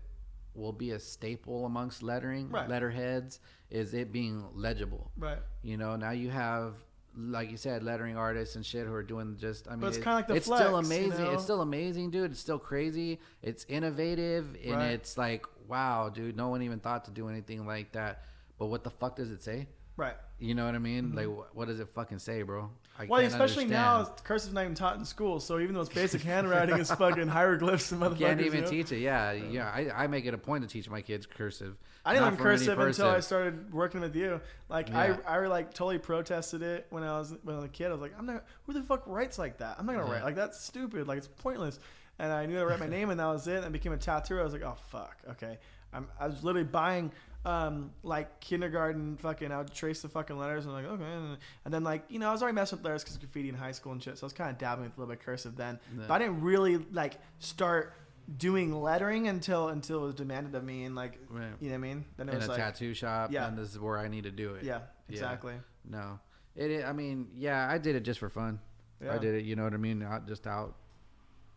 will 0.56 0.72
be 0.72 0.92
a 0.92 1.00
staple 1.00 1.66
amongst 1.66 2.02
lettering, 2.02 2.50
Right. 2.50 2.70
letterheads, 2.70 3.40
is 3.70 3.94
it 3.94 4.14
being 4.14 4.46
legible. 4.54 5.12
Right. 5.18 5.40
You 5.64 5.76
know, 5.76 5.98
now 5.98 6.12
you 6.12 6.30
have, 6.30 6.76
like 7.18 7.50
you 7.52 7.58
said, 7.58 7.84
lettering 7.84 8.18
artists 8.18 8.56
and 8.56 8.66
shit 8.66 8.86
who 8.86 8.94
are 8.94 9.04
doing 9.04 9.38
just. 9.38 9.68
I 9.68 9.76
mean, 9.76 9.88
it's 9.88 9.98
it- 9.98 10.02
kinda 10.04 10.16
like 10.18 10.28
the 10.28 10.36
it's 10.36 10.46
still 10.46 10.58
flex, 10.58 10.90
you 10.90 10.96
amazing. 10.96 11.24
know? 11.26 11.32
It's 11.32 11.44
still 11.44 11.62
amazing, 11.62 12.12
dude. 12.12 12.32
It's 12.32 12.40
still 12.40 12.60
crazy. 12.60 13.20
It's 13.42 13.66
innovative, 13.70 14.56
and 14.64 14.76
Right. 14.76 14.92
it's 14.92 15.18
like, 15.18 15.46
wow, 15.68 16.10
dude. 16.10 16.36
No 16.36 16.50
one 16.50 16.62
even 16.62 16.80
thought 16.80 17.06
to 17.06 17.12
do 17.12 17.28
anything 17.30 17.66
like 17.66 17.92
that. 17.94 18.24
But 18.58 18.68
what 18.68 18.84
the 18.84 18.90
fuck 18.90 19.16
does 19.16 19.32
it 19.32 19.42
say? 19.44 19.68
Right. 19.98 20.16
You 20.40 20.56
know 20.56 20.66
what 20.66 20.76
I 20.76 20.80
mean? 20.80 21.06
Mm-hmm. 21.14 21.18
Like, 21.18 21.28
wh- 21.28 21.56
what 21.56 21.68
does 21.68 21.80
it 21.80 21.88
fucking 21.94 22.20
say, 22.20 22.42
bro? 22.42 22.70
I 22.98 23.06
Well, 23.06 23.22
especially 23.22 23.66
now, 23.66 24.06
cursive's 24.24 24.54
not 24.54 24.62
even 24.64 24.76
taught 24.76 24.96
in 24.98 25.04
school. 25.04 25.40
So 25.42 25.60
even 25.60 25.76
though 25.76 25.82
it's 25.82 25.94
basic 25.94 26.22
handwriting, 26.22 26.80
it's 26.80 26.92
fucking 26.94 27.28
hieroglyphs 27.28 27.92
and 27.92 28.02
motherfuckers. 28.02 28.20
Can't 28.20 28.40
you 28.40 28.46
even 28.46 28.64
know? 28.64 28.70
teach 28.70 28.92
it. 28.92 29.00
Yeah, 29.00 29.34
yeah. 29.34 29.68
I, 29.70 30.04
I 30.04 30.08
make 30.08 30.26
it 30.26 30.34
a 30.34 30.38
point 30.38 30.64
to 30.64 30.70
teach 30.70 30.90
my 30.90 31.02
kids 31.02 31.26
cursive. 31.26 31.76
I 32.06 32.14
didn't 32.14 32.28
learn 32.30 32.38
cursive 32.38 32.80
until 32.80 33.10
I 33.10 33.20
started 33.20 33.74
working 33.74 34.00
with 34.00 34.16
you. 34.16 34.40
Like 34.70 34.90
Yeah. 34.90 35.18
I, 35.28 35.38
I 35.40 35.48
like 35.48 35.74
totally 35.74 35.98
protested 35.98 36.62
it 36.62 36.86
when 36.90 37.04
I 37.04 37.18
was 37.20 37.36
when 37.44 37.56
I 37.56 37.60
was 37.60 37.66
a 37.66 37.70
kid. 37.70 37.88
I 37.88 37.92
was 37.92 38.02
like, 38.02 38.14
I'm 38.18 38.26
not. 38.28 38.46
Who 38.66 38.74
the 38.74 38.84
fuck 38.84 39.04
writes 39.08 39.38
like 39.38 39.58
that? 39.58 39.76
I'm 39.78 39.86
not 39.86 39.96
gonna 39.96 40.06
Yeah. 40.08 40.14
write 40.14 40.24
like 40.24 40.36
that's 40.36 40.62
stupid. 40.62 41.08
Like 41.08 41.18
it's 41.18 41.28
pointless. 41.28 41.80
And 42.18 42.32
I 42.32 42.46
knew 42.46 42.56
how 42.56 42.62
to 42.62 42.68
write 42.68 42.80
my 42.80 42.88
name, 42.98 43.10
and 43.10 43.20
that 43.20 43.26
was 43.26 43.46
it. 43.48 43.58
And 43.58 43.66
I 43.66 43.70
became 43.70 43.92
a 43.92 43.98
tattooer. 43.98 44.40
I 44.40 44.44
was 44.44 44.54
like, 44.54 44.64
oh 44.64 44.78
fuck, 44.90 45.18
okay. 45.32 45.58
I'm, 45.92 46.08
I 46.20 46.28
was 46.28 46.44
literally 46.44 46.68
buying 46.68 47.12
um, 47.46 47.92
like 48.04 48.40
kindergarten 48.40 49.18
fucking. 49.18 49.52
I 49.52 49.58
would 49.60 49.74
trace 49.74 50.02
the 50.02 50.10
fucking 50.10 50.38
letters, 50.38 50.66
and 50.66 50.76
I'm 50.76 50.84
like, 50.84 50.94
okay. 50.94 51.38
And, 51.66 51.74
then 51.74 51.84
like 51.84 52.04
you 52.10 52.20
know, 52.20 52.30
I 52.30 52.32
was 52.32 52.42
already 52.42 52.56
messing 52.56 52.78
with 52.80 52.86
letters 52.86 53.04
because 53.04 53.18
graffiti 53.18 53.50
in 53.50 53.56
high 53.56 53.72
school 53.72 53.92
and 53.92 54.02
shit. 54.02 54.18
So 54.18 54.26
I 54.26 54.28
was 54.28 54.34
kind 54.34 54.50
of 54.50 54.58
dabbling 54.58 54.90
with 54.90 54.98
a 54.98 55.02
little 55.02 55.14
bit 55.14 55.20
of 55.20 55.26
cursive 55.26 55.56
then. 55.56 55.80
Yeah. 55.98 56.06
But 56.08 56.14
I 56.16 56.20
didn't 56.26 56.42
really 56.42 56.78
like 56.92 57.16
start 57.40 57.94
doing 58.40 58.74
lettering 58.82 59.28
until 59.28 59.70
until 59.70 60.04
it 60.04 60.06
was 60.08 60.16
demanded 60.16 60.56
of 60.56 60.64
me 60.64 60.84
and 60.86 60.96
like 60.96 61.20
Right. 61.30 61.50
you 61.60 61.70
know 61.70 61.74
what 61.74 61.76
I 61.76 61.78
mean. 61.78 62.06
Then 62.18 62.28
it 62.30 62.32
in 62.32 62.38
was 62.40 62.48
a 62.48 62.52
like 62.52 62.58
tattoo 62.60 62.94
shop. 62.96 63.32
Yeah. 63.32 63.48
and 63.48 63.56
this 63.58 63.70
is 63.70 63.80
where 63.80 63.98
I 64.00 64.08
need 64.08 64.24
to 64.24 64.32
do 64.32 64.56
it. 64.56 64.64
yeah, 64.64 64.80
Yeah. 65.08 65.14
exactly. 65.14 65.54
No, 65.88 66.20
it. 66.56 66.84
i- 66.84 66.90
I 66.90 66.94
mean, 66.94 67.28
yeah, 67.36 67.68
I 67.70 67.78
did 67.78 67.96
it 67.96 68.02
just 68.02 68.20
for 68.20 68.30
fun. 68.30 68.60
Yeah. 69.04 69.14
I 69.14 69.18
did 69.20 69.36
it. 69.36 69.44
You 69.46 69.56
know 69.56 69.64
what 69.64 69.74
I 69.74 69.78
mean? 69.78 70.00
Not 70.00 70.28
just 70.28 70.48
out, 70.48 70.76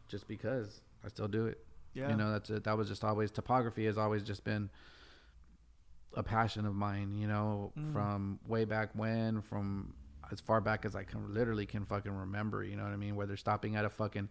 just 0.09 0.29
because. 0.29 0.83
I 1.05 1.09
still 1.09 1.29
do 1.29 1.47
it. 1.47 1.65
Yeah. 1.95 2.11
You 2.11 2.17
know, 2.17 2.33
that's 2.33 2.51
it. 2.51 2.65
That 2.65 2.77
was 2.77 2.89
just 2.89 3.03
always 3.05 3.31
topography 3.31 3.87
has 3.87 3.97
always 3.97 4.23
just 4.23 4.45
been 4.45 4.69
a 6.15 6.23
passion 6.23 6.67
of 6.67 6.75
mine. 6.75 7.13
You 7.13 7.27
know, 7.29 7.73
Mm. 7.79 7.93
from 7.93 8.39
way 8.47 8.65
back 8.65 8.91
when, 8.95 9.41
from 9.43 9.95
as 10.31 10.41
far 10.41 10.61
back 10.61 10.85
as 10.85 10.95
I 10.95 11.05
can 11.05 11.33
literally 11.33 11.65
can 11.67 11.85
fucking 11.87 12.13
remember. 12.13 12.63
You 12.65 12.77
know 12.77 12.83
what 12.85 12.93
I 12.93 12.97
mean? 12.97 13.17
Whether 13.17 13.37
stopping 13.37 13.77
at 13.77 13.85
a 13.85 13.91
fucking 13.91 14.29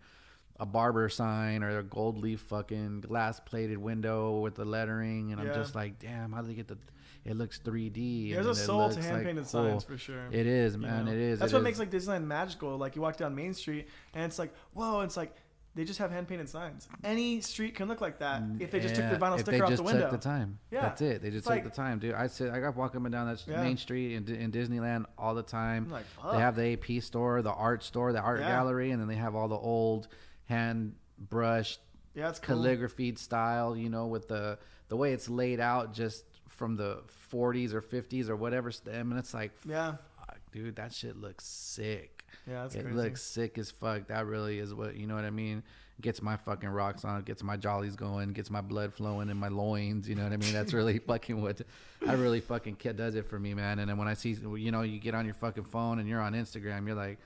a 0.60 0.66
barber 0.66 1.08
sign 1.08 1.62
or 1.64 1.78
a 1.80 1.84
gold 1.84 2.18
leaf 2.18 2.40
fucking 2.41 3.02
glass 3.02 3.40
plated 3.40 3.78
window 3.78 4.40
with 4.40 4.56
the 4.56 4.66
lettering, 4.66 5.32
and 5.32 5.40
I'm 5.40 5.54
just 5.54 5.76
like, 5.76 5.99
damn, 5.99 6.32
how 6.32 6.41
do 6.41 6.48
they 6.48 6.56
get 6.56 6.68
the? 6.68 6.78
It 7.26 7.36
looks 7.36 7.60
3D. 7.60 8.34
There's 8.34 8.45
a 8.48 8.56
soul 8.56 8.90
to 8.90 9.02
hand 9.02 9.18
like, 9.18 9.26
painted 9.26 9.41
cool. 9.44 9.70
signs 9.72 9.84
for 9.84 9.98
sure. 9.98 10.28
It 10.32 10.48
is, 10.48 10.76
you 10.76 10.80
man. 10.82 11.06
know? 11.06 11.12
It 11.12 11.18
is. 11.18 11.40
That's 11.40 11.52
it 11.52 11.56
what 11.56 11.60
is. 11.60 11.64
makes 11.66 11.80
like 11.80 11.91
Disneyland 11.91 12.24
magical. 12.24 12.78
Like 12.78 12.95
you 12.95 13.02
walk 13.02 13.18
down 13.18 13.36
Main 13.36 13.54
Street 13.54 13.88
and 14.14 14.24
it's 14.24 14.40
like, 14.40 14.54
whoa, 14.74 15.02
it's 15.02 15.18
like 15.18 15.36
they 15.78 15.86
just 15.86 15.99
have 15.99 16.12
hand 16.12 16.28
painted 16.28 16.49
signs. 16.49 16.90
Any 17.04 17.40
street 17.40 17.76
can 17.76 17.88
look 17.88 18.02
like 18.02 18.18
that 18.20 18.41
if 18.60 18.72
they 18.72 18.80
just 18.82 18.95
took 18.95 19.06
the 19.06 19.12
Yeah, 19.12 19.18
vinyl 19.20 19.40
sticker 19.40 19.66
just 19.68 19.78
the 19.78 19.84
window. 19.84 20.02
Took 20.10 20.20
the 20.20 20.28
time. 20.30 20.60
Yeah. 20.72 20.82
that's 20.82 21.02
it. 21.02 21.22
They 21.22 21.30
just 21.30 21.38
It's 21.38 21.45
took 21.48 21.56
like- 21.56 21.64
the 21.64 21.70
time, 21.70 21.99
dude. 21.99 22.16
I 22.16 22.28
sit, 22.28 22.52
I 22.52 22.60
got 22.60 22.76
walking 22.76 22.99
up 22.99 23.06
and 23.06 23.14
down 23.14 23.28
that 23.28 23.45
Yeah. 23.48 23.64
main 23.64 23.78
street 23.78 24.16
in, 24.16 24.28
in 24.36 24.52
Disneyland 24.52 25.06
all 25.18 25.36
the 25.36 25.44
time. 25.44 25.86
I'm 25.86 25.91
like, 25.91 26.06
They 26.34 26.40
have 26.40 26.56
the 26.56 26.74
AP 26.74 26.99
store, 27.02 27.41
the 27.41 27.54
art 27.54 27.84
store, 27.84 28.12
the 28.12 28.20
art 28.22 28.40
Yeah. 28.41 28.49
gallery, 28.49 28.91
and 28.91 28.99
then 28.99 29.08
they 29.08 29.16
have 29.16 29.36
all 29.36 29.48
the 29.48 29.56
old 29.56 30.08
hand 30.45 30.95
brushed 31.18 31.80
yeah, 32.16 32.30
it's 32.30 32.40
cool. 32.40 32.56
calligraphy 32.58 33.16
style. 33.16 33.76
You 33.78 33.90
know, 33.90 34.08
with 34.08 34.28
the 34.28 34.58
the 34.90 34.98
way 34.98 35.14
it's 35.14 35.30
laid 35.30 35.60
out, 35.60 35.94
just 35.94 36.26
from 36.48 36.76
the 36.76 37.04
40s 37.32 37.74
or 37.74 37.82
50s 37.82 38.30
or 38.30 38.36
whatever 38.36 38.72
stem, 38.72 39.12
and 39.12 39.20
it's 39.20 39.34
like, 39.34 39.52
Yeah. 39.66 39.98
fuck, 40.18 40.40
dude, 40.52 40.78
that 40.78 40.91
shit 40.94 41.18
looks 41.18 41.45
sick. 41.45 42.16
Yeah, 42.48 42.64
that's 42.64 42.76
it 42.76 42.84
crazy. 42.84 42.98
looks 42.98 43.22
sick 43.24 43.58
as 43.58 43.72
fuck. 43.72 44.08
That 44.08 44.26
really 44.26 44.60
is 44.60 44.74
what 44.74 44.95
you 44.95 45.08
know 45.08 45.16
what 45.16 45.26
I 45.26 45.30
mean. 45.30 45.64
Gets 45.99 46.22
my 46.22 46.38
fucking 46.38 46.70
rocks 46.70 47.04
on, 47.06 47.24
gets 47.24 47.41
my 47.41 47.58
jollies 47.58 47.95
going, 47.95 48.32
gets 48.34 48.52
my 48.52 48.62
blood 48.62 48.94
flowing 48.94 49.30
in 49.30 49.38
my 49.38 49.48
loins. 49.48 50.08
You 50.08 50.14
know 50.16 50.24
what 50.24 50.32
I 50.34 50.38
mean? 50.38 50.54
That's 50.54 50.72
really 50.74 50.99
fucking 51.08 51.41
what 51.41 51.62
I 52.08 52.14
really 52.14 52.40
fucking 52.40 52.76
kid 52.76 52.98
does 52.98 53.16
it 53.16 53.28
for 53.28 53.40
me, 53.40 53.54
man. 53.56 53.80
And 53.80 53.90
then 53.90 53.98
when 53.98 54.08
I 54.08 54.14
see, 54.14 54.32
you 54.58 54.72
know, 54.72 54.84
you 54.84 54.99
get 54.99 55.16
on 55.16 55.26
your 55.26 55.34
fucking 55.34 55.64
phone 55.66 55.98
and 55.98 56.08
you're 56.08 56.22
on 56.22 56.34
Instagram, 56.34 56.86
you're 56.86 56.95
like, 56.95 57.18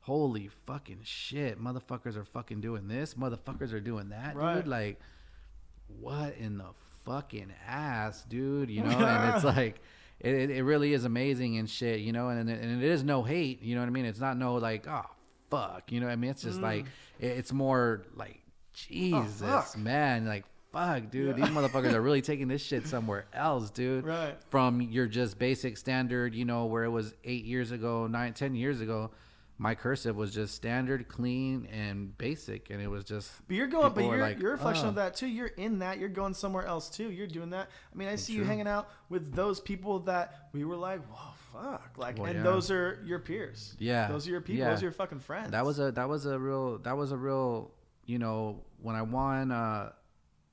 holy 0.00 0.50
fucking 0.66 1.00
shit, 1.04 1.62
motherfuckers 1.62 2.16
are 2.16 2.24
fucking 2.24 2.60
doing 2.60 2.88
this, 2.88 3.14
motherfuckers 3.14 3.72
are 3.72 3.80
doing 3.80 4.08
that, 4.08 4.34
Right. 4.34 4.56
dude. 4.56 4.66
Like, 4.66 4.98
what 6.00 6.34
in 6.36 6.58
the 6.58 6.66
fucking 7.04 7.52
ass, 7.68 8.24
dude? 8.24 8.70
You 8.70 8.82
know, 8.82 8.90
and 8.90 9.34
it's 9.36 9.44
like. 9.56 9.80
It, 10.20 10.34
it, 10.34 10.50
it 10.50 10.62
really 10.64 10.92
is 10.92 11.04
amazing 11.04 11.58
and 11.58 11.68
shit, 11.68 12.00
you 12.00 12.12
know, 12.12 12.28
and, 12.30 12.48
and 12.48 12.82
it 12.82 12.88
is 12.90 13.04
no 13.04 13.22
hate, 13.22 13.62
you 13.62 13.74
know 13.74 13.82
what 13.82 13.88
I 13.88 13.90
mean? 13.90 14.06
It's 14.06 14.20
not 14.20 14.36
no 14.38 14.54
like, 14.54 14.86
oh, 14.88 15.04
fuck, 15.50 15.92
you 15.92 16.00
know 16.00 16.06
what 16.06 16.12
I 16.12 16.16
mean? 16.16 16.30
It's 16.30 16.42
just 16.42 16.60
like, 16.60 16.86
it, 17.20 17.26
it's 17.26 17.52
more 17.52 18.02
like, 18.14 18.40
Jesus, 18.72 19.40
Mm. 19.42 19.74
Oh, 19.76 19.78
man, 19.78 20.26
like, 20.26 20.44
fuck, 20.72 21.10
dude, 21.10 21.36
these 21.36 21.46
motherfuckers 21.46 21.94
are 21.94 22.00
really 22.02 22.20
taking 22.30 22.48
this 22.48 22.62
shit 22.62 22.86
somewhere 22.86 23.24
else, 23.32 23.70
dude. 23.70 24.04
Right. 24.04 24.34
From 24.50 24.80
your 24.82 25.06
just 25.06 25.38
basic 25.38 25.78
standard, 25.78 26.34
you 26.34 26.44
know, 26.44 26.66
where 26.66 26.84
it 26.84 26.90
was 26.90 27.14
eight 27.24 27.44
years 27.44 27.70
ago, 27.70 28.06
nine, 28.06 28.34
ten 28.34 28.54
years 28.54 28.80
ago, 28.82 29.10
my 29.58 29.74
cursive 29.74 30.16
was 30.16 30.34
just 30.34 30.54
standard, 30.54 31.08
clean, 31.08 31.66
and 31.72 32.16
basic, 32.18 32.68
and 32.70 32.82
it 32.82 32.88
was 32.88 33.04
just. 33.04 33.30
But 33.48 33.56
you're 33.56 33.66
going, 33.66 33.92
but 33.94 34.04
you're 34.04 34.18
like, 34.20 34.38
you're 34.38 34.50
a 34.50 34.56
reflection 34.56 34.86
"Oh." 34.86 34.90
of 34.90 34.94
that 34.96 35.14
too. 35.14 35.26
You're 35.26 35.46
in 35.46 35.78
that. 35.78 35.98
You're 35.98 36.10
going 36.10 36.34
somewhere 36.34 36.66
else 36.66 36.90
too. 36.90 37.10
You're 37.10 37.26
doing 37.26 37.50
that. 37.50 37.70
I 37.92 37.96
mean, 37.96 38.08
I 38.08 38.16
see 38.16 38.34
you 38.34 38.44
hanging 38.44 38.68
out 38.68 38.90
with 39.08 39.34
those 39.34 39.60
people 39.60 40.00
that 40.00 40.48
we 40.52 40.64
were 40.64 40.76
like, 40.76 41.00
whoa, 41.06 41.32
fuck, 41.52 41.92
like, 41.96 42.18
Well, 42.18 42.26
and 42.26 42.36
yeah. 42.36 42.42
those 42.42 42.70
are 42.70 43.00
your 43.06 43.18
peers. 43.18 43.74
Yeah. 43.78 44.08
those 44.08 44.26
are 44.28 44.30
your 44.30 44.40
people. 44.42 44.60
Yeah. 44.60 44.70
Those 44.70 44.80
are 44.82 44.86
your 44.86 44.92
fucking 44.92 45.20
friends. 45.20 45.52
That 45.52 45.64
was 45.64 45.78
a 45.78 45.90
that 45.92 46.08
was 46.08 46.26
a 46.26 46.38
real 46.38 46.78
that 46.78 46.96
was 46.96 47.12
a 47.12 47.16
real 47.16 47.70
you 48.04 48.18
know 48.18 48.62
when 48.82 48.94
I 48.94 49.02
won 49.02 49.50
uh 49.50 49.92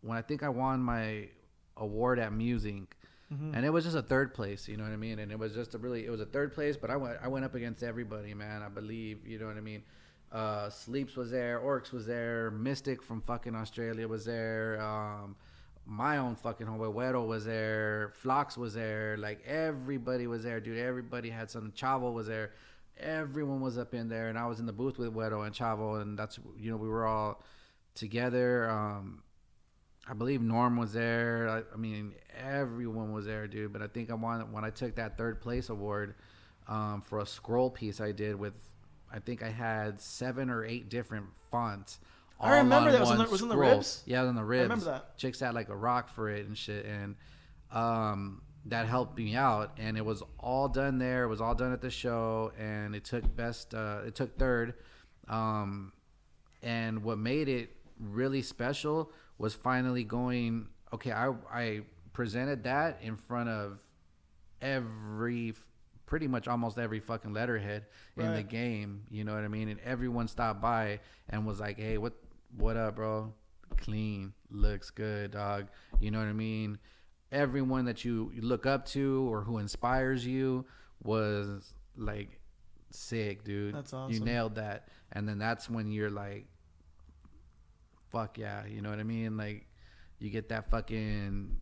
when 0.01 0.17
I 0.17 0.21
think 0.21 0.43
I 0.43 0.49
won 0.49 0.79
my 0.79 1.27
award 1.75 2.19
at 2.19 2.31
Musink 2.31 2.87
Mm-hmm. 3.33 3.55
and 3.55 3.65
it 3.65 3.69
was 3.69 3.83
just 3.83 3.95
a 3.95 4.01
third 4.01 4.33
place 4.33 4.67
you 4.67 4.77
know 4.77 4.83
what 4.83 4.93
I 4.93 4.97
mean 4.97 5.17
and 5.19 5.31
it 5.31 5.39
was 5.39 5.53
just 5.53 5.73
a 5.73 5.77
really 5.77 6.05
it 6.05 6.09
was 6.11 6.21
a 6.21 6.25
third 6.25 6.53
place 6.53 6.77
but 6.77 6.89
I 6.91 6.97
went 6.97 7.17
I 7.23 7.27
went 7.27 7.45
up 7.45 7.55
against 7.55 7.81
everybody 7.81 8.33
man 8.33 8.61
I 8.61 8.69
believe 8.69 9.25
you 9.25 9.39
know 9.39 9.47
what 9.47 9.57
I 9.57 9.61
mean 9.61 9.81
uh 10.31 10.69
Sleeps 10.69 11.15
was 11.15 11.31
there 11.31 11.59
Orcs 11.59 11.91
was 11.91 12.05
there 12.05 12.51
Mystic 12.51 13.01
from 13.01 13.21
fucking 13.21 13.55
Australia 13.55 14.07
was 14.07 14.25
there 14.25 14.81
um 14.81 15.35
my 15.85 16.17
own 16.17 16.35
fucking 16.35 16.67
homeboy 16.67 16.93
Weddle 16.93 17.27
was 17.27 17.45
there, 17.45 18.13
Flox 18.23 18.57
was 18.57 18.73
there, 18.73 19.17
like 19.17 19.43
everybody 19.45 20.27
was 20.27 20.43
there, 20.43 20.59
dude. 20.59 20.77
Everybody 20.77 21.29
had 21.29 21.49
some. 21.51 21.71
Chavo 21.71 22.13
was 22.13 22.27
there, 22.27 22.51
everyone 22.97 23.61
was 23.61 23.77
up 23.77 23.93
in 23.93 24.07
there, 24.07 24.29
and 24.29 24.37
I 24.37 24.45
was 24.45 24.59
in 24.59 24.65
the 24.65 24.73
booth 24.73 24.97
with 24.97 25.13
Weddle 25.13 25.45
and 25.45 25.53
Chavo, 25.53 26.01
and 26.01 26.17
that's 26.17 26.39
you 26.57 26.71
know 26.71 26.77
we 26.77 26.87
were 26.87 27.05
all 27.05 27.43
together. 27.95 28.69
Um, 28.69 29.22
I 30.09 30.13
believe 30.13 30.41
Norm 30.41 30.75
was 30.77 30.91
there. 30.93 31.47
I, 31.49 31.73
I 31.73 31.77
mean, 31.77 32.13
everyone 32.37 33.13
was 33.13 33.25
there, 33.25 33.47
dude. 33.47 33.71
But 33.71 33.81
I 33.81 33.87
think 33.87 34.11
I 34.11 34.15
won 34.15 34.51
when 34.51 34.65
I 34.65 34.69
took 34.69 34.95
that 34.95 35.17
third 35.17 35.39
place 35.41 35.69
award 35.69 36.15
um, 36.67 37.01
for 37.01 37.19
a 37.19 37.25
scroll 37.25 37.69
piece 37.69 38.01
I 38.01 38.11
did 38.11 38.35
with. 38.35 38.53
I 39.11 39.19
think 39.19 39.43
I 39.43 39.49
had 39.49 40.01
seven 40.01 40.49
or 40.49 40.65
eight 40.65 40.89
different 40.89 41.27
fonts. 41.51 41.99
I 42.39 42.57
remember 42.57 42.91
that 42.91 42.99
was 42.99 43.11
on 43.11 43.17
the- 43.19 43.29
was 43.29 43.41
on 43.41 43.47
the 43.47 43.55
ribs? 43.55 44.03
Yeah, 44.05 44.17
it 44.19 44.21
was 44.23 44.29
on 44.29 44.35
the 44.35 44.43
ribs. 44.43 44.59
I 44.61 44.63
remember 44.63 44.85
that. 44.85 45.17
Chicks 45.17 45.39
had 45.39 45.53
like 45.53 45.69
a 45.69 45.75
rock 45.75 46.09
for 46.09 46.29
it 46.29 46.45
and 46.47 46.57
shit, 46.57 46.85
and 46.85 47.15
um, 47.71 48.41
that 48.65 48.87
helped 48.87 49.17
me 49.17 49.35
out. 49.35 49.77
And 49.77 49.97
it 49.97 50.03
was 50.03 50.23
all 50.39 50.67
done 50.67 50.97
there. 50.97 51.23
It 51.23 51.27
was 51.27 51.39
all 51.39 51.55
done 51.55 51.71
at 51.71 51.79
the 51.81 51.91
show, 51.91 52.51
and 52.59 52.95
it 52.95 53.05
took 53.05 53.33
best. 53.35 53.73
Uh, 53.73 53.99
it 54.05 54.15
took 54.15 54.37
third. 54.37 54.73
Um, 55.29 55.93
and 56.61 57.03
what 57.03 57.17
made 57.17 57.47
it 57.47 57.69
really 57.99 58.41
special 58.41 59.11
was 59.43 59.53
finally 59.53 60.05
going. 60.05 60.67
Okay, 60.93 61.11
I 61.11 61.33
I 61.51 61.81
presented 62.13 62.63
that 62.63 62.99
in 63.01 63.17
front 63.17 63.49
of 63.49 63.85
every, 64.61 65.53
pretty 66.05 66.29
much 66.29 66.47
almost 66.47 66.77
every 66.77 67.01
fucking 67.01 67.33
letterhead 67.33 67.87
in 68.15 68.33
the 68.35 68.41
game. 68.43 69.03
You 69.11 69.25
know 69.25 69.35
what 69.35 69.43
I 69.43 69.49
mean? 69.49 69.67
And 69.67 69.81
everyone 69.81 70.29
stopped 70.29 70.61
by 70.61 71.01
and 71.29 71.45
was 71.45 71.59
like, 71.59 71.77
"Hey, 71.77 71.97
what 71.97 72.13
what 72.55 72.77
up, 72.77 72.95
bro? 72.95 73.33
Clean, 73.75 74.31
looks 74.49 74.89
good, 74.91 75.31
dog." 75.31 75.67
You 75.99 76.09
know 76.09 76.19
what 76.19 76.29
I 76.29 76.33
mean? 76.33 76.79
Everyone 77.29 77.83
that 77.83 78.05
you 78.05 78.31
you 78.33 78.43
look 78.43 78.65
up 78.65 78.85
to 78.87 79.27
or 79.29 79.41
who 79.41 79.57
inspires 79.57 80.25
you 80.25 80.65
was 81.03 81.73
like 81.97 82.39
sick, 82.91 83.43
dude. 83.43 83.75
That's 83.75 83.91
awesome. 83.91 84.13
You 84.13 84.21
nailed 84.21 84.55
that. 84.55 84.87
And 85.11 85.27
then 85.27 85.37
that's 85.37 85.69
when 85.69 85.91
you're 85.91 86.09
like, 86.09 86.47
fuck 88.13 88.37
yeah, 88.37 88.65
you 88.65 88.81
know 88.81 88.89
what 88.89 88.99
I 88.99 89.03
mean? 89.03 89.35
Like, 89.35 89.65
you 90.19 90.29
get 90.29 90.47
that 90.49 90.69
fucking 90.69 91.59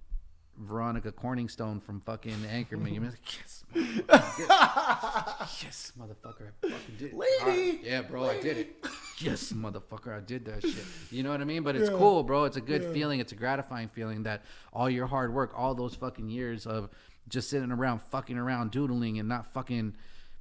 Veronica 0.60 1.12
Corningstone 1.12 1.82
from 1.82 2.02
fucking 2.02 2.36
Anchorman. 2.54 2.94
You're 2.94 3.06
like, 3.06 3.40
yes, 3.40 3.64
motherfucker. 3.74 5.64
yes, 5.64 5.94
motherfucker, 6.00 6.50
I 6.64 6.70
fucking 6.70 6.96
did 7.00 7.14
it. 7.14 7.18
Lady! 7.18 7.80
Ah, 7.82 7.84
yeah, 7.84 8.02
bro, 8.02 8.26
I 8.26 8.40
did 8.40 8.58
it. 8.58 8.86
Yes, 9.20 9.52
motherfucker, 9.54 10.16
I 10.16 10.20
did 10.20 10.46
that 10.46 10.62
shit. 10.62 10.84
You 11.10 11.24
know 11.24 11.30
what 11.32 11.42
I 11.42 11.46
mean? 11.46 11.64
But 11.64 11.76
it's 11.76 11.90
cool, 11.90 12.24
bro. 12.24 12.46
It's 12.46 12.58
a 12.58 12.62
good 12.62 12.84
feeling. 12.94 13.20
It's 13.20 13.32
a 13.32 13.36
gratifying 13.36 13.90
feeling 13.90 14.24
that 14.24 14.44
all 14.74 14.90
your 14.90 15.08
hard 15.08 15.34
work, 15.34 15.54
all 15.56 15.74
those 15.74 15.96
fucking 15.96 16.30
years 16.30 16.66
of 16.66 16.90
just 17.30 17.50
sitting 17.50 17.72
around, 17.72 18.02
fucking 18.02 18.38
around, 18.38 18.72
doodling, 18.72 19.20
and 19.20 19.30
not 19.30 19.54
fucking, 19.54 19.96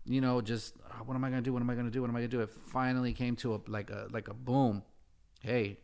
you 0.07 0.21
know, 0.21 0.41
just 0.41 0.75
"Ah, 0.91 1.03
what 1.05 1.15
am 1.15 1.25
I 1.25 1.31
gonna 1.31 1.43
do? 1.43 1.53
What 1.53 1.61
am 1.63 1.71
I 1.71 1.75
gonna 1.75 1.91
do? 1.91 2.01
What 2.01 2.09
am 2.09 2.17
I 2.17 2.21
gonna 2.21 2.29
do? 2.29 2.41
It 2.41 2.51
finally 2.51 3.13
came 3.13 3.37
to 3.37 3.55
a 3.55 3.61
like 3.69 3.91
a 3.91 4.09
like 4.11 4.29
a 4.29 4.35
boom. 4.35 4.83
Hey, 5.41 5.79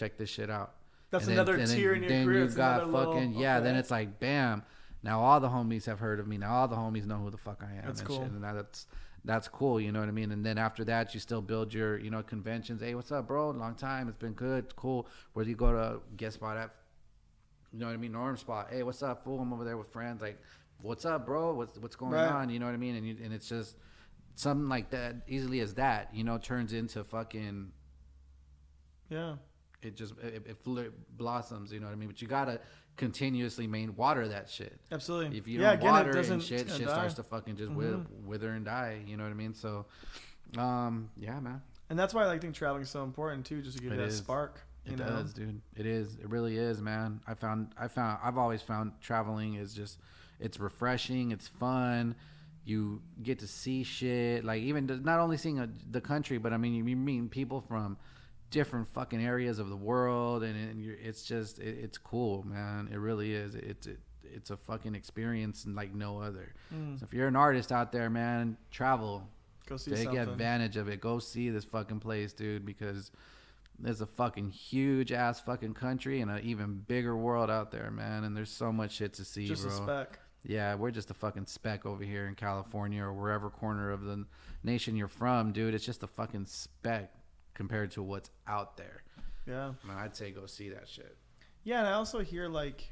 check 0.00 0.16
this 0.16 0.30
shit 0.30 0.50
out. 0.50 0.74
That's 1.10 1.24
And 1.24 1.34
another 1.34 1.56
tier 1.66 1.94
in 1.94 2.02
your 2.02 2.08
then 2.10 2.24
career. 2.24 2.38
you 2.38 2.44
It's 2.44 2.54
got 2.54 2.82
another 2.82 2.92
little- 2.92 3.14
fucking 3.14 3.34
yeah. 3.34 3.60
Then 3.60 3.76
it's 3.76 3.90
like 3.90 4.18
bam. 4.18 4.62
Now 5.02 5.20
all 5.20 5.40
the 5.40 5.48
homies 5.48 5.86
have 5.86 5.98
heard 5.98 6.20
of 6.20 6.26
me. 6.26 6.38
Now 6.38 6.52
all 6.54 6.68
the 6.68 6.76
homies 6.76 7.06
know 7.06 7.16
who 7.16 7.30
the 7.30 7.38
fuck 7.38 7.62
I 7.62 7.72
am. 7.78 7.84
That's 7.86 8.00
and 8.00 8.08
cool. 8.08 8.22
Shit. 8.22 8.30
And 8.32 8.42
that's 8.44 8.86
that's 9.24 9.48
cool. 9.48 9.80
You 9.80 9.92
know 9.92 10.00
what 10.00 10.08
I 10.08 10.12
mean? 10.12 10.30
And 10.32 10.44
then 10.44 10.56
after 10.56 10.82
that, 10.84 11.12
you 11.14 11.20
still 11.20 11.42
build 11.42 11.74
your 11.74 11.98
you 11.98 12.10
know 12.10 12.22
conventions. 12.22 12.80
Hey, 12.80 12.94
what's 12.94 13.12
up, 13.12 13.26
bro? 13.28 13.50
Long 13.50 13.74
time. 13.74 14.08
It's 14.08 14.16
been 14.18 14.32
good. 14.32 14.64
It's 14.64 14.72
cool. 14.72 15.06
Where 15.34 15.44
do 15.44 15.50
you 15.50 15.56
go 15.56 15.72
to 15.72 16.00
guest 16.16 16.36
spot 16.36 16.56
at? 16.56 16.70
You 17.72 17.78
know 17.80 17.86
what 17.86 17.92
I 17.92 17.98
mean? 17.98 18.12
Norm 18.12 18.36
spot. 18.36 18.68
Hey, 18.70 18.82
what's 18.82 19.02
up, 19.02 19.24
fool? 19.24 19.40
I'm 19.40 19.52
over 19.52 19.64
there 19.64 19.76
with 19.76 19.88
friends. 19.88 20.22
Like, 20.22 20.40
what's 20.80 21.04
up, 21.04 21.26
bro? 21.26 21.54
What's 21.54 21.76
what's 21.78 21.96
going 21.96 22.12
Right. 22.12 22.28
on? 22.30 22.50
You 22.50 22.58
know 22.58 22.66
what 22.66 22.74
I 22.74 22.78
mean? 22.78 22.94
And 22.96 23.06
you, 23.06 23.16
and 23.22 23.32
it's 23.32 23.48
just 23.48 23.76
something 24.36 24.68
like 24.68 24.90
that, 24.90 25.16
easily 25.28 25.60
as 25.60 25.74
that. 25.74 26.14
You 26.14 26.24
know, 26.24 26.38
turns 26.38 26.72
into 26.72 27.02
fucking 27.04 27.72
yeah. 29.08 29.34
It 29.82 29.96
just 29.96 30.14
it, 30.22 30.46
it 30.46 30.56
blossoms 31.16 31.72
you 31.72 31.80
know 31.80 31.86
what 31.86 31.92
i 31.92 31.96
mean? 31.96 32.08
But 32.08 32.20
you 32.22 32.28
gotta 32.28 32.60
continuously 32.96 33.66
main 33.66 33.96
water 33.96 34.28
that 34.28 34.50
shit. 34.50 34.78
Absolutely. 34.92 35.38
if 35.38 35.48
you 35.48 35.60
yeah, 35.60 35.70
don't 35.70 35.78
again, 35.80 35.92
water 35.92 36.10
it 36.10 36.16
it 36.26 36.30
and 36.30 36.42
shit 36.42 36.60
shit 36.60 36.68
gonna 36.68 36.84
starts 36.90 37.14
to 37.14 37.22
fucking 37.22 37.56
just 37.56 37.72
wither, 37.72 38.00
wither 38.26 38.50
and 38.50 38.64
die 38.64 39.00
you 39.06 39.16
know 39.16 39.24
what 39.24 39.30
i 39.30 39.34
mean? 39.34 39.54
So 39.54 39.86
um 40.58 41.10
yeah 41.16 41.40
man. 41.40 41.62
And 41.88 41.98
that's 41.98 42.14
why 42.14 42.22
I 42.22 42.26
like 42.26 42.40
think 42.40 42.54
traveling 42.54 42.82
is 42.82 42.90
so 42.90 43.02
important 43.02 43.44
too, 43.46 43.62
just 43.62 43.76
to 43.78 43.82
give 43.82 43.92
It 43.92 43.96
that 43.96 44.08
is. 44.08 44.18
spark. 44.18 44.60
it 44.84 44.92
you 44.92 44.96
know? 44.96 45.06
does 45.06 45.32
dude. 45.32 45.60
It 45.76 45.86
is. 45.86 46.14
It 46.16 46.28
really 46.28 46.56
is 46.56 46.80
man. 46.80 47.20
I 47.26 47.34
found 47.34 47.72
i 47.78 47.88
found 47.88 48.18
i've 48.22 48.38
always 48.38 48.62
found 48.62 48.92
traveling 49.00 49.54
is 49.54 49.74
just 49.74 49.98
it's 50.38 50.60
refreshing 50.60 51.30
it's 51.32 51.48
fun. 51.48 52.14
You 52.64 53.00
get 53.22 53.38
to 53.38 53.46
see 53.48 53.82
shit. 53.82 54.44
Like 54.44 54.62
even 54.62 55.00
not 55.02 55.18
only 55.20 55.38
seeing 55.38 55.58
a, 55.58 55.68
the 55.90 56.00
country 56.00 56.38
but 56.38 56.52
i 56.52 56.56
mean 56.56 56.74
you 56.74 56.84
meeting 56.84 57.28
people 57.28 57.60
from 57.62 57.96
different 58.50 58.88
fucking 58.88 59.24
areas 59.24 59.58
of 59.58 59.68
the 59.68 59.76
world 59.76 60.42
and, 60.42 60.56
and 60.70 60.82
you're, 60.82 60.96
it's 60.96 61.22
just 61.22 61.58
it, 61.58 61.78
it's 61.82 61.98
cool 61.98 62.42
man. 62.44 62.88
It 62.92 62.96
really 62.98 63.32
is. 63.34 63.54
It's 63.54 63.86
it, 63.86 64.00
it's 64.22 64.50
a 64.50 64.56
fucking 64.56 64.94
experience 64.94 65.66
like 65.68 65.94
no 65.94 66.20
other. 66.20 66.52
Mm. 66.74 66.98
So 66.98 67.04
if 67.04 67.12
you're 67.12 67.28
an 67.28 67.36
artist 67.36 67.72
out 67.72 67.92
there 67.92 68.10
man 68.10 68.56
travel. 68.70 69.26
Go 69.66 69.76
see 69.76 69.92
take 69.92 70.04
something. 70.04 70.18
advantage 70.18 70.76
of 70.76 70.88
it. 70.88 71.00
Go 71.00 71.20
see 71.20 71.48
this 71.50 71.64
fucking 71.64 72.00
place 72.00 72.32
dude 72.32 72.66
because 72.66 73.12
there's 73.78 74.00
a 74.00 74.06
fucking 74.06 74.50
huge 74.50 75.12
ass 75.12 75.40
fucking 75.40 75.74
country 75.74 76.20
and 76.20 76.30
an 76.30 76.40
even 76.44 76.84
bigger 76.86 77.16
world 77.16 77.48
out 77.50 77.70
there 77.70 77.90
man 77.90 78.24
and 78.24 78.36
there's 78.36 78.50
so 78.50 78.70
much 78.72 78.92
shit 78.92 79.12
to 79.14 79.24
see 79.24 79.46
Just 79.46 79.62
bro. 79.66 79.72
a 79.72 79.76
speck. 79.76 80.18
yeah, 80.42 80.74
we're 80.74 80.90
just 80.90 81.10
a 81.10 81.14
fucking 81.14 81.46
speck 81.46 81.86
over 81.86 82.02
here 82.04 82.26
in 82.26 82.34
California 82.34 83.02
or 83.02 83.12
wherever 83.14 83.48
corner 83.48 83.90
of 83.90 84.02
the 84.02 84.26
nation 84.64 84.96
you're 84.96 85.08
from, 85.08 85.52
dude. 85.52 85.72
It's 85.72 85.86
just 85.86 86.02
a 86.02 86.06
fucking 86.08 86.46
speck 86.46 87.12
compared 87.60 87.90
to 87.90 88.02
what's 88.02 88.30
out 88.48 88.78
there. 88.78 89.02
Yeah. 89.46 89.72
I 89.84 89.86
mean, 89.86 89.98
I'd 89.98 90.16
say 90.16 90.30
go 90.30 90.46
see 90.46 90.70
that 90.70 90.88
shit. 90.88 91.14
Yeah, 91.62 91.80
and 91.80 91.88
I 91.88 91.92
also 91.92 92.20
hear 92.20 92.48
like, 92.48 92.90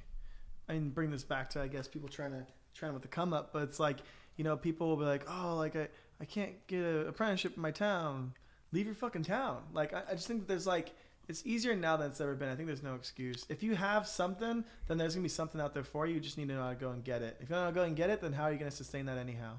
I 0.68 0.74
mean, 0.74 0.90
bring 0.90 1.10
this 1.10 1.24
back 1.24 1.48
to 1.50 1.60
I 1.62 1.68
guess 1.68 1.88
people 1.88 2.10
trying 2.10 2.32
to 2.32 2.44
trying 2.74 2.92
with 2.92 3.00
the 3.00 3.08
come 3.08 3.32
up, 3.32 3.50
but 3.54 3.62
it's 3.62 3.80
like 3.80 3.96
you 4.36 4.44
know 4.44 4.58
people 4.58 4.88
will 4.88 4.98
be 4.98 5.06
like, 5.06 5.24
oh, 5.26 5.56
like 5.56 5.74
I 5.74 5.88
I 6.20 6.26
can't 6.26 6.54
get 6.66 6.84
an 6.84 7.08
apprenticeship 7.08 7.56
in 7.56 7.62
my 7.62 7.70
town. 7.70 8.34
Leave 8.72 8.84
your 8.84 8.94
fucking 8.94 9.22
town. 9.22 9.62
Like 9.72 9.94
I, 9.94 10.02
I 10.10 10.12
just 10.12 10.26
think 10.26 10.40
that 10.40 10.48
there's 10.48 10.66
like 10.66 10.92
it's 11.28 11.46
easier 11.46 11.74
now 11.74 11.96
than 11.96 12.10
it's 12.10 12.20
ever 12.20 12.34
been. 12.34 12.50
I 12.50 12.54
think 12.54 12.66
there's 12.66 12.82
no 12.82 12.94
excuse. 12.94 13.46
If 13.48 13.62
you 13.62 13.74
have 13.74 14.06
something, 14.06 14.64
then 14.86 14.98
there's 14.98 15.14
gonna 15.14 15.22
be 15.22 15.30
something 15.30 15.62
out 15.62 15.72
there 15.72 15.82
for 15.82 16.06
you. 16.06 16.16
You 16.16 16.20
just 16.20 16.36
need 16.36 16.48
to 16.48 16.54
know 16.54 16.62
how 16.64 16.68
to 16.68 16.74
go 16.74 16.90
and 16.90 17.02
get 17.02 17.22
it. 17.22 17.38
If 17.40 17.48
you 17.48 17.54
don't 17.54 17.60
know 17.60 17.64
how 17.64 17.70
to 17.70 17.74
go 17.74 17.84
and 17.84 17.96
get 17.96 18.10
it, 18.10 18.20
then 18.20 18.34
how 18.34 18.44
are 18.44 18.52
you 18.52 18.58
gonna 18.58 18.70
sustain 18.70 19.06
that 19.06 19.16
anyhow? 19.16 19.54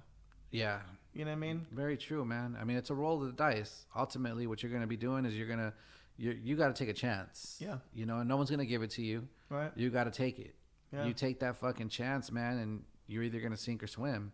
Yeah, 0.51 0.81
You 1.13 1.25
know 1.25 1.31
what 1.31 1.37
I 1.37 1.39
mean? 1.39 1.65
very 1.71 1.97
true, 1.97 2.23
man. 2.23 2.55
I 2.59 2.63
mean, 2.63 2.77
it's 2.77 2.89
a 2.91 2.95
roll 2.95 3.21
of 3.21 3.27
the 3.27 3.33
dice. 3.33 3.85
Ultimately, 3.95 4.47
what 4.47 4.61
you're 4.63 4.71
gonna 4.71 4.87
be 4.87 4.97
doing 4.97 5.25
is 5.25 5.35
you're 5.35 5.47
gonna 5.47 5.73
you 6.17 6.31
you 6.31 6.55
got 6.55 6.67
to 6.67 6.73
take 6.73 6.89
a 6.89 6.93
chance. 6.93 7.57
Yeah. 7.59 7.77
You 7.93 8.05
know, 8.05 8.19
and 8.19 8.27
no 8.29 8.37
one's 8.37 8.49
gonna 8.49 8.65
give 8.65 8.83
it 8.83 8.91
to 8.91 9.01
you. 9.01 9.27
Right? 9.49 9.71
You 9.75 9.89
got 9.89 10.03
to 10.03 10.11
take 10.11 10.37
it. 10.39 10.55
Yeah. 10.93 11.05
You 11.05 11.13
take 11.13 11.39
that 11.39 11.55
fucking 11.57 11.89
chance, 11.89 12.31
man, 12.31 12.57
and 12.59 12.83
you're 13.07 13.23
either 13.23 13.39
gonna 13.39 13.57
sink 13.57 13.81
or 13.83 13.87
swim. 13.87 14.31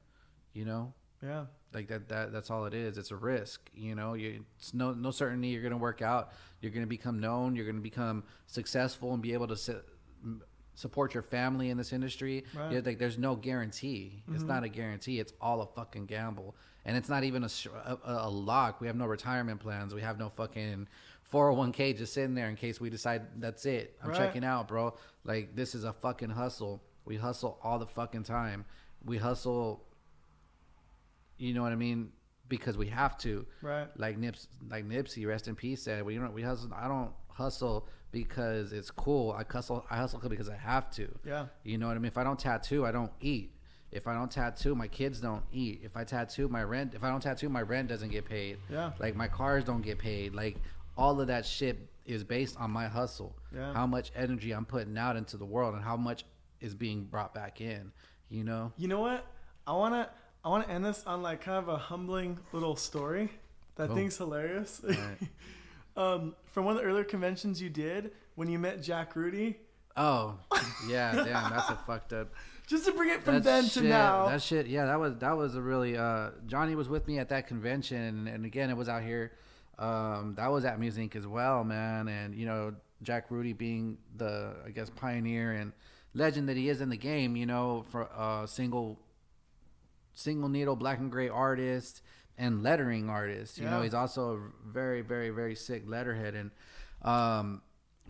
You 0.54 0.66
know, 0.66 0.94
Yeah. 1.22 1.46
like 1.74 1.88
that 1.90 2.08
that 2.10 2.32
that's 2.32 2.50
all 2.50 2.66
it 2.66 2.74
is 2.74 2.98
it's 2.98 3.12
a 3.12 3.16
risk 3.16 3.70
you 3.74 3.94
know 3.96 4.14
you 4.14 4.46
it's 4.58 4.74
no 4.74 4.94
no 4.94 5.12
certainty 5.12 5.50
you're 5.50 5.62
gonna 5.64 5.76
work 5.78 6.02
out 6.02 6.32
you're 6.62 6.72
gonna 6.72 6.88
become 6.88 7.20
known 7.20 7.56
you're 7.56 7.66
gonna 7.66 7.82
become 7.82 8.24
successful 8.48 9.14
and 9.14 9.22
be 9.22 9.34
able 9.34 9.48
to 9.48 9.82
m- 10.24 10.42
support 10.76 11.14
your 11.14 11.24
family 11.24 11.70
in 11.70 11.78
this 11.78 11.92
industry 11.94 12.44
Right. 12.56 12.72
yeah, 12.74 12.82
like 12.86 13.00
there's 13.00 13.18
no 13.18 13.36
guarantee 13.36 14.24
it's 14.28 14.40
Mm-hmm. 14.40 14.48
not 14.48 14.64
a 14.64 14.70
guarantee 14.70 15.20
it's 15.20 15.34
all 15.42 15.62
a 15.62 15.66
fucking 15.68 16.06
gamble 16.06 16.56
and 16.86 16.96
it's 16.96 17.10
not 17.10 17.24
even 17.24 17.44
a, 17.44 17.50
a, 17.86 17.98
a 18.06 18.28
a 18.28 18.30
lock 18.30 18.80
we 18.82 18.88
have 18.88 18.96
no 18.96 19.06
retirement 19.08 19.60
plans 19.60 19.94
we 19.94 20.02
have 20.02 20.20
no 20.20 20.30
fucking 20.30 20.88
401k 21.32 21.98
just 21.98 22.14
sitting 22.14 22.36
there 22.36 22.50
in 22.50 22.56
case 22.56 22.80
we 22.80 22.90
decide 22.90 23.24
that's 23.42 23.66
it 23.66 23.98
i'm 24.04 24.10
Right. 24.10 24.18
checking 24.18 24.44
out 24.44 24.68
bro 24.68 24.94
like 25.24 25.56
this 25.56 25.74
is 25.76 25.84
a 25.86 25.94
fucking 25.94 26.30
hustle 26.30 26.84
we 27.06 27.16
hustle 27.18 27.58
all 27.64 27.80
the 27.80 27.88
fucking 27.88 28.24
time 28.24 28.66
we 29.04 29.18
hustle 29.18 29.84
you 31.38 31.54
know 31.54 31.64
what 31.64 31.72
I 31.74 31.76
mean? 31.76 32.12
Because 32.48 32.78
we 32.78 32.88
have 32.88 33.18
to. 33.20 33.46
Right. 33.62 33.88
Like 33.98 34.18
Nips, 34.18 34.48
like 34.70 34.88
Nipsey, 34.88 35.28
rest 35.28 35.48
in 35.48 35.56
peace, 35.56 35.82
said, 35.84 36.06
"We 36.06 36.16
don't, 36.16 36.32
we 36.34 36.42
hustle. 36.44 36.72
I 36.74 36.88
don't 36.88 37.12
hustle 37.28 37.90
because 38.16 38.72
it's 38.72 38.90
cool. 38.90 39.32
I 39.34 39.44
hustle. 39.52 39.86
I 39.92 39.98
hustle 39.98 40.20
because 40.30 40.50
I 40.50 40.56
have 40.56 40.90
to. 40.92 41.08
Yeah. 41.26 41.48
You 41.64 41.78
know 41.78 41.88
what 41.88 41.98
I 41.98 42.00
mean? 42.00 42.06
If 42.08 42.18
I 42.18 42.24
don't 42.24 42.40
tattoo, 42.40 42.86
I 42.86 42.92
don't 42.94 43.12
eat. 43.20 43.52
If 43.92 44.08
I 44.08 44.14
don't 44.14 44.32
tattoo, 44.32 44.74
my 44.74 44.88
kids 44.88 45.20
don't 45.20 45.44
eat. 45.52 45.82
If 45.84 45.98
I 45.98 46.04
tattoo, 46.06 46.48
my 46.48 46.64
rent. 46.64 46.94
If 46.96 47.04
I 47.04 47.10
don't 47.10 47.22
tattoo, 47.22 47.50
my 47.50 47.62
rent 47.62 47.90
doesn't 47.90 48.10
get 48.10 48.24
paid. 48.26 48.58
Yeah. 48.72 48.92
Like 49.00 49.16
my 49.16 49.28
cars 49.28 49.66
don't 49.66 49.82
get 49.82 49.98
paid. 50.00 50.34
Like 50.34 50.56
all 50.98 51.20
of 51.20 51.28
that 51.28 51.46
shit 51.46 51.78
is 52.06 52.24
based 52.24 52.58
on 52.58 52.72
my 52.72 52.88
hustle. 52.88 53.36
Yeah. 53.54 53.74
How 53.74 53.86
much 53.86 54.12
energy 54.16 54.52
I'm 54.54 54.66
putting 54.66 54.98
out 54.98 55.18
into 55.18 55.36
the 55.36 55.46
world 55.46 55.76
and 55.76 55.84
how 55.84 55.98
much 55.98 56.24
is 56.62 56.74
being 56.74 57.04
brought 57.04 57.34
back 57.34 57.60
in. 57.60 57.92
You 58.30 58.44
know. 58.46 58.72
You 58.78 58.88
know 58.88 59.02
what? 59.02 59.26
I 59.68 59.74
wanna 59.74 60.10
I 60.44 60.50
wanna 60.50 60.68
end 60.68 60.86
this 60.86 61.04
on 61.06 61.22
like 61.22 61.42
kind 61.42 61.58
of 61.58 61.68
a 61.68 61.78
humbling 61.78 62.40
little 62.54 62.76
story 62.78 63.30
that 63.76 63.90
I 63.90 63.92
Oh. 63.92 63.96
think's 63.96 64.18
hilarious. 64.18 64.82
Um, 65.98 66.36
from 66.46 66.66
one 66.66 66.76
of 66.76 66.82
the 66.82 66.88
earlier 66.88 67.04
conventions 67.04 67.62
you 67.62 67.70
did 67.70 68.12
when 68.36 68.50
you 68.50 68.60
met 68.60 68.82
Jack 68.82 69.16
Rudy. 69.16 69.60
Oh, 69.98 70.36
yeah, 70.90 71.14
damn, 71.14 71.50
that's 71.50 71.70
a 71.70 71.80
fucked 71.88 72.12
up. 72.12 72.34
Just 72.68 72.86
to 72.86 72.92
bring 72.92 73.10
it 73.10 73.24
from 73.24 73.36
That 73.36 73.44
then 73.44 73.64
shit, 73.64 73.84
to 73.84 73.90
now. 73.90 74.28
That 74.28 74.42
shit, 74.42 74.68
yeah, 74.68 74.86
that 74.86 75.00
was 75.00 75.16
that 75.18 75.38
was 75.38 75.56
a 75.56 75.62
really. 75.62 75.98
Uh, 75.98 76.32
Johnny 76.48 76.76
was 76.76 76.90
with 76.90 77.08
me 77.08 77.20
at 77.20 77.30
that 77.30 77.48
convention, 77.48 78.28
and 78.28 78.46
again, 78.46 78.70
it 78.70 78.78
was 78.78 78.90
out 78.90 79.04
here. 79.04 79.32
Um, 79.78 80.36
that 80.38 80.52
was 80.52 80.66
at 80.66 80.80
Musink 80.80 81.16
as 81.16 81.28
well, 81.28 81.64
man, 81.64 82.08
and 82.08 82.36
you 82.36 82.46
know 82.46 82.74
Jack 83.04 83.30
Rudy 83.30 83.54
being 83.54 83.98
the 84.18 84.54
I 84.66 84.72
guess 84.72 84.90
pioneer 84.90 85.52
and 85.54 85.74
legend 86.14 86.50
that 86.50 86.58
he 86.58 86.70
is 86.70 86.82
in 86.82 86.90
the 86.90 86.98
game. 86.98 87.36
You 87.36 87.46
know, 87.46 87.86
for 87.92 88.10
uh, 88.14 88.48
single 88.48 89.00
single 90.14 90.50
needle 90.50 90.76
black 90.76 91.00
and 91.00 91.12
gray 91.12 91.30
artist 91.30 92.02
and 92.38 92.64
lettering 92.64 93.10
artist. 93.10 93.58
You 93.58 93.66
know, 93.66 93.82
he's 93.82 93.94
also 93.94 94.36
a 94.36 94.70
very, 94.72 95.02
very, 95.02 95.30
very 95.30 95.56
sick 95.56 95.84
letterhead. 95.86 96.36
And 96.36 96.52
um, 97.02 97.62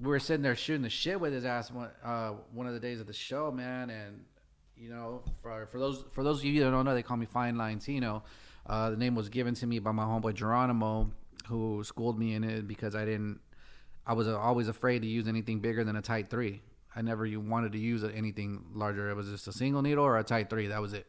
we 0.02 0.08
were 0.08 0.20
sitting 0.20 0.42
there 0.42 0.56
shooting 0.56 0.82
the 0.82 0.90
shit 0.90 1.20
with 1.20 1.34
his 1.34 1.46
ass 1.46 1.72
one, 1.72 1.90
uh, 2.04 2.32
one 2.54 2.68
of 2.68 2.74
the 2.74 2.80
days 2.80 3.00
of 3.00 3.08
the 3.08 3.14
show, 3.14 3.52
man. 3.52 3.90
And 3.90 4.26
you 4.78 4.90
know, 4.90 5.24
for 5.42 5.66
for 5.68 5.80
those 5.80 6.04
for 6.12 6.24
those 6.24 6.40
of 6.40 6.46
you 6.46 6.64
that 6.64 6.72
don't 6.72 6.86
know, 6.86 6.94
they 6.94 7.04
call 7.04 7.18
me 7.18 7.26
Fine 7.26 7.58
Line 7.58 7.80
Tino. 7.80 8.24
Uh, 8.66 8.90
the 8.90 8.98
name 8.98 9.16
was 9.16 9.30
given 9.30 9.54
to 9.54 9.68
me 9.68 9.80
by 9.80 9.92
my 9.92 10.04
homeboy 10.04 10.34
Geronimo, 10.34 11.12
who 11.48 11.84
schooled 11.84 12.18
me 12.18 12.34
in 12.34 12.44
it 12.44 12.68
because 12.68 12.96
I 12.96 13.06
didn't. 13.06 13.40
I 14.08 14.14
was 14.14 14.28
always 14.28 14.68
afraid 14.68 15.02
to 15.02 15.08
use 15.08 15.28
anything 15.28 15.60
bigger 15.60 15.84
than 15.84 15.96
a 15.96 16.02
tight 16.02 16.30
three. 16.30 16.62
I 16.96 17.02
never 17.02 17.28
wanted 17.40 17.74
to 17.74 17.80
use 17.80 18.04
anything 18.04 18.64
larger. 18.74 19.10
It 19.10 19.16
was 19.16 19.30
just 19.30 19.48
a 19.48 19.52
single 19.52 19.82
needle 19.82 20.06
or 20.06 20.18
a 20.18 20.24
tight 20.24 20.50
three. 20.50 20.68
That 20.68 20.82
was 20.82 20.94
it. 20.94 21.08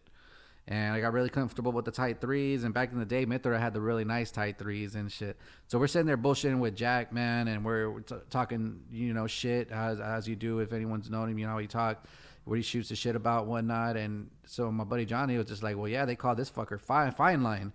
And 0.68 0.94
I 0.94 1.01
got 1.01 1.12
really 1.12 1.28
comfortable 1.28 1.70
with 1.70 1.84
the 1.84 1.93
tight 1.93 2.20
threes. 2.20 2.64
And 2.64 2.74
back 2.74 2.90
in 2.90 2.98
the 2.98 3.05
day, 3.05 3.24
Mithra 3.24 3.59
had 3.59 3.72
the 3.72 3.80
really 3.80 4.05
nice 4.05 4.32
tight 4.32 4.59
threes 4.59 4.97
and 4.97 5.10
shit. 5.10 5.36
So 5.68 5.78
we're 5.78 5.86
sitting 5.86 6.06
there 6.06 6.18
bullshitting 6.18 6.59
with 6.59 6.74
Jack, 6.74 7.12
man, 7.12 7.47
and 7.47 7.64
we're, 7.64 8.01
t- 8.01 8.16
talking, 8.30 8.80
you 8.90 9.14
know, 9.14 9.28
shit 9.28 9.70
as 9.70 10.01
as 10.01 10.26
you 10.26 10.34
do 10.34 10.59
if 10.59 10.72
anyone's 10.72 11.09
known 11.09 11.30
him, 11.30 11.38
you 11.38 11.47
know 11.47 11.52
how 11.52 11.59
he 11.59 11.68
talk, 11.68 12.06
what 12.44 12.56
he 12.56 12.62
shoots 12.62 12.88
the 12.88 12.97
shit 12.97 13.14
about, 13.14 13.47
whatnot. 13.47 13.97
And 13.97 14.28
so 14.44 14.72
my 14.72 14.82
buddy 14.82 15.05
Johnny 15.05 15.38
was 15.38 15.47
just 15.47 15.62
like, 15.62 15.76
well, 15.76 15.88
yeah, 15.88 16.05
they 16.05 16.16
call 16.16 16.34
this 16.34 16.51
fucker 16.51 16.80
fine 16.80 17.12
fine 17.12 17.43
line 17.44 17.72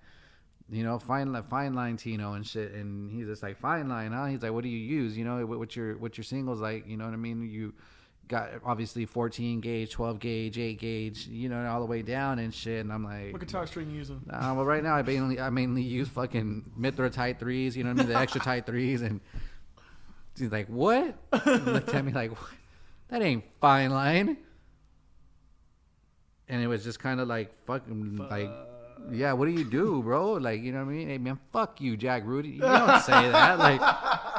you 0.71 0.83
know, 0.83 0.97
fine 0.97 1.43
fine 1.43 1.73
line 1.73 1.97
Tino 1.97 2.33
and 2.33 2.47
shit. 2.47 2.71
And 2.71 3.11
he's 3.11 3.27
just 3.27 3.43
like, 3.43 3.59
fine 3.59 3.89
line, 3.89 4.13
huh? 4.13 4.25
He's 4.25 4.41
like, 4.41 4.53
what 4.53 4.63
do 4.63 4.69
you 4.69 4.77
use? 4.77 5.17
You 5.17 5.25
know, 5.25 5.45
what, 5.45 5.59
what's 5.59 5.75
your 5.75 5.97
what's 5.97 6.17
your 6.17 6.23
singles 6.23 6.61
like? 6.61 6.87
You 6.87 6.95
know 6.95 7.05
what 7.05 7.13
I 7.13 7.17
mean? 7.17 7.41
You 7.43 7.73
got 8.31 8.49
obviously 8.65 9.05
14 9.05 9.59
gauge, 9.59 9.91
12 9.91 10.19
gauge, 10.19 10.57
8 10.57 10.79
gauge, 10.79 11.27
you 11.27 11.49
know, 11.49 11.67
all 11.67 11.81
the 11.81 11.85
way 11.85 12.01
down 12.01 12.39
and 12.39 12.53
shit. 12.53 12.79
And 12.79 12.91
I'm 12.91 13.03
like, 13.03 13.33
what 13.33 13.41
guitar 13.41 13.67
string 13.67 13.91
you 13.91 13.97
using? 13.97 14.21
uh, 14.29 14.53
well, 14.55 14.65
right 14.65 14.81
now 14.81 14.95
I 14.95 15.03
mainly 15.03 15.39
I 15.39 15.49
mainly 15.49 15.83
use 15.83 16.07
fucking 16.07 16.71
Mithra 16.75 17.09
tight 17.09 17.39
threes. 17.39 17.77
You 17.77 17.83
know 17.83 17.91
what 17.91 17.99
I 17.99 18.03
mean? 18.03 18.13
The 18.13 18.17
extra 18.17 18.41
tight 18.41 18.65
threes. 18.65 19.01
And 19.01 19.19
he's 20.37 20.51
like, 20.51 20.67
what? 20.67 21.15
He 21.43 21.51
looked 21.51 21.93
at 21.93 22.03
me 22.03 22.13
like, 22.13 22.31
what? 22.31 22.49
that 23.09 23.21
ain't 23.21 23.43
fine 23.59 23.91
line. 23.91 24.37
And 26.47 26.63
it 26.63 26.67
was 26.67 26.83
just 26.83 26.99
kind 26.99 27.19
of 27.19 27.27
like 27.27 27.53
fucking 27.65 28.17
like, 28.29 28.49
yeah, 29.11 29.33
what 29.33 29.45
do 29.45 29.51
you 29.51 29.65
do, 29.65 30.01
bro? 30.01 30.33
Like, 30.33 30.61
you 30.61 30.71
know 30.71 30.85
what 30.85 30.91
I 30.91 30.95
mean? 30.95 31.07
Hey 31.09 31.17
man, 31.17 31.37
fuck 31.51 31.81
you, 31.81 31.97
Jack 31.97 32.23
Rudy. 32.25 32.49
You 32.49 32.61
don't 32.61 33.01
say 33.01 33.29
that. 33.29 33.59
Like, 33.59 33.81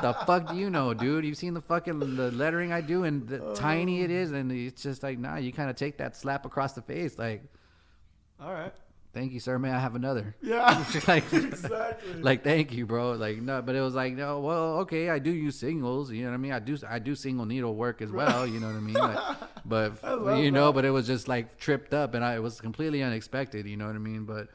the 0.03 0.13
fuck 0.27 0.49
do 0.49 0.57
you 0.57 0.71
know, 0.71 0.93
dude? 0.95 1.25
You've 1.25 1.37
seen 1.37 1.55
the 1.55 1.61
fucking 1.61 2.17
the 2.17 2.31
lettering 2.33 2.73
I 2.73 2.81
do 2.81 3.05
and 3.05 3.27
the 3.27 3.43
oh. 3.43 3.55
tiny 3.55 4.03
it 4.03 4.11
is, 4.11 4.33
and 4.33 4.51
it's 4.53 4.83
just 4.83 5.03
like, 5.03 5.19
nah. 5.19 5.37
You 5.37 5.53
kind 5.53 5.71
of 5.71 5.77
take 5.77 5.99
that 5.99 6.17
slap 6.17 6.45
across 6.45 6.75
the 6.75 6.83
face, 6.83 7.19
like, 7.19 7.43
All 8.41 8.53
right. 8.53 8.73
thank 9.13 9.33
you, 9.33 9.41
sir. 9.41 9.59
May 9.59 9.71
I 9.71 9.79
have 9.79 9.95
another? 9.95 10.35
Yeah. 10.43 10.85
like, 11.09 11.25
exactly. 11.33 12.15
like 12.21 12.45
thank 12.45 12.73
you 12.73 12.85
bro 12.85 13.13
like 13.13 13.39
no 13.39 13.63
but 13.63 13.75
it 13.75 13.81
was 13.81 13.95
like 13.95 14.15
no 14.15 14.41
well 14.41 14.79
okay 14.81 15.09
i 15.09 15.19
do 15.19 15.31
use 15.31 15.59
singles 15.59 16.11
you 16.11 16.25
know 16.25 16.31
what 16.31 16.35
i 16.35 16.39
mean 16.39 16.53
i 16.53 16.59
do 16.59 16.77
i 16.89 16.99
do 16.99 17.15
single 17.15 17.47
needle 17.47 17.75
work 17.75 18.03
as 18.03 18.11
well 18.11 18.47
you 18.47 18.61
know 18.61 18.67
what 18.67 18.77
i 18.77 18.81
mean 18.81 18.95
like, 18.95 19.19
but 19.65 19.93
you 20.39 20.51
know 20.51 20.67
that. 20.67 20.73
but 20.73 20.85
it 20.85 20.91
was 20.91 21.07
just 21.07 21.29
like 21.29 21.59
tripped 21.59 21.95
up 21.95 22.15
and 22.15 22.25
i 22.25 22.35
it 22.35 22.43
was 22.43 22.61
completely 22.61 23.03
unexpected 23.03 23.67
you 23.67 23.77
know 23.77 23.87
what 23.87 23.95
i 23.95 23.99
mean 23.99 24.25
but 24.25 24.49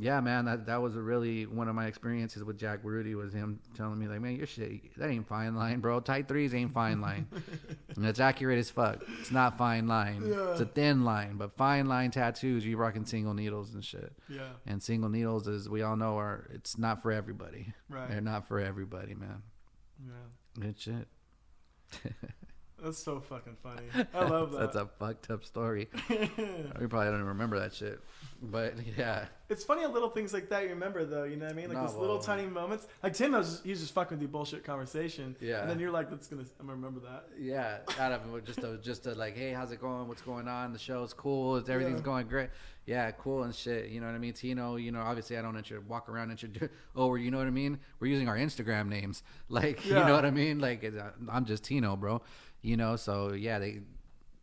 yeah 0.00 0.20
man 0.20 0.44
that, 0.44 0.66
that 0.66 0.80
was 0.80 0.96
a 0.96 1.00
really 1.00 1.46
one 1.46 1.68
of 1.68 1.74
my 1.74 1.86
experiences 1.86 2.42
with 2.42 2.58
jack 2.58 2.80
rudy 2.82 3.14
was 3.14 3.32
him 3.32 3.60
telling 3.76 3.98
me 3.98 4.06
like 4.08 4.20
man 4.20 4.34
your 4.34 4.46
shit 4.46 4.96
that 4.96 5.10
ain't 5.10 5.26
fine 5.26 5.54
line 5.54 5.80
bro 5.80 6.00
tight 6.00 6.26
threes 6.26 6.54
ain't 6.54 6.72
fine 6.72 7.00
line 7.00 7.26
and 7.96 8.06
it's 8.06 8.20
accurate 8.20 8.58
as 8.58 8.70
fuck 8.70 9.02
it's 9.20 9.30
not 9.30 9.58
fine 9.58 9.86
line 9.86 10.22
it's 10.24 10.60
a 10.60 10.66
thin 10.66 11.04
line 11.04 11.36
but 11.36 11.52
fine 11.56 11.86
line 11.86 12.10
tattoos 12.10 12.64
you 12.64 12.76
rocking 12.76 13.04
single 13.04 13.34
needles 13.34 13.74
and 13.74 13.84
shit 13.84 14.12
yeah. 14.30 14.48
and 14.66 14.82
single 14.82 15.10
needles, 15.10 15.48
as 15.48 15.68
we 15.68 15.82
all 15.82 15.96
know, 15.96 16.18
are 16.18 16.48
it's 16.52 16.78
not 16.78 17.02
for 17.02 17.12
everybody. 17.12 17.72
Right. 17.88 18.08
They're 18.08 18.20
not 18.20 18.46
for 18.46 18.60
everybody, 18.60 19.14
man. 19.14 19.42
Yeah. 20.04 20.62
Good 20.62 20.80
shit. 20.80 21.08
That's 22.82 22.98
so 22.98 23.20
fucking 23.20 23.56
funny. 23.62 23.82
I 24.14 24.24
love 24.24 24.52
that. 24.52 24.58
That's 24.60 24.76
a 24.76 24.86
fucked 24.98 25.30
up 25.30 25.44
story. 25.44 25.88
we 26.08 26.16
probably 26.16 27.06
don't 27.06 27.14
even 27.14 27.24
remember 27.26 27.58
that 27.60 27.74
shit. 27.74 28.00
But 28.42 28.74
yeah, 28.96 29.26
It's 29.50 29.64
funny 29.64 29.82
how 29.82 29.90
little 29.90 30.08
things 30.08 30.32
like 30.32 30.48
that 30.48 30.62
you 30.62 30.70
remember, 30.70 31.04
though. 31.04 31.24
You 31.24 31.36
know 31.36 31.44
what 31.44 31.52
I 31.52 31.56
mean? 31.56 31.68
Like 31.68 31.76
No, 31.76 31.86
those 31.86 31.94
little 31.96 32.16
well- 32.16 32.22
tiny 32.24 32.46
moments. 32.46 32.86
Like 33.02 33.12
Tim, 33.12 33.32
was 33.32 33.50
just, 33.50 33.64
he's 33.66 33.80
just 33.80 33.92
fucking 33.92 34.16
with 34.16 34.22
you 34.22 34.28
bullshit 34.28 34.64
conversation. 34.64 35.36
Yeah. 35.40 35.60
And 35.60 35.68
then 35.70 35.78
you're 35.78 35.90
like, 35.90 36.08
"That's 36.08 36.26
gonna, 36.26 36.44
I'm 36.58 36.66
gonna 36.66 36.76
remember 36.76 37.00
that." 37.00 37.26
yeah. 37.38 37.78
Out 37.98 38.12
of 38.12 38.44
just 38.46 38.60
a, 38.60 38.78
just 38.78 39.06
a 39.06 39.12
like, 39.14 39.36
hey, 39.36 39.52
how's 39.52 39.72
it 39.72 39.80
going? 39.80 40.08
What's 40.08 40.22
going 40.22 40.48
on? 40.48 40.72
The 40.72 40.78
show's 40.78 41.12
cool. 41.12 41.56
Everything's 41.58 42.00
Yeah. 42.00 42.04
going 42.04 42.28
great? 42.28 42.48
Yeah, 42.86 43.10
cool 43.12 43.42
and 43.42 43.54
shit. 43.54 43.90
You 43.90 44.00
know 44.00 44.06
what 44.06 44.14
I 44.14 44.18
mean? 44.18 44.32
Tino, 44.32 44.76
you 44.76 44.90
know, 44.90 45.00
obviously 45.02 45.36
I 45.36 45.42
don't 45.42 45.54
intro- 45.56 45.82
walk 45.86 46.08
around 46.08 46.30
introduce. 46.30 46.70
Oh, 46.96 47.08
we're- 47.08 47.22
you 47.22 47.30
know 47.30 47.38
what 47.38 47.46
I 47.46 47.50
mean? 47.50 47.78
We're 48.00 48.08
using 48.08 48.26
our 48.28 48.36
Instagram 48.38 48.88
names. 48.88 49.22
Like, 49.50 49.84
you 49.84 49.94
know 49.94 50.14
what 50.14 50.24
I 50.24 50.30
mean? 50.30 50.60
Like, 50.60 50.82
uh, 50.84 51.10
I'm 51.30 51.44
just 51.44 51.62
Tino, 51.64 51.94
bro. 51.96 52.22
You 52.62 52.76
know, 52.76 52.96
so 52.96 53.32
yeah, 53.32 53.58
they. 53.58 53.80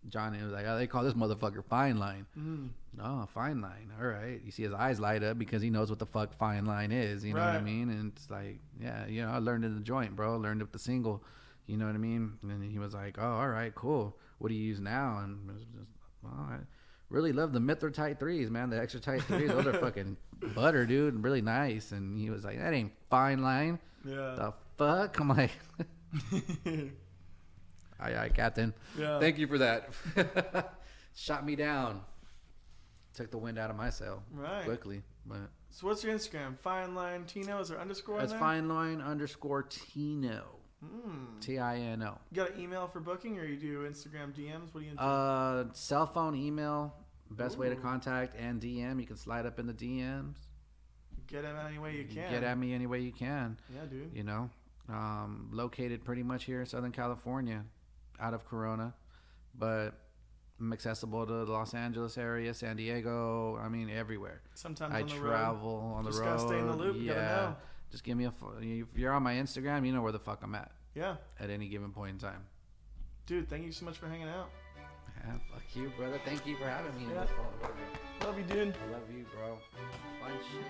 Johnny 0.09 0.41
was 0.41 0.53
like, 0.53 0.65
oh, 0.65 0.77
they 0.77 0.87
call 0.87 1.03
this 1.03 1.15
motherfucker 1.15 1.65
Fine 1.65 1.97
Line. 1.97 2.25
Mm. 2.39 2.69
Oh, 3.03 3.27
Fine 3.33 3.59
Line. 3.59 3.91
All 3.99 4.07
right. 4.07 4.39
You 4.45 4.51
see 4.51 4.63
his 4.63 4.71
eyes 4.71 5.01
light 5.01 5.21
up 5.21 5.37
because 5.37 5.61
he 5.61 5.69
knows 5.69 5.89
what 5.89 5.99
the 5.99 6.05
fuck 6.05 6.33
Fine 6.33 6.65
Line 6.65 6.93
is. 6.93 7.25
You 7.25 7.33
know 7.33 7.41
what 7.41 7.55
I 7.55 7.59
mean? 7.61 7.89
And 7.89 8.13
it's 8.15 8.29
like, 8.29 8.59
yeah, 8.79 9.05
you 9.05 9.21
know, 9.21 9.29
I 9.29 9.39
learned 9.39 9.65
in 9.65 9.75
the 9.75 9.81
joint, 9.81 10.15
bro. 10.15 10.37
Learned 10.37 10.61
with 10.61 10.71
the 10.71 10.79
single. 10.79 11.23
You 11.65 11.75
know 11.75 11.87
what 11.87 11.95
I 11.95 11.97
mean? 11.97 12.37
And 12.43 12.63
he 12.63 12.79
was 12.79 12.93
like, 12.93 13.17
oh, 13.19 13.25
all 13.25 13.49
right, 13.49 13.75
cool. 13.75 14.17
What 14.37 14.47
do 14.47 14.53
you 14.55 14.63
use 14.63 14.79
now? 14.79 15.19
And 15.23 15.49
it 15.49 15.53
was 15.53 15.63
just, 15.77 15.91
well, 16.23 16.47
I 16.51 16.57
really 17.09 17.33
love 17.33 17.51
the 17.51 17.59
Mithra 17.59 17.91
tight 17.91 18.17
threes, 18.17 18.49
man. 18.49 18.69
The 18.69 18.79
extra 18.79 19.01
tight 19.01 19.23
threes. 19.23 19.49
Those 19.49 19.67
are 19.67 19.73
fucking 19.81 20.15
butter, 20.55 20.85
dude. 20.85 21.15
and 21.15 21.23
Really 21.23 21.41
nice. 21.41 21.91
And 21.91 22.17
he 22.17 22.29
was 22.29 22.45
like, 22.45 22.59
that 22.59 22.73
ain't 22.73 22.93
Fine 23.09 23.41
Line. 23.43 23.79
Yeah. 24.05 24.35
The 24.37 24.53
fuck? 24.77 25.19
I'm 25.19 25.27
like, 25.27 25.51
Aye, 27.99 28.15
aye, 28.17 28.29
Captain. 28.29 28.73
Yeah. 28.97 29.19
Thank 29.19 29.37
you 29.37 29.47
for 29.47 29.57
that. 29.57 29.89
Shot 31.15 31.45
me 31.45 31.55
down. 31.55 32.01
Took 33.15 33.31
the 33.31 33.37
wind 33.37 33.57
out 33.57 33.69
of 33.71 33.75
my 33.75 33.89
sail 33.89 34.21
Right. 34.31 34.63
quickly, 34.63 35.01
but 35.25 35.49
So 35.71 35.87
what's 35.87 36.03
your 36.03 36.13
Instagram? 36.15 36.57
Fine 36.59 36.93
line 36.93 37.25
Tino. 37.25 37.59
Is 37.59 37.69
there 37.69 37.79
underscore? 37.79 38.19
that's 38.19 38.33
fine 38.33 38.67
line 38.67 39.01
underscore 39.01 39.63
Tino. 39.63 40.43
Hmm. 40.85 41.39
T 41.39 41.57
I 41.57 41.77
N 41.77 42.03
O. 42.03 42.19
You 42.31 42.35
got 42.35 42.51
an 42.53 42.61
email 42.61 42.87
for 42.87 42.99
booking, 42.99 43.39
or 43.39 43.45
you 43.45 43.57
do 43.57 43.79
Instagram 43.89 44.31
DMs? 44.37 44.71
What 44.71 44.81
do 44.81 44.85
you? 44.85 44.91
Into? 44.91 45.01
Uh, 45.01 45.65
cell 45.73 46.05
phone, 46.05 46.35
email, 46.35 46.93
best 47.31 47.57
way 47.57 47.69
to 47.69 47.75
contact, 47.75 48.35
and 48.39 48.61
DM. 48.61 48.99
You 48.99 49.07
can 49.07 49.17
slide 49.17 49.47
up 49.47 49.57
in 49.57 49.65
the 49.65 49.73
DMs. 49.73 50.35
Get 51.25 51.41
them 51.41 51.57
any 51.67 51.79
way 51.79 51.95
you 51.95 52.05
can. 52.05 52.29
Get 52.31 52.43
at 52.43 52.55
me 52.59 52.73
any 52.75 52.85
way 52.85 52.99
you 52.99 53.11
can. 53.11 53.57
Yeah, 53.73 53.85
dude. 53.89 54.11
You 54.13 54.23
know, 54.23 54.51
um, 54.87 55.49
located 55.51 56.05
pretty 56.05 56.21
much 56.21 56.43
here 56.43 56.59
in 56.59 56.67
Southern 56.67 56.91
California, 56.91 57.65
out 58.19 58.33
of 58.33 58.45
Corona, 58.45 58.93
but 59.57 59.91
I'm 60.59 60.73
accessible 60.73 61.25
to 61.25 61.45
the 61.45 61.51
Los 61.51 61.73
Angeles 61.73 62.17
area, 62.17 62.53
San 62.53 62.75
Diego. 62.77 63.57
I 63.61 63.69
mean, 63.69 63.89
everywhere. 63.89 64.41
Sometimes 64.55 64.93
I 64.93 65.01
on 65.01 65.07
the 65.07 65.13
travel 65.15 65.93
on 65.95 66.03
the 66.03 66.09
Just 66.11 66.21
road. 66.21 66.37
gotta 66.37 66.47
stay 66.47 66.59
in 66.59 66.67
the 66.67 66.75
loop, 66.75 66.97
Yeah. 66.99 67.13
gotta 67.13 67.49
know. 67.51 67.55
Just 67.91 68.03
give 68.03 68.17
me 68.17 68.25
a. 68.25 68.33
If 68.59 68.87
you're 68.97 69.13
on 69.13 69.23
my 69.23 69.35
Instagram, 69.35 69.85
you 69.85 69.93
know 69.93 70.01
where 70.01 70.11
the 70.11 70.19
fuck 70.19 70.41
I'm 70.43 70.55
at. 70.55 70.71
Yeah, 70.95 71.15
at 71.39 71.49
any 71.49 71.67
given 71.69 71.91
point 71.91 72.13
in 72.13 72.19
time. 72.19 72.45
dude. 73.27 73.47
Thank 73.49 73.65
you 73.65 73.71
so 73.71 73.85
much 73.85 73.97
for 73.97 74.07
hanging 74.07 74.27
out. 74.27 74.49
Yeah, 75.23 75.33
fuck 75.53 75.63
you, 75.75 75.91
brother. 75.97 76.19
Thank 76.25 76.45
you 76.47 76.57
for 76.57 76.65
having 76.65 76.95
me. 76.97 77.13
Yeah. 77.13 77.25
Love 78.25 78.37
you, 78.37 78.43
dude. 78.45 78.75
I 78.87 78.91
love 78.91 79.11
you, 79.11 79.25
bro. 79.35 79.57
Fun 80.21 80.31
shit. 80.51 80.65